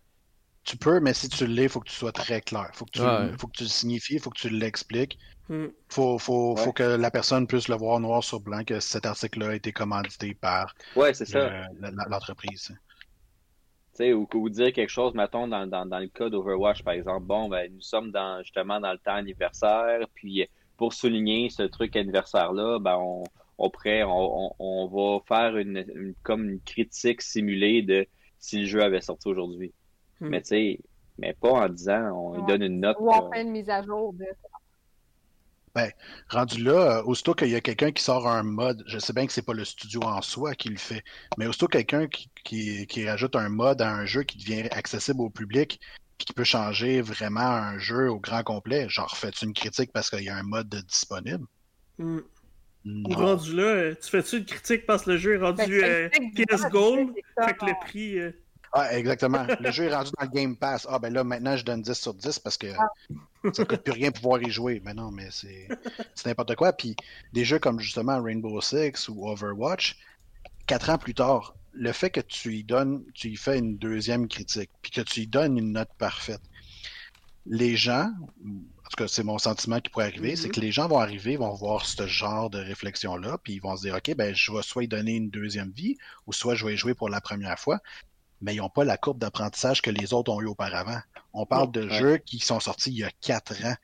tu 0.63 0.77
peux, 0.77 0.99
mais 0.99 1.13
si 1.13 1.29
tu 1.29 1.47
l'es, 1.47 1.63
il 1.63 1.69
faut 1.69 1.79
que 1.79 1.89
tu 1.89 1.95
sois 1.95 2.11
très 2.11 2.41
clair. 2.41 2.69
Faut 2.73 2.85
que 2.85 2.91
tu, 2.91 3.37
faut 3.37 3.47
que 3.47 3.57
tu 3.57 3.63
le 3.63 3.69
signifies, 3.69 4.15
il 4.15 4.19
faut 4.19 4.29
que 4.29 4.39
tu 4.39 4.49
l'expliques. 4.49 5.17
Il 5.49 5.55
hmm. 5.55 5.71
faut, 5.87 6.19
faut, 6.19 6.55
faut, 6.55 6.73
que 6.73 6.83
la 6.83 7.09
personne 7.09 7.47
puisse 7.47 7.69
le 7.69 7.75
voir 7.75 7.99
noir 7.99 8.23
sur 8.23 8.39
blanc 8.39 8.63
que 8.63 8.79
cet 8.79 9.05
article-là 9.05 9.49
a 9.49 9.55
été 9.55 9.71
commandité 9.71 10.35
par 10.35 10.75
ouais, 10.95 11.11
l'entreprise 12.07 12.71
ou, 13.99 14.27
ou 14.33 14.49
dire 14.49 14.73
quelque 14.73 14.89
chose, 14.89 15.13
mettons, 15.13 15.47
dans, 15.47 15.67
dans, 15.67 15.85
dans 15.85 15.99
le 15.99 16.07
cas 16.07 16.29
d'Overwatch, 16.29 16.83
par 16.83 16.93
exemple, 16.93 17.25
bon, 17.25 17.49
ben, 17.49 17.71
nous 17.73 17.81
sommes 17.81 18.11
dans, 18.11 18.41
justement 18.43 18.79
dans 18.79 18.91
le 18.91 18.97
temps 18.97 19.15
anniversaire, 19.15 20.07
puis 20.15 20.47
pour 20.77 20.93
souligner 20.93 21.49
ce 21.49 21.63
truc 21.63 21.95
anniversaire-là, 21.95 22.79
ben, 22.79 22.97
on, 22.97 23.23
on, 23.57 23.69
pourrait, 23.69 24.03
on, 24.03 24.53
on, 24.59 24.87
va 24.87 25.19
faire 25.27 25.57
une, 25.57 26.13
comme 26.23 26.49
une 26.49 26.61
critique 26.61 27.21
simulée 27.21 27.81
de 27.81 28.07
si 28.39 28.61
le 28.61 28.65
jeu 28.65 28.81
avait 28.81 29.01
sorti 29.01 29.27
aujourd'hui. 29.27 29.73
Hmm. 30.21 30.29
Mais 30.29 30.41
tu 30.41 30.47
sais, 30.47 30.79
mais 31.17 31.33
pas 31.33 31.51
en 31.51 31.69
disant, 31.69 32.11
on 32.13 32.45
donne 32.45 32.63
une 32.63 32.79
note. 32.79 32.97
Ou 32.99 33.09
on 33.11 33.31
fait 33.31 33.41
une 33.41 33.51
mise 33.51 33.69
à 33.69 33.81
jour 33.81 34.13
de 34.13 34.25
ben, 35.75 35.91
rendu 36.29 36.63
là, 36.63 36.99
euh, 36.99 37.03
aussitôt 37.03 37.33
qu'il 37.33 37.49
y 37.49 37.55
a 37.55 37.61
quelqu'un 37.61 37.91
qui 37.91 38.03
sort 38.03 38.27
un 38.27 38.43
mode, 38.43 38.83
je 38.87 38.99
sais 38.99 39.13
bien 39.13 39.27
que 39.27 39.33
c'est 39.33 39.45
pas 39.45 39.53
le 39.53 39.65
studio 39.65 40.01
en 40.03 40.21
soi 40.21 40.55
qui 40.55 40.69
le 40.69 40.77
fait, 40.77 41.03
mais 41.37 41.47
aussitôt 41.47 41.67
quelqu'un 41.67 42.07
qui, 42.07 42.87
qui, 42.87 43.09
rajoute 43.09 43.35
un 43.35 43.49
mode 43.49 43.81
à 43.81 43.91
un 43.91 44.05
jeu 44.05 44.23
qui 44.23 44.37
devient 44.37 44.67
accessible 44.71 45.21
au 45.21 45.29
public, 45.29 45.79
puis 46.17 46.25
qui 46.25 46.33
peut 46.33 46.43
changer 46.43 47.01
vraiment 47.01 47.41
un 47.41 47.77
jeu 47.77 48.09
au 48.09 48.19
grand 48.19 48.43
complet, 48.43 48.87
genre 48.89 49.15
fais-tu 49.15 49.45
une 49.45 49.53
critique 49.53 49.91
parce 49.93 50.09
qu'il 50.09 50.23
y 50.23 50.29
a 50.29 50.37
un 50.37 50.43
mode 50.43 50.73
disponible? 50.87 51.45
Hmm. 51.97 52.19
Rendu 53.09 53.55
là, 53.55 53.93
tu 53.95 54.09
fais-tu 54.09 54.37
une 54.37 54.45
critique 54.45 54.85
parce 54.85 55.03
que 55.03 55.11
le 55.11 55.17
jeu 55.17 55.35
est 55.35 55.37
rendu 55.37 55.81
ben, 55.81 56.09
euh, 56.13 56.69
Gold, 56.69 57.09
fait 57.43 57.53
que 57.53 57.65
le 57.65 57.73
prix. 57.85 58.19
Euh, 58.19 58.31
ah, 58.73 58.97
exactement. 58.97 59.45
Le 59.59 59.71
jeu 59.71 59.85
est 59.85 59.95
rendu 59.95 60.11
dans 60.17 60.25
le 60.25 60.31
Game 60.31 60.55
Pass. 60.55 60.87
Ah, 60.89 60.99
ben 60.99 61.11
là, 61.11 61.23
maintenant, 61.23 61.57
je 61.57 61.65
donne 61.65 61.81
10 61.81 61.93
sur 61.93 62.13
10 62.13 62.39
parce 62.39 62.57
que 62.57 62.67
ah. 62.77 62.87
ça 63.53 63.63
ne 63.63 63.67
coûte 63.67 63.83
plus 63.83 63.93
rien 63.93 64.11
pouvoir 64.11 64.41
y 64.41 64.49
jouer. 64.49 64.81
Mais 64.85 64.93
non, 64.93 65.11
mais 65.11 65.29
c'est 65.31 65.67
n'importe 66.25 66.55
quoi. 66.55 66.73
Puis 66.73 66.95
des 67.33 67.45
jeux 67.45 67.59
comme 67.59 67.79
justement 67.79 68.21
Rainbow 68.21 68.61
Six 68.61 69.09
ou 69.09 69.27
Overwatch, 69.27 69.97
quatre 70.67 70.89
ans 70.89 70.97
plus 70.97 71.13
tard, 71.13 71.55
le 71.73 71.91
fait 71.91 72.09
que 72.09 72.21
tu 72.21 72.55
y 72.55 72.63
donnes, 72.63 73.03
tu 73.13 73.29
y 73.29 73.35
fais 73.35 73.57
une 73.57 73.77
deuxième 73.77 74.27
critique, 74.27 74.69
puis 74.81 74.91
que 74.91 75.01
tu 75.01 75.21
y 75.21 75.27
donnes 75.27 75.57
une 75.57 75.71
note 75.71 75.89
parfaite, 75.97 76.41
les 77.45 77.75
gens, 77.75 78.11
en 78.45 78.89
tout 78.89 78.97
cas, 78.97 79.07
c'est 79.07 79.23
mon 79.23 79.37
sentiment 79.37 79.79
qui 79.79 79.89
pourrait 79.89 80.05
arriver, 80.05 80.35
c'est 80.35 80.49
mm-hmm. 80.49 80.51
que 80.51 80.59
les 80.59 80.71
gens 80.71 80.87
vont 80.87 80.99
arriver, 80.99 81.37
vont 81.37 81.53
voir 81.53 81.85
ce 81.85 82.05
genre 82.05 82.49
de 82.49 82.59
réflexion-là, 82.59 83.37
puis 83.43 83.53
ils 83.53 83.61
vont 83.61 83.75
se 83.77 83.83
dire, 83.83 83.95
OK, 83.95 84.15
ben, 84.15 84.35
je 84.35 84.51
vais 84.51 84.61
soit 84.61 84.83
y 84.83 84.87
donner 84.87 85.15
une 85.15 85.29
deuxième 85.29 85.71
vie, 85.71 85.97
ou 86.27 86.33
soit 86.33 86.55
je 86.55 86.65
vais 86.65 86.73
y 86.73 86.77
jouer 86.77 86.93
pour 86.93 87.09
la 87.09 87.21
première 87.21 87.57
fois 87.57 87.79
mais 88.41 88.55
ils 88.55 88.59
n'ont 88.59 88.69
pas 88.69 88.83
la 88.83 88.97
courbe 88.97 89.19
d'apprentissage 89.19 89.81
que 89.81 89.91
les 89.91 90.13
autres 90.13 90.31
ont 90.31 90.41
eu 90.41 90.47
auparavant. 90.47 90.99
On 91.33 91.45
parle 91.45 91.71
de 91.71 91.87
jeux 91.89 92.17
qui 92.17 92.39
sont 92.39 92.59
sortis 92.59 92.91
il 92.91 92.99
y 92.99 93.03
a 93.03 93.11
quatre 93.21 93.65
ans. 93.65 93.75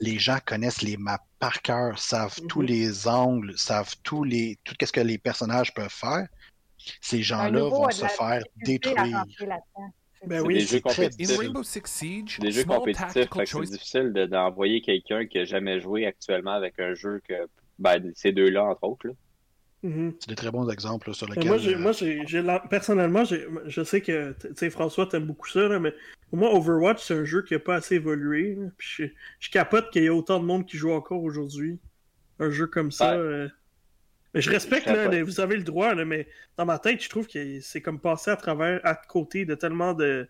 Les 0.00 0.18
gens 0.18 0.38
connaissent 0.44 0.82
les 0.82 0.96
maps 0.96 1.24
par 1.38 1.62
cœur, 1.62 1.98
savent 1.98 2.38
tous 2.48 2.60
mhm. 2.60 2.66
les 2.66 3.08
angles, 3.08 3.52
savent 3.56 3.94
tous 4.02 4.24
les 4.24 4.58
tout 4.64 4.74
ce 4.82 4.92
que 4.92 5.00
les 5.00 5.18
personnages 5.18 5.72
peuvent 5.72 5.88
faire. 5.88 6.26
Ces 7.00 7.22
gens-là 7.22 7.68
vont 7.68 7.90
se 7.90 8.06
faire 8.06 8.42
détruire. 8.64 9.24
Ben 10.26 10.40
oui, 10.40 10.54
des 10.54 10.60
jeux 10.60 10.80
compétitifs. 10.80 11.38
Rainbow 11.38 11.62
Six 11.62 11.82
Siege, 11.84 12.38
des 12.40 12.50
jeux 12.50 12.64
compétitifs, 12.64 13.28
c'est 13.44 13.60
difficile 13.60 14.12
d'envoyer 14.30 14.80
quelqu'un 14.80 15.26
qui 15.26 15.38
n'a 15.38 15.44
jamais 15.44 15.80
joué 15.80 16.06
actuellement 16.06 16.52
avec 16.52 16.78
un 16.78 16.94
jeu 16.94 17.20
que 17.28 17.34
ben, 17.78 18.12
ces 18.14 18.32
deux-là, 18.32 18.64
entre 18.64 18.84
autres. 18.84 19.08
Mm-hmm. 19.84 20.14
C'est 20.18 20.28
des 20.30 20.34
très 20.34 20.50
bons 20.50 20.68
exemples 20.70 21.12
sur 21.12 21.28
lesquels. 21.28 21.46
Moi, 21.78 21.92
moi 22.42 22.62
personnellement, 22.70 23.24
je 23.24 23.84
sais 23.84 24.00
que 24.00 24.34
François, 24.70 25.06
t'aimes 25.06 25.26
beaucoup 25.26 25.48
ça, 25.48 25.78
mais 25.78 25.94
pour 26.30 26.38
moi, 26.38 26.54
Overwatch, 26.54 27.02
c'est 27.04 27.14
un 27.14 27.24
jeu 27.24 27.42
qui 27.42 27.52
n'a 27.52 27.60
pas 27.60 27.76
assez 27.76 27.96
évolué. 27.96 28.58
je, 28.78 29.06
capote 29.50 29.90
qu'il 29.90 30.02
y 30.02 30.06
ait 30.06 30.10
autant 30.10 30.40
de 30.40 30.44
monde 30.44 30.66
qui 30.66 30.78
joue 30.78 30.92
encore 30.92 31.22
aujourd'hui. 31.22 31.78
Un 32.40 32.50
jeu 32.50 32.66
comme 32.66 32.90
ça. 32.90 33.14
Euh, 33.14 33.48
je 34.34 34.50
respecte, 34.50 34.88
vous 34.88 35.40
avez 35.40 35.56
le 35.56 35.62
droit, 35.62 35.94
mais 35.94 36.26
dans 36.56 36.64
ma 36.64 36.78
tête, 36.78 37.02
je 37.02 37.08
trouve 37.08 37.28
que 37.28 37.60
c'est 37.60 37.80
comme 37.80 38.00
passer 38.00 38.30
à 38.30 38.36
travers, 38.36 38.80
à 38.84 38.94
côté 38.94 39.44
de 39.44 39.54
tellement 39.54 39.92
de 39.94 40.26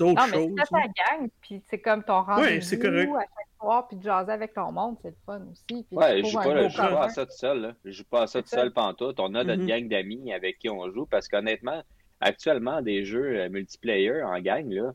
d'autres 0.00 0.26
choses. 0.26 0.32
Non, 0.32 0.54
mais 0.56 0.64
c'est 0.64 0.70
ta 0.70 1.16
gang, 1.16 1.28
puis 1.40 1.62
c'est 1.68 1.80
comme 1.80 2.02
ton 2.02 2.22
rendez-vous 2.22 3.16
à 3.16 3.20
chaque 3.20 3.60
soir, 3.60 3.88
puis 3.88 3.96
de 3.96 4.02
jaser 4.02 4.32
avec 4.32 4.54
ton 4.54 4.72
monde, 4.72 4.96
c'est 5.02 5.10
le 5.10 5.16
fun 5.26 5.42
aussi. 5.50 5.86
ouais, 5.90 6.22
je 6.22 6.30
joue 6.30 6.38
pas, 6.38 6.68
joue 6.68 6.76
pas 6.76 7.04
à 7.04 7.08
ça 7.10 7.26
tout 7.26 7.36
seul. 7.36 7.60
Là. 7.60 7.74
Je 7.84 7.90
joue 7.92 8.04
pas 8.04 8.22
à 8.22 8.26
ça 8.26 8.42
tout 8.42 8.48
seul 8.48 8.72
pantoute. 8.72 9.20
On 9.20 9.34
a 9.34 9.44
notre 9.44 9.62
mm-hmm. 9.62 9.66
gang 9.66 9.88
d'amis 9.88 10.32
avec 10.32 10.58
qui 10.58 10.68
on 10.68 10.90
joue, 10.90 11.06
parce 11.06 11.28
qu'honnêtement, 11.28 11.82
actuellement, 12.20 12.82
des 12.82 13.04
jeux 13.04 13.40
euh, 13.40 13.48
multiplayer 13.48 14.22
en 14.22 14.38
gang, 14.40 14.68
là, 14.70 14.92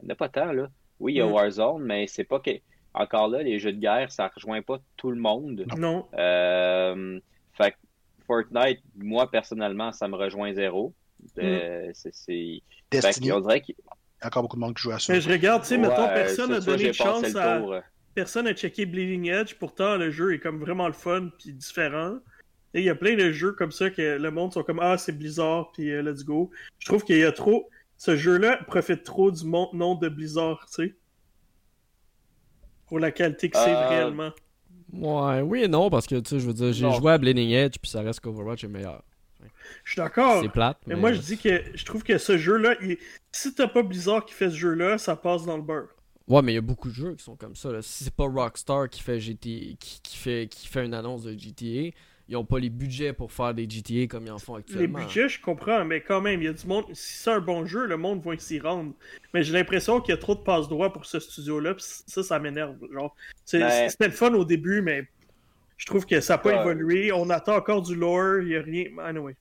il 0.00 0.06
n'y 0.06 0.10
en 0.10 0.14
a 0.14 0.16
pas 0.16 0.28
tant. 0.28 0.52
Là. 0.52 0.68
Oui, 1.00 1.14
il 1.14 1.16
y 1.16 1.20
a 1.20 1.26
mm. 1.26 1.32
Warzone, 1.32 1.82
mais 1.82 2.06
c'est 2.06 2.24
pas 2.24 2.40
que... 2.40 2.50
Encore 2.94 3.28
là, 3.28 3.42
les 3.42 3.58
jeux 3.58 3.72
de 3.72 3.78
guerre, 3.78 4.12
ça 4.12 4.30
rejoint 4.34 4.60
pas 4.60 4.78
tout 4.96 5.10
le 5.10 5.18
monde. 5.18 5.64
Non. 5.78 6.06
Euh, 6.14 7.18
fait 7.54 7.74
Fortnite, 8.26 8.82
moi, 8.96 9.30
personnellement, 9.30 9.92
ça 9.92 10.08
me 10.08 10.16
rejoint 10.16 10.52
zéro. 10.52 10.92
Euh, 11.38 11.88
mm. 11.88 11.92
c'est, 11.94 12.62
Destiny. 12.90 13.32
on 13.32 13.40
dirait 13.40 13.60
qu'il 13.60 13.74
y 14.22 14.24
a 14.24 14.28
encore 14.28 14.42
beaucoup 14.42 14.56
de 14.56 14.60
monde 14.60 14.74
qui 14.74 14.82
joue 14.82 14.92
à 14.92 14.98
ça. 14.98 15.12
Mais 15.12 15.20
je 15.20 15.28
regarde, 15.28 15.62
tu 15.62 15.68
sais, 15.68 15.78
mettons, 15.78 16.06
personne 16.08 16.50
n'a 16.50 16.60
donné 16.60 16.88
de 16.88 16.92
chance 16.92 17.34
à... 17.36 17.62
Personne 18.14 18.44
n'a 18.44 18.52
checké 18.52 18.84
Bleeding 18.84 19.30
Edge, 19.30 19.54
pourtant 19.58 19.96
le 19.96 20.10
jeu 20.10 20.34
est 20.34 20.38
comme 20.38 20.60
vraiment 20.60 20.86
le 20.86 20.92
fun 20.92 21.30
puis 21.38 21.54
différent. 21.54 22.18
Et 22.74 22.80
il 22.80 22.84
y 22.84 22.90
a 22.90 22.94
plein 22.94 23.16
de 23.16 23.32
jeux 23.32 23.52
comme 23.52 23.72
ça 23.72 23.90
que 23.90 24.18
le 24.18 24.30
monde 24.30 24.52
sont 24.52 24.62
comme 24.62 24.80
Ah, 24.80 24.98
c'est 24.98 25.12
Blizzard, 25.12 25.72
puis 25.72 25.90
euh, 25.90 26.02
let's 26.02 26.24
go. 26.24 26.50
Je 26.78 26.86
trouve 26.86 27.04
qu'il 27.04 27.18
y 27.18 27.24
a 27.24 27.32
trop. 27.32 27.70
Ce 27.96 28.16
jeu-là 28.16 28.58
profite 28.66 29.02
trop 29.02 29.30
du 29.30 29.46
nom 29.46 29.94
de 29.94 30.08
Blizzard, 30.08 30.66
tu 30.66 30.88
sais. 30.88 30.94
Pour 32.86 32.98
la 32.98 33.10
qualité 33.12 33.48
que 33.48 33.56
c'est 33.56 33.74
euh, 33.74 33.88
réellement. 33.88 34.30
Ouais, 34.92 35.40
oui 35.40 35.62
et 35.62 35.68
non, 35.68 35.88
parce 35.88 36.06
que, 36.06 36.16
tu 36.16 36.30
sais, 36.30 36.38
je 36.38 36.46
veux 36.46 36.52
dire, 36.52 36.72
j'ai 36.72 36.90
joué 36.92 37.12
à 37.12 37.18
Bleeding 37.18 37.50
Edge, 37.50 37.76
puis 37.80 37.90
ça 37.90 38.02
reste 38.02 38.20
qu'Overwatch 38.20 38.64
est 38.64 38.68
meilleur. 38.68 39.02
Je 39.84 39.92
suis 39.92 40.00
d'accord. 40.00 40.42
C'est 40.42 40.48
plate. 40.48 40.78
Mais... 40.86 40.96
moi, 40.96 41.12
je 41.12 41.20
dis 41.20 41.38
que 41.38 41.62
je 41.74 41.84
trouve 41.84 42.02
que 42.02 42.18
ce 42.18 42.38
jeu-là, 42.38 42.74
si 43.30 43.54
t'as 43.54 43.68
pas 43.68 43.82
Blizzard 43.82 44.24
qui 44.24 44.34
fait 44.34 44.50
ce 44.50 44.56
jeu-là, 44.56 44.98
ça 44.98 45.16
passe 45.16 45.44
dans 45.44 45.56
le 45.56 45.62
beurre. 45.62 45.88
Ouais, 46.28 46.42
mais 46.42 46.52
il 46.52 46.54
y 46.54 46.58
a 46.58 46.62
beaucoup 46.62 46.88
de 46.88 46.94
jeux 46.94 47.14
qui 47.14 47.24
sont 47.24 47.36
comme 47.36 47.56
ça. 47.56 47.72
Là. 47.72 47.82
Si 47.82 48.04
c'est 48.04 48.14
pas 48.14 48.26
Rockstar 48.26 48.88
qui 48.88 49.02
fait, 49.02 49.18
GTA, 49.18 49.48
qui, 49.78 50.16
fait, 50.16 50.48
qui 50.50 50.68
fait 50.68 50.84
une 50.84 50.94
annonce 50.94 51.24
de 51.24 51.36
GTA, 51.36 51.94
ils 52.28 52.36
ont 52.36 52.44
pas 52.44 52.58
les 52.58 52.70
budgets 52.70 53.12
pour 53.12 53.32
faire 53.32 53.52
des 53.52 53.68
GTA 53.68 54.06
comme 54.06 54.26
ils 54.26 54.30
en 54.30 54.38
font 54.38 54.54
actuellement. 54.54 54.98
Les 54.98 55.04
budgets, 55.04 55.28
je 55.28 55.40
comprends, 55.40 55.84
mais 55.84 56.00
quand 56.00 56.20
même, 56.20 56.40
il 56.40 56.44
y 56.46 56.48
a 56.48 56.52
du 56.52 56.66
monde. 56.66 56.84
Si 56.92 57.18
c'est 57.18 57.30
un 57.30 57.40
bon 57.40 57.66
jeu, 57.66 57.86
le 57.86 57.96
monde 57.96 58.22
va 58.24 58.38
s'y 58.38 58.60
rendre. 58.60 58.94
Mais 59.34 59.42
j'ai 59.42 59.52
l'impression 59.52 60.00
qu'il 60.00 60.14
y 60.14 60.14
a 60.14 60.20
trop 60.20 60.34
de 60.34 60.40
passe 60.40 60.68
droit 60.68 60.92
pour 60.92 61.04
ce 61.04 61.18
studio-là, 61.20 61.74
ça, 61.78 62.22
ça 62.22 62.38
m'énerve. 62.38 62.76
Genre, 62.92 63.14
ben- 63.52 63.88
c'était 63.90 64.06
le 64.06 64.12
fun 64.12 64.32
au 64.34 64.44
début, 64.44 64.80
mais 64.80 65.08
je 65.82 65.86
trouve 65.86 66.06
que 66.06 66.20
ça 66.20 66.34
n'a 66.34 66.38
pas 66.38 66.60
évolué. 66.60 67.10
On 67.10 67.28
attend 67.28 67.56
encore 67.56 67.82
du 67.82 67.96
lore, 67.96 68.38
il 68.38 68.46
n'y 68.46 68.56
a 68.56 68.62
rien. 68.62 68.84
Anyway. 69.02 69.34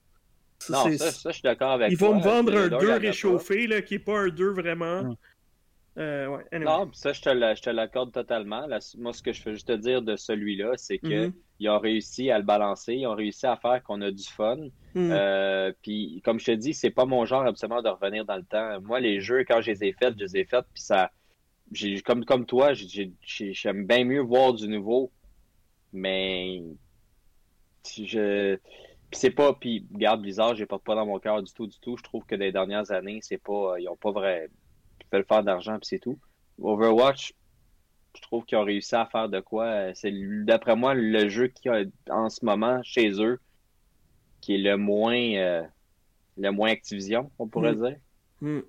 non, 0.72 0.98
ça, 0.98 1.12
ça, 1.12 1.30
je 1.30 1.36
suis 1.36 1.44
d'accord 1.44 1.74
avec 1.74 1.92
Ils 1.92 1.98
vont 1.98 2.16
me 2.16 2.24
vendre 2.24 2.58
un 2.58 2.68
2 2.68 2.94
réchauffé, 2.94 3.68
là, 3.68 3.84
qui 3.84 3.94
n'est 3.94 4.00
pas 4.00 4.22
un 4.22 4.30
2 4.30 4.50
vraiment. 4.50 5.04
Mm. 5.04 5.16
Euh, 6.00 6.28
ouais, 6.30 6.60
Non, 6.60 6.90
ça, 6.94 7.14
je 7.14 7.22
te 7.22 7.70
l'accorde 7.70 8.12
totalement. 8.12 8.68
moi, 8.98 9.14
ce 9.14 9.22
que 9.22 9.32
je 9.32 9.44
veux 9.44 9.54
juste 9.54 9.68
te 9.68 9.74
dire 9.74 10.02
de 10.02 10.16
celui-là, 10.16 10.72
c'est 10.78 10.98
que 10.98 11.28
mm-hmm. 11.28 11.34
ils 11.60 11.70
ont 11.70 11.78
réussi 11.78 12.32
à 12.32 12.40
le 12.40 12.44
balancer, 12.44 12.96
ils 12.96 13.06
ont 13.06 13.14
réussi 13.14 13.46
à 13.46 13.56
faire 13.56 13.84
qu'on 13.84 14.02
a 14.02 14.10
du 14.10 14.24
fun. 14.24 14.58
Mm. 14.96 15.12
Euh, 15.12 15.72
puis, 15.84 16.24
comme 16.26 16.40
je 16.40 16.46
te 16.46 16.52
dis, 16.54 16.74
c'est 16.74 16.90
pas 16.90 17.06
mon 17.06 17.24
genre 17.26 17.46
absolument 17.46 17.84
de 17.84 17.90
revenir 17.90 18.26
dans 18.26 18.38
le 18.38 18.46
temps. 18.46 18.82
Moi, 18.82 19.00
les 19.00 19.22
jeux, 19.22 19.44
quand 19.48 19.62
je 19.62 19.70
les 19.70 19.84
ai 19.84 19.94
faits, 19.94 20.16
je 20.18 20.24
les 20.24 20.38
ai 20.38 20.46
faits, 20.46 20.66
puis 20.74 20.82
ça. 20.82 21.12
Comme, 22.04 22.26
comme 22.26 22.48
toi, 22.48 22.72
j'aime 22.74 23.86
bien 23.86 24.06
mieux 24.06 24.22
voir 24.22 24.54
du 24.54 24.68
nouveau. 24.68 25.12
Mais. 25.94 26.62
Je. 27.86 28.56
Puis 28.56 29.20
c'est 29.20 29.32
pas. 29.32 29.54
Puis, 29.54 29.86
garde 29.92 30.22
Blizzard, 30.22 30.56
j'ai 30.56 30.66
pas 30.66 30.80
pas 30.80 30.96
dans 30.96 31.06
mon 31.06 31.20
cœur 31.20 31.42
du 31.42 31.52
tout, 31.54 31.68
du 31.68 31.80
tout. 31.80 31.98
Je 31.98 32.04
trouve 32.04 32.26
que 32.26 32.36
les 32.36 32.52
dernières 32.52 32.92
années, 32.92 33.20
c'est 33.22 33.38
pas. 33.38 33.76
Ils 33.80 33.88
ont 33.90 33.98
pas 33.98 34.12
vrai 34.12 34.50
le 35.12 35.24
faire 35.24 35.44
d'argent, 35.44 35.78
puis 35.78 35.88
c'est 35.88 36.00
tout. 36.00 36.18
Overwatch, 36.62 37.34
je 38.16 38.22
trouve 38.22 38.46
qu'ils 38.46 38.58
ont 38.58 38.64
réussi 38.64 38.96
à 38.96 39.06
faire 39.06 39.30
de 39.30 39.40
quoi. 39.40 39.94
C'est 39.94 40.14
d'après 40.46 40.76
moi 40.76 40.94
le 40.94 41.28
jeu 41.30 41.48
qui 41.48 41.70
a 41.70 41.84
en 42.10 42.30
ce 42.30 42.46
moment 42.46 42.82
chez 42.84 43.22
eux 43.22 43.40
qui 44.40 44.56
est 44.56 44.58
le 44.58 44.78
moins 44.78 45.36
euh, 45.36 45.64
le 46.38 46.52
moins 46.52 46.72
Activision, 46.72 47.32
on 47.40 47.48
pourrait 47.48 47.74
hmm. 47.74 47.86
dire. 47.86 47.98
Hmm. 48.42 48.62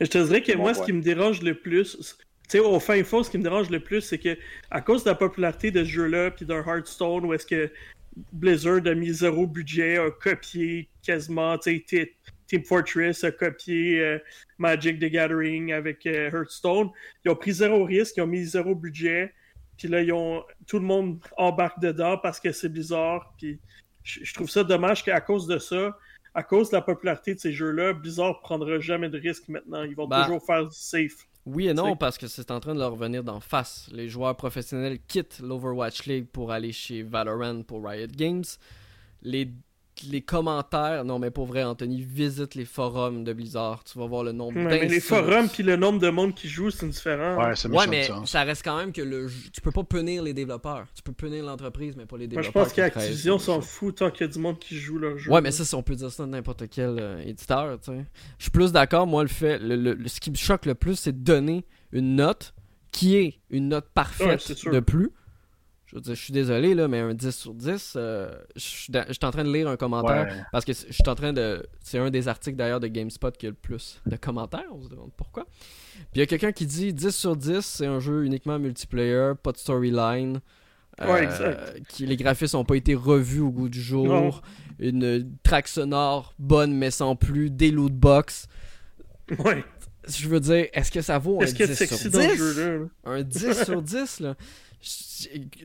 Je 0.00 0.06
te 0.06 0.18
dirais 0.18 0.42
que 0.42 0.56
moi, 0.56 0.74
ce 0.74 0.82
qui 0.82 0.92
me 0.92 1.02
dérange 1.02 1.42
le 1.42 1.58
plus, 1.58 2.16
sais, 2.48 2.58
au 2.58 2.80
fin 2.80 3.02
fond, 3.04 3.22
ce 3.22 3.30
qui 3.30 3.38
me 3.38 3.42
dérange 3.42 3.70
le 3.70 3.80
plus, 3.80 4.00
c'est 4.00 4.18
que 4.18 4.36
à 4.70 4.80
cause 4.80 5.04
de 5.04 5.10
la 5.10 5.14
popularité 5.14 5.70
de 5.70 5.84
ce 5.84 5.88
jeu-là, 5.88 6.30
puis 6.30 6.46
d'un 6.46 6.64
Hearthstone, 6.64 7.24
où 7.24 7.34
est-ce 7.34 7.46
que 7.46 7.70
Blizzard 8.32 8.86
a 8.86 8.94
mis 8.94 9.12
zéro 9.12 9.46
budget, 9.46 9.98
a 9.98 10.10
copié 10.10 10.88
quasiment, 11.02 11.56
tu 11.58 11.84
sais, 11.86 12.14
Team 12.48 12.64
Fortress 12.64 13.24
a 13.24 13.30
copié 13.30 14.00
euh, 14.00 14.18
Magic 14.56 14.98
the 14.98 15.04
Gathering 15.04 15.72
avec 15.72 16.06
euh, 16.06 16.30
Hearthstone. 16.30 16.90
Ils 17.24 17.30
ont 17.30 17.36
pris 17.36 17.52
zéro 17.52 17.84
risque, 17.84 18.16
ils 18.16 18.22
ont 18.22 18.26
mis 18.26 18.44
zéro 18.44 18.74
budget. 18.74 19.34
Puis 19.76 19.86
là, 19.86 20.00
ils 20.00 20.12
ont, 20.12 20.42
tout 20.66 20.78
le 20.78 20.84
monde 20.84 21.20
embarque 21.36 21.80
dedans 21.80 22.18
parce 22.18 22.40
que 22.40 22.50
c'est 22.50 22.70
bizarre. 22.70 23.34
Puis 23.38 23.60
je, 24.02 24.34
trouve 24.34 24.50
ça 24.50 24.64
dommage 24.64 25.04
qu'à 25.04 25.20
cause 25.20 25.46
de 25.46 25.58
ça, 25.58 25.96
à 26.34 26.42
cause 26.42 26.70
de 26.70 26.76
la 26.76 26.82
popularité 26.82 27.34
de 27.34 27.38
ces 27.38 27.52
jeux-là, 27.52 27.92
Blizzard 27.92 28.40
prendra 28.40 28.80
jamais 28.80 29.08
de 29.10 29.18
risque 29.18 29.48
maintenant. 29.48 29.84
Ils 29.84 29.94
vont 29.94 30.08
bah, 30.08 30.24
toujours 30.24 30.44
faire 30.44 30.66
du 30.66 30.74
safe. 30.74 31.27
Oui 31.50 31.68
et 31.68 31.72
non, 31.72 31.96
parce 31.96 32.18
que 32.18 32.26
c'est 32.26 32.50
en 32.50 32.60
train 32.60 32.74
de 32.74 32.78
leur 32.78 32.92
revenir 32.92 33.24
d'en 33.24 33.40
face. 33.40 33.88
Les 33.90 34.08
joueurs 34.08 34.36
professionnels 34.36 34.98
quittent 35.08 35.40
l'Overwatch 35.40 36.04
League 36.04 36.26
pour 36.30 36.52
aller 36.52 36.72
chez 36.72 37.02
Valorant 37.02 37.62
pour 37.62 37.86
Riot 37.86 38.06
Games. 38.08 38.44
Les 39.22 39.50
les 40.02 40.20
commentaires. 40.20 41.04
Non, 41.04 41.18
mais 41.18 41.30
pour 41.30 41.46
vrai, 41.46 41.62
Anthony, 41.62 42.02
visite 42.02 42.54
les 42.54 42.64
forums 42.64 43.24
de 43.24 43.32
Blizzard. 43.32 43.84
Tu 43.84 43.98
vas 43.98 44.06
voir 44.06 44.24
le 44.24 44.32
nombre 44.32 44.58
ouais, 44.58 44.64
mais 44.64 44.88
les 44.88 45.00
forums 45.00 45.48
puis 45.48 45.62
le 45.62 45.76
nombre 45.76 45.98
de 45.98 46.10
monde 46.10 46.34
qui 46.34 46.48
joue, 46.48 46.70
c'est 46.70 46.88
différent. 46.88 47.36
Ouais, 47.36 47.68
ouais 47.68 47.86
mais 47.86 48.08
ça 48.24 48.44
reste 48.44 48.62
quand 48.64 48.76
même 48.76 48.92
que 48.92 49.02
le 49.02 49.28
tu 49.52 49.60
peux 49.60 49.70
pas 49.70 49.84
punir 49.84 50.22
les 50.22 50.34
développeurs. 50.34 50.86
Tu 50.94 51.02
peux 51.02 51.12
punir 51.12 51.44
l'entreprise, 51.44 51.96
mais 51.96 52.06
pas 52.06 52.16
les 52.16 52.26
développeurs. 52.26 52.52
Moi, 52.54 52.64
je 52.64 52.68
pense 52.68 52.74
qu'Activision 52.74 53.38
s'en 53.38 53.60
fout 53.60 53.96
tant 53.96 54.10
qu'il 54.10 54.26
y 54.26 54.30
a 54.30 54.32
du 54.32 54.38
monde 54.38 54.58
qui 54.58 54.76
joue 54.76 54.98
leur 54.98 55.18
jeu. 55.18 55.30
Ouais, 55.30 55.40
mais 55.40 55.50
ça, 55.50 55.76
on 55.76 55.82
peut 55.82 55.96
dire 55.96 56.10
ça 56.10 56.24
de 56.24 56.30
n'importe 56.30 56.64
quel 56.70 56.96
euh, 56.98 57.22
éditeur. 57.24 57.78
Je 57.86 57.92
suis 58.38 58.50
plus 58.50 58.72
d'accord. 58.72 59.06
Moi, 59.06 59.22
le 59.22 59.28
fait, 59.28 59.58
le, 59.58 59.96
ce 60.06 60.20
qui 60.20 60.30
me 60.30 60.36
choque 60.36 60.66
le 60.66 60.74
plus, 60.74 60.96
c'est 60.96 61.12
de 61.12 61.24
donner 61.24 61.64
une 61.92 62.16
note 62.16 62.54
qui 62.92 63.16
est 63.16 63.38
une 63.50 63.68
note 63.68 63.88
parfaite 63.94 64.64
de 64.70 64.80
plus 64.80 65.10
je 65.88 65.98
je 66.04 66.12
suis 66.14 66.32
désolé, 66.32 66.74
là, 66.74 66.86
mais 66.86 67.00
un 67.00 67.14
10 67.14 67.30
sur 67.30 67.54
10, 67.54 67.94
euh, 67.96 68.30
je, 68.56 68.60
suis 68.60 68.92
en 69.22 69.30
train 69.30 69.44
de 69.44 69.52
lire 69.52 69.68
un 69.68 69.76
commentaire 69.76 70.46
parce 70.52 70.64
que 70.64 70.72
je 70.72 70.92
suis 70.92 71.08
en 71.08 71.14
train 71.14 71.32
de. 71.32 71.66
C'est 71.80 71.98
un 71.98 72.10
des 72.10 72.28
articles 72.28 72.56
d'ailleurs 72.56 72.80
de 72.80 72.88
GameSpot 72.88 73.30
qui 73.30 73.46
a 73.46 73.50
le 73.50 73.54
plus 73.54 74.00
de 74.06 74.16
commentaires. 74.16 74.68
On 74.72 74.82
se 74.82 74.88
demande 74.88 75.10
pourquoi. 75.16 75.46
Puis 75.94 76.06
il 76.16 76.18
y 76.20 76.22
a 76.22 76.26
quelqu'un 76.26 76.52
qui 76.52 76.66
dit 76.66 76.92
10 76.92 77.10
sur 77.10 77.36
10, 77.36 77.60
c'est 77.60 77.86
un 77.86 78.00
jeu 78.00 78.24
uniquement 78.24 78.58
multiplayer, 78.58 79.32
pas 79.42 79.52
de 79.52 79.56
storyline. 79.56 80.40
Euh, 81.00 81.54
qui, 81.88 82.06
les 82.06 82.16
graphismes 82.16 82.56
n'ont 82.56 82.64
pas 82.64 82.74
été 82.74 82.96
revus 82.96 83.40
au 83.40 83.50
goût 83.50 83.68
du 83.68 83.80
jour. 83.80 84.42
Une 84.80 85.30
track 85.42 85.68
sonore 85.68 86.34
bonne 86.38 86.74
mais 86.74 86.90
sans 86.90 87.16
plus. 87.16 87.50
Des 87.50 87.70
loot 87.70 87.92
box. 87.92 88.46
Ouais. 89.38 89.64
Je 90.08 90.26
veux 90.26 90.40
dire, 90.40 90.66
est-ce 90.72 90.90
que 90.90 91.02
ça 91.02 91.18
vaut 91.18 91.42
un 91.42 91.44
10 91.44 91.86
sur 91.86 92.10
10 92.10 92.36
jeu, 92.36 92.78
là? 92.78 93.12
Un 93.12 93.22
10 93.22 93.64
sur 93.64 93.82
10, 93.82 94.20
là 94.20 94.36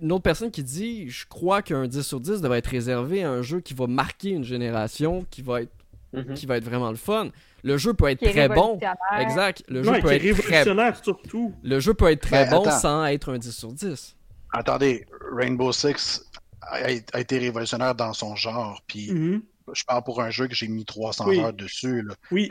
une 0.01 0.11
autre 0.11 0.23
personne 0.23 0.51
qui 0.51 0.63
dit 0.63 1.09
je 1.09 1.25
crois 1.27 1.61
qu'un 1.61 1.87
10 1.87 2.01
sur 2.01 2.19
10 2.19 2.41
devrait 2.41 2.59
être 2.59 2.67
réservé 2.67 3.23
à 3.23 3.31
un 3.31 3.41
jeu 3.41 3.59
qui 3.59 3.73
va 3.73 3.87
marquer 3.87 4.29
une 4.29 4.43
génération, 4.43 5.25
qui 5.29 5.41
va 5.41 5.61
être, 5.61 5.71
mhm. 6.13 6.33
qui 6.33 6.45
va 6.45 6.57
être 6.57 6.63
vraiment 6.63 6.89
le 6.89 6.97
fun. 6.97 7.29
Le 7.63 7.77
jeu 7.77 7.93
peut 7.93 8.09
être 8.09 8.23
très 8.23 8.49
bon. 8.49 8.79
Exact. 9.19 9.63
Le 9.67 9.83
jeu 9.83 9.99
peut 10.01 10.11
être 10.11 10.41
très 10.41 10.63
surtout. 11.01 11.53
Le 11.63 11.79
jeu 11.79 11.93
peut 11.93 12.11
être 12.11 12.21
très 12.21 12.49
bon 12.49 12.69
sans 12.69 13.05
être 13.05 13.31
un 13.31 13.37
10 13.37 13.55
sur 13.55 13.71
10. 13.71 14.15
Attendez, 14.51 15.05
Rainbow 15.31 15.71
Six 15.71 16.29
a, 16.61 16.91
été 16.91 17.39
révolutionnaire 17.39 17.95
dans 17.95 18.13
son 18.13 18.35
genre, 18.35 18.81
puis 18.87 19.11
mhm. 19.11 19.41
je 19.73 19.83
parle 19.83 20.03
pour 20.03 20.21
un 20.21 20.29
jeu 20.29 20.47
que 20.47 20.55
j'ai 20.55 20.67
mis 20.67 20.85
300 20.85 21.31
heures 21.39 21.53
dessus. 21.53 22.01
Là. 22.01 22.15
Oui. 22.31 22.49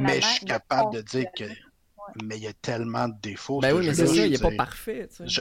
Mais 0.00 0.20
je 0.20 0.26
suis 0.26 0.46
capable 0.46 0.94
de 0.94 1.00
dire 1.02 1.26
que 1.36 1.44
mais 2.22 2.36
il 2.36 2.42
y 2.42 2.46
a 2.46 2.52
tellement 2.52 3.08
de 3.08 3.14
défauts. 3.22 3.60
Ben 3.60 3.74
oui, 3.74 3.86
mais 3.86 3.94
c'est 3.94 4.06
ça, 4.06 4.26
il 4.26 4.32
n'est 4.32 4.38
pas 4.38 4.50
parfait 4.56 5.08
je, 5.24 5.40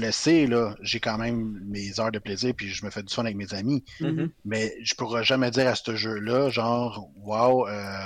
le 0.00 0.10
sais, 0.10 0.46
là, 0.46 0.76
j'ai 0.80 1.00
quand 1.00 1.18
même 1.18 1.60
mes 1.64 2.00
heures 2.00 2.10
de 2.10 2.18
plaisir, 2.18 2.52
puis 2.54 2.68
je 2.68 2.84
me 2.84 2.90
fais 2.90 3.02
du 3.02 3.12
fun 3.12 3.24
avec 3.24 3.36
mes 3.36 3.54
amis. 3.54 3.84
Mm-hmm. 4.00 4.30
Mais 4.44 4.76
je 4.82 4.94
pourrais 4.94 5.24
jamais 5.24 5.50
dire 5.50 5.68
à 5.68 5.74
ce 5.74 5.94
jeu-là, 5.94 6.50
genre, 6.50 7.08
wow, 7.16 7.68
euh, 7.68 8.04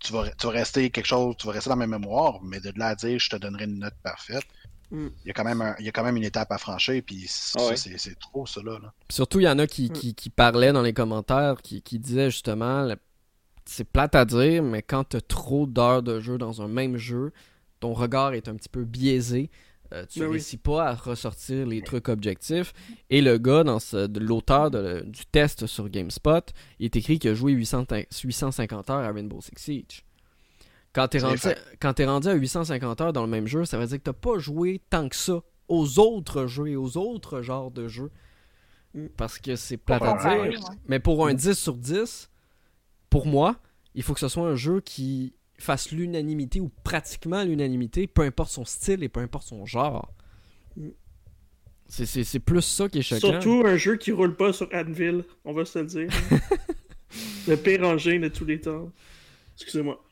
tu 0.00 0.12
vas, 0.12 0.28
tu 0.30 0.46
vas 0.46 0.52
rester 0.52 0.90
quelque 0.90 1.06
chose, 1.06 1.36
tu 1.38 1.46
vas 1.46 1.52
rester 1.52 1.70
dans 1.70 1.76
ma 1.76 1.86
mémoire, 1.86 2.40
mais 2.42 2.60
de 2.60 2.72
là 2.76 2.88
à 2.88 2.94
dire 2.94 3.18
je 3.18 3.30
te 3.30 3.36
donnerai 3.36 3.64
une 3.64 3.78
note 3.78 3.94
parfaite, 4.02 4.44
mm. 4.90 5.08
il, 5.24 5.28
y 5.28 5.30
a 5.30 5.34
quand 5.34 5.44
même 5.44 5.74
il 5.78 5.86
y 5.86 5.88
a 5.88 5.92
quand 5.92 6.04
même 6.04 6.16
une 6.16 6.24
étape 6.24 6.50
à 6.52 6.58
franchir, 6.58 7.02
puis 7.04 7.28
ah 7.56 7.76
c'est 7.76 8.18
trop 8.18 8.46
ça 8.46 8.60
là. 8.62 8.78
Surtout, 9.10 9.40
il 9.40 9.44
y 9.44 9.48
en 9.48 9.58
a 9.58 9.66
qui, 9.66 9.90
mm. 9.90 9.92
qui, 9.92 10.14
qui, 10.14 10.30
parlaient 10.30 10.72
dans 10.72 10.82
les 10.82 10.92
commentaires, 10.92 11.56
qui, 11.62 11.82
qui 11.82 11.98
disaient 11.98 12.30
justement, 12.30 12.88
c'est 13.64 13.84
plate 13.84 14.14
à 14.14 14.24
dire, 14.24 14.62
mais 14.62 14.82
quand 14.82 15.04
tu 15.10 15.16
as 15.16 15.20
trop 15.20 15.66
d'heures 15.66 16.02
de 16.02 16.20
jeu 16.20 16.38
dans 16.38 16.62
un 16.62 16.68
même 16.68 16.96
jeu, 16.96 17.32
ton 17.80 17.92
regard 17.92 18.34
est 18.34 18.48
un 18.48 18.56
petit 18.56 18.68
peu 18.68 18.84
biaisé. 18.84 19.50
Euh, 19.92 20.04
tu 20.06 20.20
ne 20.20 20.24
ben 20.24 20.32
réussis 20.32 20.58
pas 20.58 20.88
à 20.88 20.94
ressortir 20.94 21.66
les 21.66 21.80
trucs 21.82 22.08
objectifs. 22.08 22.72
Et 23.08 23.22
le 23.22 23.38
gars, 23.38 23.64
dans 23.64 23.78
l'auteur 24.20 24.70
du 24.70 25.26
test 25.32 25.66
sur 25.66 25.88
GameSpot, 25.88 26.52
il 26.78 26.84
est 26.84 26.96
écrit 26.96 27.18
qu'il 27.18 27.30
a 27.30 27.34
joué 27.34 27.52
850 27.52 28.90
heures 28.90 28.96
à 28.98 29.12
Rainbow 29.12 29.40
Six 29.40 29.52
Siege. 29.56 30.04
Quand 30.92 31.08
tu 31.08 31.18
es, 31.18 31.20
rendu, 31.20 31.40
rendu 32.06 32.28
à 32.28 32.34
850 32.34 33.00
heures 33.00 33.12
dans 33.12 33.22
le 33.22 33.28
même 33.28 33.46
jeu, 33.46 33.64
ça 33.64 33.78
veut 33.78 33.86
dire 33.86 33.98
que 33.98 34.02
tu 34.02 34.10
n'as 34.10 34.14
pas 34.14 34.38
joué 34.38 34.80
tant 34.90 35.08
que 35.08 35.16
ça 35.16 35.40
aux 35.68 35.98
autres 35.98 36.46
jeux 36.46 36.68
et 36.68 36.76
aux 36.76 36.96
autres 36.96 37.42
genres 37.42 37.70
de 37.70 37.88
jeux. 37.88 38.10
Parce 39.16 39.38
que 39.38 39.54
c'est 39.54 39.76
plate 39.76 40.02
à 40.02 40.16
dire. 40.16 40.60
Mais 40.86 40.98
pour 40.98 41.26
un 41.26 41.34
10 41.34 41.52
sur 41.52 41.74
10, 41.74 42.30
pour 43.10 43.26
moi, 43.26 43.56
il 43.94 44.02
faut 44.02 44.14
que 44.14 44.20
ce 44.20 44.28
soit 44.28 44.48
un 44.48 44.56
jeu 44.56 44.80
qui 44.80 45.34
fasse 45.58 45.90
l'unanimité 45.90 46.60
ou 46.60 46.70
pratiquement 46.84 47.42
l'unanimité, 47.42 48.06
peu 48.06 48.22
importe 48.22 48.50
son 48.50 48.64
style 48.64 49.02
et 49.02 49.08
peu 49.08 49.20
importe 49.20 49.46
son 49.46 49.66
genre. 49.66 50.12
C'est 51.88 52.40
plus 52.40 52.62
ça 52.62 52.88
qui 52.88 52.98
est 52.98 53.02
choquant. 53.02 53.40
Surtout 53.40 53.62
un 53.66 53.76
jeu 53.76 53.96
qui 53.96 54.12
roule 54.12 54.36
pas 54.36 54.52
sur 54.52 54.68
Anvil, 54.72 55.24
on 55.44 55.52
va 55.52 55.64
se 55.64 55.78
le 55.78 55.86
dire. 55.86 56.08
le 57.48 57.56
pire 57.56 57.82
engin 57.82 58.18
de 58.20 58.28
tous 58.28 58.44
les 58.44 58.60
temps. 58.60 58.92
Excusez-moi. 59.56 60.02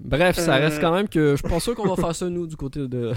Bref, 0.00 0.36
ça 0.36 0.56
reste 0.56 0.78
euh. 0.78 0.80
quand 0.80 0.94
même 0.94 1.08
que 1.08 1.36
je 1.36 1.42
pense 1.42 1.68
qu'on 1.74 1.94
va 1.94 1.96
faire 1.96 2.14
ça 2.14 2.28
nous 2.28 2.46
du 2.46 2.56
côté 2.56 2.88
de. 2.88 3.12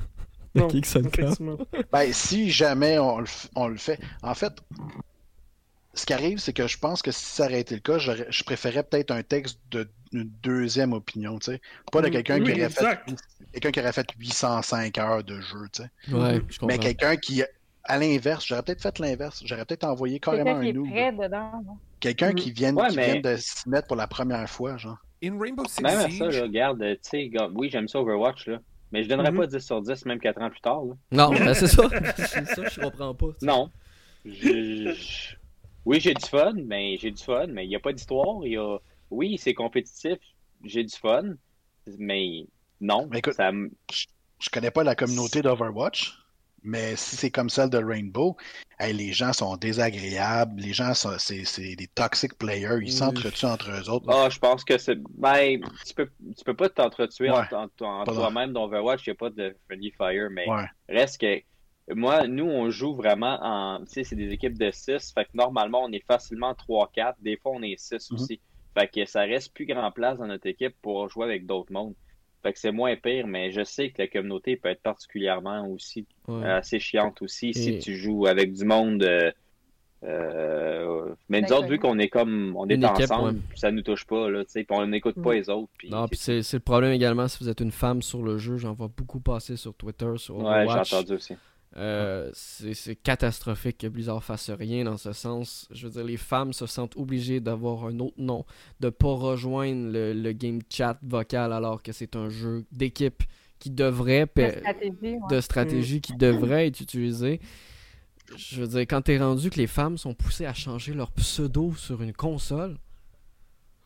non, 0.54 0.68
ben, 1.92 2.12
si 2.12 2.50
jamais 2.50 2.98
on 2.98 3.20
le, 3.20 3.26
on 3.54 3.68
le 3.68 3.76
fait. 3.76 4.00
En 4.22 4.34
fait, 4.34 4.52
ce 5.94 6.06
qui 6.06 6.12
arrive, 6.12 6.38
c'est 6.38 6.52
que 6.52 6.66
je 6.66 6.78
pense 6.78 7.02
que 7.02 7.10
si 7.10 7.24
ça 7.24 7.44
aurait 7.44 7.60
été 7.60 7.74
le 7.74 7.80
cas, 7.80 7.98
je 7.98 8.44
préférais 8.44 8.82
peut-être 8.82 9.10
un 9.10 9.22
texte 9.22 9.58
de 9.70 9.88
une 10.12 10.30
deuxième 10.42 10.92
opinion, 10.92 11.38
tu 11.38 11.52
sais. 11.52 11.60
Pas 11.90 12.02
de 12.02 12.08
quelqu'un 12.08 12.42
qui 12.42 12.52
aurait 12.52 12.68
fait 12.68 12.98
quelqu'un 13.52 13.70
qui 13.70 13.80
aurait 13.80 13.92
fait 13.92 14.06
805 14.18 14.98
heures 14.98 15.24
de 15.24 15.40
jeu, 15.40 15.68
tu 15.72 15.82
sais. 15.82 16.14
Ouais, 16.14 16.40
Mais 16.62 16.78
quelqu'un 16.78 17.16
qui 17.16 17.42
à 17.84 17.98
l'inverse, 17.98 18.46
j'aurais 18.46 18.62
peut-être 18.62 18.82
fait 18.82 18.98
l'inverse. 19.00 19.42
J'aurais 19.44 19.64
peut-être 19.64 19.84
envoyé 19.84 20.20
carrément 20.20 20.56
un 20.56 20.72
nous. 20.72 20.88
Quelqu'un 22.00 22.32
qui 22.32 22.52
vient 22.52 22.72
de 22.72 23.36
s'y 23.36 23.68
mettre 23.68 23.86
pour 23.86 23.96
la 23.96 24.06
première 24.06 24.48
fois, 24.48 24.76
genre. 24.76 24.98
In 25.24 25.38
Rainbow 25.38 25.64
Six 25.68 25.82
Même 25.82 26.10
ça, 26.10 26.24
regarde, 26.42 26.80
tu 26.80 26.98
sais, 27.02 27.30
oui, 27.54 27.70
j'aime 27.70 27.86
ça 27.86 28.00
Overwatch, 28.00 28.48
là. 28.48 28.58
Mais 28.90 29.04
je 29.04 29.08
donnerais 29.08 29.30
mm-hmm. 29.30 29.36
pas 29.36 29.46
10 29.46 29.64
sur 29.64 29.80
10, 29.80 30.04
même 30.04 30.18
4 30.18 30.42
ans 30.42 30.50
plus 30.50 30.60
tard. 30.60 30.82
Là. 30.84 30.94
Non, 31.12 31.30
ben 31.38 31.54
c'est 31.54 31.68
ça. 31.68 31.88
ça, 31.88 32.68
je 32.68 32.80
comprends 32.80 33.14
pas. 33.14 33.28
Non. 33.40 33.70
Oui, 35.84 36.00
j'ai 36.00 36.14
du 36.14 36.26
fun, 36.26 36.54
mais 36.64 36.96
j'ai 36.96 37.10
du 37.10 37.22
fun, 37.22 37.46
mais 37.48 37.64
il 37.64 37.68
n'y 37.68 37.76
a 37.76 37.80
pas 37.80 37.92
d'histoire. 37.92 38.44
Il 38.44 38.52
y 38.52 38.56
a... 38.56 38.78
Oui, 39.10 39.36
c'est 39.38 39.54
compétitif, 39.54 40.18
j'ai 40.64 40.84
du 40.84 40.96
fun, 40.96 41.34
mais 41.98 42.46
non. 42.80 43.08
Mais 43.10 43.18
écoute, 43.18 43.34
ça... 43.34 43.50
je, 43.52 44.06
je 44.38 44.50
connais 44.50 44.70
pas 44.70 44.84
la 44.84 44.94
communauté 44.94 45.42
d'Overwatch, 45.42 46.18
mais 46.62 46.96
si 46.96 47.16
c'est 47.16 47.30
comme 47.30 47.50
celle 47.50 47.70
de 47.70 47.78
Rainbow, 47.78 48.36
les 48.80 49.12
gens 49.12 49.32
sont 49.32 49.56
désagréables, 49.56 50.60
les 50.60 50.72
gens 50.72 50.94
sont 50.94 51.16
c'est 51.18 51.76
des 51.76 51.86
toxic 51.94 52.36
players, 52.36 52.78
ils 52.82 52.92
s'entretuent 52.92 53.46
entre 53.46 53.70
eux 53.70 53.88
autres. 53.88 54.06
Ah, 54.08 54.28
je 54.28 54.38
pense 54.38 54.64
que 54.64 54.78
c'est. 54.78 54.98
Ben, 55.16 55.60
tu 55.86 55.94
peux, 55.94 56.08
tu 56.36 56.44
peux 56.44 56.54
pas 56.54 56.68
t'entretuer 56.68 57.30
en, 57.30 57.68
toi-même 57.68 58.52
d'Overwatch, 58.52 59.06
il 59.06 59.10
n'y 59.10 59.12
a 59.12 59.16
pas 59.16 59.30
de 59.30 59.54
friendly 59.66 59.92
fire, 59.92 60.28
mais 60.30 60.46
reste 60.88 61.20
que. 61.20 61.42
Moi, 61.88 62.26
nous, 62.28 62.44
on 62.44 62.70
joue 62.70 62.94
vraiment 62.94 63.38
en. 63.42 63.80
Tu 63.80 63.92
sais, 63.92 64.04
c'est 64.04 64.16
des 64.16 64.32
équipes 64.32 64.58
de 64.58 64.70
6. 64.70 65.12
Fait 65.12 65.24
que 65.24 65.30
normalement, 65.34 65.82
on 65.84 65.92
est 65.92 66.04
facilement 66.06 66.52
3-4. 66.52 67.14
Des 67.20 67.36
fois, 67.36 67.52
on 67.54 67.62
est 67.62 67.78
6 67.78 67.94
mm-hmm. 67.94 68.14
aussi. 68.14 68.40
Fait 68.74 68.88
que 68.88 69.04
ça 69.04 69.22
reste 69.22 69.52
plus 69.52 69.66
grand 69.66 69.90
place 69.90 70.18
dans 70.18 70.26
notre 70.26 70.46
équipe 70.46 70.74
pour 70.80 71.08
jouer 71.08 71.24
avec 71.24 71.46
d'autres 71.46 71.72
mondes. 71.72 71.94
Fait 72.42 72.52
que 72.52 72.58
c'est 72.58 72.72
moins 72.72 72.96
pire, 72.96 73.26
mais 73.26 73.52
je 73.52 73.62
sais 73.62 73.90
que 73.90 74.02
la 74.02 74.08
communauté 74.08 74.56
peut 74.56 74.68
être 74.68 74.82
particulièrement 74.82 75.66
aussi 75.68 76.06
assez 76.44 76.80
chiante 76.80 77.22
aussi 77.22 77.54
si 77.54 77.78
tu 77.78 77.96
joues 77.96 78.26
avec 78.26 78.52
du 78.52 78.64
monde. 78.64 79.02
Euh, 79.04 79.30
euh, 80.02 81.14
mais 81.28 81.40
nous 81.40 81.52
autres, 81.52 81.68
vu 81.68 81.78
qu'on 81.78 82.00
est 82.00 82.08
comme 82.08 82.56
on 82.56 82.68
est 82.68 82.84
ensemble, 82.84 83.38
ça 83.54 83.70
nous 83.70 83.82
touche 83.82 84.04
pas, 84.04 84.28
là, 84.28 84.42
puis 84.52 84.66
on 84.70 84.84
n'écoute 84.88 85.22
pas 85.22 85.34
les 85.34 85.48
autres. 85.48 85.70
non, 85.88 86.08
puis 86.08 86.18
c'est 86.18 86.52
le 86.52 86.58
problème 86.58 86.90
également 86.90 87.28
si 87.28 87.38
vous 87.38 87.48
êtes 87.48 87.60
une 87.60 87.70
femme 87.70 88.02
sur 88.02 88.22
le 88.22 88.38
jeu, 88.38 88.56
j'en 88.56 88.72
vois 88.72 88.88
beaucoup 88.88 89.20
passer 89.20 89.56
sur 89.56 89.74
Twitter, 89.74 90.12
sur 90.16 90.38
Ouais, 90.38 90.66
j'ai 90.66 90.96
entendu 90.96 91.12
aussi. 91.12 91.34
Euh, 91.76 92.30
c'est 92.34 92.96
catastrophique 92.96 93.78
que 93.78 93.86
Blizzard 93.86 94.22
fasse 94.22 94.50
rien 94.50 94.84
dans 94.84 94.98
ce 94.98 95.12
sens. 95.12 95.66
Je 95.70 95.86
veux 95.86 95.92
dire, 95.92 96.04
les 96.04 96.16
femmes 96.18 96.52
se 96.52 96.66
sentent 96.66 96.96
obligées 96.96 97.40
d'avoir 97.40 97.86
un 97.86 97.98
autre 97.98 98.16
nom, 98.18 98.44
de 98.80 98.90
pas 98.90 99.14
rejoindre 99.14 99.90
le, 99.92 100.32
game 100.32 100.60
chat 100.68 100.98
vocal 101.02 101.52
alors 101.52 101.82
que 101.82 101.92
c'est 101.92 102.14
un 102.16 102.28
jeu 102.28 102.64
d'équipe 102.72 103.22
qui 103.58 103.70
devrait 103.70 104.28
de 105.30 105.40
stratégie, 105.40 106.00
qui 106.00 106.14
devrait 106.14 106.66
être 106.66 106.80
utilisé. 106.80 107.40
Je 108.36 108.60
veux 108.60 108.68
dire, 108.68 108.80
quand 108.80 109.02
t'es 109.02 109.18
rendu 109.18 109.50
que 109.50 109.58
les 109.58 109.66
femmes 109.66 109.98
sont 109.98 110.14
poussées 110.14 110.46
à 110.46 110.54
changer 110.54 110.94
leur 110.94 111.12
pseudo 111.12 111.74
sur 111.74 112.02
une 112.02 112.12
console 112.12 112.78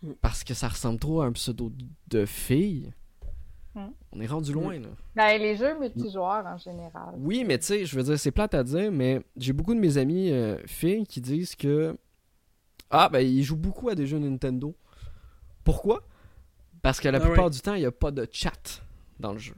mm. 0.03 0.13
parce 0.21 0.45
que 0.45 0.55
ça 0.55 0.69
ressemble 0.69 0.99
trop 0.99 1.21
à 1.21 1.27
un 1.27 1.33
pseudo 1.33 1.73
de 2.09 2.27
fille. 2.27 2.91
Hmm. 3.77 3.91
On 4.11 4.21
est 4.23 4.27
rendu 4.27 4.55
loin, 4.55 4.79
là. 4.79 4.89
Ben, 5.15 5.39
les 5.39 5.55
jeux 5.55 5.79
multijoueurs 5.79 6.47
en 6.47 6.57
général. 6.57 7.15
Oui, 7.19 7.45
mais 7.45 7.59
tu 7.59 7.67
sais, 7.67 7.85
je 7.85 7.95
veux 7.95 8.03
dire, 8.03 8.19
c'est 8.19 8.31
plate 8.31 8.55
à 8.55 8.65
dire, 8.65 8.91
mais 8.91 9.21
j'ai 9.37 9.53
beaucoup 9.53 9.75
de 9.75 9.79
mes 9.79 9.99
amis 9.99 10.33
euh, 10.33 10.57
filles 10.67 11.07
qui 11.07 11.21
disent 11.21 11.55
que. 11.55 11.95
Ah, 12.91 13.11
ben, 13.11 13.21
ils 13.21 13.43
jouent 13.43 13.55
beaucoup 13.55 13.91
à 13.91 13.95
des 13.95 14.07
jeux 14.07 14.19
Nintendo. 14.19 14.75
Pourquoi? 15.63 16.03
Parce 16.81 17.01
que 17.01 17.09
la 17.09 17.19
ah 17.19 17.21
plupart 17.21 17.51
du 17.51 17.61
temps, 17.61 17.75
il 17.75 17.81
n'y 17.81 17.87
a 17.87 17.93
pas 17.93 18.11
de 18.11 18.27
chat 18.33 18.83
dans 19.21 19.33
le 19.33 19.39
jeu. 19.39 19.55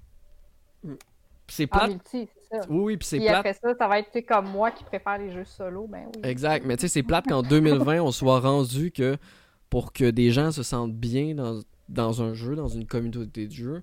Hmm. 0.82 0.96
C'est 1.46 1.68
plate. 1.68 1.92
c'est 2.04 2.28
ça. 2.50 2.60
Oui, 2.68 2.80
oui, 2.80 2.96
puis 2.96 3.06
c'est 3.06 3.20
plate. 3.20 3.36
après 3.36 3.54
ça, 3.54 3.72
ça 3.78 3.86
va 3.86 4.00
être 4.00 4.20
comme 4.26 4.50
moi 4.50 4.72
qui 4.72 4.82
préfère 4.82 5.18
les 5.18 5.30
jeux 5.30 5.44
solo, 5.44 5.86
ben 5.86 6.06
oui. 6.06 6.22
Exact, 6.24 6.66
mais 6.66 6.76
tu 6.76 6.82
sais, 6.82 6.88
c'est 6.88 7.02
plate 7.04 7.28
qu'en 7.28 7.42
2020, 7.44 8.00
on 8.00 8.10
soit 8.10 8.40
rendu 8.40 8.90
que 8.90 9.16
pour 9.70 9.92
que 9.92 10.10
des 10.10 10.32
gens 10.32 10.50
se 10.50 10.64
sentent 10.64 10.96
bien 10.96 11.36
dans, 11.36 11.60
dans 11.88 12.20
un 12.20 12.34
jeu, 12.34 12.56
dans 12.56 12.68
une 12.68 12.86
communauté 12.86 13.46
de 13.46 13.52
jeu, 13.52 13.82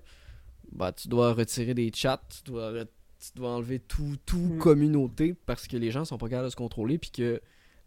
bah, 0.76 0.92
tu 0.92 1.08
dois 1.08 1.32
retirer 1.32 1.74
des 1.74 1.90
chats, 1.92 2.20
tu 2.28 2.50
dois, 2.50 2.72
tu 2.84 3.30
dois 3.34 3.50
enlever 3.50 3.78
tout, 3.80 4.16
tout 4.24 4.36
hmm. 4.36 4.58
communauté 4.58 5.34
parce 5.46 5.66
que 5.66 5.76
les 5.76 5.90
gens 5.90 6.04
sont 6.04 6.18
pas 6.18 6.28
capables 6.28 6.46
de 6.46 6.50
se 6.50 6.56
contrôler 6.56 6.98
puis 6.98 7.10
que 7.10 7.40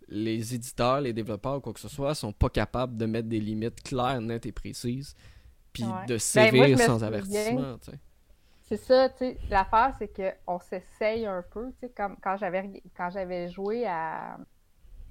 les 0.07 0.55
éditeurs, 0.55 1.01
les 1.01 1.13
développeurs 1.13 1.57
ou 1.57 1.61
quoi 1.61 1.73
que 1.73 1.79
ce 1.79 1.87
soit 1.87 2.15
sont 2.15 2.33
pas 2.33 2.49
capables 2.49 2.97
de 2.97 3.05
mettre 3.05 3.27
des 3.27 3.39
limites 3.39 3.81
claires, 3.83 4.19
nettes 4.21 4.47
et 4.47 4.51
précises 4.51 5.15
puis 5.71 5.83
de 5.83 6.13
ben, 6.13 6.19
sévir 6.19 6.79
sans 6.79 7.03
avertissement. 7.03 7.77
C'est 8.63 8.77
ça, 8.77 9.09
tu 9.09 9.17
sais. 9.17 9.37
L'affaire, 9.49 9.95
c'est 9.97 10.11
qu'on 10.45 10.59
s'essaye 10.59 11.25
un 11.25 11.43
peu, 11.51 11.71
tu 11.71 11.87
sais, 11.87 11.89
comme 11.89 12.15
quand 12.21 12.37
j'avais 12.37 12.83
quand 12.95 13.09
j'avais 13.09 13.49
joué 13.49 13.87
à 13.87 14.37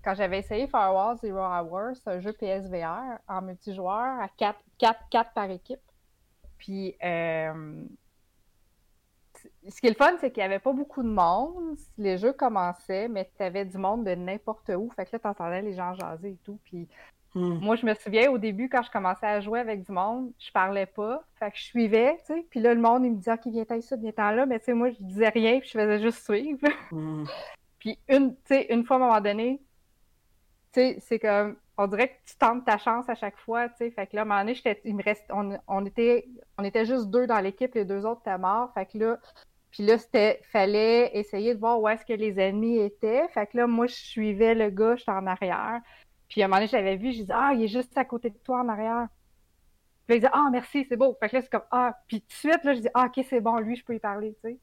quand 0.04 0.14
j'avais 0.14 0.38
essayé 0.38 0.68
Firewall 0.68 1.16
Zero 1.18 1.40
Hour, 1.40 1.90
c'est 1.94 2.10
un 2.10 2.20
jeu 2.20 2.32
PSVR 2.32 3.18
en 3.26 3.42
multijoueur 3.42 4.20
à 4.20 4.28
4, 4.36 4.58
4, 4.78 5.00
4 5.10 5.32
par 5.32 5.50
équipe. 5.50 5.80
Puis, 6.58 6.94
euh, 7.02 7.84
ce 9.68 9.80
qui 9.80 9.86
est 9.86 9.90
le 9.90 9.96
fun, 9.96 10.16
c'est 10.20 10.30
qu'il 10.30 10.42
n'y 10.42 10.46
avait 10.46 10.58
pas 10.58 10.72
beaucoup 10.72 11.02
de 11.02 11.08
monde. 11.08 11.76
Les 11.96 12.18
jeux 12.18 12.32
commençaient, 12.32 13.08
mais 13.08 13.30
tu 13.36 13.42
avais 13.42 13.64
du 13.64 13.78
monde 13.78 14.04
de 14.04 14.14
n'importe 14.14 14.70
où. 14.76 14.90
Fait 14.90 15.04
que 15.04 15.10
là, 15.12 15.18
tu 15.18 15.28
entendais 15.28 15.62
les 15.62 15.74
gens 15.74 15.94
jaser 15.94 16.30
et 16.30 16.38
tout. 16.44 16.58
Puis, 16.64 16.88
hmm. 17.34 17.58
moi, 17.60 17.76
je 17.76 17.86
me 17.86 17.94
souviens 17.94 18.30
au 18.30 18.38
début, 18.38 18.68
quand 18.68 18.82
je 18.82 18.90
commençais 18.90 19.26
à 19.26 19.40
jouer 19.40 19.60
avec 19.60 19.84
du 19.84 19.92
monde, 19.92 20.32
je 20.38 20.50
parlais 20.52 20.86
pas. 20.86 21.22
Fait 21.38 21.50
que 21.50 21.56
je 21.56 21.64
suivais, 21.64 22.16
tu 22.26 22.34
sais. 22.34 22.46
Puis 22.50 22.60
là, 22.60 22.74
le 22.74 22.80
monde, 22.80 23.04
il 23.04 23.12
me 23.12 23.16
disait, 23.16 23.32
OK, 23.32 23.46
viens 23.46 23.64
ici, 23.76 23.94
viens 23.98 24.32
là. 24.32 24.46
Mais 24.46 24.58
tu 24.58 24.66
sais, 24.66 24.74
moi, 24.74 24.90
je 24.90 24.96
disais 25.00 25.28
rien, 25.28 25.60
puis 25.60 25.68
je 25.68 25.78
faisais 25.78 26.00
juste 26.00 26.24
suivre. 26.24 26.60
Hmm. 26.90 27.24
puis, 27.78 27.98
une, 28.08 28.34
une 28.70 28.84
fois, 28.84 28.96
à 28.96 29.00
un 29.00 29.02
moment 29.02 29.20
donné, 29.20 29.60
tu 30.72 30.80
sais, 30.80 30.96
c'est 31.00 31.18
comme 31.18 31.56
on 31.78 31.86
dirait 31.86 32.08
que 32.08 32.14
tu 32.26 32.36
tentes 32.36 32.64
ta 32.64 32.76
chance 32.76 33.08
à 33.08 33.14
chaque 33.14 33.38
fois, 33.38 33.68
tu 33.68 33.76
sais. 33.78 33.90
Fait 33.92 34.08
que 34.08 34.16
là, 34.16 34.22
à 34.22 34.24
un 34.24 34.28
moment 34.28 34.40
donné, 34.40 34.58
il 34.84 34.96
me 34.96 35.02
reste, 35.02 35.24
on, 35.30 35.86
était, 35.86 36.28
on 36.58 36.64
était 36.64 36.84
juste 36.84 37.08
deux 37.08 37.28
dans 37.28 37.38
l'équipe, 37.38 37.72
les 37.74 37.84
deux 37.84 38.04
autres 38.04 38.20
étaient 38.22 38.36
morts. 38.36 38.72
Fait 38.74 38.84
que 38.84 38.98
là, 38.98 39.18
puis 39.70 39.84
là, 39.84 39.96
c'était, 39.96 40.40
fallait 40.50 41.16
essayer 41.16 41.54
de 41.54 41.60
voir 41.60 41.80
où 41.80 41.88
est-ce 41.88 42.04
que 42.04 42.12
les 42.12 42.40
ennemis 42.40 42.78
étaient. 42.78 43.28
Fait 43.28 43.46
que 43.46 43.56
là, 43.56 43.68
moi, 43.68 43.86
je 43.86 43.94
suivais 43.94 44.56
le 44.56 44.70
gars, 44.70 44.96
j'étais 44.96 45.12
en 45.12 45.26
arrière. 45.26 45.80
Puis 46.28 46.42
à 46.42 46.46
un 46.46 46.48
moment 46.48 46.56
donné, 46.56 46.68
j'avais 46.68 46.96
vu, 46.96 47.12
je 47.12 47.18
disais, 47.20 47.32
ah, 47.34 47.52
il 47.54 47.62
est 47.62 47.68
juste 47.68 47.96
à 47.96 48.04
côté 48.04 48.30
de 48.30 48.38
toi 48.38 48.60
en 48.60 48.68
arrière. 48.68 49.06
Puis 50.06 50.14
là, 50.14 50.16
il 50.16 50.20
disait, 50.20 50.32
ah, 50.32 50.48
merci, 50.50 50.84
c'est 50.88 50.96
beau. 50.96 51.16
Fait 51.20 51.28
que 51.28 51.36
là, 51.36 51.42
c'est 51.42 51.50
comme, 51.50 51.62
ah, 51.70 51.96
puis 52.08 52.22
tout 52.22 52.26
de 52.28 52.32
suite, 52.32 52.64
là, 52.64 52.74
je 52.74 52.80
dis, 52.80 52.88
ah, 52.94 53.06
ok, 53.06 53.24
c'est 53.30 53.40
bon, 53.40 53.58
lui, 53.58 53.76
je 53.76 53.84
peux 53.84 53.94
y 53.94 54.00
parler, 54.00 54.34
tu 54.42 54.50
sais. 54.50 54.58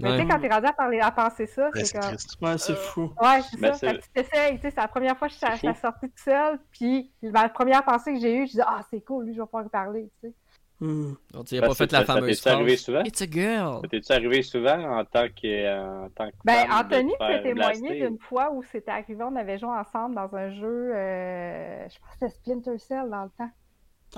Mais 0.00 0.12
tu 0.12 0.22
sais, 0.22 0.28
quand 0.28 0.40
t'es 0.40 0.48
rendu 0.48 0.66
à, 0.66 0.72
parler, 0.72 1.00
à 1.00 1.10
penser 1.10 1.46
ça, 1.46 1.68
c'est 1.74 1.98
comme. 1.98 2.10
Ouais, 2.40 2.58
c'est 2.58 2.76
fou. 2.76 3.12
Ouais, 3.20 3.40
c'est 3.42 3.60
ben, 3.60 3.74
ça. 3.74 3.92
tu 3.92 4.08
t'essayes, 4.14 4.56
tu 4.56 4.62
sais, 4.62 4.70
c'est 4.70 4.80
la 4.80 4.88
première 4.88 5.16
fois 5.16 5.28
que 5.28 5.34
je 5.34 5.38
suis 5.38 5.74
sortie 5.80 6.06
toute 6.06 6.18
seule, 6.18 6.58
puis 6.70 7.12
la 7.22 7.48
première 7.48 7.84
pensée 7.84 8.14
que 8.14 8.20
j'ai 8.20 8.34
eue, 8.34 8.46
je 8.46 8.52
dis, 8.52 8.60
ah, 8.62 8.80
c'est 8.90 9.02
cool, 9.02 9.26
lui, 9.26 9.34
je 9.34 9.40
vais 9.40 9.44
pouvoir 9.44 9.62
lui 9.64 9.70
parler, 9.70 10.10
tu 10.20 10.28
sais. 10.28 10.34
Hmm. 10.80 11.14
Donc, 11.32 11.46
tu 11.46 11.54
n'as 11.54 11.68
pas 11.68 11.74
fait 11.74 11.92
la 11.92 12.04
fameuse 12.04 12.40
phrase. 12.40 12.54
arrivé 12.54 12.76
souvent? 12.76 13.04
It's 13.04 13.22
a 13.22 13.26
girl. 13.30 13.82
T'es-tu 13.88 14.10
arrivé 14.10 14.42
souvent 14.42 14.98
en 14.98 15.04
tant 15.04 15.28
que, 15.28 16.04
en 16.04 16.08
tant 16.08 16.28
que 16.28 16.34
Ben, 16.44 16.66
Anthony 16.72 17.12
peut 17.20 17.40
témoigner 17.40 18.00
d'une 18.00 18.18
fois 18.18 18.50
où 18.52 18.64
c'était 18.64 18.90
arrivé, 18.90 19.22
on 19.22 19.36
avait 19.36 19.58
joué 19.58 19.70
ensemble 19.70 20.16
dans 20.16 20.34
un 20.34 20.50
jeu, 20.50 20.92
euh, 20.92 21.88
je 21.88 21.98
pense 22.00 22.08
que 22.08 22.14
c'était 22.14 22.30
Splinter 22.30 22.78
Cell 22.78 23.08
dans 23.10 23.22
le 23.22 23.30
temps. 23.38 23.50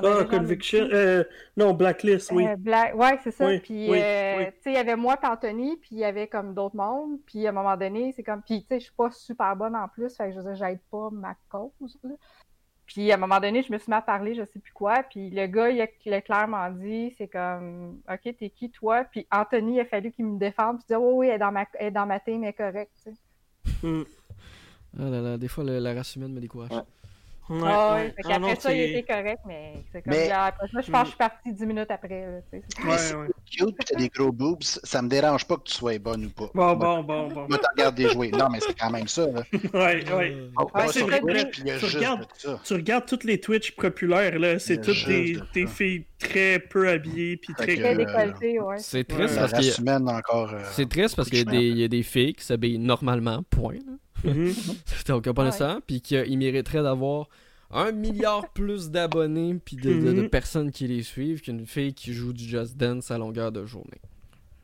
Ah, 0.03 0.25
Conviction. 0.29 0.89
Euh, 0.93 1.25
non, 1.57 1.73
Blacklist, 1.73 2.33
oui. 2.33 2.47
Euh, 2.47 2.57
Black... 2.57 2.95
Ouais, 2.97 3.19
c'est 3.23 3.31
ça. 3.31 3.47
puis, 3.63 3.91
euh, 3.91 4.45
tu 4.47 4.53
sais, 4.63 4.71
il 4.73 4.75
y 4.75 4.79
avait 4.79 4.97
moi 4.97 5.17
et 5.23 5.27
Anthony, 5.27 5.77
puis 5.77 5.91
il 5.93 5.99
y 5.99 6.05
avait 6.05 6.27
comme 6.27 6.55
d'autres 6.55 6.77
mondes. 6.77 7.19
Puis 7.27 7.47
à 7.47 7.51
un 7.51 7.53
moment 7.53 7.77
donné, 7.77 8.13
c'est 8.17 8.23
comme. 8.23 8.43
Puis, 8.43 8.63
tu 8.63 8.69
sais, 8.69 8.81
je 8.81 8.85
suis 8.85 8.95
pas 8.95 9.11
super 9.11 9.55
bonne 9.55 9.77
en 9.77 9.89
plus, 9.89 10.17
fait 10.17 10.29
que 10.29 10.33
je 10.33 10.41
veux 10.41 10.45
dire, 10.45 10.57
j'aide 10.57 10.81
pas 10.91 11.11
ma 11.13 11.37
cause. 11.49 11.99
Puis 12.87 13.11
à 13.11 13.15
un 13.15 13.19
moment 13.19 13.41
donné, 13.41 13.63
je 13.63 13.73
me 13.73 13.79
suis 13.79 13.91
mis 13.91 13.97
à 13.97 14.03
parler, 14.03 14.35
je 14.35 14.45
sais 14.45 14.59
plus 14.59 14.73
quoi. 14.73 15.03
Puis 15.05 15.31
le 15.31 15.47
gars, 15.47 15.71
il 15.71 15.81
a, 15.81 16.21
clairement 16.21 16.71
dit, 16.71 17.15
c'est 17.17 17.29
comme, 17.29 18.01
OK, 18.11 18.37
t'es 18.39 18.51
qui 18.51 18.71
toi? 18.71 19.05
Puis 19.05 19.27
Anthony, 19.33 19.77
il 19.77 19.81
a 19.81 19.85
fallu 19.85 20.13
qu'il 20.13 20.27
me 20.27 20.39
défende, 20.39 20.79
puis 20.79 20.87
dire, 20.89 21.01
oh, 21.01 21.15
oui, 21.15 21.29
elle 21.29 21.37
est 21.37 21.39
dans 21.39 21.53
ma, 21.53 21.65
elle 21.75 21.87
est 21.87 21.91
dans 21.91 22.07
ma 22.07 22.21
team, 22.21 22.45
elle 22.45 22.51
est 22.51 22.53
correcte, 22.53 22.93
tu 23.03 23.11
sais. 23.11 23.87
Hmm. 23.87 24.05
Ah 24.99 25.11
là 25.11 25.21
là, 25.21 25.39
des 25.39 25.49
fois, 25.49 25.65
la 25.65 25.95
race 25.95 26.15
humaine 26.17 26.35
me 26.35 26.41
décourage. 26.41 26.71
Ouais, 26.71 26.83
ah, 27.51 27.97
ouais. 27.97 28.15
Ah, 28.25 28.35
après 28.37 28.57
ça, 28.57 28.73
il 28.73 28.81
était 28.81 29.03
correct, 29.03 29.41
mais 29.47 29.85
c'est 29.93 30.03
comme. 30.03 30.15
Mais... 30.15 30.31
Après 30.31 30.67
ça, 30.69 30.81
je 30.81 30.91
pense 30.91 31.01
que 31.01 31.05
je 31.05 31.09
suis 31.11 31.19
parti 31.19 31.53
10 31.53 31.67
minutes 31.67 31.91
après. 31.91 32.21
Là, 32.27 32.59
ouais, 32.85 33.15
ouais. 33.15 33.29
cute 33.51 33.77
tu 33.87 33.95
as 33.95 33.99
des 33.99 34.09
gros 34.09 34.33
boobs, 34.33 34.63
ça 34.63 35.03
me 35.03 35.09
dérange 35.09 35.47
pas 35.47 35.57
que 35.57 35.65
tu 35.65 35.75
sois 35.75 35.99
bonne 35.99 36.27
ou 36.27 36.31
pas. 36.31 36.51
Bon, 36.55 36.75
bon, 36.75 37.03
bon, 37.03 37.29
bon. 37.29 37.47
Moi, 37.49 37.59
t'en 37.59 37.69
regardes 37.77 38.01
jouer. 38.01 38.31
Non, 38.31 38.49
mais 38.51 38.61
c'est 38.61 38.79
quand 38.79 38.91
même 38.91 39.09
ça. 39.09 39.27
Là. 39.27 39.43
ouais, 39.75 40.05
ouais. 40.13 40.49
Oh, 40.59 40.69
c'est 40.91 41.03
vrai, 41.03 41.21
tu, 41.51 41.63
regardes, 41.97 42.27
tu 42.65 42.75
regardes 42.75 43.07
toutes 43.07 43.25
les 43.25 43.39
Twitch 43.39 43.73
populaires, 43.77 44.39
là. 44.39 44.59
C'est 44.59 44.81
toutes 44.81 45.07
des, 45.07 45.39
des 45.53 45.67
filles 45.67 46.07
très 46.19 46.59
peu 46.59 46.89
habillées 46.89 47.37
puis 47.37 47.53
très, 47.55 47.77
très 47.77 47.95
décolletées, 47.95 48.61
ouais. 48.61 48.79
C'est 48.79 49.05
triste 49.05 49.37
parce 49.37 49.53
qu'il 49.53 49.85
y 49.85 49.89
a... 49.91 49.97
encore. 49.97 50.53
Euh, 50.55 50.63
c'est 50.73 50.89
triste 50.89 51.17
parce 51.17 51.29
qu'il 51.29 51.53
y, 51.53 51.81
y, 51.81 51.85
a 51.85 51.89
des 51.89 52.03
filles 52.03 52.35
qui 52.35 52.45
s'habillent 52.45 52.79
normalement, 52.79 53.43
point. 53.51 53.75
Mm-hmm. 53.75 53.99
Donc, 55.07 55.31
pas 55.31 55.51
ça. 55.53 55.79
Puis 55.87 56.01
qu'ils 56.01 56.39
mériteraient 56.39 56.83
d'avoir 56.83 57.29
un 57.71 57.93
milliard 57.93 58.49
plus 58.49 58.91
d'abonnés 58.91 59.59
puis 59.65 59.77
de, 59.77 59.93
mm-hmm. 59.93 60.29
personnes 60.29 60.71
qui 60.71 60.87
les 60.87 61.03
suivent 61.03 61.41
qu'une 61.41 61.67
fille 61.67 61.95
qui 61.95 62.13
joue 62.13 62.33
du 62.33 62.45
Just 62.45 62.77
Dance 62.77 63.11
à 63.11 63.19
longueur 63.19 63.53
de 63.53 63.65
journée. 63.67 64.01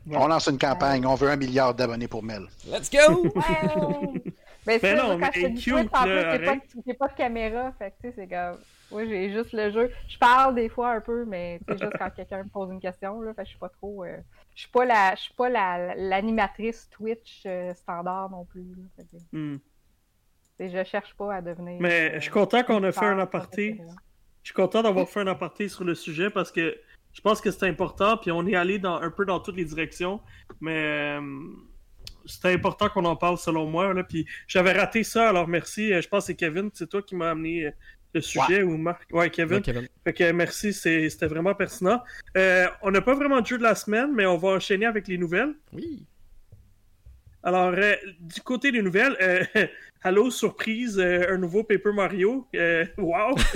On 0.09 0.27
lance 0.27 0.47
une 0.47 0.57
campagne, 0.57 1.05
on 1.05 1.15
veut 1.15 1.29
un 1.29 1.35
milliard 1.35 1.75
d'abonnés 1.75 2.07
pour 2.07 2.23
Mel. 2.23 2.47
Let's 2.67 2.89
go! 2.89 3.31
Ben, 4.63 4.79
mais 4.83 4.93
non, 4.93 5.17
mais 5.17 5.31
cute, 5.55 5.89
en 5.91 6.03
plus, 6.03 6.83
j'ai 6.85 6.93
pas, 6.93 7.07
de 7.07 7.13
caméra, 7.15 7.71
fait 7.79 7.89
que 7.91 7.95
tu 8.01 8.09
sais, 8.09 8.13
c'est 8.15 8.27
comme... 8.27 8.59
Oui, 8.91 9.07
j'ai 9.07 9.31
juste 9.31 9.53
le 9.53 9.71
jeu. 9.71 9.91
Je 10.07 10.17
parle 10.17 10.55
des 10.55 10.69
fois 10.69 10.91
un 10.91 11.01
peu, 11.01 11.25
mais 11.25 11.59
c'est 11.67 11.79
juste 11.79 11.97
quand 11.97 12.09
quelqu'un 12.11 12.43
me 12.43 12.49
pose 12.49 12.71
une 12.71 12.79
question, 12.79 13.21
là, 13.21 13.33
fait 13.33 13.43
que 13.43 13.45
je 13.45 13.49
suis 13.51 13.59
pas 13.59 13.69
trop... 13.69 14.03
Euh, 14.03 14.17
je 14.55 14.61
suis 14.61 14.69
pas 14.69 14.85
la, 14.85 15.15
je 15.15 15.21
suis 15.21 15.33
pas 15.33 15.49
l'animatrice 15.95 16.89
Twitch 16.89 17.43
euh, 17.45 17.73
standard 17.73 18.29
non 18.29 18.45
plus. 18.45 18.65
Là, 18.97 19.03
hmm. 19.31 19.57
Je 20.59 20.83
cherche 20.83 21.15
pas 21.15 21.35
à 21.35 21.41
devenir. 21.41 21.79
Mais 21.79 22.15
je 22.15 22.19
suis 22.19 22.31
content 22.31 22.63
qu'on 22.63 22.83
ait 22.83 22.91
fait 22.91 23.05
un 23.05 23.19
aparté. 23.19 23.81
Je 24.43 24.49
suis 24.49 24.53
content 24.53 24.83
d'avoir 24.83 25.07
fait 25.07 25.21
un 25.21 25.27
aparté 25.27 25.69
sur 25.69 25.83
le 25.83 25.95
sujet 25.95 26.29
parce 26.29 26.51
que 26.51 26.77
je 27.13 27.21
pense 27.21 27.41
que 27.41 27.49
c'est 27.49 27.67
important. 27.67 28.17
Puis 28.17 28.31
on 28.31 28.45
est 28.45 28.55
allé 28.55 28.77
dans, 28.77 28.95
un 28.95 29.09
peu 29.09 29.25
dans 29.25 29.39
toutes 29.39 29.55
les 29.55 29.65
directions. 29.65 30.21
Mais 30.59 31.17
euh, 31.17 31.21
c'était 32.25 32.53
important 32.53 32.89
qu'on 32.89 33.05
en 33.05 33.15
parle 33.15 33.37
selon 33.37 33.65
moi. 33.65 33.93
Là. 33.93 34.03
Puis 34.03 34.27
j'avais 34.47 34.73
raté 34.73 35.03
ça, 35.03 35.29
alors 35.29 35.47
merci. 35.47 35.89
Je 35.99 36.07
pense 36.07 36.23
que 36.23 36.27
c'est 36.27 36.35
Kevin, 36.35 36.69
c'est 36.73 36.89
toi 36.89 37.01
qui 37.01 37.15
m'as 37.15 37.31
amené 37.31 37.71
le 38.13 38.21
sujet 38.21 38.63
ou 38.63 38.77
Marc. 38.77 39.07
Ouais, 39.11 39.29
Kevin. 39.29 39.61
Fait 40.03 40.13
que 40.13 40.31
merci, 40.31 40.73
c'était 40.73 41.27
vraiment 41.27 41.53
pertinent. 41.53 42.01
Euh, 42.37 42.67
on 42.81 42.91
n'a 42.91 43.01
pas 43.01 43.15
vraiment 43.15 43.41
de 43.41 43.45
jeu 43.45 43.57
de 43.57 43.63
la 43.63 43.75
semaine, 43.75 44.11
mais 44.13 44.25
on 44.25 44.37
va 44.37 44.49
enchaîner 44.49 44.85
avec 44.85 45.07
les 45.07 45.17
nouvelles. 45.17 45.53
Oui. 45.73 46.05
Alors, 47.43 47.73
euh, 47.75 47.95
du 48.19 48.41
côté 48.41 48.71
des 48.71 48.81
nouvelles, 48.81 49.17
euh, 49.21 49.43
Allô, 50.03 50.31
surprise, 50.31 50.99
un 50.99 51.37
nouveau 51.37 51.63
Paper 51.63 51.91
Mario. 51.93 52.47
wow! 52.97 53.37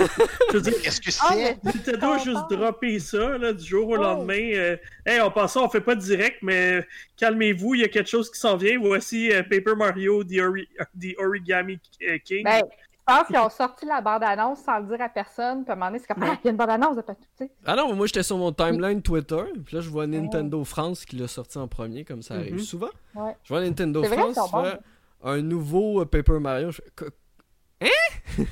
Je 0.50 0.52
veux 0.52 0.60
dire, 0.60 0.80
qu'est-ce 0.80 1.00
que 1.00 1.10
c'est? 1.10 1.58
Nintendo 1.64 2.18
juste 2.24 2.48
droppé 2.48 3.00
ça 3.00 3.36
là, 3.36 3.52
du 3.52 3.64
jour 3.64 3.88
au 3.88 3.96
oh. 3.96 4.02
lendemain. 4.02 4.76
hey, 5.04 5.20
en 5.20 5.32
passant, 5.32 5.66
on 5.66 5.68
fait 5.68 5.80
pas 5.80 5.96
direct, 5.96 6.38
mais 6.42 6.86
calmez-vous, 7.16 7.74
il 7.74 7.80
y 7.80 7.84
a 7.84 7.88
quelque 7.88 8.08
chose 8.08 8.30
qui 8.30 8.38
s'en 8.38 8.56
vient. 8.56 8.78
Voici 8.78 9.28
Paper 9.50 9.74
Mario, 9.76 10.22
The, 10.22 10.38
Origami 11.18 11.80
King. 12.24 12.44
Ben, 12.44 12.62
pense 13.06 13.26
qu'ils 13.26 13.38
ont 13.38 13.50
sorti 13.50 13.86
la 13.86 14.00
bande-annonce 14.00 14.60
sans 14.60 14.78
le 14.78 14.86
dire 14.86 15.00
à 15.00 15.08
personne. 15.08 15.64
Puis 15.64 15.70
à 15.70 15.74
un 15.74 15.76
moment 15.76 15.86
donné, 15.90 15.98
c'est 16.00 16.12
comme, 16.12 16.22
ah, 16.22 16.36
il 16.42 16.46
y 16.46 16.48
a 16.48 16.50
une 16.50 16.56
bande-annonce 16.56 16.96
de 16.96 17.02
pas 17.02 17.14
tout, 17.14 17.48
Ah 17.64 17.76
non, 17.76 17.94
moi 17.94 18.06
j'étais 18.06 18.22
sur 18.22 18.36
mon 18.36 18.52
timeline 18.52 19.02
Twitter. 19.02 19.42
Puis 19.64 19.76
là, 19.76 19.80
je 19.80 19.88
vois 19.88 20.06
Nintendo 20.06 20.62
France 20.64 21.04
qui 21.04 21.16
l'a 21.16 21.28
sorti 21.28 21.58
en 21.58 21.68
premier, 21.68 22.04
comme 22.04 22.22
ça 22.22 22.34
arrive 22.34 22.56
mm-hmm. 22.56 22.64
souvent. 22.64 22.90
Ouais. 23.14 23.36
Je 23.44 23.48
vois 23.48 23.62
Nintendo 23.62 24.02
France 24.04 24.50
faire 24.50 24.78
un 25.22 25.42
nouveau 25.42 26.02
euh, 26.02 26.04
Paper 26.04 26.38
Mario. 26.40 26.70
Hein? 27.80 27.86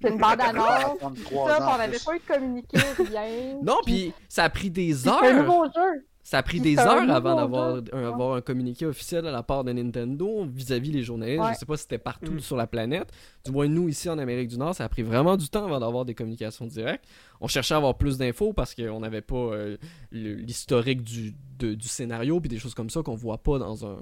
C'est 0.00 0.10
une 0.10 0.18
bande-annonce. 0.18 0.98
ça, 1.00 1.74
on 1.74 1.78
n'avait 1.78 1.98
pas 1.98 2.14
eu 2.14 2.18
de 2.18 2.26
communiqué, 2.26 2.78
rien. 2.98 3.58
non, 3.62 3.78
puis 3.84 4.12
ça 4.28 4.44
a 4.44 4.50
pris 4.50 4.70
des 4.70 5.08
heures. 5.08 5.20
C'est 5.20 5.30
un 5.30 5.42
nouveau 5.42 5.64
jeu. 5.66 6.06
Ça 6.24 6.38
a 6.38 6.42
pris 6.42 6.58
des 6.58 6.78
heures 6.78 7.10
avant 7.10 7.36
d'avoir 7.36 7.82
un, 7.92 8.08
avoir 8.08 8.34
un 8.34 8.40
communiqué 8.40 8.86
officiel 8.86 9.26
à 9.26 9.30
la 9.30 9.42
part 9.42 9.62
de 9.62 9.72
Nintendo 9.72 10.46
vis-à-vis 10.46 10.90
les 10.90 11.02
journalistes. 11.02 11.42
Je 11.52 11.58
sais 11.58 11.66
pas 11.66 11.76
si 11.76 11.82
c'était 11.82 11.98
partout 11.98 12.32
mm. 12.32 12.40
sur 12.40 12.56
la 12.56 12.66
planète. 12.66 13.12
Du 13.44 13.52
moins, 13.52 13.68
nous, 13.68 13.90
ici 13.90 14.08
en 14.08 14.18
Amérique 14.18 14.48
du 14.48 14.56
Nord, 14.56 14.74
ça 14.74 14.84
a 14.84 14.88
pris 14.88 15.02
vraiment 15.02 15.36
du 15.36 15.50
temps 15.50 15.66
avant 15.66 15.78
d'avoir 15.78 16.06
des 16.06 16.14
communications 16.14 16.66
directes. 16.66 17.04
On 17.42 17.46
cherchait 17.46 17.74
à 17.74 17.76
avoir 17.76 17.98
plus 17.98 18.16
d'infos 18.16 18.54
parce 18.54 18.74
qu'on 18.74 19.00
n'avait 19.00 19.20
pas 19.20 19.36
euh, 19.36 19.76
l'historique 20.12 21.02
du, 21.02 21.34
du 21.58 21.88
scénario 21.88 22.40
puis 22.40 22.48
des 22.48 22.58
choses 22.58 22.74
comme 22.74 22.88
ça 22.88 23.02
qu'on 23.02 23.16
voit 23.16 23.42
pas 23.42 23.58
dans, 23.58 23.84
un, 23.84 23.98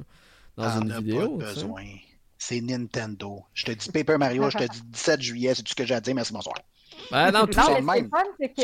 dans 0.57 0.81
une 0.81 0.93
vidéo. 0.93 1.39
Pas 1.39 1.47
besoin. 1.47 1.85
C'est 2.39 2.61
Nintendo. 2.61 3.43
Je 3.53 3.65
te 3.65 3.73
dis 3.73 3.91
Paper 3.91 4.19
Mario, 4.19 4.49
je 4.49 4.59
te 4.59 4.65
dis 4.65 4.83
17 4.93 5.21
juillet, 5.21 5.55
c'est 5.57 5.63
tout 5.63 5.71
ce 5.71 5.75
que 5.75 5.85
j'ai 5.85 5.95
à 5.95 6.01
dire. 6.01 6.15
Merci, 6.15 6.33
bonsoir. 6.33 6.55
Ben, 7.11 7.31
non, 7.31 7.47
tout 7.47 7.59
non, 7.59 7.81
mais 7.81 7.81
ce 7.81 7.93
qui 7.93 7.99
est 7.99 8.03
le 8.03 8.09
fun, 8.09 8.25
c'est 8.39 8.49
que, 8.49 8.55
ce 8.55 8.63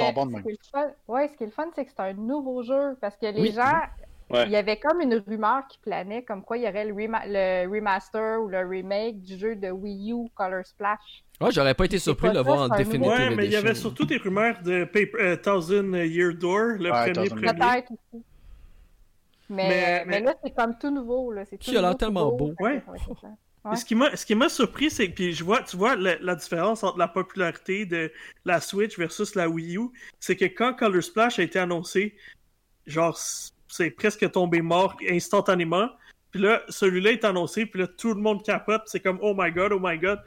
qui 1.37 1.43
est 1.43 1.47
le 1.47 1.53
fun, 1.53 1.67
c'est 1.75 1.85
que 1.85 1.91
c'est 1.91 2.03
un 2.03 2.13
nouveau 2.15 2.63
jeu 2.63 2.97
parce 3.01 3.17
que 3.17 3.27
les 3.27 3.53
gens, 3.53 3.81
il 4.31 4.51
y 4.51 4.57
avait 4.57 4.79
comme 4.79 5.01
une 5.01 5.15
rumeur 5.27 5.67
qui 5.69 5.79
planait 5.79 6.23
comme 6.23 6.43
quoi 6.43 6.59
il 6.59 6.65
y 6.65 6.69
aurait 6.69 6.85
le, 6.85 7.69
remaster 7.71 8.41
ou 8.43 8.49
le 8.49 8.67
remake 8.67 9.23
du 9.23 9.39
jeu 9.39 9.57
de 9.57 9.71
Wii 9.71 10.13
U 10.13 10.29
Color 10.35 10.65
Splash. 10.65 11.25
Ouais, 11.41 11.51
j'aurais 11.53 11.75
pas 11.75 11.85
été 11.85 11.99
surpris 11.99 12.29
de 12.31 12.35
le 12.35 12.41
voir 12.41 12.63
en 12.63 12.77
définitive 12.77 13.09
Ouais, 13.09 13.35
mais 13.35 13.47
il 13.47 13.53
y 13.53 13.57
avait 13.57 13.75
surtout 13.75 14.05
des 14.05 14.17
rumeurs 14.17 14.61
de 14.63 14.85
Paper, 14.85 15.13
euh, 15.21 15.37
Thousand 15.37 15.95
Year 15.95 16.35
Door, 16.35 16.79
le 16.79 16.91
premier 16.91 17.29
premier. 17.29 17.53
Peut-être 17.53 17.93
aussi. 17.93 18.25
Mais, 19.51 20.05
mais, 20.07 20.21
là, 20.21 20.35
c'est 20.45 20.55
comme 20.55 20.77
tout 20.79 20.91
nouveau. 20.91 21.33
Là. 21.33 21.47
Tout 21.47 21.57
il 21.69 21.79
a 21.79 21.81
l'air 21.81 21.97
tellement 21.97 22.31
beau. 22.33 22.53
Ouais. 22.61 22.83
Ce 23.75 24.25
qui 24.25 24.35
m'a 24.35 24.49
surpris, 24.49 24.91
c'est 24.91 25.11
que 25.11 25.31
je 25.31 25.45
vois, 25.45 25.63
tu 25.63 25.77
vois 25.77 25.97
la, 25.97 26.35
différence 26.35 26.83
entre 26.85 26.99
la 26.99 27.09
popularité 27.09 27.85
de 27.85 28.11
la 28.45 28.61
Switch 28.61 28.99
versus 28.99 29.35
la 29.35 29.49
Wii 29.49 29.77
U, 29.77 29.91
c'est 30.21 30.37
que 30.37 30.47
quand 30.47 30.75
Color 30.75 31.03
Splash 31.03 31.39
a 31.39 31.43
été 31.43 31.59
annoncé, 31.59 32.15
genre 32.87 33.19
c'est 33.69 33.91
presque 33.91 34.31
tombé 34.31 34.63
mort 34.63 34.97
instantanément. 35.09 35.89
Puis 36.31 36.41
là, 36.41 36.63
celui-là 36.69 37.13
est 37.13 37.25
annoncé, 37.25 37.67
puis 37.67 37.81
là 37.81 37.87
tout 37.87 38.15
le 38.15 38.21
monde 38.21 38.43
capote, 38.43 38.83
c'est 38.87 39.01
comme 39.01 39.19
oh 39.23 39.35
my 39.37 39.51
god, 39.51 39.73
oh 39.73 39.81
my 39.83 39.99
god. 39.99 40.21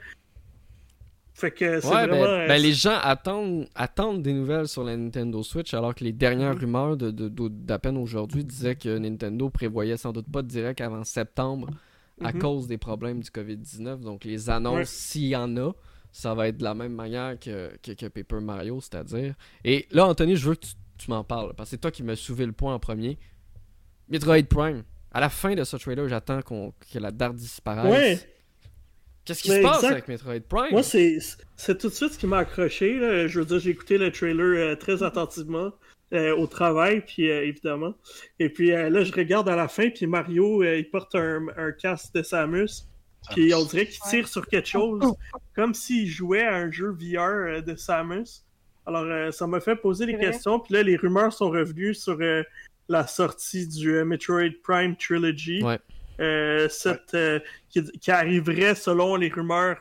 Fait 1.34 1.50
que 1.50 1.80
c'est 1.80 1.88
ben, 1.88 2.06
vraiment. 2.06 2.46
Ben, 2.46 2.60
les 2.60 2.72
gens 2.72 2.98
attendent, 3.02 3.66
attendent 3.74 4.22
des 4.22 4.34
nouvelles 4.34 4.68
sur 4.68 4.84
la 4.84 4.96
Nintendo 4.96 5.42
Switch, 5.42 5.72
alors 5.72 5.94
que 5.94 6.04
les 6.04 6.12
dernières 6.12 6.54
mm-hmm. 6.54 6.58
rumeurs 6.58 6.96
d'à 6.96 7.78
peine 7.78 7.96
aujourd'hui 7.96 8.44
disaient 8.44 8.76
que 8.76 8.98
Nintendo 8.98 9.48
prévoyait 9.48 9.96
sans 9.96 10.12
doute 10.12 10.30
pas 10.30 10.42
de 10.42 10.48
direct 10.48 10.80
avant 10.80 11.02
septembre 11.04 11.70
à 12.20 12.32
mhm. 12.32 12.40
cause 12.40 12.66
des 12.66 12.78
problèmes 12.78 13.20
du 13.20 13.30
COVID-19. 13.30 14.00
Donc, 14.00 14.24
les 14.24 14.50
annonces, 14.50 14.88
s'il 14.88 15.28
y 15.28 15.36
en 15.36 15.56
a, 15.56 15.72
ça 16.12 16.34
va 16.34 16.48
être 16.48 16.58
de 16.58 16.64
la 16.64 16.74
même 16.74 16.92
manière 16.92 17.38
que, 17.38 17.74
que, 17.82 18.08
Paper 18.08 18.40
Mario, 18.40 18.80
c'est-à-dire. 18.80 19.34
Et 19.64 19.86
là, 19.90 20.06
Anthony, 20.06 20.36
je 20.36 20.48
veux 20.50 20.54
que 20.54 20.66
tu, 20.98 21.10
m'en 21.10 21.24
parles, 21.24 21.54
parce 21.56 21.70
que 21.70 21.76
c'est 21.76 21.80
toi 21.80 21.90
qui 21.90 22.02
m'as 22.02 22.16
soulevé 22.16 22.46
le 22.46 22.52
point 22.52 22.74
en 22.74 22.78
premier. 22.78 23.18
Metroid 24.08 24.42
Prime. 24.42 24.84
À 25.10 25.20
la 25.20 25.28
fin 25.28 25.54
de 25.54 25.64
ce 25.64 25.76
trailer, 25.76 26.08
j'attends 26.08 26.40
que 26.42 26.98
la 26.98 27.10
date 27.10 27.34
disparaisse. 27.36 28.26
Qu'est-ce 29.24 29.42
qui 29.42 29.50
se 29.50 29.62
passe 29.62 29.84
avec 29.84 30.08
Metroid 30.08 30.40
Prime? 30.48 30.72
Moi, 30.72 30.82
c'est 30.82 31.78
tout 31.78 31.88
de 31.88 31.94
suite 31.94 32.12
ce 32.12 32.18
qui 32.18 32.26
m'a 32.26 32.38
accroché. 32.38 33.28
Je 33.28 33.38
veux 33.38 33.44
dire, 33.44 33.58
j'ai 33.58 33.70
écouté 33.70 33.98
le 33.98 34.10
trailer 34.10 34.72
euh, 34.72 34.76
très 34.76 35.02
attentivement. 35.02 35.72
Euh, 36.12 36.36
au 36.36 36.46
travail, 36.46 37.00
puis 37.00 37.30
euh, 37.30 37.46
évidemment. 37.46 37.94
Et 38.38 38.50
puis 38.50 38.72
euh, 38.72 38.90
là, 38.90 39.02
je 39.02 39.12
regarde 39.12 39.48
à 39.48 39.56
la 39.56 39.66
fin, 39.66 39.88
puis 39.88 40.06
Mario, 40.06 40.62
il 40.62 40.90
porte 40.90 41.14
un, 41.14 41.46
un, 41.56 41.72
casque 41.72 42.12
de 42.12 42.22
Samus. 42.22 42.86
Puis 43.30 43.54
on 43.54 43.64
dirait 43.64 43.86
qu'il 43.86 43.98
tire 44.02 44.28
sur 44.28 44.46
quelque 44.46 44.68
chose, 44.68 45.02
comme 45.54 45.72
s'il 45.72 46.06
jouait 46.06 46.44
à 46.44 46.56
un 46.56 46.70
jeu 46.70 46.90
VR 46.90 47.62
de 47.62 47.74
Samus. 47.76 48.44
Alors, 48.84 49.32
ça 49.32 49.46
m'a 49.46 49.60
fait 49.60 49.74
poser 49.76 50.04
des 50.04 50.18
questions. 50.18 50.60
Puis 50.60 50.74
là, 50.74 50.82
les 50.82 50.96
rumeurs 50.96 51.32
sont 51.32 51.48
revenues 51.48 51.94
sur 51.94 52.18
la 52.88 53.06
sortie 53.06 53.66
du 53.66 54.04
Metroid 54.04 54.50
Prime 54.62 54.96
Trilogy. 54.96 55.64
cette, 56.68 57.16
qui, 57.70 58.10
arriverait 58.10 58.74
selon 58.74 59.16
les 59.16 59.30
rumeurs 59.30 59.80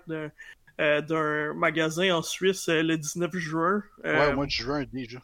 d'un 0.77 1.53
magasin 1.55 2.15
en 2.15 2.21
Suisse 2.21 2.69
le 2.69 2.95
19 2.95 3.35
juin. 3.35 3.83
ouais, 4.05 4.31
au 4.31 4.35
mois 4.35 4.45
de 4.45 4.51
juin 4.51 4.85
déjà. 4.93 5.19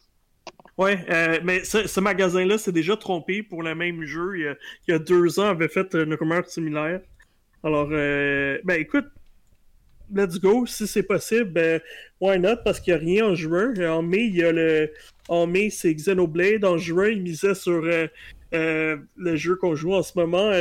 Ouais, 0.77 1.03
euh, 1.09 1.39
mais 1.43 1.63
ce, 1.63 1.99
magasin-là 1.99 2.59
s'est 2.59 2.71
déjà 2.71 2.95
trompé 2.95 3.41
pour 3.41 3.63
le 3.63 3.73
même 3.73 4.03
jeu. 4.03 4.37
Il 4.37 4.57
y 4.87 4.91
a, 4.93 4.99
deux 4.99 5.39
ans, 5.39 5.47
avait 5.47 5.67
fait 5.67 5.95
une 5.95 6.13
rumeur 6.13 6.47
similaire. 6.47 7.01
Alors, 7.63 7.89
euh, 7.91 8.59
ben 8.63 8.79
écoute, 8.79 9.07
let's 10.13 10.39
go. 10.39 10.67
Si 10.67 10.85
c'est 10.85 11.01
possible, 11.01 11.49
ben, 11.49 11.81
why 12.21 12.39
not? 12.39 12.57
Parce 12.63 12.79
qu'il 12.79 12.93
n'y 12.93 12.99
a 12.99 13.03
rien 13.03 13.25
en 13.25 13.35
juin. 13.35 13.73
En 13.89 14.03
mai, 14.03 14.25
il 14.25 14.35
y 14.35 14.43
a 14.43 14.51
le. 14.51 14.91
En 15.27 15.47
mai, 15.47 15.71
c'est 15.71 15.93
Xenoblade. 15.95 16.63
En 16.63 16.77
juin, 16.77 17.07
il 17.07 17.23
misait 17.23 17.55
sur 17.55 17.83
euh, 17.83 18.97
le 19.15 19.35
jeu 19.35 19.55
qu'on 19.55 19.73
joue 19.73 19.95
en 19.95 20.03
ce 20.03 20.13
moment. 20.15 20.51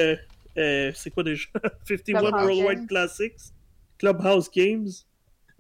c'est 0.57 1.11
quoi 1.13 1.25
déjà? 1.25 1.47
51 1.85 2.23
Worldwide 2.23 2.89
Classics. 2.89 3.53
Clubhouse 3.99 4.51
Games. 4.51 4.89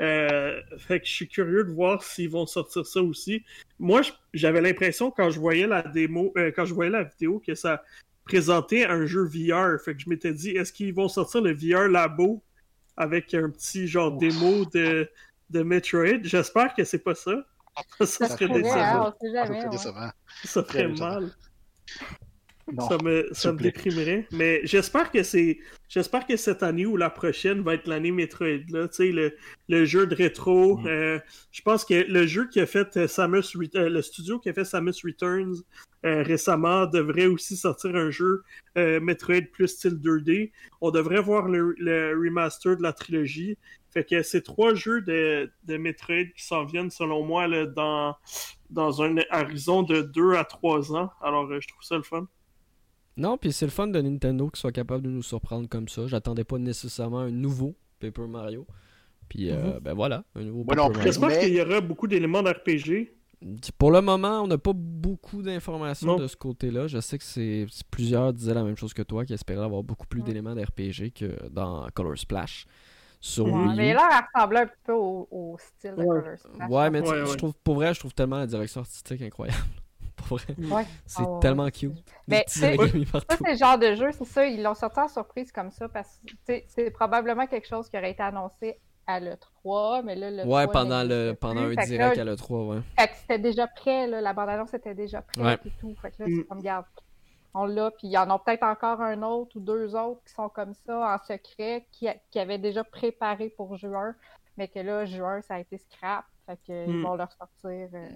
Euh, 0.00 0.60
fait 0.78 1.00
que 1.00 1.06
je 1.06 1.12
suis 1.12 1.28
curieux 1.28 1.64
de 1.64 1.72
voir 1.72 2.02
s'ils 2.02 2.28
vont 2.28 2.46
sortir 2.46 2.86
ça 2.86 3.00
aussi. 3.00 3.44
Moi, 3.78 4.02
j'avais 4.34 4.60
l'impression 4.60 5.10
quand 5.10 5.30
je 5.30 5.40
voyais 5.40 5.66
la 5.66 5.82
démo, 5.82 6.32
euh, 6.36 6.52
quand 6.54 6.64
je 6.64 6.74
voyais 6.74 6.90
la 6.90 7.04
vidéo, 7.04 7.42
que 7.44 7.54
ça 7.54 7.82
présentait 8.24 8.84
un 8.84 9.06
jeu 9.06 9.24
VR. 9.24 9.80
Fait 9.82 9.94
que 9.94 10.00
je 10.00 10.08
m'étais 10.08 10.32
dit, 10.32 10.50
est-ce 10.50 10.72
qu'ils 10.72 10.92
vont 10.92 11.08
sortir 11.08 11.40
le 11.40 11.54
VR 11.54 11.88
Labo 11.88 12.42
avec 12.96 13.32
un 13.34 13.50
petit 13.50 13.86
genre 13.88 14.12
démo 14.12 14.66
de, 14.66 15.08
de 15.50 15.62
Metroid? 15.62 16.22
J'espère 16.22 16.74
que 16.74 16.84
c'est 16.84 17.02
pas 17.02 17.14
ça. 17.14 17.46
Ça, 18.00 18.28
serait 18.28 18.48
décevant. 18.48 19.12
Ça, 19.72 20.14
ça 20.44 20.64
ferait 20.64 20.88
mal 20.88 21.30
ça 22.88 22.98
me, 23.02 23.28
ça 23.32 23.52
me 23.52 23.58
déprimerait. 23.58 24.26
Mais 24.32 24.60
j'espère 24.64 25.10
que 25.12 25.22
c'est. 25.22 25.58
J'espère 25.88 26.26
que 26.26 26.36
cette 26.36 26.64
année 26.64 26.84
ou 26.84 26.96
la 26.96 27.10
prochaine 27.10 27.62
va 27.62 27.74
être 27.74 27.86
l'année 27.86 28.10
Metroid. 28.10 28.64
Là, 28.70 28.88
le, 28.98 29.36
le 29.68 29.84
jeu 29.84 30.06
de 30.06 30.14
rétro. 30.14 30.78
Mm. 30.78 30.86
Euh, 30.86 31.18
je 31.52 31.62
pense 31.62 31.84
que 31.84 31.94
le 31.94 32.26
jeu 32.26 32.48
qui 32.48 32.60
a 32.60 32.66
fait 32.66 32.96
euh, 32.96 33.06
Samus 33.06 33.54
euh, 33.56 33.88
le 33.88 34.02
studio 34.02 34.40
qui 34.40 34.48
a 34.48 34.52
fait 34.52 34.64
Samus 34.64 34.94
Returns 35.04 35.62
récemment 36.02 36.86
devrait 36.86 37.26
aussi 37.26 37.56
sortir 37.56 37.96
un 37.96 38.10
jeu 38.10 38.44
Metroid 38.76 39.42
plus 39.50 39.66
style 39.66 39.94
2D. 39.94 40.52
On 40.80 40.92
devrait 40.92 41.20
voir 41.20 41.48
le, 41.48 42.14
remaster 42.16 42.76
de 42.76 42.82
la 42.84 42.92
trilogie. 42.92 43.58
Fait 43.90 44.04
que 44.04 44.22
c'est 44.22 44.42
trois 44.42 44.72
jeux 44.72 45.00
de, 45.00 45.50
de 45.64 45.76
Metroid 45.76 46.26
qui 46.36 46.44
s'en 46.44 46.64
viennent 46.64 46.90
selon 46.90 47.24
moi 47.24 47.48
là, 47.48 47.66
dans, 47.66 48.14
dans 48.70 49.02
un 49.02 49.16
horizon 49.32 49.82
de 49.82 50.02
2 50.02 50.34
à 50.34 50.44
3 50.44 50.94
ans. 50.94 51.10
Alors 51.20 51.48
je 51.60 51.66
trouve 51.66 51.82
ça 51.82 51.96
le 51.96 52.04
fun. 52.04 52.28
Non, 53.16 53.38
puis 53.38 53.52
c'est 53.52 53.64
le 53.64 53.70
fun 53.70 53.86
de 53.86 54.00
Nintendo 54.00 54.48
qui 54.48 54.60
soit 54.60 54.72
capable 54.72 55.02
de 55.04 55.10
nous 55.10 55.22
surprendre 55.22 55.68
comme 55.68 55.88
ça. 55.88 56.06
J'attendais 56.06 56.44
pas 56.44 56.58
nécessairement 56.58 57.20
un 57.20 57.30
nouveau 57.30 57.74
Paper 57.98 58.26
Mario. 58.28 58.66
Puis 59.28 59.50
euh, 59.50 59.74
mhm. 59.74 59.78
ben 59.80 59.94
voilà, 59.94 60.24
un 60.34 60.42
nouveau 60.42 60.64
Paper 60.64 60.88
Mario. 60.88 61.02
J'espère 61.02 61.38
qu'il 61.38 61.54
y 61.54 61.60
aura 61.60 61.80
beaucoup 61.80 62.06
d'éléments 62.06 62.42
d'RPG. 62.42 63.12
Pour 63.78 63.90
le 63.90 64.00
moment, 64.00 64.42
on 64.42 64.46
n'a 64.46 64.58
pas 64.58 64.72
beaucoup 64.74 65.42
d'informations 65.42 66.16
de 66.16 66.26
ce 66.26 66.36
côté-là. 66.36 66.86
Je 66.86 66.98
sais 67.00 67.18
que 67.18 67.24
c'est 67.24 67.66
plusieurs 67.90 68.32
disaient 68.32 68.54
la 68.54 68.64
même 68.64 68.76
chose 68.76 68.94
que 68.94 69.02
toi, 69.02 69.24
qui 69.24 69.34
espéraient 69.34 69.64
avoir 69.64 69.82
beaucoup 69.82 70.06
plus 70.06 70.22
d'éléments 70.22 70.54
d'RPG 70.54 71.12
que 71.12 71.48
dans 71.50 71.86
Color 71.94 72.18
Splash. 72.18 72.66
Sur 73.20 73.46
Mais 73.74 73.92
là, 73.94 74.08
elle 74.10 74.24
ressemblait 74.34 74.60
un 74.60 74.70
peu 74.84 74.92
au, 74.92 75.56
style 75.58 75.92
de 75.92 76.04
Color 76.04 76.38
Splash. 76.38 76.70
Ouais, 76.70 76.90
mais 76.90 77.02
je 77.04 77.36
trouve, 77.36 77.54
pour 77.62 77.74
vrai, 77.76 77.92
je 77.94 78.00
trouve 78.00 78.14
tellement 78.14 78.38
la 78.38 78.46
direction 78.46 78.80
artistique 78.80 79.22
incroyable. 79.22 79.58
C'est 81.06 81.22
ah, 81.22 81.38
tellement 81.40 81.70
cute. 81.70 81.92
Mais 82.28 82.44
ça, 82.46 82.68
c'est 82.72 83.50
le 83.50 83.56
genre 83.56 83.78
de 83.78 83.94
jeu, 83.94 84.10
c'est 84.12 84.24
ça. 84.24 84.46
Ils 84.46 84.62
l'ont 84.62 84.74
sorti 84.74 85.00
en 85.00 85.08
surprise 85.08 85.52
comme 85.52 85.70
ça 85.70 85.88
parce 85.88 86.20
que 86.46 86.62
c'est 86.66 86.90
probablement 86.90 87.46
quelque 87.46 87.68
chose 87.68 87.88
qui 87.88 87.96
aurait 87.96 88.10
été 88.10 88.22
annoncé 88.22 88.80
à 89.06 89.20
l'E3, 89.20 90.02
mais 90.04 90.16
là, 90.16 90.30
le 90.30 90.44
Ouais, 90.44 90.66
pendant, 90.66 91.04
le, 91.04 91.32
pendant 91.32 91.62
un 91.62 91.74
direct 91.74 92.18
à 92.18 92.24
l'E3, 92.24 92.66
ouais. 92.68 92.78
Fait 92.98 93.08
que 93.08 93.14
c'était 93.14 93.38
déjà 93.38 93.66
prêt, 93.68 94.06
là, 94.08 94.20
la 94.20 94.32
bande-annonce 94.32 94.74
était 94.74 94.94
déjà 94.94 95.22
prête 95.22 95.64
et 95.64 95.72
tout. 95.78 95.94
Fait 96.02 96.10
que 96.10 96.24
là, 96.24 96.28
c'est 96.28 96.44
comme, 96.44 96.60
garde, 96.60 96.86
on 97.54 97.64
l'a, 97.66 97.90
puis 97.92 98.08
il 98.08 98.10
y 98.10 98.18
en 98.18 98.28
a 98.28 98.38
peut-être 98.38 98.64
encore 98.64 99.00
un 99.00 99.22
autre 99.22 99.56
ou 99.56 99.60
deux 99.60 99.94
autres 99.94 100.20
qui 100.26 100.32
sont 100.32 100.48
comme 100.48 100.74
ça, 100.74 101.14
en 101.14 101.24
secret, 101.24 101.86
qui, 101.92 102.08
qui 102.30 102.38
avaient 102.38 102.58
déjà 102.58 102.82
préparé 102.82 103.48
pour 103.48 103.76
juin, 103.76 104.14
mais 104.56 104.66
que 104.68 104.80
là, 104.80 105.04
juin, 105.04 105.40
ça 105.40 105.54
a 105.54 105.60
été 105.60 105.78
scrap. 105.78 106.24
Fait 106.46 106.58
qu'ils 106.64 106.90
hmm. 106.90 107.02
vont 107.02 107.14
leur 107.14 107.30
sortir... 107.32 107.88
Euh, 107.94 108.08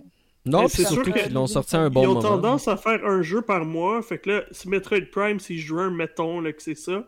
non, 0.46 0.68
c'est 0.68 0.84
surtout 0.84 1.12
qu'ils 1.12 1.32
l'ont 1.32 1.46
sorti 1.46 1.76
à 1.76 1.80
un 1.80 1.90
bon 1.90 2.06
moment. 2.06 2.20
Ils 2.20 2.26
ont 2.26 2.28
tendance 2.28 2.68
à 2.68 2.76
faire 2.76 3.04
un 3.04 3.22
jeu 3.22 3.42
par 3.42 3.64
mois. 3.64 4.02
Fait 4.02 4.18
que 4.18 4.30
là, 4.30 4.44
si 4.50 4.68
Metroid 4.68 5.10
Prime, 5.12 5.38
c'est 5.38 5.56
juin, 5.56 5.90
mettons 5.90 6.40
là, 6.40 6.52
que 6.52 6.62
c'est 6.62 6.74
ça. 6.74 7.06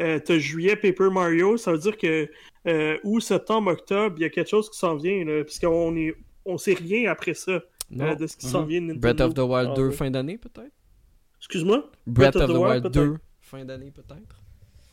Euh, 0.00 0.18
t'as 0.22 0.38
juillet 0.38 0.76
Paper 0.76 1.08
Mario, 1.10 1.56
ça 1.56 1.72
veut 1.72 1.78
dire 1.78 1.96
que 1.96 2.28
euh, 2.66 2.98
août, 3.02 3.20
septembre, 3.20 3.70
octobre, 3.72 4.16
il 4.18 4.22
y 4.22 4.24
a 4.26 4.28
quelque 4.28 4.50
chose 4.50 4.68
qui 4.68 4.78
s'en 4.78 4.96
vient, 4.96 5.24
là, 5.24 5.42
puisqu'on 5.42 5.96
est, 5.96 6.14
on 6.44 6.58
sait 6.58 6.74
rien 6.74 7.10
après 7.10 7.32
ça 7.32 7.62
euh, 7.98 8.14
de 8.14 8.26
ce 8.26 8.36
qui 8.36 8.46
s'en 8.46 8.62
mhm. 8.62 8.68
vient. 8.68 8.80
Nintendo. 8.80 9.00
Breath 9.00 9.20
of 9.22 9.34
the 9.34 9.38
Wild 9.38 9.74
2, 9.74 9.88
ah, 9.88 9.92
fin 9.92 10.10
d'année, 10.10 10.36
peut-être? 10.36 10.72
Excuse-moi? 11.38 11.90
Breath, 12.06 12.36
of, 12.36 12.50
the, 12.50 12.56
Wild 12.56 12.90
2, 12.90 13.14
fin 13.40 13.64
d'année, 13.64 13.90
peut-être 13.90 14.42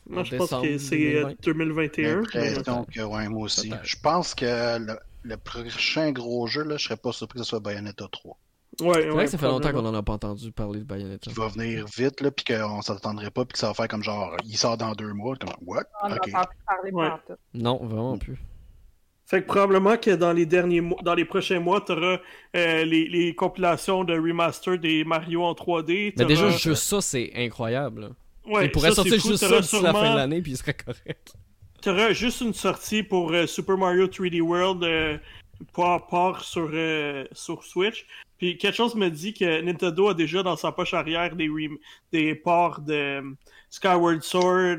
Moi, 0.08 0.22
je 0.24 0.36
pense 0.36 0.50
que 0.50 0.78
c'est 0.78 1.36
2021. 1.42 2.22
Donc, 2.62 2.88
ouais, 2.96 3.28
moi 3.28 3.42
aussi. 3.42 3.70
Je 3.82 3.96
pense 4.02 4.34
que 4.34 4.78
le 4.78 4.96
prochain 5.44 6.12
gros 6.12 6.46
jeu, 6.46 6.62
là, 6.64 6.76
je 6.76 6.84
serais 6.84 6.96
pas 6.96 7.12
surpris 7.12 7.38
que 7.38 7.44
ce 7.44 7.50
soit 7.50 7.60
Bayonetta 7.60 8.06
3. 8.10 8.36
Ouais, 8.80 8.94
c'est 8.94 9.08
vrai 9.08 9.24
que 9.26 9.30
ça 9.30 9.38
fait 9.38 9.46
longtemps 9.46 9.72
qu'on 9.72 9.86
en 9.86 9.94
a 9.94 10.02
pas 10.02 10.14
entendu 10.14 10.50
parler 10.50 10.80
de 10.80 10.84
Bayonetta. 10.84 11.30
Il 11.30 11.36
va 11.36 11.48
venir 11.48 11.86
vite, 11.96 12.20
là, 12.20 12.30
puis 12.30 12.44
qu'on 12.44 12.82
s'attendrait 12.82 13.30
pas, 13.30 13.44
puis 13.44 13.52
que 13.52 13.58
ça 13.58 13.68
va 13.68 13.74
faire 13.74 13.88
comme 13.88 14.02
genre, 14.02 14.36
il 14.44 14.56
sort 14.56 14.76
dans 14.76 14.92
deux 14.92 15.12
mois, 15.12 15.36
comme, 15.36 15.50
what? 15.64 15.84
On 16.02 16.10
okay. 16.10 16.32
pas 16.32 16.48
parler 16.66 16.90
ouais. 16.90 17.08
Non, 17.54 17.78
vraiment 17.84 18.18
plus. 18.18 18.38
Fait 19.26 19.40
que 19.40 19.46
probablement 19.46 19.96
que 19.96 20.10
dans 20.10 20.32
les 20.32 20.44
derniers 20.44 20.82
mois, 20.82 20.98
dans 21.02 21.14
les 21.14 21.24
prochains 21.24 21.60
mois, 21.60 21.80
tu 21.80 21.92
auras 21.92 22.18
euh, 22.56 22.84
les, 22.84 23.08
les, 23.08 23.34
compilations 23.34 24.04
de 24.04 24.12
remaster 24.12 24.78
des 24.78 25.02
Mario 25.04 25.42
en 25.44 25.52
3D. 25.52 26.12
Mais 26.18 26.24
déjà, 26.26 26.50
juste 26.50 26.82
ça, 26.82 27.00
c'est 27.00 27.32
incroyable. 27.34 28.10
Ouais, 28.46 28.66
il 28.66 28.70
pourrait 28.70 28.92
sortir 28.92 29.14
juste 29.14 29.36
ça 29.36 29.60
d'ici 29.60 29.80
la 29.80 29.94
fin 29.94 30.12
de 30.12 30.16
l'année, 30.16 30.42
puis 30.42 30.52
il 30.52 30.56
serait 30.58 30.74
correct 30.74 31.34
tu 31.84 31.90
auras 31.90 32.14
juste 32.14 32.40
une 32.40 32.54
sortie 32.54 33.02
pour 33.02 33.30
euh, 33.32 33.46
Super 33.46 33.76
Mario 33.76 34.06
3D 34.06 34.40
World 34.40 34.82
euh, 34.84 35.18
part, 35.74 36.42
sur, 36.42 36.70
euh, 36.72 37.26
sur 37.32 37.62
Switch. 37.62 38.06
Puis 38.38 38.56
quelque 38.56 38.74
chose 38.74 38.94
me 38.94 39.10
dit 39.10 39.34
que 39.34 39.60
Nintendo 39.60 40.08
a 40.08 40.14
déjà 40.14 40.42
dans 40.42 40.56
sa 40.56 40.72
poche 40.72 40.94
arrière 40.94 41.36
des, 41.36 41.50
des 42.10 42.34
ports 42.34 42.80
de 42.80 43.22
Skyward 43.68 44.22
Sword, 44.22 44.78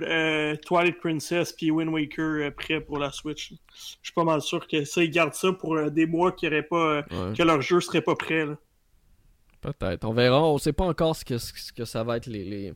Twilight 0.66 1.00
Princess 1.00 1.54
puis 1.54 1.70
Wind 1.70 1.92
Waker 1.92 2.52
prêts 2.56 2.82
pour 2.82 2.98
la 2.98 3.12
Switch. 3.12 3.52
Je 3.52 3.98
suis 4.02 4.14
pas 4.14 4.24
mal 4.24 4.42
sûr 4.42 4.68
que 4.68 4.84
ça, 4.84 5.04
ils 5.04 5.12
gardent 5.12 5.36
ça 5.36 5.52
pour 5.54 5.92
des 5.92 6.08
mois 6.08 6.32
qui 6.32 6.50
pas, 6.50 7.04
que 7.04 7.44
leur 7.44 7.62
jeu 7.62 7.82
serait 7.82 8.02
pas 8.02 8.16
prêt. 8.16 8.46
Peut-être. 9.62 10.06
On 10.06 10.14
verra. 10.14 10.44
On 10.44 10.58
sait 10.58 10.74
pas 10.74 10.86
encore 10.86 11.16
ce 11.16 11.24
que, 11.24 11.38
ce 11.38 11.72
que 11.72 11.86
ça 11.86 12.04
va 12.04 12.18
être 12.18 12.28
les 12.28 12.44
les 12.44 12.74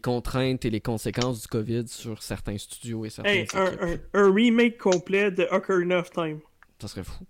contraintes 0.00 0.64
et 0.64 0.70
les 0.70 0.80
conséquences 0.80 1.42
du 1.42 1.48
COVID 1.48 1.86
sur 1.88 2.22
certains 2.22 2.58
studios 2.58 3.04
et 3.04 3.10
certaines 3.10 3.40
hey, 3.40 3.46
un, 3.54 3.98
un, 4.14 4.32
remake 4.32 4.78
complet 4.78 5.30
de 5.30 5.46
Ocarina 5.50 5.98
of 5.98 6.10
Time. 6.10 6.40
Ça 6.80 6.88
serait 6.88 7.04
fou. 7.04 7.24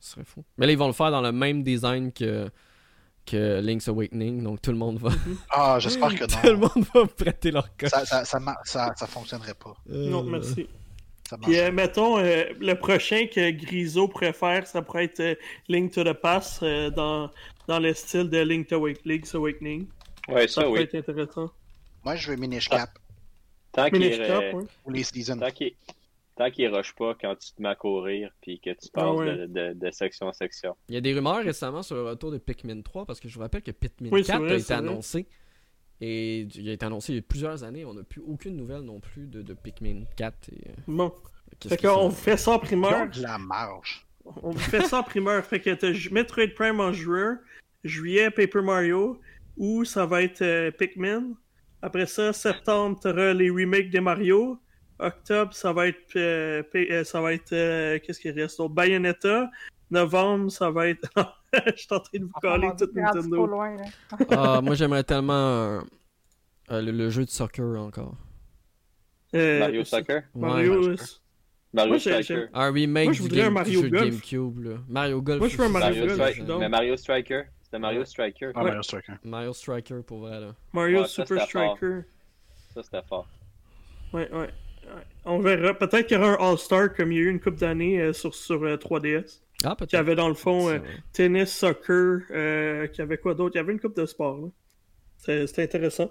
Ça 0.00 0.12
serait 0.12 0.24
fou. 0.24 0.44
Mais 0.56 0.66
là, 0.66 0.72
ils 0.72 0.78
vont 0.78 0.86
le 0.86 0.92
faire 0.92 1.10
dans 1.10 1.20
le 1.20 1.32
même 1.32 1.62
design 1.62 2.12
que, 2.12 2.48
que 3.26 3.60
Link's 3.60 3.88
Awakening, 3.88 4.42
donc 4.42 4.62
tout 4.62 4.70
le 4.70 4.78
monde 4.78 4.98
va. 4.98 5.10
Mhm. 5.10 5.36
Ah, 5.50 5.78
j'espère 5.80 6.14
que 6.14 6.20
non. 6.20 6.26
tout 6.26 6.46
le 6.46 6.56
monde 6.56 6.86
va 6.94 7.06
prêter 7.06 7.50
leur 7.50 7.76
code. 7.76 7.90
Ça, 7.90 8.04
ça, 8.06 8.24
ça, 8.24 8.94
ça, 8.96 9.06
fonctionnerait 9.06 9.54
pas. 9.54 9.74
Euh, 9.90 10.08
non, 10.08 10.22
merci. 10.22 10.68
Puis, 11.42 11.58
euh, 11.58 11.72
mettons, 11.72 12.18
euh, 12.18 12.44
le 12.60 12.74
prochain 12.74 13.26
que 13.26 13.50
Griso 13.50 14.06
préfère, 14.06 14.64
ça 14.68 14.80
pourrait 14.80 15.10
être 15.12 15.38
Link 15.68 15.92
to 15.92 16.04
the 16.04 16.12
Past 16.12 16.62
dans, 16.62 17.28
dans 17.66 17.80
le 17.80 17.92
style 17.94 18.30
de 18.30 18.38
Link 18.38 18.68
to 18.68 18.86
Link's 19.04 19.34
Awakening. 19.34 19.88
Ouais, 20.28 20.48
ça, 20.48 20.62
ça 20.62 20.70
oui. 20.70 20.80
être 20.80 20.94
intéressant. 20.94 21.50
Moi, 22.04 22.16
je 22.16 22.30
veux 22.30 22.36
Minish 22.36 22.68
Cap. 22.68 22.98
Tant 23.72 23.90
qu'il 23.90 24.02
est... 24.02 24.54
Ou 24.84 24.90
les 24.90 25.02
seasons. 25.02 25.38
Tant 26.36 26.50
qu'il 26.50 26.68
rush 26.68 26.94
pas 26.94 27.16
quand 27.18 27.34
tu 27.36 27.52
te 27.52 27.62
mets 27.62 27.70
à 27.70 27.74
courir 27.74 28.30
puis 28.42 28.60
que 28.60 28.70
tu 28.70 28.90
passes 28.92 29.48
de, 29.48 29.72
de, 29.72 29.90
section 29.90 30.26
en 30.26 30.32
section. 30.32 30.76
Il 30.88 30.94
y 30.94 30.98
a 30.98 31.00
des 31.00 31.14
rumeurs 31.14 31.42
récemment 31.42 31.82
sur 31.82 31.96
le 31.96 32.02
retour 32.02 32.30
de 32.30 32.36
Pikmin 32.36 32.82
3 32.82 33.06
parce 33.06 33.20
que 33.20 33.28
je 33.28 33.34
vous 33.34 33.40
rappelle 33.40 33.62
que 33.62 33.70
Pikmin 33.70 34.10
4 34.22 34.44
a 34.44 34.54
été 34.54 34.72
annoncé. 34.74 35.26
Et 36.02 36.40
il 36.40 36.68
a 36.68 36.74
été 36.74 36.84
annoncé 36.84 37.12
il 37.12 37.16
y 37.16 37.18
a 37.18 37.22
plusieurs 37.22 37.64
années. 37.64 37.86
On 37.86 37.94
n'a 37.94 38.02
plus 38.02 38.20
aucune 38.20 38.54
nouvelle 38.54 38.82
non 38.82 39.00
plus 39.00 39.26
de, 39.26 39.40
de 39.40 39.54
Pikmin 39.54 40.04
4. 40.16 40.50
Et... 40.50 40.68
Euh, 40.68 40.72
bon. 40.86 41.12
Fait 41.66 41.78
qu'on 41.78 42.10
fait 42.10 42.36
ça 42.36 42.52
en 42.52 42.58
primeur. 42.58 43.08
La 43.16 43.38
marge. 43.38 44.06
On 44.42 44.52
fait 44.52 44.82
ça 44.82 44.98
en 44.98 45.02
primeur. 45.02 45.42
Fait 45.44 45.60
que 45.60 45.70
tu 45.70 46.10
Metroid 46.12 46.48
Prime 46.54 46.80
en 46.80 46.92
juin, 46.92 47.38
juillet 47.82 48.30
Paper 48.30 48.60
Mario, 48.60 49.18
ou 49.56 49.84
ça 49.84 50.06
va 50.06 50.22
être 50.22 50.42
euh, 50.42 50.70
Pikmin. 50.70 51.34
Après 51.82 52.06
ça, 52.06 52.32
septembre, 52.32 52.98
tu 53.00 53.08
auras 53.08 53.32
les 53.32 53.50
remakes 53.50 53.90
des 53.90 54.00
Mario. 54.00 54.58
Octobre, 54.98 55.52
ça 55.52 55.72
va 55.72 55.88
être, 55.88 56.16
euh, 56.16 56.62
euh, 56.74 57.04
ça 57.04 57.20
va 57.20 57.34
être, 57.34 57.50
qu'est-ce 57.98 58.20
qui 58.20 58.30
reste? 58.30 58.58
Donc, 58.58 58.72
Bayonetta. 58.74 59.50
novembre, 59.90 60.50
ça 60.50 60.70
va 60.70 60.88
être. 60.88 61.08
je 61.52 61.76
suis 61.76 61.88
en 61.90 62.00
train 62.00 62.18
de 62.18 62.24
vous 62.24 62.30
ah, 62.34 62.40
coller 62.40 62.70
tout 62.78 62.88
Nintendo. 62.94 63.46
Loin, 63.46 63.76
ah, 64.30 64.60
moi, 64.62 64.74
j'aimerais 64.74 65.04
tellement 65.04 65.80
euh, 66.70 66.82
le, 66.82 67.10
jeu 67.10 67.24
de 67.24 67.30
soccer 67.30 67.78
encore. 67.78 68.16
Euh, 69.34 69.60
Mario 69.60 69.84
Soccer? 69.84 70.22
Mario. 70.34 70.96
Mario 71.72 71.98
Striker. 71.98 72.46
Un 72.54 72.72
remake 72.72 73.04
Moi, 73.04 73.12
je 73.12 73.22
voudrais 73.22 73.42
un 73.42 73.50
Mario 73.50 73.82
Golf. 73.82 74.04
GameCube. 74.04 74.58
Là. 74.64 74.76
Mario 74.88 75.20
Golf. 75.20 75.38
Moi, 75.40 75.48
je 75.48 75.56
veux 75.56 75.64
un 75.64 75.68
Mario, 75.68 76.06
Golf. 76.06 76.58
Mais 76.60 76.68
Mario 76.68 76.96
Striker. 76.96 77.42
C'était 77.76 77.82
Mario 77.82 78.04
Striker. 78.04 78.52
Ah, 78.54 78.62
Mario 78.62 78.82
Striker. 78.82 79.12
Mario 79.22 79.52
Striker 79.52 80.02
pour 80.06 80.20
vrai, 80.20 80.40
là. 80.40 80.54
Mario 80.72 81.04
Super 81.04 81.42
Striker. 81.42 82.00
Ça, 82.72 82.82
c'était 82.82 83.02
fort. 83.02 83.28
Ouais, 84.12 84.30
ouais. 84.32 84.48
On 85.24 85.40
verra. 85.40 85.74
Peut-être 85.74 86.06
qu'il 86.06 86.16
y 86.16 86.20
aura 86.20 86.30
un 86.30 86.50
All-Star 86.52 86.94
comme 86.94 87.12
il 87.12 87.16
y 87.16 87.18
a 87.18 87.22
eu 87.24 87.30
une 87.30 87.40
coupe 87.40 87.56
d'années 87.56 88.00
euh, 88.00 88.12
sur, 88.12 88.34
sur 88.34 88.60
3DS. 88.62 89.04
Euh, 89.04 89.22
ah, 89.64 89.74
peut-être. 89.76 89.90
Qui 89.90 89.96
avait 89.96 90.14
dans 90.14 90.28
le 90.28 90.34
fond 90.34 90.70
euh, 90.70 90.78
tennis, 91.12 91.54
soccer, 91.54 92.20
qui 92.92 93.02
avait 93.02 93.18
quoi 93.18 93.34
d'autre? 93.34 93.56
Il 93.56 93.58
y 93.58 93.60
avait 93.60 93.72
une 93.72 93.80
coupe 93.80 93.96
de 93.96 94.06
sport. 94.06 94.38
Là. 94.38 94.48
C'était 95.18 95.62
intéressant. 95.62 96.10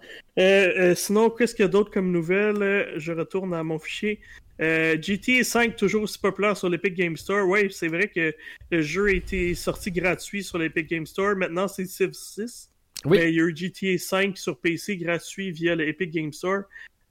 sinon, 0.96 1.30
qu'est-ce 1.30 1.56
qu'il 1.56 1.64
y 1.64 1.68
a 1.68 1.72
d'autre 1.72 1.92
comme 1.92 2.12
nouvelles 2.12 2.94
Je 2.98 3.12
retourne 3.14 3.54
à 3.54 3.64
mon 3.64 3.80
fichier. 3.80 4.20
GTA 4.60 5.44
5 5.44 5.76
toujours 5.76 6.04
aussi 6.04 6.20
populaire 6.20 6.58
sur 6.58 6.70
l'Epic 6.70 6.96
Game 6.96 7.16
Store. 7.16 7.48
Oui, 7.48 7.72
c'est 7.72 7.88
vrai 7.88 8.08
que 8.08 8.34
le 8.72 8.82
jeu 8.82 9.08
a 9.08 9.12
été 9.12 9.54
sorti 9.56 9.92
gratuit 9.92 10.44
sur 10.44 10.58
l'Epic 10.58 10.90
Game 10.90 11.06
Store. 11.06 11.36
Maintenant, 11.36 11.68
c'est 11.68 11.86
Civ 11.86 12.12
6. 12.14 12.72
Oui. 13.06 13.20
il 13.22 13.36
y 13.36 13.40
a 13.40 13.44
eu 13.44 13.56
GTA 13.56 13.98
5 13.98 14.38
sur 14.38 14.60
PC 14.60 14.98
gratuit 14.98 15.52
via 15.52 15.76
l'Epic 15.76 16.12
Game 16.12 16.34
Store. 16.34 16.64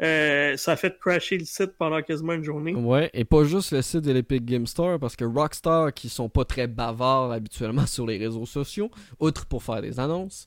Euh, 0.03 0.57
ça 0.57 0.73
a 0.73 0.77
fait 0.77 0.99
crasher 0.99 1.39
le 1.39 1.45
site 1.45 1.73
pendant 1.79 2.03
quasiment 2.03 2.33
une 2.33 2.43
journée. 2.43 2.75
Ouais, 2.75 3.11
et 3.15 3.25
pas 3.25 3.45
juste 3.45 3.73
le 3.73 3.81
site 3.81 4.01
de 4.01 4.13
l'Epic 4.13 4.45
Game 4.45 4.67
Store, 4.67 4.99
parce 4.99 5.15
que 5.15 5.25
Rockstar, 5.25 5.95
qui 5.95 6.09
sont 6.09 6.29
pas 6.29 6.45
très 6.45 6.67
bavards 6.67 7.31
habituellement 7.31 7.87
sur 7.87 8.07
les 8.07 8.19
réseaux 8.19 8.47
sociaux, 8.47 8.91
outre 9.21 9.47
pour 9.47 9.63
faire 9.63 9.83
des 9.83 10.01
annonces, 10.01 10.47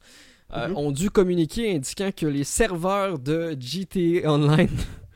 euh, 0.53 0.69
mhm. 0.69 0.77
ont 0.77 0.91
dû 0.91 1.09
communiquer 1.09 1.75
indiquant 1.75 2.11
que 2.15 2.25
les 2.25 2.43
serveurs 2.43 3.19
de 3.19 3.55
GTA 3.59 4.31
Online 4.31 4.69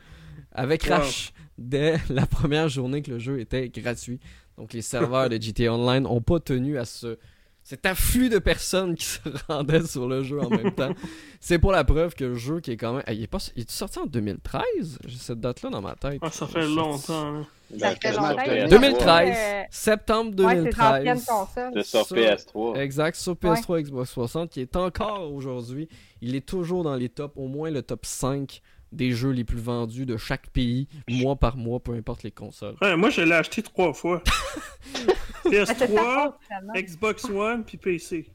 avaient 0.52 0.78
crash 0.78 1.32
dès 1.58 1.98
la 2.10 2.26
première 2.26 2.68
journée 2.68 3.02
que 3.02 3.12
le 3.12 3.18
jeu 3.18 3.40
était 3.40 3.68
gratuit. 3.68 4.20
Donc 4.58 4.72
les 4.72 4.82
serveurs 4.82 5.28
de 5.28 5.40
GTA 5.40 5.72
Online 5.72 6.02
n'ont 6.02 6.20
pas 6.20 6.40
tenu 6.40 6.78
à 6.78 6.84
ce 6.84 7.18
cet 7.62 7.86
afflux 7.86 8.28
de 8.28 8.38
personnes 8.38 8.94
qui 8.94 9.04
se 9.06 9.20
rendaient 9.48 9.86
sur 9.86 10.08
le 10.08 10.22
jeu 10.22 10.40
en 10.40 10.50
même 10.50 10.72
temps. 10.74 10.92
C'est 11.40 11.58
pour 11.58 11.72
la 11.72 11.84
preuve 11.84 12.14
que 12.14 12.24
le 12.24 12.34
jeu 12.34 12.60
qui 12.60 12.72
est 12.72 12.76
quand 12.76 12.94
même. 12.94 13.02
il, 13.08 13.22
est 13.22 13.26
pas... 13.26 13.38
il 13.56 13.62
est 13.62 13.70
sorti 13.70 13.98
en 13.98 14.06
2013 14.06 14.98
J'ai 15.06 15.18
cette 15.18 15.40
date-là 15.40 15.70
dans 15.70 15.80
ma 15.80 15.94
tête. 15.94 16.18
Ah, 16.22 16.30
ça 16.30 16.46
fait 16.46 16.66
longtemps. 16.66 17.44
Ça 17.78 17.94
fait 17.96 18.12
longtemps. 18.12 18.68
2013, 18.68 19.66
septembre 19.70 20.32
2013. 20.32 21.04
Ouais, 21.04 21.82
sur 21.82 22.02
PS3. 22.02 22.78
Exact, 22.78 23.16
sur 23.16 23.34
PS3 23.34 23.82
Xbox 23.82 24.10
60, 24.10 24.50
qui 24.50 24.60
est 24.60 24.76
encore 24.76 25.32
aujourd'hui. 25.32 25.88
Il 26.20 26.34
est 26.34 26.46
toujours 26.46 26.84
dans 26.84 26.96
les 26.96 27.08
tops, 27.08 27.34
au 27.36 27.46
moins 27.46 27.70
le 27.70 27.82
top 27.82 28.04
5 28.04 28.60
des 28.92 29.12
jeux 29.12 29.30
les 29.30 29.44
plus 29.44 29.58
vendus 29.58 30.06
de 30.06 30.16
chaque 30.16 30.48
pays, 30.50 30.86
mois 31.08 31.36
par 31.36 31.56
mois, 31.56 31.80
peu 31.80 31.92
importe 31.94 32.22
les 32.22 32.30
consoles. 32.30 32.76
moi, 32.96 33.10
je 33.10 33.22
l'ai 33.22 33.34
acheté 33.34 33.62
trois 33.62 33.92
fois. 33.92 34.22
PS3, 35.44 36.34
Xbox 36.76 37.24
One, 37.24 37.64
puis 37.64 37.78
PC. 37.78 38.26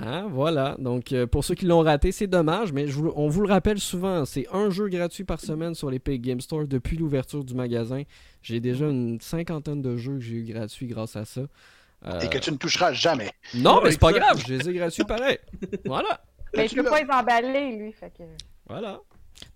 Ah, 0.00 0.24
voilà. 0.28 0.74
Donc, 0.78 1.12
euh, 1.12 1.26
pour 1.26 1.44
ceux 1.44 1.54
qui 1.54 1.66
l'ont 1.66 1.80
raté, 1.80 2.10
c'est 2.10 2.26
dommage, 2.26 2.72
mais 2.72 2.86
on 3.14 3.28
vous 3.28 3.42
le 3.42 3.48
rappelle 3.48 3.78
souvent, 3.78 4.24
c'est 4.24 4.46
un 4.52 4.70
jeu 4.70 4.88
gratuit 4.88 5.24
par 5.24 5.40
semaine 5.40 5.74
sur 5.74 5.88
l'Epic 5.90 6.20
Game 6.20 6.40
Store 6.40 6.66
depuis 6.66 6.96
l'ouverture 6.96 7.44
du 7.44 7.54
magasin. 7.54 8.02
J'ai 8.42 8.58
déjà 8.60 8.86
une 8.86 9.20
cinquantaine 9.20 9.82
de 9.82 9.96
jeux 9.96 10.14
que 10.14 10.20
j'ai 10.20 10.34
eu 10.34 10.44
gratuits 10.44 10.88
grâce 10.88 11.14
à 11.16 11.24
ça. 11.24 11.42
Euh, 12.06 12.20
Et 12.20 12.28
que 12.28 12.38
tu 12.38 12.50
ne 12.50 12.56
toucheras 12.56 12.92
jamais. 12.92 13.30
Non, 13.54 13.80
mais 13.82 13.92
c'est 13.92 14.00
pas 14.00 14.12
grave, 14.12 14.42
je 14.46 14.52
les 14.52 14.68
ai 14.68 14.74
gratuits 14.74 15.04
pareil. 15.04 15.38
Voilà. 15.86 16.20
Mais 16.56 16.68
je 16.68 16.74
peux 16.74 16.84
pas 16.84 17.02
les 17.02 17.10
emballer, 17.10 17.76
lui. 17.76 17.92
Fait 17.92 18.12
que... 18.16 18.22
Voilà. 18.68 19.00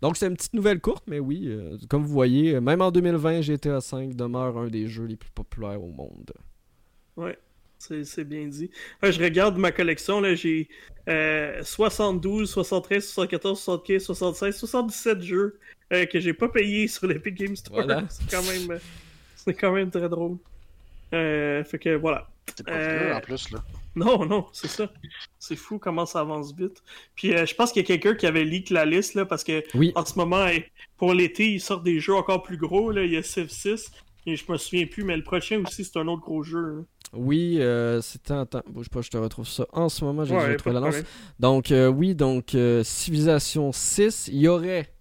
Donc 0.03 0.17
c'est 0.17 0.27
une 0.27 0.37
petite 0.37 0.55
nouvelle 0.55 0.81
courte, 0.81 1.05
mais 1.07 1.19
oui, 1.19 1.45
euh, 1.47 1.77
comme 1.89 2.03
vous 2.03 2.13
voyez, 2.13 2.61
même 2.61 2.81
en 2.81 2.91
2020, 2.91 3.43
GTA 3.43 3.79
V 3.79 4.09
demeure 4.15 4.59
un 4.59 4.69
des 4.69 4.87
jeux 4.87 5.05
les 5.05 5.17
plus 5.17 5.31
populaires 5.31 5.83
au 5.83 5.91
monde. 5.91 6.33
Ouais, 7.17 7.39
c'est 7.79 8.25
bien 8.25 8.47
dit. 8.47 8.71
je 9.03 9.23
regarde 9.23 9.57
ma 9.57 9.73
collection, 9.73 10.21
là, 10.21 10.35
j'ai 10.35 10.69
72, 11.07 12.51
73, 12.51 13.05
74, 13.05 13.59
75, 13.59 14.03
76, 14.05 14.57
77 14.57 15.23
jeux 15.23 15.59
euh, 15.93 16.05
que 16.07 16.21
j'ai 16.21 16.35
pas 16.35 16.49
payés 16.49 16.87
sur 16.87 17.07
l'Epic 17.07 17.35
Game 17.35 17.57
Store. 17.57 17.85
c'est 18.11 18.31
quand 18.31 18.43
même 18.43 18.79
c'est 19.35 19.55
quand 19.55 19.73
même 19.73 19.91
très 19.91 20.09
drôle. 20.09 20.37
Euh, 21.15 21.65
fait 21.65 21.79
que 21.79 21.97
voilà. 21.97 22.29
C'est 22.57 22.67
pas 22.67 23.17
en 23.17 23.21
plus 23.21 23.51
là. 23.51 23.65
Non, 23.97 24.25
non, 24.25 24.47
c'est 24.53 24.69
ça. 24.69 24.91
C'est 25.39 25.57
fou 25.57 25.79
comment 25.79 26.07
ça 26.07 26.21
avance 26.21 26.55
vite. 26.55 26.83
Puis 27.15 27.35
euh, 27.35 27.47
je 27.47 27.55
pense 27.55 27.73
qu'il 27.73 27.83
y 27.83 27.85
a 27.85 27.87
quelqu'un 27.87 28.15
qui 28.15 28.27
avait 28.27 28.45
leak 28.45 28.71
la 28.71 28.85
liste 28.85 29.15
là, 29.15 29.25
parce 29.25 29.43
que 29.45 29.63
en 29.97 30.05
ce 30.05 30.19
moment, 30.19 30.47
pour 30.97 31.15
l'été, 31.15 31.53
ils 31.53 31.61
sortent 31.61 31.85
des 31.85 32.01
jeux 32.01 32.15
encore 32.15 32.43
plus 32.43 32.57
gros. 32.57 32.91
Là. 32.91 33.05
Il 33.05 33.13
y 33.13 33.17
a 33.17 33.23
Civ 33.23 33.49
6 33.49 33.91
et 34.27 34.37
je 34.37 34.45
me 34.51 34.57
souviens 34.57 34.87
plus, 34.87 35.05
mais 35.05 35.17
le 35.17 35.25
prochain 35.25 35.63
aussi, 35.67 35.85
c'est 35.85 35.99
un 35.99 36.07
autre 36.07 36.23
gros 36.23 36.43
jeu. 36.43 36.85
Oui, 37.13 37.57
euh, 37.61 38.01
c'était. 38.03 38.35
Attends, 38.35 38.63
bouge 38.69 38.89
pas, 38.89 39.01
je 39.01 39.11
te 39.11 39.17
retrouve 39.17 39.49
ça 39.49 39.67
en 39.73 39.89
ce 39.89 40.05
moment. 40.05 40.25
J'ai 40.25 40.37
ouais, 40.37 40.57
trouvé 40.57 40.75
l'annonce. 40.75 41.03
Donc, 41.41 41.73
euh, 41.73 41.89
oui, 41.89 42.15
donc 42.15 42.57
Civilisation 42.83 43.73
6, 43.73 44.29
il 44.29 44.41
y 44.41 44.49
aurait 44.49 44.93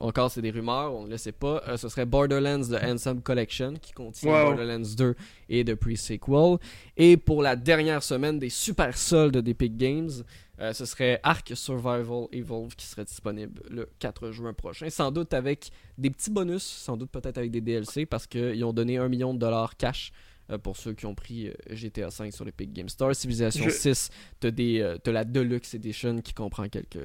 encore, 0.00 0.30
c'est 0.30 0.40
des 0.40 0.50
rumeurs, 0.50 0.94
on 0.94 1.04
ne 1.04 1.10
le 1.10 1.18
sait 1.18 1.30
pas. 1.30 1.62
Euh, 1.68 1.76
ce 1.76 1.90
serait 1.90 2.06
Borderlands 2.06 2.62
The 2.62 2.82
Handsome 2.82 3.20
Collection 3.20 3.74
qui 3.74 3.92
contient 3.92 4.30
Borderlands 4.30 4.94
2 4.96 5.14
et 5.50 5.62
de 5.62 5.74
pre-sequel. 5.74 6.56
Et 6.96 7.18
pour 7.18 7.42
la 7.42 7.54
dernière 7.54 8.02
semaine 8.02 8.38
des 8.38 8.48
super 8.48 8.96
soldes 8.96 9.36
d'Epic 9.36 9.76
Games, 9.76 10.10
euh, 10.58 10.72
ce 10.72 10.86
serait 10.86 11.20
Ark 11.22 11.52
Survival 11.54 12.28
Evolve 12.32 12.74
qui 12.76 12.86
serait 12.86 13.04
disponible 13.04 13.62
le 13.68 13.90
4 13.98 14.30
juin 14.30 14.54
prochain. 14.54 14.88
Sans 14.88 15.10
doute 15.10 15.34
avec 15.34 15.70
des 15.98 16.08
petits 16.08 16.30
bonus, 16.30 16.62
sans 16.62 16.96
doute 16.96 17.10
peut-être 17.10 17.36
avec 17.36 17.50
des 17.50 17.60
DLC 17.60 18.06
parce 18.06 18.26
qu'ils 18.26 18.64
ont 18.64 18.72
donné 18.72 18.96
un 18.96 19.08
million 19.08 19.34
de 19.34 19.38
dollars 19.38 19.76
cash 19.76 20.12
euh, 20.50 20.56
pour 20.56 20.78
ceux 20.78 20.94
qui 20.94 21.04
ont 21.04 21.14
pris 21.14 21.50
GTA 21.68 22.10
5 22.10 22.32
sur 22.32 22.46
l'Epic 22.46 22.72
Game 22.72 22.88
Store. 22.88 23.14
Civilization 23.14 23.68
6, 23.68 24.08
t'as, 24.40 24.50
des, 24.50 24.96
la 25.04 25.24
Deluxe 25.24 25.74
Edition 25.74 26.22
qui 26.22 26.32
comprend 26.32 26.66
quelques 26.70 26.98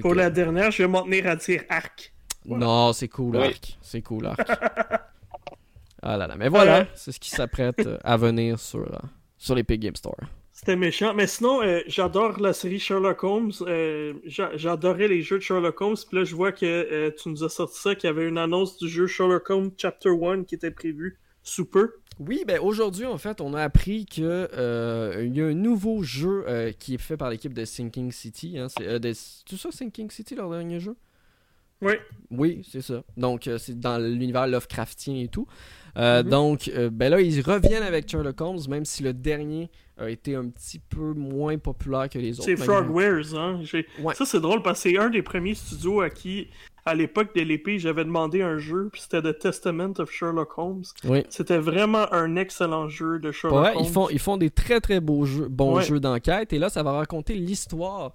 pour 0.00 0.14
la 0.14 0.30
dernière, 0.30 0.70
je 0.70 0.82
vais 0.82 0.88
m'en 0.88 1.02
tenir 1.02 1.26
à 1.26 1.36
dire 1.36 1.62
arc. 1.68 2.12
Non, 2.46 2.92
c'est 2.92 3.08
cool, 3.08 3.36
arc. 3.36 3.78
C'est 3.80 4.02
cool, 4.02 4.26
arc. 4.26 4.40
ah 6.02 6.16
là 6.16 6.26
là. 6.26 6.36
Mais 6.36 6.48
voilà, 6.48 6.86
c'est 6.94 7.12
ce 7.12 7.20
qui 7.20 7.30
s'apprête 7.30 7.86
euh, 7.86 7.98
à 8.04 8.16
venir 8.16 8.58
sur, 8.58 8.80
euh, 8.80 8.98
sur 9.38 9.54
l'Epic 9.54 9.80
Game 9.80 9.96
Store. 9.96 10.16
C'était 10.52 10.76
méchant. 10.76 11.14
Mais 11.14 11.26
sinon, 11.26 11.62
euh, 11.62 11.80
j'adore 11.86 12.38
la 12.38 12.52
série 12.52 12.78
Sherlock 12.78 13.24
Holmes. 13.24 13.52
J'adorais 14.26 15.08
les 15.08 15.22
jeux 15.22 15.38
de 15.38 15.42
Sherlock 15.42 15.80
Holmes. 15.80 15.96
Puis 16.08 16.18
là, 16.18 16.24
je 16.24 16.34
vois 16.34 16.52
que 16.52 17.08
tu 17.10 17.28
nous 17.28 17.42
as 17.42 17.48
sorti 17.48 17.80
ça, 17.80 17.94
qu'il 17.94 18.08
y 18.08 18.10
avait 18.10 18.28
une 18.28 18.38
annonce 18.38 18.76
du 18.76 18.88
jeu 18.88 19.06
Sherlock 19.06 19.50
Holmes 19.50 19.70
Chapter 19.76 20.10
1 20.10 20.44
qui 20.44 20.54
était 20.54 20.70
prévu 20.70 21.18
sous 21.42 21.66
peu. 21.66 21.94
Oui, 22.20 22.44
ben 22.46 22.60
aujourd'hui, 22.60 23.06
en 23.06 23.18
fait, 23.18 23.40
on 23.40 23.54
a 23.54 23.62
appris 23.62 24.06
que 24.06 24.48
euh, 24.52 25.24
il 25.26 25.36
y 25.36 25.40
a 25.40 25.46
un 25.46 25.54
nouveau 25.54 26.02
jeu 26.02 26.44
euh, 26.46 26.72
qui 26.72 26.94
est 26.94 26.98
fait 26.98 27.16
par 27.16 27.28
l'équipe 27.28 27.52
de 27.52 27.64
Sinking 27.64 28.12
City. 28.12 28.58
Hein. 28.58 28.68
C'est 28.68 28.86
euh, 28.86 29.12
tout 29.46 29.56
ça, 29.56 29.70
Sinking 29.72 30.10
City, 30.10 30.34
leur 30.34 30.50
dernier 30.50 30.78
jeu? 30.78 30.96
Oui. 31.82 31.94
Oui, 32.30 32.66
c'est 32.70 32.82
ça. 32.82 33.02
Donc, 33.16 33.50
c'est 33.58 33.78
dans 33.78 33.98
l'univers 33.98 34.46
Lovecraftien 34.46 35.16
et 35.16 35.28
tout. 35.28 35.46
Mm-hmm. 35.96 36.22
Donc, 36.22 36.70
ben 36.92 37.10
là, 37.10 37.20
ils 37.20 37.40
reviennent 37.40 37.82
avec 37.82 38.08
Sherlock 38.08 38.40
Holmes, 38.40 38.60
même 38.68 38.84
si 38.84 39.02
le 39.02 39.12
dernier 39.12 39.70
a 39.96 40.10
été 40.10 40.34
un 40.34 40.48
petit 40.48 40.78
peu 40.78 41.12
moins 41.12 41.58
populaire 41.58 42.08
que 42.08 42.18
les 42.18 42.38
autres. 42.38 42.44
C'est 42.44 42.56
Frogwares, 42.56 43.34
hein? 43.34 43.62
Ça, 44.14 44.24
c'est 44.24 44.40
drôle 44.40 44.62
parce 44.62 44.82
que 44.82 44.90
c'est 44.90 44.98
un 44.98 45.10
des 45.10 45.22
premiers 45.22 45.54
studios 45.54 46.00
à 46.00 46.10
qui 46.10 46.48
à 46.86 46.94
l'époque 46.94 47.34
de 47.34 47.40
l'épée, 47.40 47.78
j'avais 47.78 48.04
demandé 48.04 48.42
un 48.42 48.58
jeu, 48.58 48.90
puis 48.92 49.00
c'était 49.00 49.22
The 49.22 49.38
Testament 49.38 49.94
of 49.98 50.10
Sherlock 50.10 50.58
Holmes. 50.58 50.84
Oui. 51.04 51.24
C'était 51.30 51.56
vraiment 51.56 52.12
un 52.12 52.36
excellent 52.36 52.88
jeu 52.88 53.18
de 53.18 53.32
Sherlock 53.32 53.74
Holmes. 53.74 53.84
Ils 53.84 53.90
font, 53.90 54.08
ils 54.10 54.18
font 54.18 54.36
des 54.36 54.50
très 54.50 54.80
très 54.80 55.00
beaux 55.00 55.24
jeux, 55.24 55.48
bons 55.48 55.80
jeux 55.80 56.00
d'enquête, 56.00 56.52
et 56.52 56.58
là, 56.58 56.68
ça 56.68 56.82
va 56.82 56.92
raconter 56.92 57.34
l'histoire. 57.34 58.12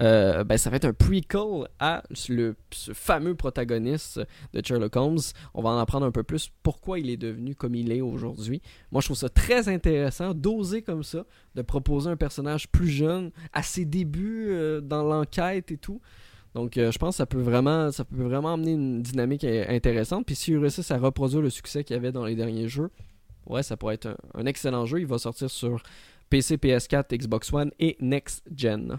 Euh, 0.00 0.44
ben, 0.44 0.58
ça 0.58 0.70
va 0.70 0.76
être 0.76 0.84
un 0.84 0.92
prequel 0.92 1.68
à 1.78 2.02
le, 2.28 2.56
ce 2.70 2.92
fameux 2.92 3.34
protagoniste 3.34 4.20
de 4.52 4.64
Sherlock 4.64 4.94
Holmes. 4.96 5.18
On 5.54 5.62
va 5.62 5.70
en 5.70 5.78
apprendre 5.78 6.06
un 6.06 6.12
peu 6.12 6.22
plus 6.22 6.50
pourquoi 6.62 6.98
il 6.98 7.10
est 7.10 7.16
devenu 7.16 7.54
comme 7.54 7.74
il 7.74 7.92
est 7.92 8.00
aujourd'hui. 8.00 8.62
Moi, 8.90 9.00
je 9.00 9.08
trouve 9.08 9.16
ça 9.16 9.28
très 9.28 9.68
intéressant 9.68 10.34
d'oser 10.34 10.82
comme 10.82 11.02
ça, 11.02 11.17
de 11.54 11.62
proposer 11.62 12.10
un 12.10 12.16
personnage 12.16 12.68
plus 12.68 12.88
jeune 12.88 13.30
à 13.52 13.62
ses 13.62 13.84
débuts 13.84 14.48
euh, 14.50 14.80
dans 14.80 15.02
l'enquête 15.02 15.70
et 15.70 15.78
tout. 15.78 16.00
Donc, 16.54 16.76
euh, 16.76 16.90
je 16.90 16.98
pense 16.98 17.14
que 17.14 17.18
ça 17.18 17.26
peut 17.26 17.40
vraiment, 17.40 17.92
ça 17.92 18.04
peut 18.04 18.22
vraiment 18.22 18.54
amener 18.54 18.72
une 18.72 19.02
dynamique 19.02 19.44
intéressante. 19.44 20.26
Puis, 20.26 20.34
s'ils 20.34 20.58
réussissent 20.58 20.90
à 20.90 20.98
reproduire 20.98 21.42
le 21.42 21.50
succès 21.50 21.84
qu'il 21.84 21.94
y 21.94 21.98
avait 21.98 22.12
dans 22.12 22.24
les 22.24 22.34
derniers 22.34 22.68
jeux, 22.68 22.90
ouais, 23.46 23.62
ça 23.62 23.76
pourrait 23.76 23.94
être 23.94 24.16
un, 24.34 24.46
excellent 24.46 24.86
jeu. 24.86 25.00
Il 25.00 25.06
va 25.06 25.18
sortir 25.18 25.50
sur 25.50 25.82
PC, 26.30 26.56
PS4, 26.56 27.16
Xbox 27.16 27.52
One 27.52 27.70
et 27.78 27.96
Next 28.00 28.44
Gen. 28.54 28.98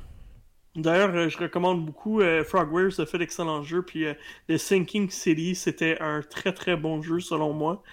D'ailleurs, 0.76 1.14
euh, 1.16 1.30
je 1.30 1.38
recommande 1.38 1.86
beaucoup 1.86 2.22
Frogwares, 2.46 2.94
ça 2.94 3.06
fait 3.06 3.18
d'excellents 3.18 3.64
jeux. 3.64 3.82
Puis 3.82 4.06
euh, 4.06 4.14
The 4.48 4.58
Sinking 4.58 5.10
City, 5.10 5.56
c'était 5.56 5.98
un 6.00 6.22
très 6.22 6.54
très 6.54 6.78
bon 6.78 7.02
jeu 7.02 7.20
selon 7.20 7.54
moi, 7.54 7.84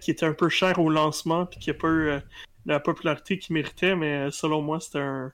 qui 0.00 0.10
était 0.10 0.26
un 0.26 0.34
peu 0.34 0.48
cher 0.48 0.78
au 0.78 0.90
lancement, 0.90 1.46
puis 1.46 1.58
qui 1.58 1.70
n'a 1.70 1.74
pas 1.74 1.88
eu 1.88 2.10
la 2.66 2.80
popularité 2.80 3.38
qu'il 3.38 3.54
méritait, 3.54 3.94
mais 3.96 4.30
selon 4.30 4.62
moi, 4.62 4.80
c'était 4.80 4.98
un, 4.98 5.32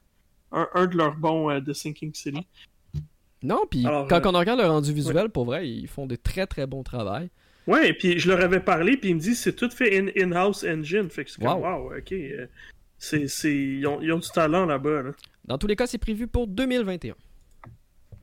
un, 0.53 0.87
de 0.87 0.97
leurs 0.97 1.17
bons 1.17 1.61
The 1.61 1.73
Sinking 1.73 2.15
City. 2.15 2.47
Non, 3.43 3.61
puis 3.71 3.85
quand 3.85 4.27
on 4.27 4.39
regarde 4.39 4.61
le 4.61 4.67
rendu 4.67 4.93
visuel, 4.93 5.31
pour 5.31 5.45
vrai, 5.45 5.69
ils 5.69 5.89
font 5.89 6.07
des 6.07 6.19
très 6.19 6.47
très 6.47 6.67
bons 6.67 6.83
travaux. 6.83 7.27
Ouais, 7.67 7.93
puis 7.93 8.19
je 8.19 8.29
leur 8.29 8.41
avais 8.41 8.61
parlé, 8.61 8.97
puis 8.97 9.11
ils 9.11 9.15
me 9.15 9.21
disent 9.21 9.41
c'est 9.41 9.55
tout 9.55 9.71
fait 9.71 9.97
in-house 10.21 10.65
engine. 10.65 11.09
Fait 11.09 11.25
que 11.25 11.31
c'est 11.31 11.41
comme, 11.43 11.61
wow, 11.61 11.93
ok. 11.97 12.15
c'est, 12.99 13.27
ils, 13.45 13.87
ont, 13.87 14.01
ils, 14.01 14.13
ont, 14.13 14.19
du 14.19 14.29
talent 14.29 14.67
là-bas. 14.67 15.03
Là. 15.03 15.11
Dans 15.45 15.59
tous 15.59 15.67
les 15.67 15.77
cas, 15.77 15.87
c'est 15.87 15.99
prévu 15.99 16.27
pour 16.27 16.47
2021. 16.47 17.15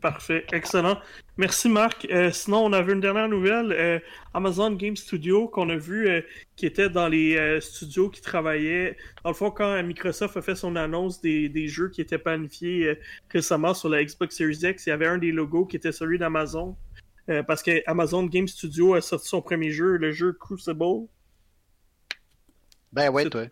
Parfait, 0.01 0.45
excellent. 0.53 0.99
Merci 1.37 1.69
Marc. 1.69 2.05
Euh, 2.11 2.31
sinon, 2.31 2.65
on 2.65 2.73
avait 2.73 2.93
une 2.93 2.99
dernière 2.99 3.27
nouvelle. 3.27 3.71
Euh, 3.71 3.99
Amazon 4.33 4.71
Game 4.71 4.95
Studio 4.95 5.47
qu'on 5.47 5.69
a 5.69 5.75
vu 5.75 6.07
euh, 6.07 6.21
qui 6.55 6.67
était 6.67 6.89
dans 6.89 7.07
les 7.07 7.59
studios 7.61 8.09
qui 8.09 8.21
travaillaient. 8.21 8.95
Dans 9.23 9.31
le 9.31 9.35
fond, 9.35 9.49
quand 9.49 9.81
Microsoft 9.81 10.37
a 10.37 10.41
fait 10.43 10.55
son 10.55 10.75
annonce 10.75 11.19
des, 11.19 11.67
jeux 11.67 11.89
qui 11.89 12.01
étaient 12.01 12.19
planifiés 12.19 12.99
récemment 13.31 13.73
sur 13.73 13.89
la 13.89 14.03
Xbox 14.03 14.37
Series 14.37 14.59
X, 14.61 14.85
il 14.85 14.89
y 14.89 14.91
avait 14.91 15.07
un 15.07 15.17
des 15.17 15.31
logos 15.31 15.65
qui 15.65 15.77
était 15.77 15.91
celui 15.91 16.19
d'Amazon. 16.19 16.75
parce 17.47 17.63
que 17.63 17.81
Amazon 17.87 18.23
Game 18.25 18.47
Studio 18.47 18.93
a 18.93 19.01
sorti 19.01 19.27
son 19.27 19.41
premier 19.41 19.71
jeu, 19.71 19.97
le 19.97 20.11
jeu 20.11 20.33
Crucible. 20.33 21.07
Ben 22.93 23.09
ouais, 23.09 23.29
toi. 23.29 23.45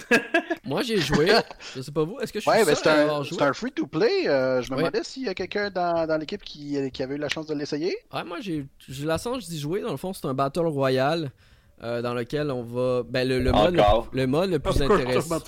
Moi, 0.64 0.82
j'ai 0.82 0.98
joué. 0.98 1.30
Je 1.74 1.80
sais 1.80 1.92
pas 1.92 2.04
vous. 2.04 2.18
Est-ce 2.20 2.32
que 2.32 2.40
je 2.40 2.42
suis 2.42 2.50
ouais, 2.50 2.64
ben 2.64 2.74
c'est 2.74 2.88
un, 2.88 3.46
un 3.46 3.52
free-to-play. 3.52 4.28
Euh, 4.28 4.62
je 4.62 4.70
me 4.72 4.76
demandais 4.76 5.02
s'il 5.02 5.24
y 5.24 5.28
a 5.28 5.34
quelqu'un 5.34 5.70
dans, 5.70 6.06
dans 6.06 6.18
l'équipe 6.18 6.42
qui, 6.42 6.90
qui, 6.90 7.02
avait 7.02 7.14
eu 7.14 7.18
la 7.18 7.28
chance 7.28 7.46
de 7.46 7.54
l'essayer. 7.54 7.96
Ouais, 8.12 8.24
moi, 8.24 8.38
j'ai 8.40 8.66
la 9.02 9.18
chance 9.18 9.48
d'y 9.48 9.58
jouer. 9.58 9.80
Dans 9.80 9.90
le 9.90 9.96
fond, 9.96 10.12
c'est 10.12 10.26
un 10.26 10.34
Battle 10.34 10.66
Royale 10.66 11.30
euh, 11.82 12.02
dans 12.02 12.14
lequel 12.14 12.50
on 12.50 12.62
va. 12.62 13.02
Ben, 13.08 13.26
le, 13.26 13.38
le 13.40 13.52
mode, 13.52 13.80
le, 14.12 14.26
mode 14.26 14.50
le 14.50 14.58
plus 14.58 14.82
intéressant. 14.82 15.38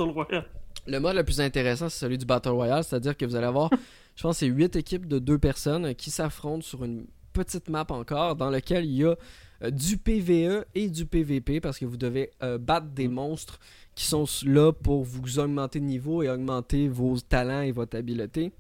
Le 0.86 0.98
mode 0.98 1.16
le 1.16 1.24
plus 1.24 1.40
intéressant, 1.40 1.88
c'est 1.88 1.98
celui 1.98 2.18
du 2.18 2.24
Battle 2.24 2.50
Royale. 2.50 2.84
C'est-à-dire 2.84 3.16
que 3.16 3.24
vous 3.24 3.36
allez 3.36 3.46
avoir, 3.46 3.70
je 4.16 4.22
pense, 4.22 4.38
c'est 4.38 4.46
8 4.46 4.76
équipes 4.76 5.06
de 5.06 5.18
2 5.18 5.38
personnes 5.38 5.94
qui 5.94 6.10
s'affrontent 6.10 6.62
sur 6.62 6.84
une 6.84 7.06
petite 7.32 7.68
map 7.68 7.86
encore 7.90 8.36
dans 8.36 8.50
laquelle 8.50 8.84
il 8.84 8.96
y 8.96 9.04
a 9.04 9.14
euh, 9.62 9.70
du 9.70 9.98
PVE 9.98 10.64
et 10.74 10.88
du 10.88 11.04
PVP 11.04 11.60
parce 11.60 11.78
que 11.78 11.84
vous 11.84 11.96
devez 11.96 12.30
battre 12.60 12.86
des 12.86 13.08
mm. 13.08 13.12
monstres 13.12 13.58
qui 14.00 14.06
sont 14.06 14.24
là 14.46 14.72
pour 14.72 15.04
vous 15.04 15.40
augmenter 15.40 15.78
de 15.78 15.84
niveau 15.84 16.22
et 16.22 16.30
augmenter 16.30 16.88
vos 16.88 17.20
talents 17.20 17.60
et 17.60 17.70
votre 17.70 17.98
habileté 17.98 18.50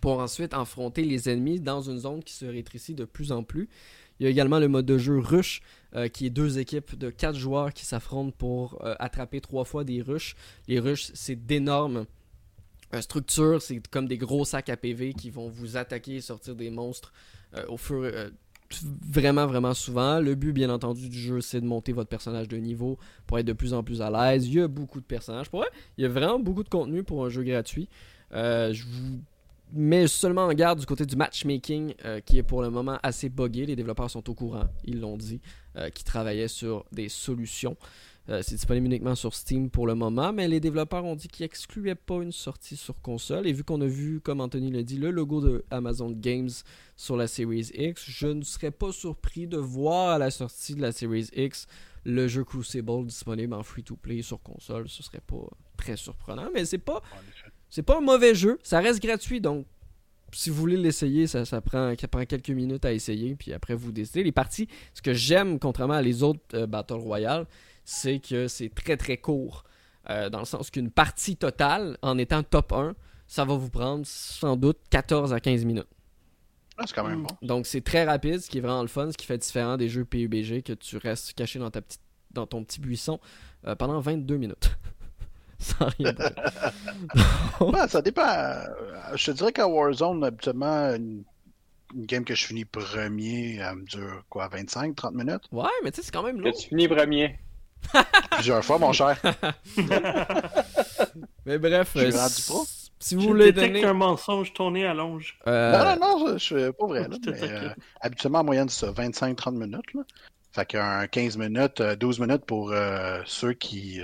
pour 0.00 0.20
ensuite 0.20 0.54
affronter 0.54 1.04
les 1.04 1.28
ennemis 1.28 1.60
dans 1.60 1.82
une 1.82 1.98
zone 1.98 2.24
qui 2.24 2.32
se 2.32 2.46
rétrécit 2.46 2.94
de 2.94 3.04
plus 3.04 3.30
en 3.30 3.42
plus. 3.42 3.68
Il 4.18 4.24
y 4.24 4.26
a 4.26 4.30
également 4.30 4.58
le 4.58 4.68
mode 4.68 4.86
de 4.86 4.96
jeu 4.96 5.18
rush, 5.18 5.60
euh, 5.94 6.08
qui 6.08 6.24
est 6.24 6.30
deux 6.30 6.58
équipes 6.58 6.96
de 6.96 7.10
quatre 7.10 7.36
joueurs 7.36 7.74
qui 7.74 7.84
s'affrontent 7.84 8.34
pour 8.38 8.82
euh, 8.86 8.94
attraper 9.00 9.42
trois 9.42 9.66
fois 9.66 9.84
des 9.84 10.00
rushs. 10.00 10.34
Les 10.66 10.80
rushs, 10.80 11.10
c'est 11.12 11.36
d'énormes 11.36 12.06
euh, 12.94 13.02
structures, 13.02 13.60
c'est 13.60 13.86
comme 13.88 14.08
des 14.08 14.16
gros 14.16 14.46
sacs 14.46 14.70
à 14.70 14.78
PV 14.78 15.12
qui 15.12 15.28
vont 15.28 15.50
vous 15.50 15.76
attaquer 15.76 16.14
et 16.14 16.20
sortir 16.22 16.56
des 16.56 16.70
monstres 16.70 17.12
au 17.68 17.76
fur 17.76 18.06
et 18.06 18.30
vraiment, 19.08 19.46
vraiment 19.46 19.74
souvent. 19.74 20.20
Le 20.20 20.34
but, 20.34 20.52
bien 20.52 20.70
entendu, 20.70 21.08
du 21.08 21.18
jeu, 21.18 21.40
c'est 21.40 21.60
de 21.60 21.66
monter 21.66 21.92
votre 21.92 22.08
personnage 22.08 22.48
de 22.48 22.56
niveau 22.56 22.98
pour 23.26 23.38
être 23.38 23.46
de 23.46 23.52
plus 23.52 23.74
en 23.74 23.82
plus 23.82 24.02
à 24.02 24.10
l'aise. 24.10 24.46
Il 24.46 24.54
y 24.54 24.60
a 24.60 24.68
beaucoup 24.68 25.00
de 25.00 25.06
personnages. 25.06 25.50
Pour 25.50 25.64
il 25.98 26.02
y 26.02 26.04
a 26.04 26.08
vraiment 26.08 26.38
beaucoup 26.38 26.64
de 26.64 26.68
contenu 26.68 27.02
pour 27.02 27.24
un 27.24 27.28
jeu 27.28 27.42
gratuit. 27.42 27.88
Euh, 28.32 28.72
je 28.72 28.84
vous 28.84 29.20
mets 29.72 30.06
seulement 30.06 30.44
en 30.44 30.52
garde 30.52 30.80
du 30.80 30.86
côté 30.86 31.04
du 31.04 31.16
matchmaking, 31.16 31.94
euh, 32.04 32.20
qui 32.20 32.38
est 32.38 32.42
pour 32.42 32.62
le 32.62 32.70
moment 32.70 32.98
assez 33.02 33.28
buggé. 33.28 33.66
Les 33.66 33.76
développeurs 33.76 34.10
sont 34.10 34.28
au 34.30 34.34
courant, 34.34 34.66
ils 34.84 35.00
l'ont 35.00 35.16
dit, 35.16 35.40
euh, 35.76 35.90
qui 35.90 36.04
travaillaient 36.04 36.48
sur 36.48 36.84
des 36.92 37.08
solutions. 37.08 37.76
Euh, 38.30 38.40
c'est 38.42 38.54
disponible 38.54 38.86
uniquement 38.86 39.14
sur 39.14 39.34
Steam 39.34 39.68
pour 39.68 39.86
le 39.86 39.94
moment, 39.94 40.32
mais 40.32 40.48
les 40.48 40.58
développeurs 40.58 41.04
ont 41.04 41.14
dit 41.14 41.28
qu'ils 41.28 41.44
excluaient 41.44 41.94
pas 41.94 42.22
une 42.22 42.32
sortie 42.32 42.76
sur 42.76 43.00
console. 43.02 43.46
Et 43.46 43.52
vu 43.52 43.64
qu'on 43.64 43.80
a 43.82 43.86
vu, 43.86 44.20
comme 44.20 44.40
Anthony 44.40 44.70
l'a 44.70 44.82
dit, 44.82 44.96
le 44.96 45.10
logo 45.10 45.42
de 45.42 45.64
Amazon 45.70 46.10
Games 46.10 46.50
sur 46.96 47.16
la 47.16 47.26
Series 47.26 47.70
X, 47.74 48.04
je 48.06 48.28
ne 48.28 48.42
serais 48.42 48.70
pas 48.70 48.92
surpris 48.92 49.46
de 49.46 49.58
voir 49.58 50.10
à 50.10 50.18
la 50.18 50.30
sortie 50.30 50.74
de 50.74 50.80
la 50.80 50.92
Series 50.92 51.28
X 51.34 51.66
le 52.04 52.28
jeu 52.28 52.44
Crucible 52.44 53.06
disponible 53.06 53.54
en 53.54 53.62
free-to-play 53.62 54.22
sur 54.22 54.40
console. 54.42 54.88
Ce 54.88 55.02
serait 55.02 55.22
pas 55.26 55.46
très 55.76 55.96
surprenant, 55.96 56.48
mais 56.52 56.64
c'est 56.64 56.78
pas 56.78 57.02
c'est 57.70 57.82
pas 57.82 57.98
un 57.98 58.02
mauvais 58.02 58.34
jeu. 58.34 58.58
Ça 58.62 58.80
reste 58.80 59.02
gratuit, 59.02 59.40
donc 59.40 59.66
si 60.32 60.50
vous 60.50 60.56
voulez 60.56 60.76
l'essayer, 60.76 61.26
ça, 61.26 61.44
prend, 61.60 61.94
ça 61.98 62.08
prend 62.08 62.24
quelques 62.24 62.50
minutes 62.50 62.84
à 62.84 62.92
essayer, 62.92 63.34
puis 63.34 63.52
après 63.52 63.74
vous 63.74 63.92
décidez. 63.92 64.24
Les 64.24 64.32
parties, 64.32 64.68
ce 64.92 65.02
que 65.02 65.12
j'aime, 65.12 65.58
contrairement 65.58 65.94
à 65.94 66.02
les 66.02 66.22
autres 66.22 66.40
euh, 66.54 66.66
Battle 66.66 66.94
Royale, 66.94 67.46
c'est 67.84 68.20
que 68.20 68.48
c'est 68.48 68.68
très 68.68 68.96
très 68.96 69.16
court. 69.16 69.64
Euh, 70.10 70.28
dans 70.28 70.40
le 70.40 70.44
sens 70.44 70.70
qu'une 70.70 70.90
partie 70.90 71.36
totale, 71.36 71.96
en 72.02 72.18
étant 72.18 72.42
top 72.42 72.72
1, 72.72 72.94
ça 73.26 73.44
va 73.44 73.54
vous 73.54 73.70
prendre 73.70 74.04
sans 74.06 74.56
doute 74.56 74.78
14 74.90 75.32
à 75.32 75.40
15 75.40 75.64
minutes. 75.64 75.86
Ah, 76.76 76.84
c'est 76.86 76.94
quand 76.94 77.06
même 77.06 77.22
bon. 77.22 77.36
Donc 77.42 77.66
c'est 77.66 77.80
très 77.80 78.04
rapide, 78.04 78.40
ce 78.40 78.50
qui 78.50 78.58
est 78.58 78.60
vraiment 78.60 78.82
le 78.82 78.88
fun, 78.88 79.10
ce 79.10 79.16
qui 79.16 79.26
fait 79.26 79.38
différent 79.38 79.76
des 79.76 79.88
jeux 79.88 80.04
PUBG 80.04 80.62
que 80.62 80.72
tu 80.72 80.96
restes 80.96 81.32
caché 81.34 81.58
dans, 81.58 81.70
ta 81.70 81.80
petite, 81.80 82.02
dans 82.32 82.46
ton 82.46 82.64
petit 82.64 82.80
buisson 82.80 83.20
euh, 83.66 83.76
pendant 83.76 84.00
22 84.00 84.36
minutes. 84.36 84.76
Sans 85.58 85.86
rien 85.98 86.12
dire. 86.12 87.88
ça 87.88 88.02
dépend. 88.02 88.28
Euh, 88.28 88.66
je 89.14 89.26
te 89.26 89.30
dirais 89.30 89.52
qu'à 89.52 89.68
Warzone, 89.68 90.24
habituellement, 90.24 90.94
une, 90.94 91.24
game 91.94 92.24
que 92.24 92.34
je 92.34 92.44
finis 92.44 92.64
premier, 92.64 93.56
elle 93.56 93.76
me 93.76 93.84
dure 93.84 94.24
quoi, 94.28 94.48
25-30 94.48 95.14
minutes? 95.14 95.44
Ouais, 95.52 95.68
mais 95.84 95.92
tu 95.92 95.96
sais, 95.96 96.06
c'est 96.06 96.12
quand 96.12 96.24
même 96.24 96.40
long. 96.40 96.50
tu 96.50 96.68
finis 96.68 96.88
premier. 96.88 97.38
Plusieurs 98.32 98.64
fois, 98.64 98.78
mon 98.78 98.92
cher. 98.92 99.20
Mais 101.46 101.58
bref, 101.58 101.92
euh, 101.96 102.10
si 102.98 103.14
vous 103.14 103.22
voulez 103.22 103.52
donner... 103.52 103.84
un 103.84 103.92
mensonge 103.92 104.52
tourné 104.52 104.86
à 104.86 104.94
longe. 104.94 105.38
Euh, 105.46 105.72
non, 105.72 105.84
non, 106.00 106.18
non, 106.18 106.38
je, 106.38 106.38
suis 106.38 106.72
pas 106.72 106.86
vrai. 106.86 107.06
Euh, 107.28 107.68
habituellement, 108.00 108.40
en 108.40 108.44
moyenne, 108.44 108.68
c'est 108.68 108.86
25-30 108.86 109.56
minutes. 109.56 109.94
Là. 109.94 110.02
Fait 110.52 110.66
qu'un 110.66 111.06
15 111.06 111.36
minutes, 111.36 111.82
12 111.82 112.20
minutes 112.20 112.44
pour 112.46 112.72
ceux 113.26 113.52
qui 113.52 114.00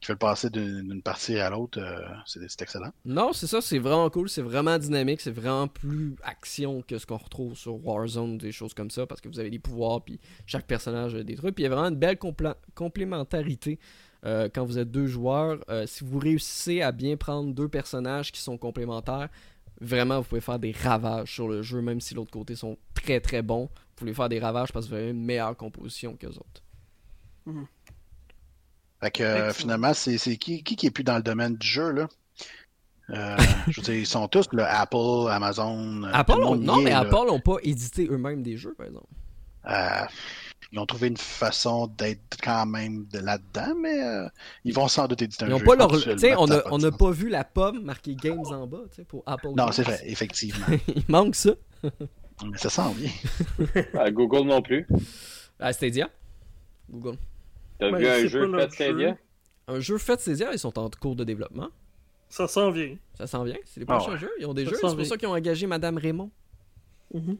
qui 0.00 0.06
fait 0.06 0.14
le 0.14 0.18
passer 0.18 0.48
d'une 0.48 1.02
partie 1.02 1.38
à 1.38 1.50
l'autre, 1.50 1.78
euh, 1.78 2.00
c'est 2.24 2.62
excellent. 2.62 2.90
Non, 3.04 3.32
c'est 3.32 3.46
ça, 3.46 3.60
c'est 3.60 3.78
vraiment 3.78 4.08
cool, 4.08 4.28
c'est 4.30 4.42
vraiment 4.42 4.78
dynamique, 4.78 5.20
c'est 5.20 5.30
vraiment 5.30 5.68
plus 5.68 6.16
action 6.22 6.82
que 6.82 6.98
ce 6.98 7.04
qu'on 7.04 7.18
retrouve 7.18 7.54
sur 7.54 7.84
Warzone, 7.84 8.38
des 8.38 8.52
choses 8.52 8.72
comme 8.72 8.90
ça, 8.90 9.06
parce 9.06 9.20
que 9.20 9.28
vous 9.28 9.38
avez 9.38 9.50
des 9.50 9.58
pouvoirs, 9.58 10.02
puis 10.02 10.18
chaque 10.46 10.66
personnage 10.66 11.14
a 11.14 11.22
des 11.22 11.34
trucs, 11.34 11.54
puis 11.54 11.64
il 11.64 11.68
y 11.68 11.70
a 11.70 11.74
vraiment 11.74 11.88
une 11.88 12.00
belle 12.00 12.18
complémentarité. 12.74 13.78
Euh, 14.24 14.48
quand 14.52 14.64
vous 14.64 14.78
êtes 14.78 14.90
deux 14.90 15.06
joueurs, 15.06 15.58
euh, 15.70 15.86
si 15.86 16.04
vous 16.04 16.18
réussissez 16.18 16.82
à 16.82 16.92
bien 16.92 17.16
prendre 17.16 17.54
deux 17.54 17.68
personnages 17.68 18.32
qui 18.32 18.40
sont 18.40 18.58
complémentaires, 18.58 19.28
vraiment 19.80 20.18
vous 20.18 20.26
pouvez 20.26 20.40
faire 20.40 20.58
des 20.58 20.72
ravages 20.72 21.32
sur 21.32 21.48
le 21.48 21.62
jeu, 21.62 21.80
même 21.80 22.00
si 22.00 22.14
l'autre 22.14 22.30
côté 22.30 22.54
sont 22.54 22.76
très 22.94 23.20
très 23.20 23.42
bons. 23.42 23.64
Vous 23.64 23.96
pouvez 23.96 24.14
faire 24.14 24.28
des 24.28 24.38
ravages 24.38 24.72
parce 24.72 24.86
que 24.86 24.90
vous 24.90 24.96
avez 24.96 25.10
une 25.10 25.24
meilleure 25.24 25.56
composition 25.56 26.16
qu'eux 26.16 26.28
autres. 26.28 26.62
Mhm. 27.46 27.66
Fait 29.00 29.10
que 29.10 29.22
euh, 29.22 29.52
finalement, 29.52 29.94
c'est 29.94 30.18
qui, 30.36 30.62
qui 30.62 30.76
qui 30.76 30.86
est 30.86 30.90
plus 30.90 31.04
dans 31.04 31.16
le 31.16 31.22
domaine 31.22 31.56
du 31.56 31.66
jeu, 31.66 31.90
là? 31.90 32.08
Euh, 33.10 33.36
je 33.68 33.80
veux 33.80 33.82
dire, 33.82 33.94
ils 33.94 34.06
sont 34.06 34.28
tous, 34.28 34.46
là, 34.52 34.80
Apple, 34.80 35.28
Amazon. 35.30 36.04
Euh, 36.04 36.10
Apple, 36.12 36.38
non, 36.38 36.80
mais 36.80 36.92
Apple 36.92 37.26
n'ont 37.26 37.40
pas 37.40 37.56
édité 37.62 38.06
eux-mêmes 38.08 38.42
des 38.42 38.56
jeux, 38.56 38.74
par 38.74 38.86
exemple. 38.86 39.08
ils 40.70 40.78
ont 40.78 40.86
trouvé 40.86 41.08
une 41.08 41.16
façon 41.16 41.88
d'être 41.88 42.36
quand 42.40 42.66
même 42.66 43.06
de 43.06 43.18
là-dedans, 43.18 43.74
mais 43.80 43.98
ils 44.64 44.74
vont 44.74 44.86
sans 44.86 45.08
doute 45.08 45.22
éditer 45.22 45.46
un 45.46 45.48
ils 45.48 45.58
jeu. 45.58 45.64
Pas 45.64 45.76
leur... 45.76 46.72
on 46.72 46.78
n'a 46.78 46.92
pas 46.92 47.10
vu 47.10 47.30
la 47.30 47.42
pomme 47.42 47.82
marquée 47.82 48.14
Games 48.14 48.46
en 48.46 48.66
bas 48.66 48.82
pour 49.08 49.22
Apple. 49.26 49.48
Non, 49.56 49.72
c'est 49.72 49.82
vrai, 49.82 50.00
effectivement. 50.04 50.66
Il 50.94 51.04
manque 51.08 51.34
ça. 51.34 51.50
mais 51.82 52.58
ça 52.58 52.68
sent 52.68 52.94
bien. 52.96 54.10
Google 54.10 54.46
non 54.46 54.60
plus. 54.60 54.86
Ah, 55.58 55.72
Stadia. 55.72 56.08
Google. 56.88 57.16
T'as 57.80 57.90
vu 57.96 58.06
un 58.06 58.26
jeu 58.26 58.58
fait 58.58 58.72
Stadia? 58.72 59.16
Un 59.68 59.80
jeu 59.80 59.98
fait 59.98 60.20
Stadia, 60.20 60.52
ils 60.52 60.58
sont 60.58 60.78
en 60.78 60.90
cours 60.90 61.16
de 61.16 61.24
développement. 61.24 61.70
Ça 62.28 62.46
s'en 62.46 62.70
vient. 62.70 62.96
Ça 63.14 63.26
s'en 63.26 63.42
vient. 63.42 63.56
C'est 63.64 63.80
les 63.80 63.86
prochains 63.86 64.12
ah 64.14 64.16
jeux. 64.16 64.30
Ils 64.38 64.46
ont 64.46 64.54
des 64.54 64.64
jeux. 64.64 64.76
C'est 64.80 64.96
pour 64.96 65.06
ça 65.06 65.16
qu'ils 65.16 65.28
ont 65.28 65.34
engagé 65.34 65.66
Madame 65.66 65.98
Raymond. 65.98 66.30
Mhm. 67.12 67.38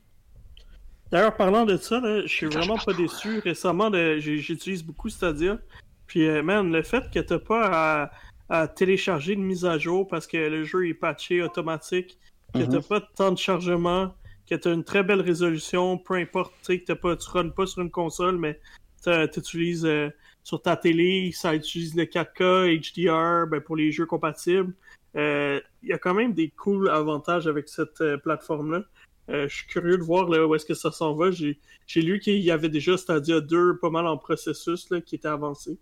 D'ailleurs, 1.13 1.37
parlant 1.37 1.65
de 1.65 1.77
ça, 1.77 2.01
je 2.23 2.27
suis 2.27 2.47
vraiment 2.47 2.77
pas 2.77 2.93
déçu. 2.93 3.39
Récemment, 3.41 3.91
j'utilise 4.19 4.83
beaucoup 4.83 5.09
Stadia. 5.09 5.59
Puis, 6.07 6.27
euh, 6.27 6.43
man, 6.43 6.73
le 6.73 6.83
fait 6.83 7.09
que 7.11 7.21
t'as 7.21 7.39
pas 7.39 8.11
à, 8.49 8.67
télécharger 8.69 9.35
une 9.35 9.45
mise 9.45 9.65
à 9.65 9.79
jour 9.79 10.09
parce 10.09 10.27
que 10.27 10.37
le 10.37 10.65
jeu 10.65 10.89
est 10.89 10.95
patché 10.95 11.41
automatique, 11.41 12.19
que 12.53 12.59
t'as 12.59 12.79
mhm. 12.79 12.83
pas 12.83 12.99
de 12.99 13.07
temps 13.15 13.31
de 13.31 13.39
chargement, 13.39 14.13
que 14.49 14.57
t'as 14.57 14.73
une 14.73 14.83
très 14.83 15.05
belle 15.05 15.21
résolution, 15.21 15.99
peu 15.99 16.15
importe, 16.15 16.53
tu 16.65 16.73
sais, 16.75 16.81
que 16.81 16.93
pas, 16.95 17.17
tu 17.17 17.29
runs 17.31 17.51
pas 17.51 17.67
sur 17.67 17.83
une 17.83 17.93
console, 17.93 18.39
mais 18.39 18.59
tu 19.05 19.11
utilises 19.39 19.87
euh, 19.87 20.11
sur 20.51 20.61
ta 20.61 20.77
télé, 20.77 21.31
ça 21.33 21.55
utilise 21.55 21.95
le 21.95 22.07
4K, 22.07 22.77
HDR 22.77 23.47
ben, 23.49 23.61
pour 23.61 23.77
les 23.77 23.93
jeux 23.93 24.07
compatibles. 24.07 24.75
il 25.15 25.63
y 25.85 25.93
a 25.93 25.99
quand 25.99 26.13
même 26.13 26.35
des 26.35 26.51
cool 26.51 26.91
avantages 26.91 27.47
avec 27.47 27.69
cette 27.69 28.03
plateforme-là. 28.25 28.83
je 29.29 29.47
suis 29.47 29.67
curieux 29.69 29.97
de 29.97 30.03
voir 30.03 30.29
où 30.29 30.55
est-ce 30.57 30.67
que 30.67 30.75
ça 30.75 30.91
s'en 30.91 31.15
va. 31.15 31.31
J'ai 31.31 32.03
lu 32.03 32.19
qu'il 32.19 32.41
y 32.41 32.51
avait 32.51 32.69
déjà 32.69 32.97
Stadia 32.97 33.41
2 33.41 33.79
pas 33.79 33.91
mal 33.91 34.09
en 34.09 34.19
processus 34.19 34.89
qui 35.07 35.15
était 35.15 35.29
avancé. 35.29 35.79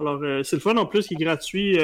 Alors, 0.00 0.22
c'est 0.44 0.56
le 0.56 0.60
fun 0.60 0.76
en 0.78 0.86
plus 0.86 1.06
qui 1.06 1.14
est 1.14 1.18
gratuit. 1.18 1.76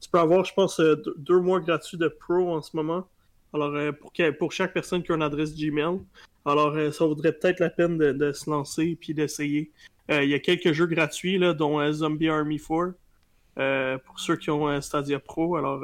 tu 0.00 0.10
peux 0.10 0.18
avoir, 0.18 0.44
je 0.44 0.54
pense, 0.54 0.80
deux 1.16 1.40
mois 1.40 1.60
gratuits 1.60 1.98
de 1.98 2.08
Pro 2.08 2.56
en 2.56 2.60
ce 2.60 2.76
moment. 2.76 3.08
Alors, 3.54 3.72
pour, 4.00 4.12
pour 4.36 4.50
chaque 4.50 4.74
personne 4.74 5.04
qui 5.04 5.12
a 5.12 5.14
une 5.14 5.22
adresse 5.22 5.54
Gmail. 5.54 6.00
Alors, 6.48 6.74
euh, 6.76 6.90
ça 6.90 7.04
vaudrait 7.04 7.32
peut-être 7.32 7.60
la 7.60 7.68
peine 7.68 7.98
de, 7.98 8.32
se 8.32 8.48
lancer 8.48 8.96
puis 8.98 9.12
d'essayer. 9.12 9.70
Euh, 10.10 10.24
il 10.24 10.30
y 10.30 10.34
a 10.34 10.38
quelques 10.38 10.72
jeux 10.72 10.86
gratuits, 10.86 11.38
là, 11.38 11.52
dont 11.52 11.80
euh, 11.80 11.92
Zombie 11.92 12.28
Army 12.28 12.58
4, 12.58 13.98
pour 14.04 14.20
ceux 14.20 14.36
qui 14.36 14.50
ont 14.50 14.68
un 14.68 14.80
Stadia 14.80 15.18
Pro. 15.18 15.56
Alors, 15.56 15.82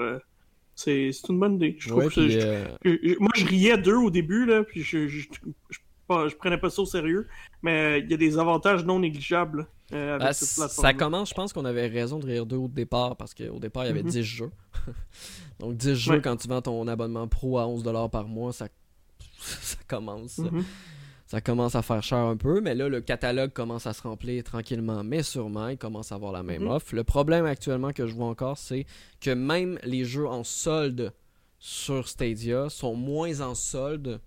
c'est 0.75 1.11
une 1.29 1.39
bonne 1.39 1.55
idée. 1.57 1.77
Je 1.79 1.89
trouve 1.89 2.05
moi, 2.05 3.33
je 3.35 3.47
riais 3.47 3.79
d'eux 3.79 3.97
au 3.97 4.11
début, 4.11 4.47
là, 4.47 4.65
puis 4.65 4.83
je, 4.83 5.09
je, 5.09 5.27
prenais 6.39 6.59
pas 6.59 6.71
ça 6.71 6.83
au 6.83 6.87
sérieux, 6.87 7.29
mais 7.63 8.01
il 8.01 8.11
y 8.11 8.15
a 8.15 8.17
des 8.17 8.39
avantages 8.39 8.85
non 8.85 9.01
négligeables. 9.01 9.67
avec 9.91 10.21
ah, 10.21 10.33
cette 10.33 10.55
plateforme 10.55 10.87
ça 10.87 10.95
commence, 10.95 11.31
je 11.31 11.35
pense 11.35 11.53
qu'on 11.53 11.65
avait 11.65 11.87
raison 11.87 12.19
de 12.19 12.27
rire 12.27 12.47
d'eux 12.47 12.57
au 12.57 12.69
départ 12.69 13.17
parce 13.17 13.35
qu'au 13.35 13.59
départ 13.59 13.85
il 13.85 13.89
y 13.89 13.91
avait 13.91 14.03
10 14.03 14.17
mhm. 14.17 14.23
jeux. 14.23 14.51
Donc 15.61 15.77
10 15.77 15.95
jeux 15.95 16.21
quand 16.21 16.37
tu 16.37 16.49
vends 16.49 16.63
ton 16.63 16.87
abonnement 16.89 17.27
pro 17.29 17.59
à 17.59 17.65
11$ 17.65 18.11
par 18.11 18.29
mois, 18.29 18.53
ça 18.53 18.69
ça 19.39 19.77
commence. 19.87 20.39
Mhm. 20.39 20.65
Ça 21.27 21.41
commence 21.41 21.75
à 21.75 21.83
faire 21.83 22.03
cher 22.03 22.19
un 22.19 22.37
peu, 22.37 22.61
mais 22.61 22.75
là, 22.75 22.89
le 22.89 23.01
catalogue 23.01 23.53
commence 23.53 23.87
à 23.87 23.95
se 23.95 24.03
remplir 24.03 24.45
tranquillement, 24.45 25.03
mais 25.03 25.23
sûrement, 25.23 25.69
il 25.69 25.79
commence 25.79 26.13
à 26.13 26.17
avoir 26.17 26.33
la 26.33 26.43
même 26.43 26.65
mhm. 26.65 26.71
offre. 26.71 26.95
Le 26.95 27.03
problème 27.03 27.47
actuellement 27.47 27.93
que 27.93 28.07
je 28.07 28.15
vois 28.15 28.27
encore, 28.27 28.59
c'est 28.59 28.85
que 29.21 29.31
même 29.31 29.79
les 29.85 30.05
jeux 30.05 30.27
en 30.27 30.45
solde 30.45 31.13
sur 31.59 32.09
Stadia 32.09 32.69
sont 32.69 32.95
moins 32.95 33.41
en 33.41 33.55
solde 33.55 34.21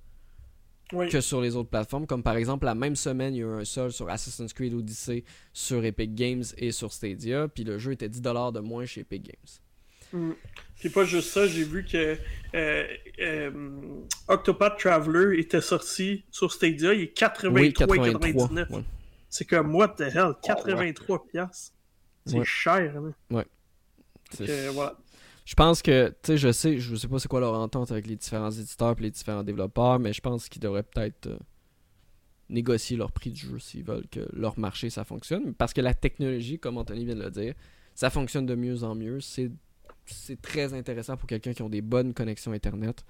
que 0.90 1.22
sur 1.22 1.42
les 1.42 1.56
autres 1.56 1.70
plateformes. 1.70 2.08
Comme 2.08 2.24
par 2.24 2.36
exemple, 2.36 2.66
la 2.66 2.74
même 2.74 2.96
semaine, 2.96 3.36
il 3.36 3.40
y 3.40 3.44
a 3.44 3.46
eu 3.46 3.60
un 3.62 3.66
solde 3.66 3.92
sur 3.92 4.10
Assassin's 4.10 4.54
Creed 4.54 4.74
Odyssey 4.74 5.24
sur 5.54 5.84
Epic 5.86 6.16
Games 6.16 6.44
et 6.58 6.72
sur 6.72 6.92
Stadia, 6.92 7.48
puis 7.48 7.64
le 7.64 7.78
jeu 7.78 7.92
était 7.92 8.10
10$ 8.10 8.54
de 8.54 8.60
moins 8.60 8.86
chez 8.86 9.02
Epic 9.02 9.24
Games. 9.24 9.67
Mm. 10.14 10.32
C'est 10.80 10.92
pas 10.92 11.06
juste 11.06 11.30
ça, 11.30 11.48
j'ai 11.48 11.64
vu 11.64 11.84
que 11.84 12.18
euh, 12.54 12.88
euh, 13.20 13.52
Octopath 14.28 14.78
Traveler 14.78 15.40
était 15.40 15.62
sorti 15.62 16.24
sur 16.30 16.52
Stadia, 16.52 16.94
il 16.94 17.02
est 17.02 17.18
83,99. 17.18 18.84
C'est 19.30 19.46
comme 19.46 19.74
what 19.76 19.90
the 19.98 20.02
hell, 20.02 20.34
83 20.44 21.26
piastres. 21.28 21.74
C'est 22.26 22.44
cher. 22.44 22.94
Hein? 22.96 23.14
Ouais. 23.32 23.46
voilà. 24.72 24.96
Je 25.46 25.56
pense 25.56 25.82
que, 25.82 26.10
tu 26.10 26.16
sais, 26.34 26.38
je 26.38 26.52
sais, 26.52 26.78
je 26.78 26.96
sais 26.96 27.08
pas 27.08 27.20
c'est 27.20 27.30
quoi 27.30 27.40
leur 27.40 27.54
entente 27.54 27.92
avec 27.92 28.06
les 28.06 28.18
différents 28.18 28.52
éditeurs 28.52 28.96
et 29.00 29.02
les 29.02 29.12
différents 29.12 29.44
développeurs, 29.44 29.98
mais 29.98 30.12
je 30.12 30.20
pense 30.20 30.50
qu'ils 30.50 30.62
devraient 30.62 30.84
peut-être 30.84 31.28
euh, 31.28 31.40
négocier 32.50 32.98
leur 32.98 33.14
prix 33.14 33.32
de 33.32 33.38
jeu 33.38 33.58
s'ils 33.58 33.84
veulent 33.84 34.08
que 34.12 34.28
leur 34.34 34.60
marché 34.60 34.90
ça 34.90 35.06
fonctionne. 35.06 35.54
Parce 35.54 35.74
que 35.74 35.80
la 35.80 35.94
technologie, 35.94 36.60
comme 36.60 36.78
Anthony 36.78 37.06
vient 37.06 37.16
de 37.16 37.24
le 37.24 37.32
dire, 37.32 37.54
ça 37.96 38.10
fonctionne 38.10 38.46
de 38.46 38.56
mieux 38.56 38.84
en 38.84 38.94
mieux. 38.94 39.22
C'est 39.22 39.50
c'est 40.14 40.42
très 40.42 40.74
intéressant 40.74 41.18
pour 41.18 41.28
quelqu'un 41.28 41.54
qui 41.54 41.62
a 41.62 41.70
des 41.70 41.82
bonnes 41.82 42.14
connexions 42.14 42.52
Internet. 42.52 43.04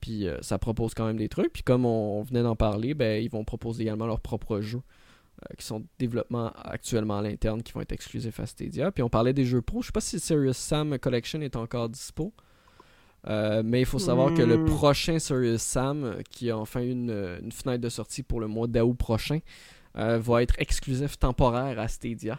Puis 0.00 0.28
euh, 0.28 0.36
ça 0.42 0.58
propose 0.58 0.92
quand 0.92 1.06
même 1.06 1.16
des 1.16 1.30
trucs. 1.30 1.52
Puis 1.52 1.62
comme 1.62 1.86
on, 1.86 2.22
venait 2.22 2.42
d'en 2.42 2.56
parler, 2.56 2.92
ben, 2.92 3.22
ils 3.22 3.30
vont 3.30 3.44
proposer 3.44 3.84
également 3.84 4.06
leurs 4.06 4.20
propres 4.20 4.60
jeux 4.60 4.82
euh, 5.42 5.54
qui 5.56 5.64
sont 5.64 5.76
en 5.76 5.82
développement 5.98 6.52
actuellement 6.62 7.18
à 7.18 7.22
l'interne, 7.22 7.62
qui 7.62 7.72
vont 7.72 7.80
être 7.80 7.92
exclusifs 7.92 8.38
à 8.38 8.44
Stadia. 8.44 8.90
Puis 8.92 9.02
on 9.02 9.08
parlait 9.08 9.32
des 9.32 9.46
jeux 9.46 9.62
pro. 9.62 9.80
Je 9.80 9.86
sais 9.86 9.92
pas 9.92 10.02
si 10.02 10.20
Serious 10.20 10.52
Sam 10.52 10.98
Collection 10.98 11.40
est 11.40 11.56
encore 11.56 11.88
dispo. 11.88 12.34
Euh, 13.26 13.62
mais 13.64 13.80
il 13.80 13.86
faut 13.86 13.98
savoir 13.98 14.34
que 14.34 14.42
le 14.42 14.58
hmm. 14.58 14.66
prochain 14.66 15.18
Serious 15.18 15.56
Sam, 15.56 16.18
qui 16.28 16.50
a 16.50 16.58
enfin 16.58 16.82
une, 16.82 17.38
une 17.42 17.52
fenêtre 17.52 17.80
de 17.80 17.88
sortie 17.88 18.22
pour 18.22 18.40
le 18.40 18.46
mois 18.46 18.66
d'août 18.66 18.92
prochain, 18.98 19.38
va 19.94 20.42
être 20.42 20.56
exclusif 20.58 21.18
temporaire 21.18 21.78
à 21.78 21.88
Stadia. 21.88 22.38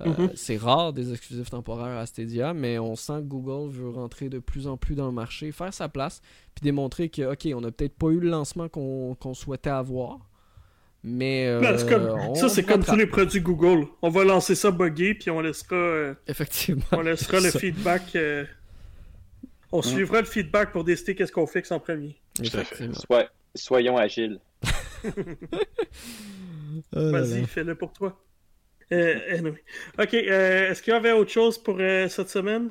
Euh, 0.00 0.06
mhm. 0.06 0.30
C'est 0.34 0.56
rare 0.56 0.92
des 0.92 1.12
exclusifs 1.12 1.50
temporaires 1.50 1.98
à 1.98 2.06
Stadia, 2.06 2.54
mais 2.54 2.78
on 2.78 2.96
sent 2.96 3.18
que 3.18 3.26
Google 3.26 3.70
veut 3.70 3.90
rentrer 3.90 4.28
de 4.28 4.38
plus 4.38 4.66
en 4.66 4.76
plus 4.76 4.94
dans 4.94 5.06
le 5.06 5.12
marché, 5.12 5.52
faire 5.52 5.74
sa 5.74 5.88
place, 5.88 6.22
puis 6.54 6.62
démontrer 6.62 7.10
que, 7.10 7.32
ok, 7.32 7.48
on 7.54 7.60
n'a 7.60 7.70
peut-être 7.70 7.96
pas 7.96 8.08
eu 8.08 8.20
le 8.20 8.30
lancement 8.30 8.68
qu'on 8.68 9.34
souhaitait 9.34 9.70
avoir, 9.70 10.30
mais. 11.02 11.46
Euh, 11.46 12.34
ça, 12.34 12.48
c'est 12.48 12.62
comme 12.62 12.84
tous 12.84 12.96
les 12.96 13.06
produits 13.06 13.40
Google. 13.40 13.86
On 14.00 14.08
va 14.08 14.24
lancer 14.24 14.54
ça 14.54 14.70
buggé, 14.70 15.14
puis 15.14 15.30
on 15.30 15.40
laissera. 15.40 15.76
Euh, 15.76 16.14
Effectivement. 16.26 16.84
On 16.92 17.02
laissera 17.02 17.40
le 17.40 17.50
feedback. 17.50 18.16
On 19.72 19.82
suivra 19.82 20.20
le 20.20 20.26
feedback 20.26 20.72
pour 20.72 20.84
décider 20.84 21.14
qu'est-ce 21.14 21.32
qu'on 21.32 21.46
fixe 21.46 21.72
en 21.72 21.80
premier. 21.80 22.16
Effectivement. 22.42 22.94
soyons 23.54 23.96
agiles. 23.96 24.40
Oh 26.94 27.10
Vas-y, 27.10 27.44
fais-le 27.46 27.74
pour 27.74 27.92
toi. 27.92 28.18
Euh, 28.92 29.52
ok, 29.98 30.14
euh, 30.14 30.70
est-ce 30.70 30.82
qu'il 30.82 30.92
y 30.92 30.96
avait 30.96 31.12
autre 31.12 31.30
chose 31.30 31.58
pour 31.58 31.76
euh, 31.78 32.08
cette 32.08 32.28
semaine? 32.28 32.70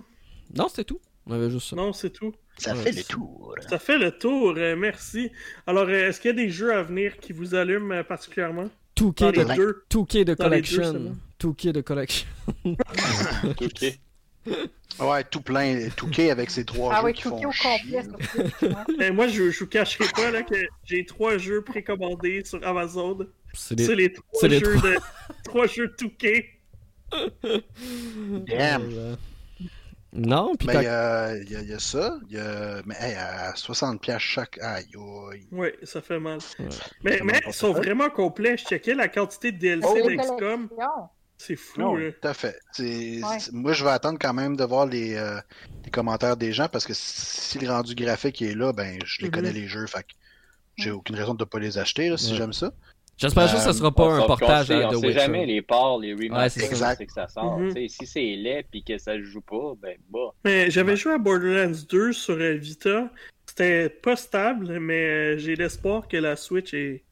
Non, 0.56 0.68
c'était 0.68 0.84
tout. 0.84 1.00
On 1.26 1.34
avait 1.34 1.50
juste 1.50 1.70
ça. 1.70 1.76
Non, 1.76 1.94
c'est 1.94 2.10
tout. 2.10 2.34
Ça 2.58 2.76
fait 2.76 2.92
le 2.92 3.04
tour. 3.04 3.56
Ça 3.70 3.80
fait 3.80 3.98
le 3.98 4.12
tour, 4.12 4.56
merci. 4.78 5.32
Alors, 5.66 5.90
est-ce 5.90 6.20
qu'il 6.20 6.30
y 6.30 6.34
a 6.34 6.36
des 6.36 6.50
jeux 6.50 6.74
à 6.74 6.84
venir 6.84 7.18
qui 7.18 7.32
vous 7.32 7.56
allument 7.56 8.04
particulièrement? 8.04 8.70
Touquet 8.94 9.32
de, 9.32 9.44
deux, 9.56 9.84
de 10.26 10.34
Collection. 10.34 11.16
Touquet 11.40 11.74
de 11.74 11.82
Collection. 11.82 12.28
Touquet. 13.58 14.00
Ouais, 15.00 15.24
tout 15.24 15.42
plein, 15.42 15.90
Touquet 15.96 16.32
avec 16.32 16.50
ses 16.50 16.66
trois 16.66 16.94
ah 16.94 17.02
jeux 17.02 17.14
qui 17.14 17.22
font 17.24 17.38
au 17.38 17.52
complet. 17.52 18.76
Ben, 18.98 19.14
moi, 19.14 19.28
je, 19.28 19.50
je 19.50 19.60
vous 19.60 19.68
cacherai 19.68 20.06
pas 20.14 20.32
là, 20.32 20.44
que 20.44 20.56
j'ai 20.84 21.06
trois 21.06 21.38
jeux 21.38 21.62
précommandés 21.62 22.44
sur 22.44 22.66
Amazon. 22.66 23.20
C'est 23.54 23.76
les... 23.96 24.14
trois, 24.14 24.50
jeux 24.50 24.60
De... 24.60 24.98
trois 25.44 25.68
jeux 25.68 25.94
Touquet. 25.98 26.46
Damn. 28.48 29.18
Non, 30.14 30.56
puis 30.56 30.68
il 30.74 30.82
y, 30.84 30.88
a, 30.88 31.80
ça. 31.80 32.20
Y 32.30 32.38
a... 32.38 32.82
Mais 32.86 32.96
à 33.16 33.56
60 33.56 34.02
pièces 34.02 34.22
chaque. 34.22 34.58
Aïe, 34.62 34.86
aïe. 35.32 35.48
Oui, 35.52 35.70
ça 35.84 36.02
fait 36.02 36.20
mal. 36.20 36.40
Mais, 37.04 37.22
mais 37.24 37.40
ils 37.48 37.54
sont 37.54 37.72
vraiment 37.72 38.10
complets. 38.10 38.58
Je 38.58 38.66
checkais 38.66 38.94
la 38.94 39.08
quantité 39.08 39.54
de 39.54 39.58
DLC 39.58 39.88
oh, 39.90 40.10
d'XCOM. 40.10 40.70
C'est 41.38 41.56
fou. 41.56 41.80
Non, 41.80 41.96
Tout 41.96 42.28
à 42.28 42.34
fait. 42.34 42.60
Moi, 43.52 43.74
je 43.74 43.84
vais 43.84 43.90
attendre 43.90 44.20
quand 44.20 44.34
même 44.34 44.56
de 44.56 44.64
voir 44.64 44.86
les, 44.86 45.16
euh, 45.16 45.40
les, 45.84 45.90
commentaires 45.90 46.38
des 46.38 46.54
gens 46.54 46.68
parce 46.68 46.86
que 46.86 46.94
si 46.94 47.58
le 47.58 47.68
rendu 47.72 47.96
graphique 47.96 48.42
est 48.42 48.54
là, 48.54 48.74
ben 48.74 49.00
je 49.06 49.22
les 49.22 49.28
mm-hmm. 49.28 49.32
connais 49.32 49.54
les 49.54 49.68
jeux. 49.68 49.88
Fait 49.88 50.06
j'ai 50.78 50.92
aucune 50.92 51.16
raison 51.16 51.34
de 51.34 51.44
ne 51.44 51.46
pas 51.46 51.60
les 51.60 51.78
acheter 51.78 52.10
là, 52.10 52.18
si 52.18 52.36
j'aime 52.36 52.54
ça. 52.54 52.72
J'espère 53.18 53.48
juste 53.48 53.66
que 53.66 53.72
ce 53.72 53.78
sera 53.78 53.92
pas 53.92 54.14
un 54.14 54.26
portage 54.26 54.70
de 54.70 54.76
On 54.76 55.00
sait 55.00 55.12
jamais 55.12 55.46
les 55.46 55.62
parts, 55.62 56.00
les 56.00 56.14
remasters, 56.14 56.76
c'est 56.98 57.06
que 57.06 57.14
ça 57.14 57.28
sort. 57.28 57.60
Mm-hmm. 57.60 57.88
Si 57.88 58.08
c'est 58.08 58.36
laid 58.36 58.66
et 58.74 58.82
que 58.82 58.98
ça 58.98 59.22
joue 59.22 59.42
pas, 59.42 59.74
ben 59.80 59.98
bah. 60.10 60.34
Mais 60.44 60.72
j'avais 60.72 60.96
joué 60.96 61.14
à 61.14 61.18
Borderlands 61.18 61.78
2 61.88 62.14
sur 62.14 62.36
euh, 62.36 62.54
Vita. 62.54 63.10
C'était 63.46 63.90
pas 63.90 64.16
stable, 64.16 64.80
mais 64.80 65.10
euh, 65.10 65.38
j'ai 65.38 65.56
l'espoir 65.56 66.08
que 66.08 66.18
la 66.18 66.36
Switch 66.36 66.74
est, 66.74 67.04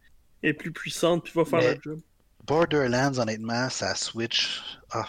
est 0.41 0.53
plus 0.53 0.71
puissante 0.71 1.25
puis 1.25 1.33
va 1.35 1.45
faire 1.45 1.61
le 1.61 1.79
job. 1.83 1.99
Borderlands, 2.47 3.19
honnêtement, 3.19 3.69
ça 3.69 3.93
Switch. 3.93 4.61
Ah, 4.91 5.05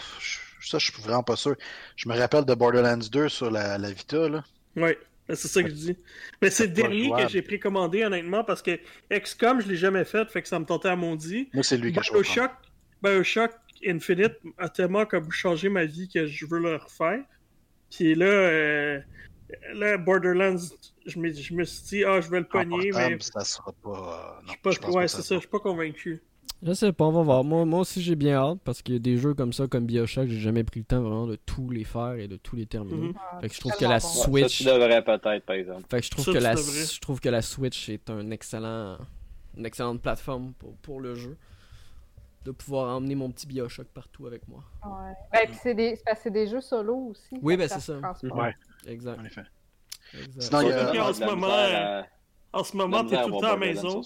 ça, 0.61 0.77
je 0.77 0.91
suis 0.91 1.01
vraiment 1.01 1.23
pas 1.23 1.35
sûr. 1.35 1.55
Je 1.95 2.07
me 2.07 2.15
rappelle 2.15 2.45
de 2.45 2.53
Borderlands 2.53 3.07
2 3.11 3.29
sur 3.29 3.49
la, 3.49 3.79
la 3.79 3.91
Vita, 3.91 4.29
là. 4.29 4.43
Oui, 4.75 4.91
c'est 5.35 5.47
ça 5.47 5.63
que 5.63 5.69
je 5.69 5.73
dis. 5.73 5.97
Mais 6.41 6.49
c'est 6.49 6.67
le 6.67 6.73
dernier 6.73 7.11
que 7.11 7.27
j'ai 7.27 7.41
précommandé, 7.41 8.03
honnêtement, 8.03 8.43
parce 8.43 8.61
que 8.61 8.79
XCOM, 9.11 9.61
je 9.61 9.67
l'ai 9.67 9.75
jamais 9.75 10.05
fait, 10.05 10.29
fait 10.29 10.41
que 10.41 10.47
ça 10.47 10.59
me 10.59 10.65
tentait 10.65 10.89
à 10.89 10.95
mon 10.95 11.15
dit. 11.15 11.49
Moi, 11.53 11.63
c'est 11.63 11.77
lui 11.77 11.93
que 11.93 12.03
je 12.03 12.11
Bioshock, 12.11 12.51
Bioshock 13.01 13.51
Infinite 13.85 14.37
a 14.57 14.69
tellement 14.69 15.05
comme 15.05 15.31
changé 15.31 15.69
ma 15.69 15.85
vie 15.85 16.07
que 16.07 16.27
je 16.27 16.45
veux 16.45 16.59
le 16.59 16.75
refaire. 16.75 17.23
Puis 17.89 18.15
là, 18.15 18.25
euh, 18.25 18.99
là 19.73 19.97
Borderlands, 19.97 20.57
je 21.05 21.19
me, 21.19 21.33
je 21.33 21.53
me 21.53 21.63
suis 21.63 21.83
dit, 21.83 22.03
ah, 22.03 22.21
je 22.21 22.29
vais 22.29 22.39
le 22.39 22.47
pogner, 22.47 22.91
mais. 22.93 23.17
Ça 23.19 23.43
sera 23.43 23.71
pas. 23.83 24.41
Non, 24.45 24.53
je 24.65 24.71
suis 24.71 24.79
pas, 24.79 24.89
ouais, 24.91 25.07
c'est 25.07 25.21
ça, 25.21 25.35
je 25.35 25.39
suis 25.39 25.49
pas 25.49 25.59
convaincu. 25.59 26.21
Je 26.63 26.73
sais 26.73 26.93
pas, 26.93 27.05
on 27.05 27.11
va 27.11 27.23
voir. 27.23 27.43
Moi, 27.43 27.65
moi 27.65 27.79
aussi, 27.79 28.03
j'ai 28.03 28.15
bien 28.15 28.35
hâte 28.35 28.59
parce 28.63 28.83
qu'il 28.83 28.93
y 28.93 28.97
a 28.97 28.99
des 28.99 29.17
jeux 29.17 29.33
comme 29.33 29.51
ça, 29.51 29.65
comme 29.65 29.87
Bioshock, 29.87 30.27
j'ai 30.27 30.39
jamais 30.39 30.63
pris 30.63 30.81
le 30.81 30.85
temps 30.85 31.01
vraiment 31.01 31.25
de 31.25 31.35
tous 31.35 31.71
les 31.71 31.83
faire 31.83 32.13
et 32.13 32.27
de 32.27 32.35
tous 32.35 32.55
les 32.55 32.67
terminer. 32.67 33.07
Mhm. 33.07 33.13
Fait 33.41 33.49
que 33.49 33.55
je 33.55 33.59
trouve 33.59 33.75
que 33.75 33.85
la 33.85 33.99
Switch. 33.99 34.59
ça, 34.59 34.69
tu 34.71 34.79
devrais 34.79 35.03
peut-être, 35.03 35.43
par 35.43 35.55
exemple. 35.55 35.83
Fait 35.89 36.01
que 36.01 36.05
je 36.05 36.11
trouve, 36.11 36.25
que 36.25 36.37
la... 36.37 36.55
je 36.55 36.99
trouve 36.99 37.19
que 37.19 37.29
la 37.29 37.41
Switch 37.41 37.89
est 37.89 38.09
un 38.11 38.29
excellent... 38.29 38.97
une 39.57 39.65
excellente 39.65 40.01
plateforme 40.01 40.53
pour, 40.53 40.75
pour 40.77 40.99
le 40.99 41.15
jeu. 41.15 41.35
De 42.45 42.51
pouvoir 42.51 42.95
emmener 42.95 43.15
mon 43.15 43.31
petit 43.31 43.47
Bioshock 43.47 43.87
partout 43.87 44.27
avec 44.27 44.47
moi. 44.47 44.63
Ouais. 44.85 45.13
Ben, 45.31 45.51
c'est 45.63 45.73
des... 45.73 45.97
des 46.27 46.47
jeux 46.47 46.61
solo 46.61 47.09
aussi. 47.09 47.39
Oui, 47.41 47.57
ben 47.57 47.67
c'est 47.67 47.79
ça. 47.79 47.99
Ouais. 48.23 48.55
Exact. 48.85 49.19
En 49.19 49.25
effet. 49.25 49.43
Exact. 50.13 50.41
Sinon, 50.41 50.61
il 50.61 50.67
y 50.67 50.97
a... 50.97 51.07
en 51.07 51.13
ce 51.13 51.23
moment, 51.23 52.03
en 52.53 52.63
ce 52.63 52.77
moment, 52.77 53.03
t'es 53.03 53.19
tout 53.23 53.29
le 53.29 53.41
temps 53.41 53.47
à 53.47 53.51
la 53.51 53.57
maison. 53.57 54.01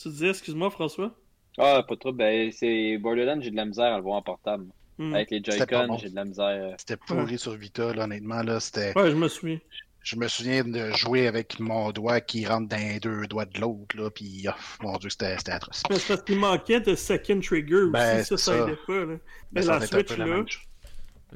Tu 0.00 0.08
disais, 0.08 0.30
excuse-moi, 0.30 0.70
François? 0.70 1.14
Ah, 1.58 1.84
pas 1.86 1.96
trop. 1.96 2.12
Ben, 2.12 2.50
c'est 2.52 2.96
Borderlands, 2.98 3.40
j'ai 3.40 3.50
de 3.50 3.56
la 3.56 3.66
misère 3.66 3.92
à 3.92 3.96
le 3.96 4.02
voir 4.02 4.16
en 4.16 4.22
portable. 4.22 4.66
Hmm. 4.96 5.14
Avec 5.14 5.30
les 5.30 5.42
Joy-Con, 5.44 5.98
j'ai 5.98 6.08
de 6.08 6.14
la 6.14 6.24
misère. 6.24 6.74
C'était 6.78 6.96
pourri 6.96 7.38
sur 7.38 7.52
Vita, 7.52 7.92
là, 7.92 8.04
honnêtement. 8.04 8.42
Là, 8.42 8.60
c'était... 8.60 8.96
Ouais, 8.98 9.10
je 9.10 9.16
me 9.16 9.28
souviens. 9.28 9.58
Je 10.02 10.16
me 10.16 10.28
souviens 10.28 10.64
de 10.64 10.92
jouer 10.92 11.26
avec 11.26 11.60
mon 11.60 11.92
doigt 11.92 12.22
qui 12.22 12.46
rentre 12.46 12.68
dans 12.68 12.78
les 12.78 12.98
deux 13.00 13.26
doigts 13.26 13.44
de 13.44 13.60
l'autre, 13.60 13.94
là, 13.98 14.10
puis 14.10 14.46
oh, 14.48 14.52
mon 14.82 14.96
dieu, 14.96 15.10
c'était 15.10 15.36
atroce. 15.52 15.82
C'est 15.90 16.08
parce 16.08 16.22
qu'il 16.22 16.38
manquait 16.38 16.80
de 16.80 16.94
second 16.94 17.38
trigger 17.40 17.74
aussi, 17.74 17.92
ben, 17.92 18.24
ça, 18.24 18.36
ça 18.38 18.56
aidait 18.56 18.78
pas. 18.86 19.04
Là. 19.04 19.16
Mais 19.52 19.60
ben, 19.60 19.66
la 19.66 19.86
Switch, 19.86 20.16
là. 20.16 20.26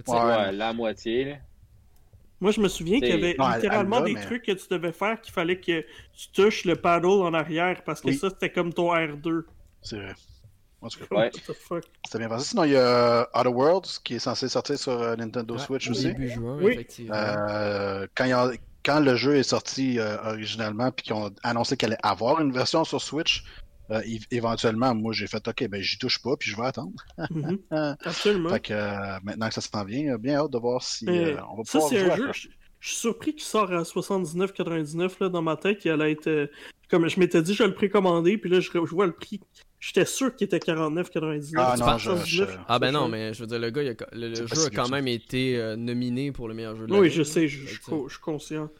Ouais, 0.06 0.52
la 0.52 0.72
moitié, 0.72 1.24
là. 1.26 1.36
Moi, 2.40 2.50
je 2.50 2.60
me 2.60 2.68
souviens 2.68 2.98
qu'il 3.00 3.08
y 3.08 3.12
avait 3.12 3.36
littéralement 3.38 4.00
des 4.00 4.14
trucs 4.14 4.44
que 4.44 4.52
tu 4.52 4.66
devais 4.70 4.92
faire 4.92 5.20
qu'il 5.20 5.32
fallait 5.32 5.58
que 5.60 5.80
tu 5.80 6.28
touches 6.32 6.64
le 6.64 6.76
paddle 6.76 7.06
en 7.06 7.32
arrière 7.32 7.82
parce 7.84 8.00
que 8.00 8.12
ça, 8.12 8.30
c'était 8.30 8.50
comme 8.50 8.72
ton 8.72 8.92
R2. 8.92 9.44
C'est 9.82 9.96
vrai. 9.96 10.14
En 10.84 10.88
tout 10.88 10.98
cas, 10.98 11.16
ouais. 11.16 11.30
C'était 12.04 12.18
bien 12.18 12.28
passé. 12.28 12.50
Sinon, 12.50 12.64
il 12.64 12.72
y 12.72 12.76
a 12.76 13.26
Outer 13.34 13.48
Worlds 13.48 14.00
qui 14.04 14.16
est 14.16 14.18
censé 14.18 14.48
sortir 14.48 14.78
sur 14.78 14.92
euh, 14.92 15.16
Nintendo 15.16 15.56
Switch 15.56 15.88
aussi. 15.88 16.08
Début 16.08 16.28
juin, 16.28 16.58
oui. 16.60 16.72
effectivement. 16.72 17.14
Euh, 17.16 18.06
quand, 18.14 18.50
quand, 18.84 19.00
le 19.00 19.16
jeu 19.16 19.36
est 19.36 19.44
sorti 19.44 19.98
euh, 19.98 20.18
originalement, 20.24 20.90
puis 20.90 21.04
qu'ils 21.04 21.14
ont 21.14 21.30
annoncé 21.42 21.78
qu'elle 21.78 21.92
allait 21.92 22.00
avoir 22.02 22.42
une 22.42 22.52
version 22.52 22.84
sur 22.84 23.00
Switch, 23.00 23.44
euh, 23.90 24.00
éventuellement, 24.30 24.94
moi, 24.94 25.12
j'ai 25.12 25.26
fait 25.26 25.46
OK, 25.46 25.68
ben 25.68 25.80
j'y 25.82 25.98
touche 25.98 26.20
pas, 26.22 26.36
puis 26.36 26.50
je 26.50 26.56
vais 26.56 26.66
attendre. 26.66 27.04
Mhm. 27.30 27.58
Absolument. 28.04 28.50
Fait 28.50 28.60
que 28.60 28.72
euh, 28.72 29.18
maintenant 29.22 29.48
que 29.48 29.54
ça 29.54 29.60
s'en 29.60 29.84
vient, 29.84 30.16
bien 30.16 30.36
hâte 30.36 30.50
de 30.50 30.58
voir 30.58 30.82
si 30.82 31.06
euh, 31.08 31.36
on 31.50 31.56
va 31.56 31.64
ça, 31.64 31.78
pouvoir 31.78 31.90
jouer. 31.90 32.10
Un 32.10 32.16
jeu, 32.16 32.32
je, 32.32 32.48
je, 32.80 32.88
suis 32.88 32.96
surpris 32.96 33.34
qu'il 33.34 33.44
sort 33.44 33.72
à 33.72 33.82
79,99 33.82 35.28
dans 35.28 35.42
ma 35.42 35.56
tête. 35.56 35.84
Il 35.84 35.90
allait 35.90 36.12
être. 36.12 36.50
comme 36.90 37.08
je 37.08 37.20
m'étais 37.20 37.42
dit, 37.42 37.54
je 37.54 37.62
vais 37.62 37.68
le 37.68 37.74
précommander, 37.74 38.38
puis 38.38 38.48
là, 38.48 38.60
je, 38.60 38.70
vois 38.78 39.06
le 39.06 39.12
prix. 39.12 39.40
J'étais 39.80 40.06
sûr 40.06 40.34
qu'il 40.34 40.46
était 40.46 40.58
49,99. 40.58 41.52
Ah, 41.58 41.76
non, 41.78 41.98
je, 42.24 42.44
ah 42.66 42.78
ben 42.78 42.90
non, 42.90 43.08
mais 43.08 43.34
je 43.34 43.40
veux 43.40 43.46
dire, 43.46 43.58
le 43.58 43.68
gars, 43.68 43.82
le, 44.12 44.34
jeu 44.34 44.66
a 44.66 44.70
quand 44.70 44.88
même 44.88 45.08
été 45.08 45.74
nominé 45.76 46.32
pour 46.32 46.48
le 46.48 46.54
meilleur 46.54 46.74
jeu 46.74 46.86
de 46.86 46.94
Oui, 46.94 47.10
je 47.10 47.22
sais, 47.22 47.48
je 47.48 47.66
suis 47.66 48.20
conscient. 48.22 48.70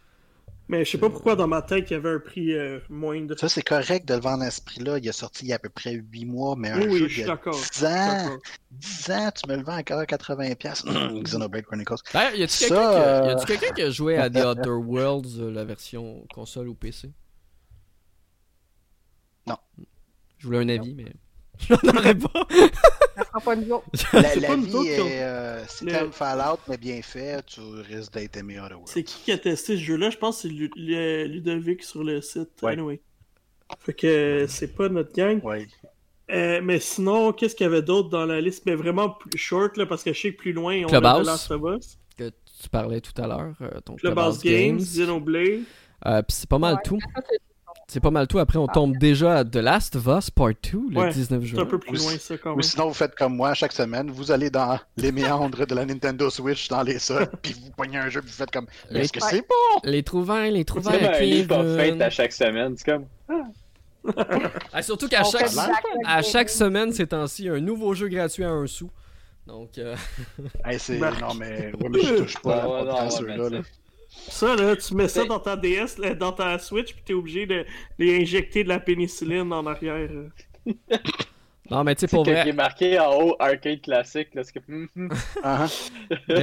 Mais 0.69 0.85
je 0.85 0.93
sais 0.93 0.99
pas 0.99 1.11
pourquoi 1.11 1.36
dans 1.36 1.47
ma 1.47 1.61
tête 1.61 1.91
il 1.91 1.93
y 1.93 1.97
avait 1.97 2.11
un 2.11 2.19
prix 2.19 2.55
euh, 2.55 2.81
moindre. 2.89 3.39
Ça, 3.39 3.51
c'est 3.51 3.62
correct 3.62 4.09
de 4.09 4.15
le 4.15 4.20
vendre 4.20 4.45
à 4.45 4.51
ce 4.51 4.62
prix-là. 4.62 4.99
Il 4.99 5.07
est 5.07 5.12
sorti 5.12 5.45
il 5.45 5.49
y 5.49 5.53
a 5.53 5.57
à 5.57 5.59
peu 5.59 5.69
près 5.69 5.93
8 5.93 6.24
mois, 6.24 6.55
mais 6.57 6.70
un 6.70 6.81
oui, 6.81 7.01
jeu, 7.01 7.09
je 7.09 7.15
suis 7.15 7.24
d'accord. 7.24 7.55
10 7.55 7.85
ans, 7.85 8.39
10 8.70 9.11
ans, 9.11 9.31
tu 9.32 9.51
me 9.51 9.57
le 9.57 9.62
vends 9.62 9.77
encore 9.77 9.99
à 9.99 10.05
80$. 10.05 11.23
Xenoblade 11.23 11.65
Chronicles. 11.65 11.97
D'ailleurs, 12.15 12.35
y 12.35 12.43
a-tu 12.43 12.59
quelqu'un 12.59 12.77
qui, 12.77 12.97
a... 12.97 13.45
quelqu'un 13.47 13.74
qui 13.74 13.82
a 13.82 13.91
joué 13.91 14.16
à 14.16 14.31
The 14.31 14.36
Other 14.45 14.78
Worlds, 14.78 15.39
euh, 15.39 15.51
la 15.51 15.65
version 15.65 16.24
console 16.32 16.69
ou 16.69 16.74
PC 16.74 17.12
Non. 19.47 19.59
Je 20.39 20.47
voulais 20.47 20.61
un 20.61 20.69
avis, 20.70 20.95
mais. 20.95 21.12
J'en 21.69 21.77
aurais 21.97 22.15
pas. 22.15 22.47
Ça 23.17 23.41
pas 23.45 23.57
nous 23.57 23.81
La, 24.13 24.35
la 24.35 24.57
vie 24.57 24.89
est, 24.89 25.23
euh, 25.23 25.65
c'est 25.69 25.87
comme 25.87 26.13
Fallout, 26.13 26.59
mais 26.69 26.77
bien 26.77 27.01
fait, 27.03 27.45
tu 27.47 27.61
risques 27.61 28.13
d'être 28.13 28.37
aimé 28.37 28.59
C'est 28.87 29.05
qui 29.05 29.23
qui 29.23 29.33
a 29.33 29.39
testé 29.39 29.77
ce 29.77 29.83
jeu-là? 29.83 30.11
Je 30.11 30.19
pense 30.19 30.43
que 30.43 30.49
c'est 30.49 31.27
Ludovic 31.27 31.83
sur 31.83 32.03
le 32.03 32.21
site. 32.21 32.51
Anyway. 32.63 33.01
Fait 33.81 33.95
que 33.95 34.47
c'est 34.49 34.75
pas 34.75 34.89
notre 34.89 35.13
gang. 35.13 35.43
Ouais. 35.45 35.67
Euh, 36.31 36.61
mais 36.63 36.81
sinon, 36.81 37.33
qu'est-ce 37.33 37.55
qu'il 37.55 37.65
y 37.65 37.67
avait 37.67 37.83
d'autre 37.83 38.09
dans 38.09 38.25
la 38.25 38.41
liste? 38.41 38.65
Mais 38.67 38.75
vraiment 38.75 39.11
plus 39.11 39.39
short, 39.39 39.77
là, 39.77 39.87
parce 39.87 40.03
que 40.03 40.13
je 40.13 40.21
sais 40.21 40.33
que 40.33 40.39
plus 40.39 40.53
loin, 40.53 40.83
on 40.85 40.93
a 40.93 41.21
The 41.21 41.27
Last 41.27 41.51
of 41.51 41.63
Us. 41.77 41.99
Que 42.17 42.31
tu 42.31 42.69
parlais 42.71 43.01
tout 43.01 43.21
à 43.21 43.27
l'heure. 43.27 43.55
Euh, 43.61 43.81
ton 43.85 43.97
Clubhouse, 43.97 44.43
Games, 44.43 44.79
Xenoblade. 44.79 45.63
Euh, 46.07 46.23
Puis 46.23 46.37
c'est 46.37 46.49
pas 46.49 46.59
mal 46.59 46.79
tout. 46.85 46.99
C'est 47.86 48.01
pas 48.01 48.11
mal 48.11 48.27
tout. 48.27 48.39
Après, 48.39 48.59
on 48.59 48.66
tombe 48.66 48.97
déjà 48.97 49.39
à 49.39 49.44
The 49.44 49.56
Last 49.56 49.97
of 49.97 50.06
Us 50.06 50.31
Part 50.31 50.52
2 50.73 50.78
le 50.90 51.12
19 51.12 51.44
juin. 51.44 51.56
C'est 51.56 51.62
un 51.62 51.66
peu 51.66 51.78
plus 51.78 51.98
loin, 51.98 52.19
ça, 52.19 52.39
quand 52.39 52.51
même. 52.51 52.59
Ou 52.59 52.62
sinon, 52.62 52.89
vous 52.89 52.94
faites 52.94 53.15
comme 53.15 53.36
moi 53.36 53.55
chaque 53.55 53.73
semaine. 53.73 54.11
Vous 54.11 54.31
allez 54.31 54.51
dans 54.51 54.78
les 54.97 55.12
méandres 55.12 55.66
de 55.66 55.74
la 55.74 55.85
Nintendo 55.85 56.31
Switch, 56.31 56.69
dans 56.69 56.82
les 56.82 56.98
sols, 56.98 57.28
puis 57.43 57.55
vous 57.55 57.70
pognez 57.77 57.98
un 57.98 58.09
jeu, 58.09 58.20
puis 58.20 58.31
vous 58.31 58.36
faites 58.36 58.51
comme. 58.51 58.66
Est-ce 58.90 59.12
que 59.12 59.20
c'est 59.20 59.43
bon? 59.43 59.81
Les 59.85 60.02
trouvailles, 60.02 60.52
les 60.52 60.65
trouvailles. 60.65 61.01
C'est 61.01 61.09
un 61.09 61.20
livre 61.20 61.77
fait 61.77 62.02
à 62.02 62.11
chaque 62.11 62.32
semaine. 62.32 62.74
C'est 62.77 62.90
comme. 62.90 63.06
ah, 64.73 64.82
surtout 64.82 65.09
qu'à 65.09 65.24
chaque, 65.24 65.51
à 66.06 66.23
chaque 66.23 66.51
semaine, 66.51 66.93
ces 66.93 67.06
temps-ci, 67.06 67.48
un 67.48 67.61
nouveau 67.61 67.94
jeu 67.94 68.09
gratuit 68.09 68.44
à 68.44 68.51
un 68.51 68.66
sou. 68.66 68.90
Donc. 69.47 69.78
Euh... 69.78 69.94
Hey, 70.65 70.78
c'est... 70.78 70.98
Non, 71.20 71.35
mais. 71.39 71.73
Ouais, 71.81 71.89
mais 71.90 72.01
je 72.01 72.15
touche 72.15 72.39
pas 72.39 72.66
ouais, 72.85 72.98
à 72.98 73.11
ceux-là. 73.11 73.61
Ça, 74.28 74.57
là, 74.57 74.77
tu 74.77 74.95
mets 74.95 75.09
ça 75.09 75.24
dans 75.24 75.39
ta 75.39 75.57
DS, 75.57 75.97
dans 76.19 76.32
ta 76.32 76.59
Switch, 76.59 76.95
puis 76.95 77.03
t'es 77.05 77.15
obligé 77.15 77.47
de 77.47 77.65
les 77.99 78.23
injecter 78.23 78.65
de 78.65 78.69
la 78.69 78.81
pénicilline 78.81 79.53
en 79.53 79.66
arrière. 79.66 80.11
Non, 81.70 81.82
mais 81.82 81.95
tu 81.95 82.01
sais, 82.01 82.09
pour 82.09 82.24
vrai. 82.24 82.43
qui 82.43 82.51
est 82.51 82.53
marqué 82.53 82.99
en 83.01 83.19
haut 83.19 83.36
arcade 83.39 83.81
classique, 83.81 84.35
là, 84.35 84.45
ce 84.45 84.53
que. 84.53 84.59
ah, 85.43 85.66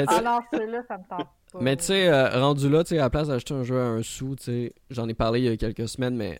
ah 0.07 0.21
non, 0.23 0.39
celui-là, 0.51 0.81
ça 0.87 0.97
me 0.97 1.03
tente 1.07 1.27
pas. 1.53 1.59
Mais 1.59 1.75
tu 1.77 1.83
sais, 1.83 2.07
euh, 2.07 2.39
rendu 2.39 2.67
là, 2.69 2.83
tu 2.83 2.89
sais, 2.89 2.97
à 2.97 3.03
la 3.03 3.09
place 3.11 3.27
d'acheter 3.27 3.53
un 3.53 3.63
jeu 3.63 3.79
à 3.79 3.85
un 3.85 4.01
sou, 4.01 4.35
tu 4.35 4.43
sais, 4.45 4.73
j'en 4.89 5.07
ai 5.07 5.13
parlé 5.13 5.41
il 5.41 5.45
y 5.45 5.49
a 5.49 5.57
quelques 5.57 5.87
semaines, 5.87 6.15
mais 6.15 6.39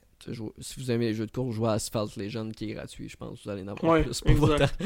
si 0.59 0.79
vous 0.79 0.91
aimez 0.91 1.09
les 1.09 1.13
jeux 1.13 1.25
de 1.25 1.31
course, 1.31 1.53
jouez 1.53 1.69
à 1.69 1.73
Asphalt 1.73 2.15
Legend 2.15 2.51
qui 2.53 2.71
est 2.71 2.73
gratuit, 2.73 3.09
je 3.09 3.17
pense 3.17 3.39
que 3.39 3.43
vous 3.43 3.49
allez 3.49 3.63
en 3.63 3.69
avoir 3.69 4.01
plus 4.01 4.21
pour 4.21 4.35
votre... 4.35 4.77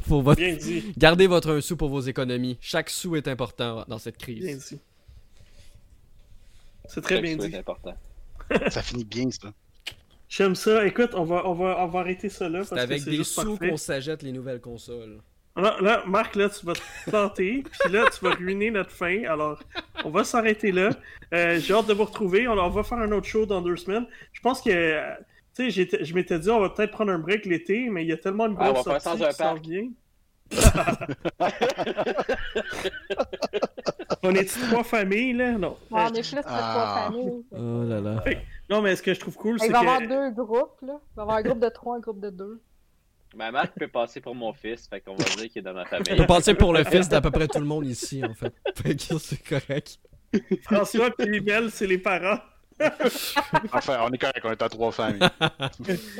pour 0.08 0.22
votre... 0.22 0.40
Bien 0.40 0.54
dit. 0.54 0.94
Gardez 0.96 1.26
votre 1.26 1.50
un 1.50 1.60
sou 1.60 1.76
pour 1.76 1.88
vos 1.88 2.00
économies. 2.00 2.56
Chaque 2.60 2.88
sou 2.88 3.16
est 3.16 3.28
important 3.28 3.84
dans 3.88 3.98
cette 3.98 4.16
crise. 4.16 4.44
Bien 4.44 4.56
dit. 4.56 4.80
C'est 6.86 7.00
très 7.00 7.20
bien 7.20 7.36
dit. 7.36 7.56
important. 7.56 7.96
ça 8.68 8.82
finit 8.82 9.04
bien, 9.04 9.30
ça. 9.30 9.52
J'aime 10.28 10.54
ça. 10.54 10.86
Écoute, 10.86 11.10
on 11.14 11.24
va, 11.24 11.46
on 11.46 11.54
va, 11.54 11.76
on 11.80 11.86
va 11.86 12.00
arrêter 12.00 12.28
ça 12.28 12.48
là. 12.48 12.64
C'est 12.64 12.78
avec 12.78 13.04
des 13.04 13.22
sous 13.24 13.56
qu'on 13.56 13.76
s'achète 13.76 14.22
les 14.22 14.32
nouvelles 14.32 14.60
consoles. 14.60 15.20
Là, 15.56 15.76
là, 15.80 16.02
Marc, 16.06 16.34
là, 16.34 16.48
tu 16.48 16.66
vas 16.66 16.72
te 16.72 16.80
planter, 17.08 17.62
puis 17.80 17.92
là, 17.92 18.06
tu 18.12 18.24
vas 18.24 18.34
ruiner 18.34 18.72
notre 18.72 18.90
fin. 18.90 19.22
Alors, 19.24 19.62
on 20.04 20.10
va 20.10 20.24
s'arrêter 20.24 20.72
là. 20.72 20.90
Euh, 21.32 21.60
j'ai 21.60 21.72
hâte 21.72 21.86
de 21.86 21.94
vous 21.94 22.04
retrouver. 22.04 22.48
On, 22.48 22.70
va 22.70 22.82
faire 22.82 22.98
un 22.98 23.12
autre 23.12 23.26
show 23.26 23.46
dans 23.46 23.62
deux 23.62 23.76
semaines. 23.76 24.06
Je 24.32 24.40
pense 24.40 24.60
que, 24.60 25.00
tu 25.54 25.70
sais, 25.70 26.04
je 26.04 26.14
m'étais 26.14 26.40
dit, 26.40 26.50
on 26.50 26.60
va 26.60 26.70
peut-être 26.70 26.90
prendre 26.90 27.12
un 27.12 27.18
break 27.18 27.46
l'été, 27.46 27.88
mais 27.88 28.02
il 28.02 28.08
y 28.08 28.12
a 28.12 28.16
tellement 28.16 28.48
de 28.48 28.54
grosses 28.54 28.86
ah, 28.88 28.98
sorties 28.98 29.24
qui 29.24 29.34
s'en. 29.34 29.54
On 34.22 34.34
est 34.34 34.44
trois 34.44 34.84
familles, 34.84 35.32
là? 35.34 35.52
Non. 35.52 35.76
on 35.90 36.06
est 36.08 36.22
plus 36.22 36.36
que 36.36 36.40
trois 36.40 36.52
ah. 36.54 37.04
familles. 37.04 37.44
Oh 37.52 37.84
là 37.84 38.00
là. 38.00 38.24
Non, 38.70 38.80
mais 38.82 38.96
ce 38.96 39.02
que 39.02 39.12
je 39.14 39.20
trouve 39.20 39.36
cool, 39.36 39.60
c'est 39.60 39.68
que... 39.68 39.72
Il 39.72 39.74
va 39.74 39.84
y 39.84 39.86
avoir 39.86 40.00
deux 40.00 40.30
groupes, 40.30 40.80
là. 40.82 40.98
Il 41.12 41.16
va 41.16 41.20
y 41.20 41.20
avoir 41.22 41.36
un 41.36 41.42
groupe 41.42 41.60
de 41.60 41.68
trois, 41.68 41.96
un 41.96 42.00
groupe 42.00 42.20
de 42.20 42.30
deux. 42.30 42.62
Ma 43.36 43.50
mère 43.50 43.72
peut 43.72 43.88
passer 43.88 44.20
pour 44.20 44.34
mon 44.34 44.52
fils, 44.52 44.86
fait 44.88 45.00
qu'on 45.00 45.16
va 45.16 45.24
dire 45.24 45.48
qu'il 45.48 45.58
est 45.58 45.62
dans 45.62 45.74
ma 45.74 45.84
famille. 45.84 46.06
Il 46.08 46.16
peut 46.16 46.26
passer 46.26 46.54
pour 46.54 46.72
le 46.72 46.84
fils 46.84 47.08
d'à 47.08 47.20
peu 47.20 47.30
près 47.30 47.48
tout 47.48 47.58
le 47.58 47.66
monde 47.66 47.86
ici, 47.86 48.24
en 48.24 48.32
fait. 48.34 48.54
Fait 48.76 48.94
que 48.94 49.18
c'est 49.18 49.42
correct. 49.42 49.98
François 50.62 51.10
et 51.18 51.26
Miguel, 51.26 51.70
c'est 51.70 51.86
les 51.86 51.98
parents. 51.98 52.38
enfin, 53.72 53.98
on 54.02 54.10
est 54.10 54.18
correct, 54.18 54.40
on 54.44 54.50
est 54.50 54.62
à 54.62 54.68
trois 54.68 54.92
familles. 54.92 55.20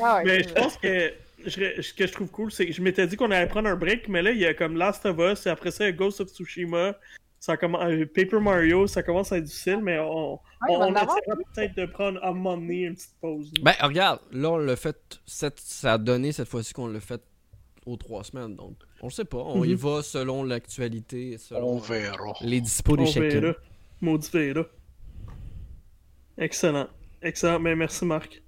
Ah 0.01 0.21
mais 0.23 0.43
je 0.43 0.53
pense 0.53 0.77
que 0.77 1.11
ce 1.49 1.93
que 1.93 2.07
je 2.07 2.11
trouve 2.11 2.29
cool, 2.29 2.51
c'est 2.51 2.65
que 2.65 2.73
je 2.73 2.81
m'étais 2.81 3.07
dit 3.07 3.15
qu'on 3.15 3.31
allait 3.31 3.47
prendre 3.47 3.69
un 3.69 3.75
break, 3.75 4.07
mais 4.07 4.21
là, 4.21 4.31
il 4.31 4.37
y 4.37 4.45
a 4.45 4.53
comme 4.53 4.77
Last 4.77 5.05
of 5.05 5.17
Us, 5.19 5.45
et 5.45 5.49
après 5.49 5.71
ça, 5.71 5.85
il 5.85 5.87
y 5.87 5.89
a 5.89 5.91
Ghost 5.93 6.21
of 6.21 6.29
Tsushima, 6.29 6.97
ça 7.39 7.57
commence, 7.57 7.83
euh, 7.85 8.05
Paper 8.05 8.39
Mario, 8.39 8.87
ça 8.87 9.03
commence 9.03 9.31
à 9.31 9.37
être 9.37 9.43
difficile, 9.43 9.79
mais 9.81 9.99
on, 9.99 10.39
on, 10.67 10.81
on 10.81 10.93
peut-être 10.93 11.75
de 11.75 11.85
prendre 11.85 12.19
à 12.23 12.29
un 12.29 12.33
moment 12.33 12.57
donné 12.57 12.83
une 12.83 12.95
petite 12.95 13.15
pause. 13.21 13.51
Ben, 13.61 13.73
regarde, 13.81 14.19
là, 14.31 14.51
on 14.51 14.57
l'a 14.57 14.75
fait, 14.75 14.97
cette, 15.25 15.59
ça 15.59 15.93
a 15.93 15.97
donné 15.97 16.31
cette 16.31 16.47
fois-ci 16.47 16.73
qu'on 16.73 16.87
l'a 16.87 16.99
fait 16.99 17.21
aux 17.85 17.97
trois 17.97 18.23
semaines, 18.23 18.55
donc 18.55 18.77
on 19.01 19.11
sait 19.11 19.25
pas, 19.25 19.37
on 19.37 19.63
y 19.63 19.69
mhm. 19.69 19.75
va 19.75 20.01
selon 20.01 20.43
l'actualité, 20.43 21.37
selon 21.37 21.73
on 21.73 21.77
verra. 21.77 22.33
les 22.41 22.61
dispos 22.61 22.97
des 22.97 23.05
chacun. 23.05 23.53
Maudit 24.01 24.29
verra. 24.31 24.65
Excellent. 26.37 26.87
Excellent, 27.21 27.59
mais 27.59 27.75
merci 27.75 28.05
Marc. 28.05 28.41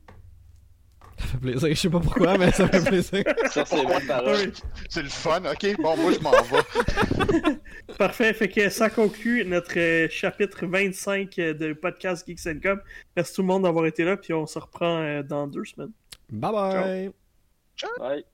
Ça 1.17 1.25
fait 1.25 1.37
plaisir, 1.37 1.69
je 1.69 1.73
sais 1.73 1.89
pas 1.89 1.99
pourquoi, 1.99 2.37
mais 2.37 2.51
ça 2.51 2.67
fait 2.67 2.83
plaisir. 2.83 3.23
ça, 3.51 3.65
c'est 3.65 3.83
bon 3.83 4.51
C'est 4.89 5.01
le 5.01 5.09
fun, 5.09 5.41
ok? 5.45 5.81
Bon, 5.81 5.97
moi, 5.97 6.11
je 6.11 6.19
m'en 6.19 6.31
vais. 6.31 7.57
Parfait, 7.97 8.33
fait 8.33 8.49
que 8.49 8.69
ça 8.69 8.89
conclut 8.89 9.43
notre 9.45 9.77
euh, 9.79 10.07
chapitre 10.09 10.67
25 10.67 11.39
euh, 11.39 11.53
de 11.53 11.73
podcast 11.73 12.27
Geeks 12.27 12.61
Com. 12.61 12.79
Merci 13.15 13.33
tout 13.33 13.41
le 13.41 13.47
monde 13.47 13.63
d'avoir 13.63 13.87
été 13.87 14.03
là, 14.03 14.15
puis 14.15 14.33
on 14.33 14.45
se 14.45 14.59
reprend 14.59 15.01
euh, 15.01 15.23
dans 15.23 15.47
deux 15.47 15.65
semaines. 15.65 15.91
Bye 16.29 16.51
bye! 16.51 17.11
Ciao. 17.75 17.89
Bye! 17.99 18.25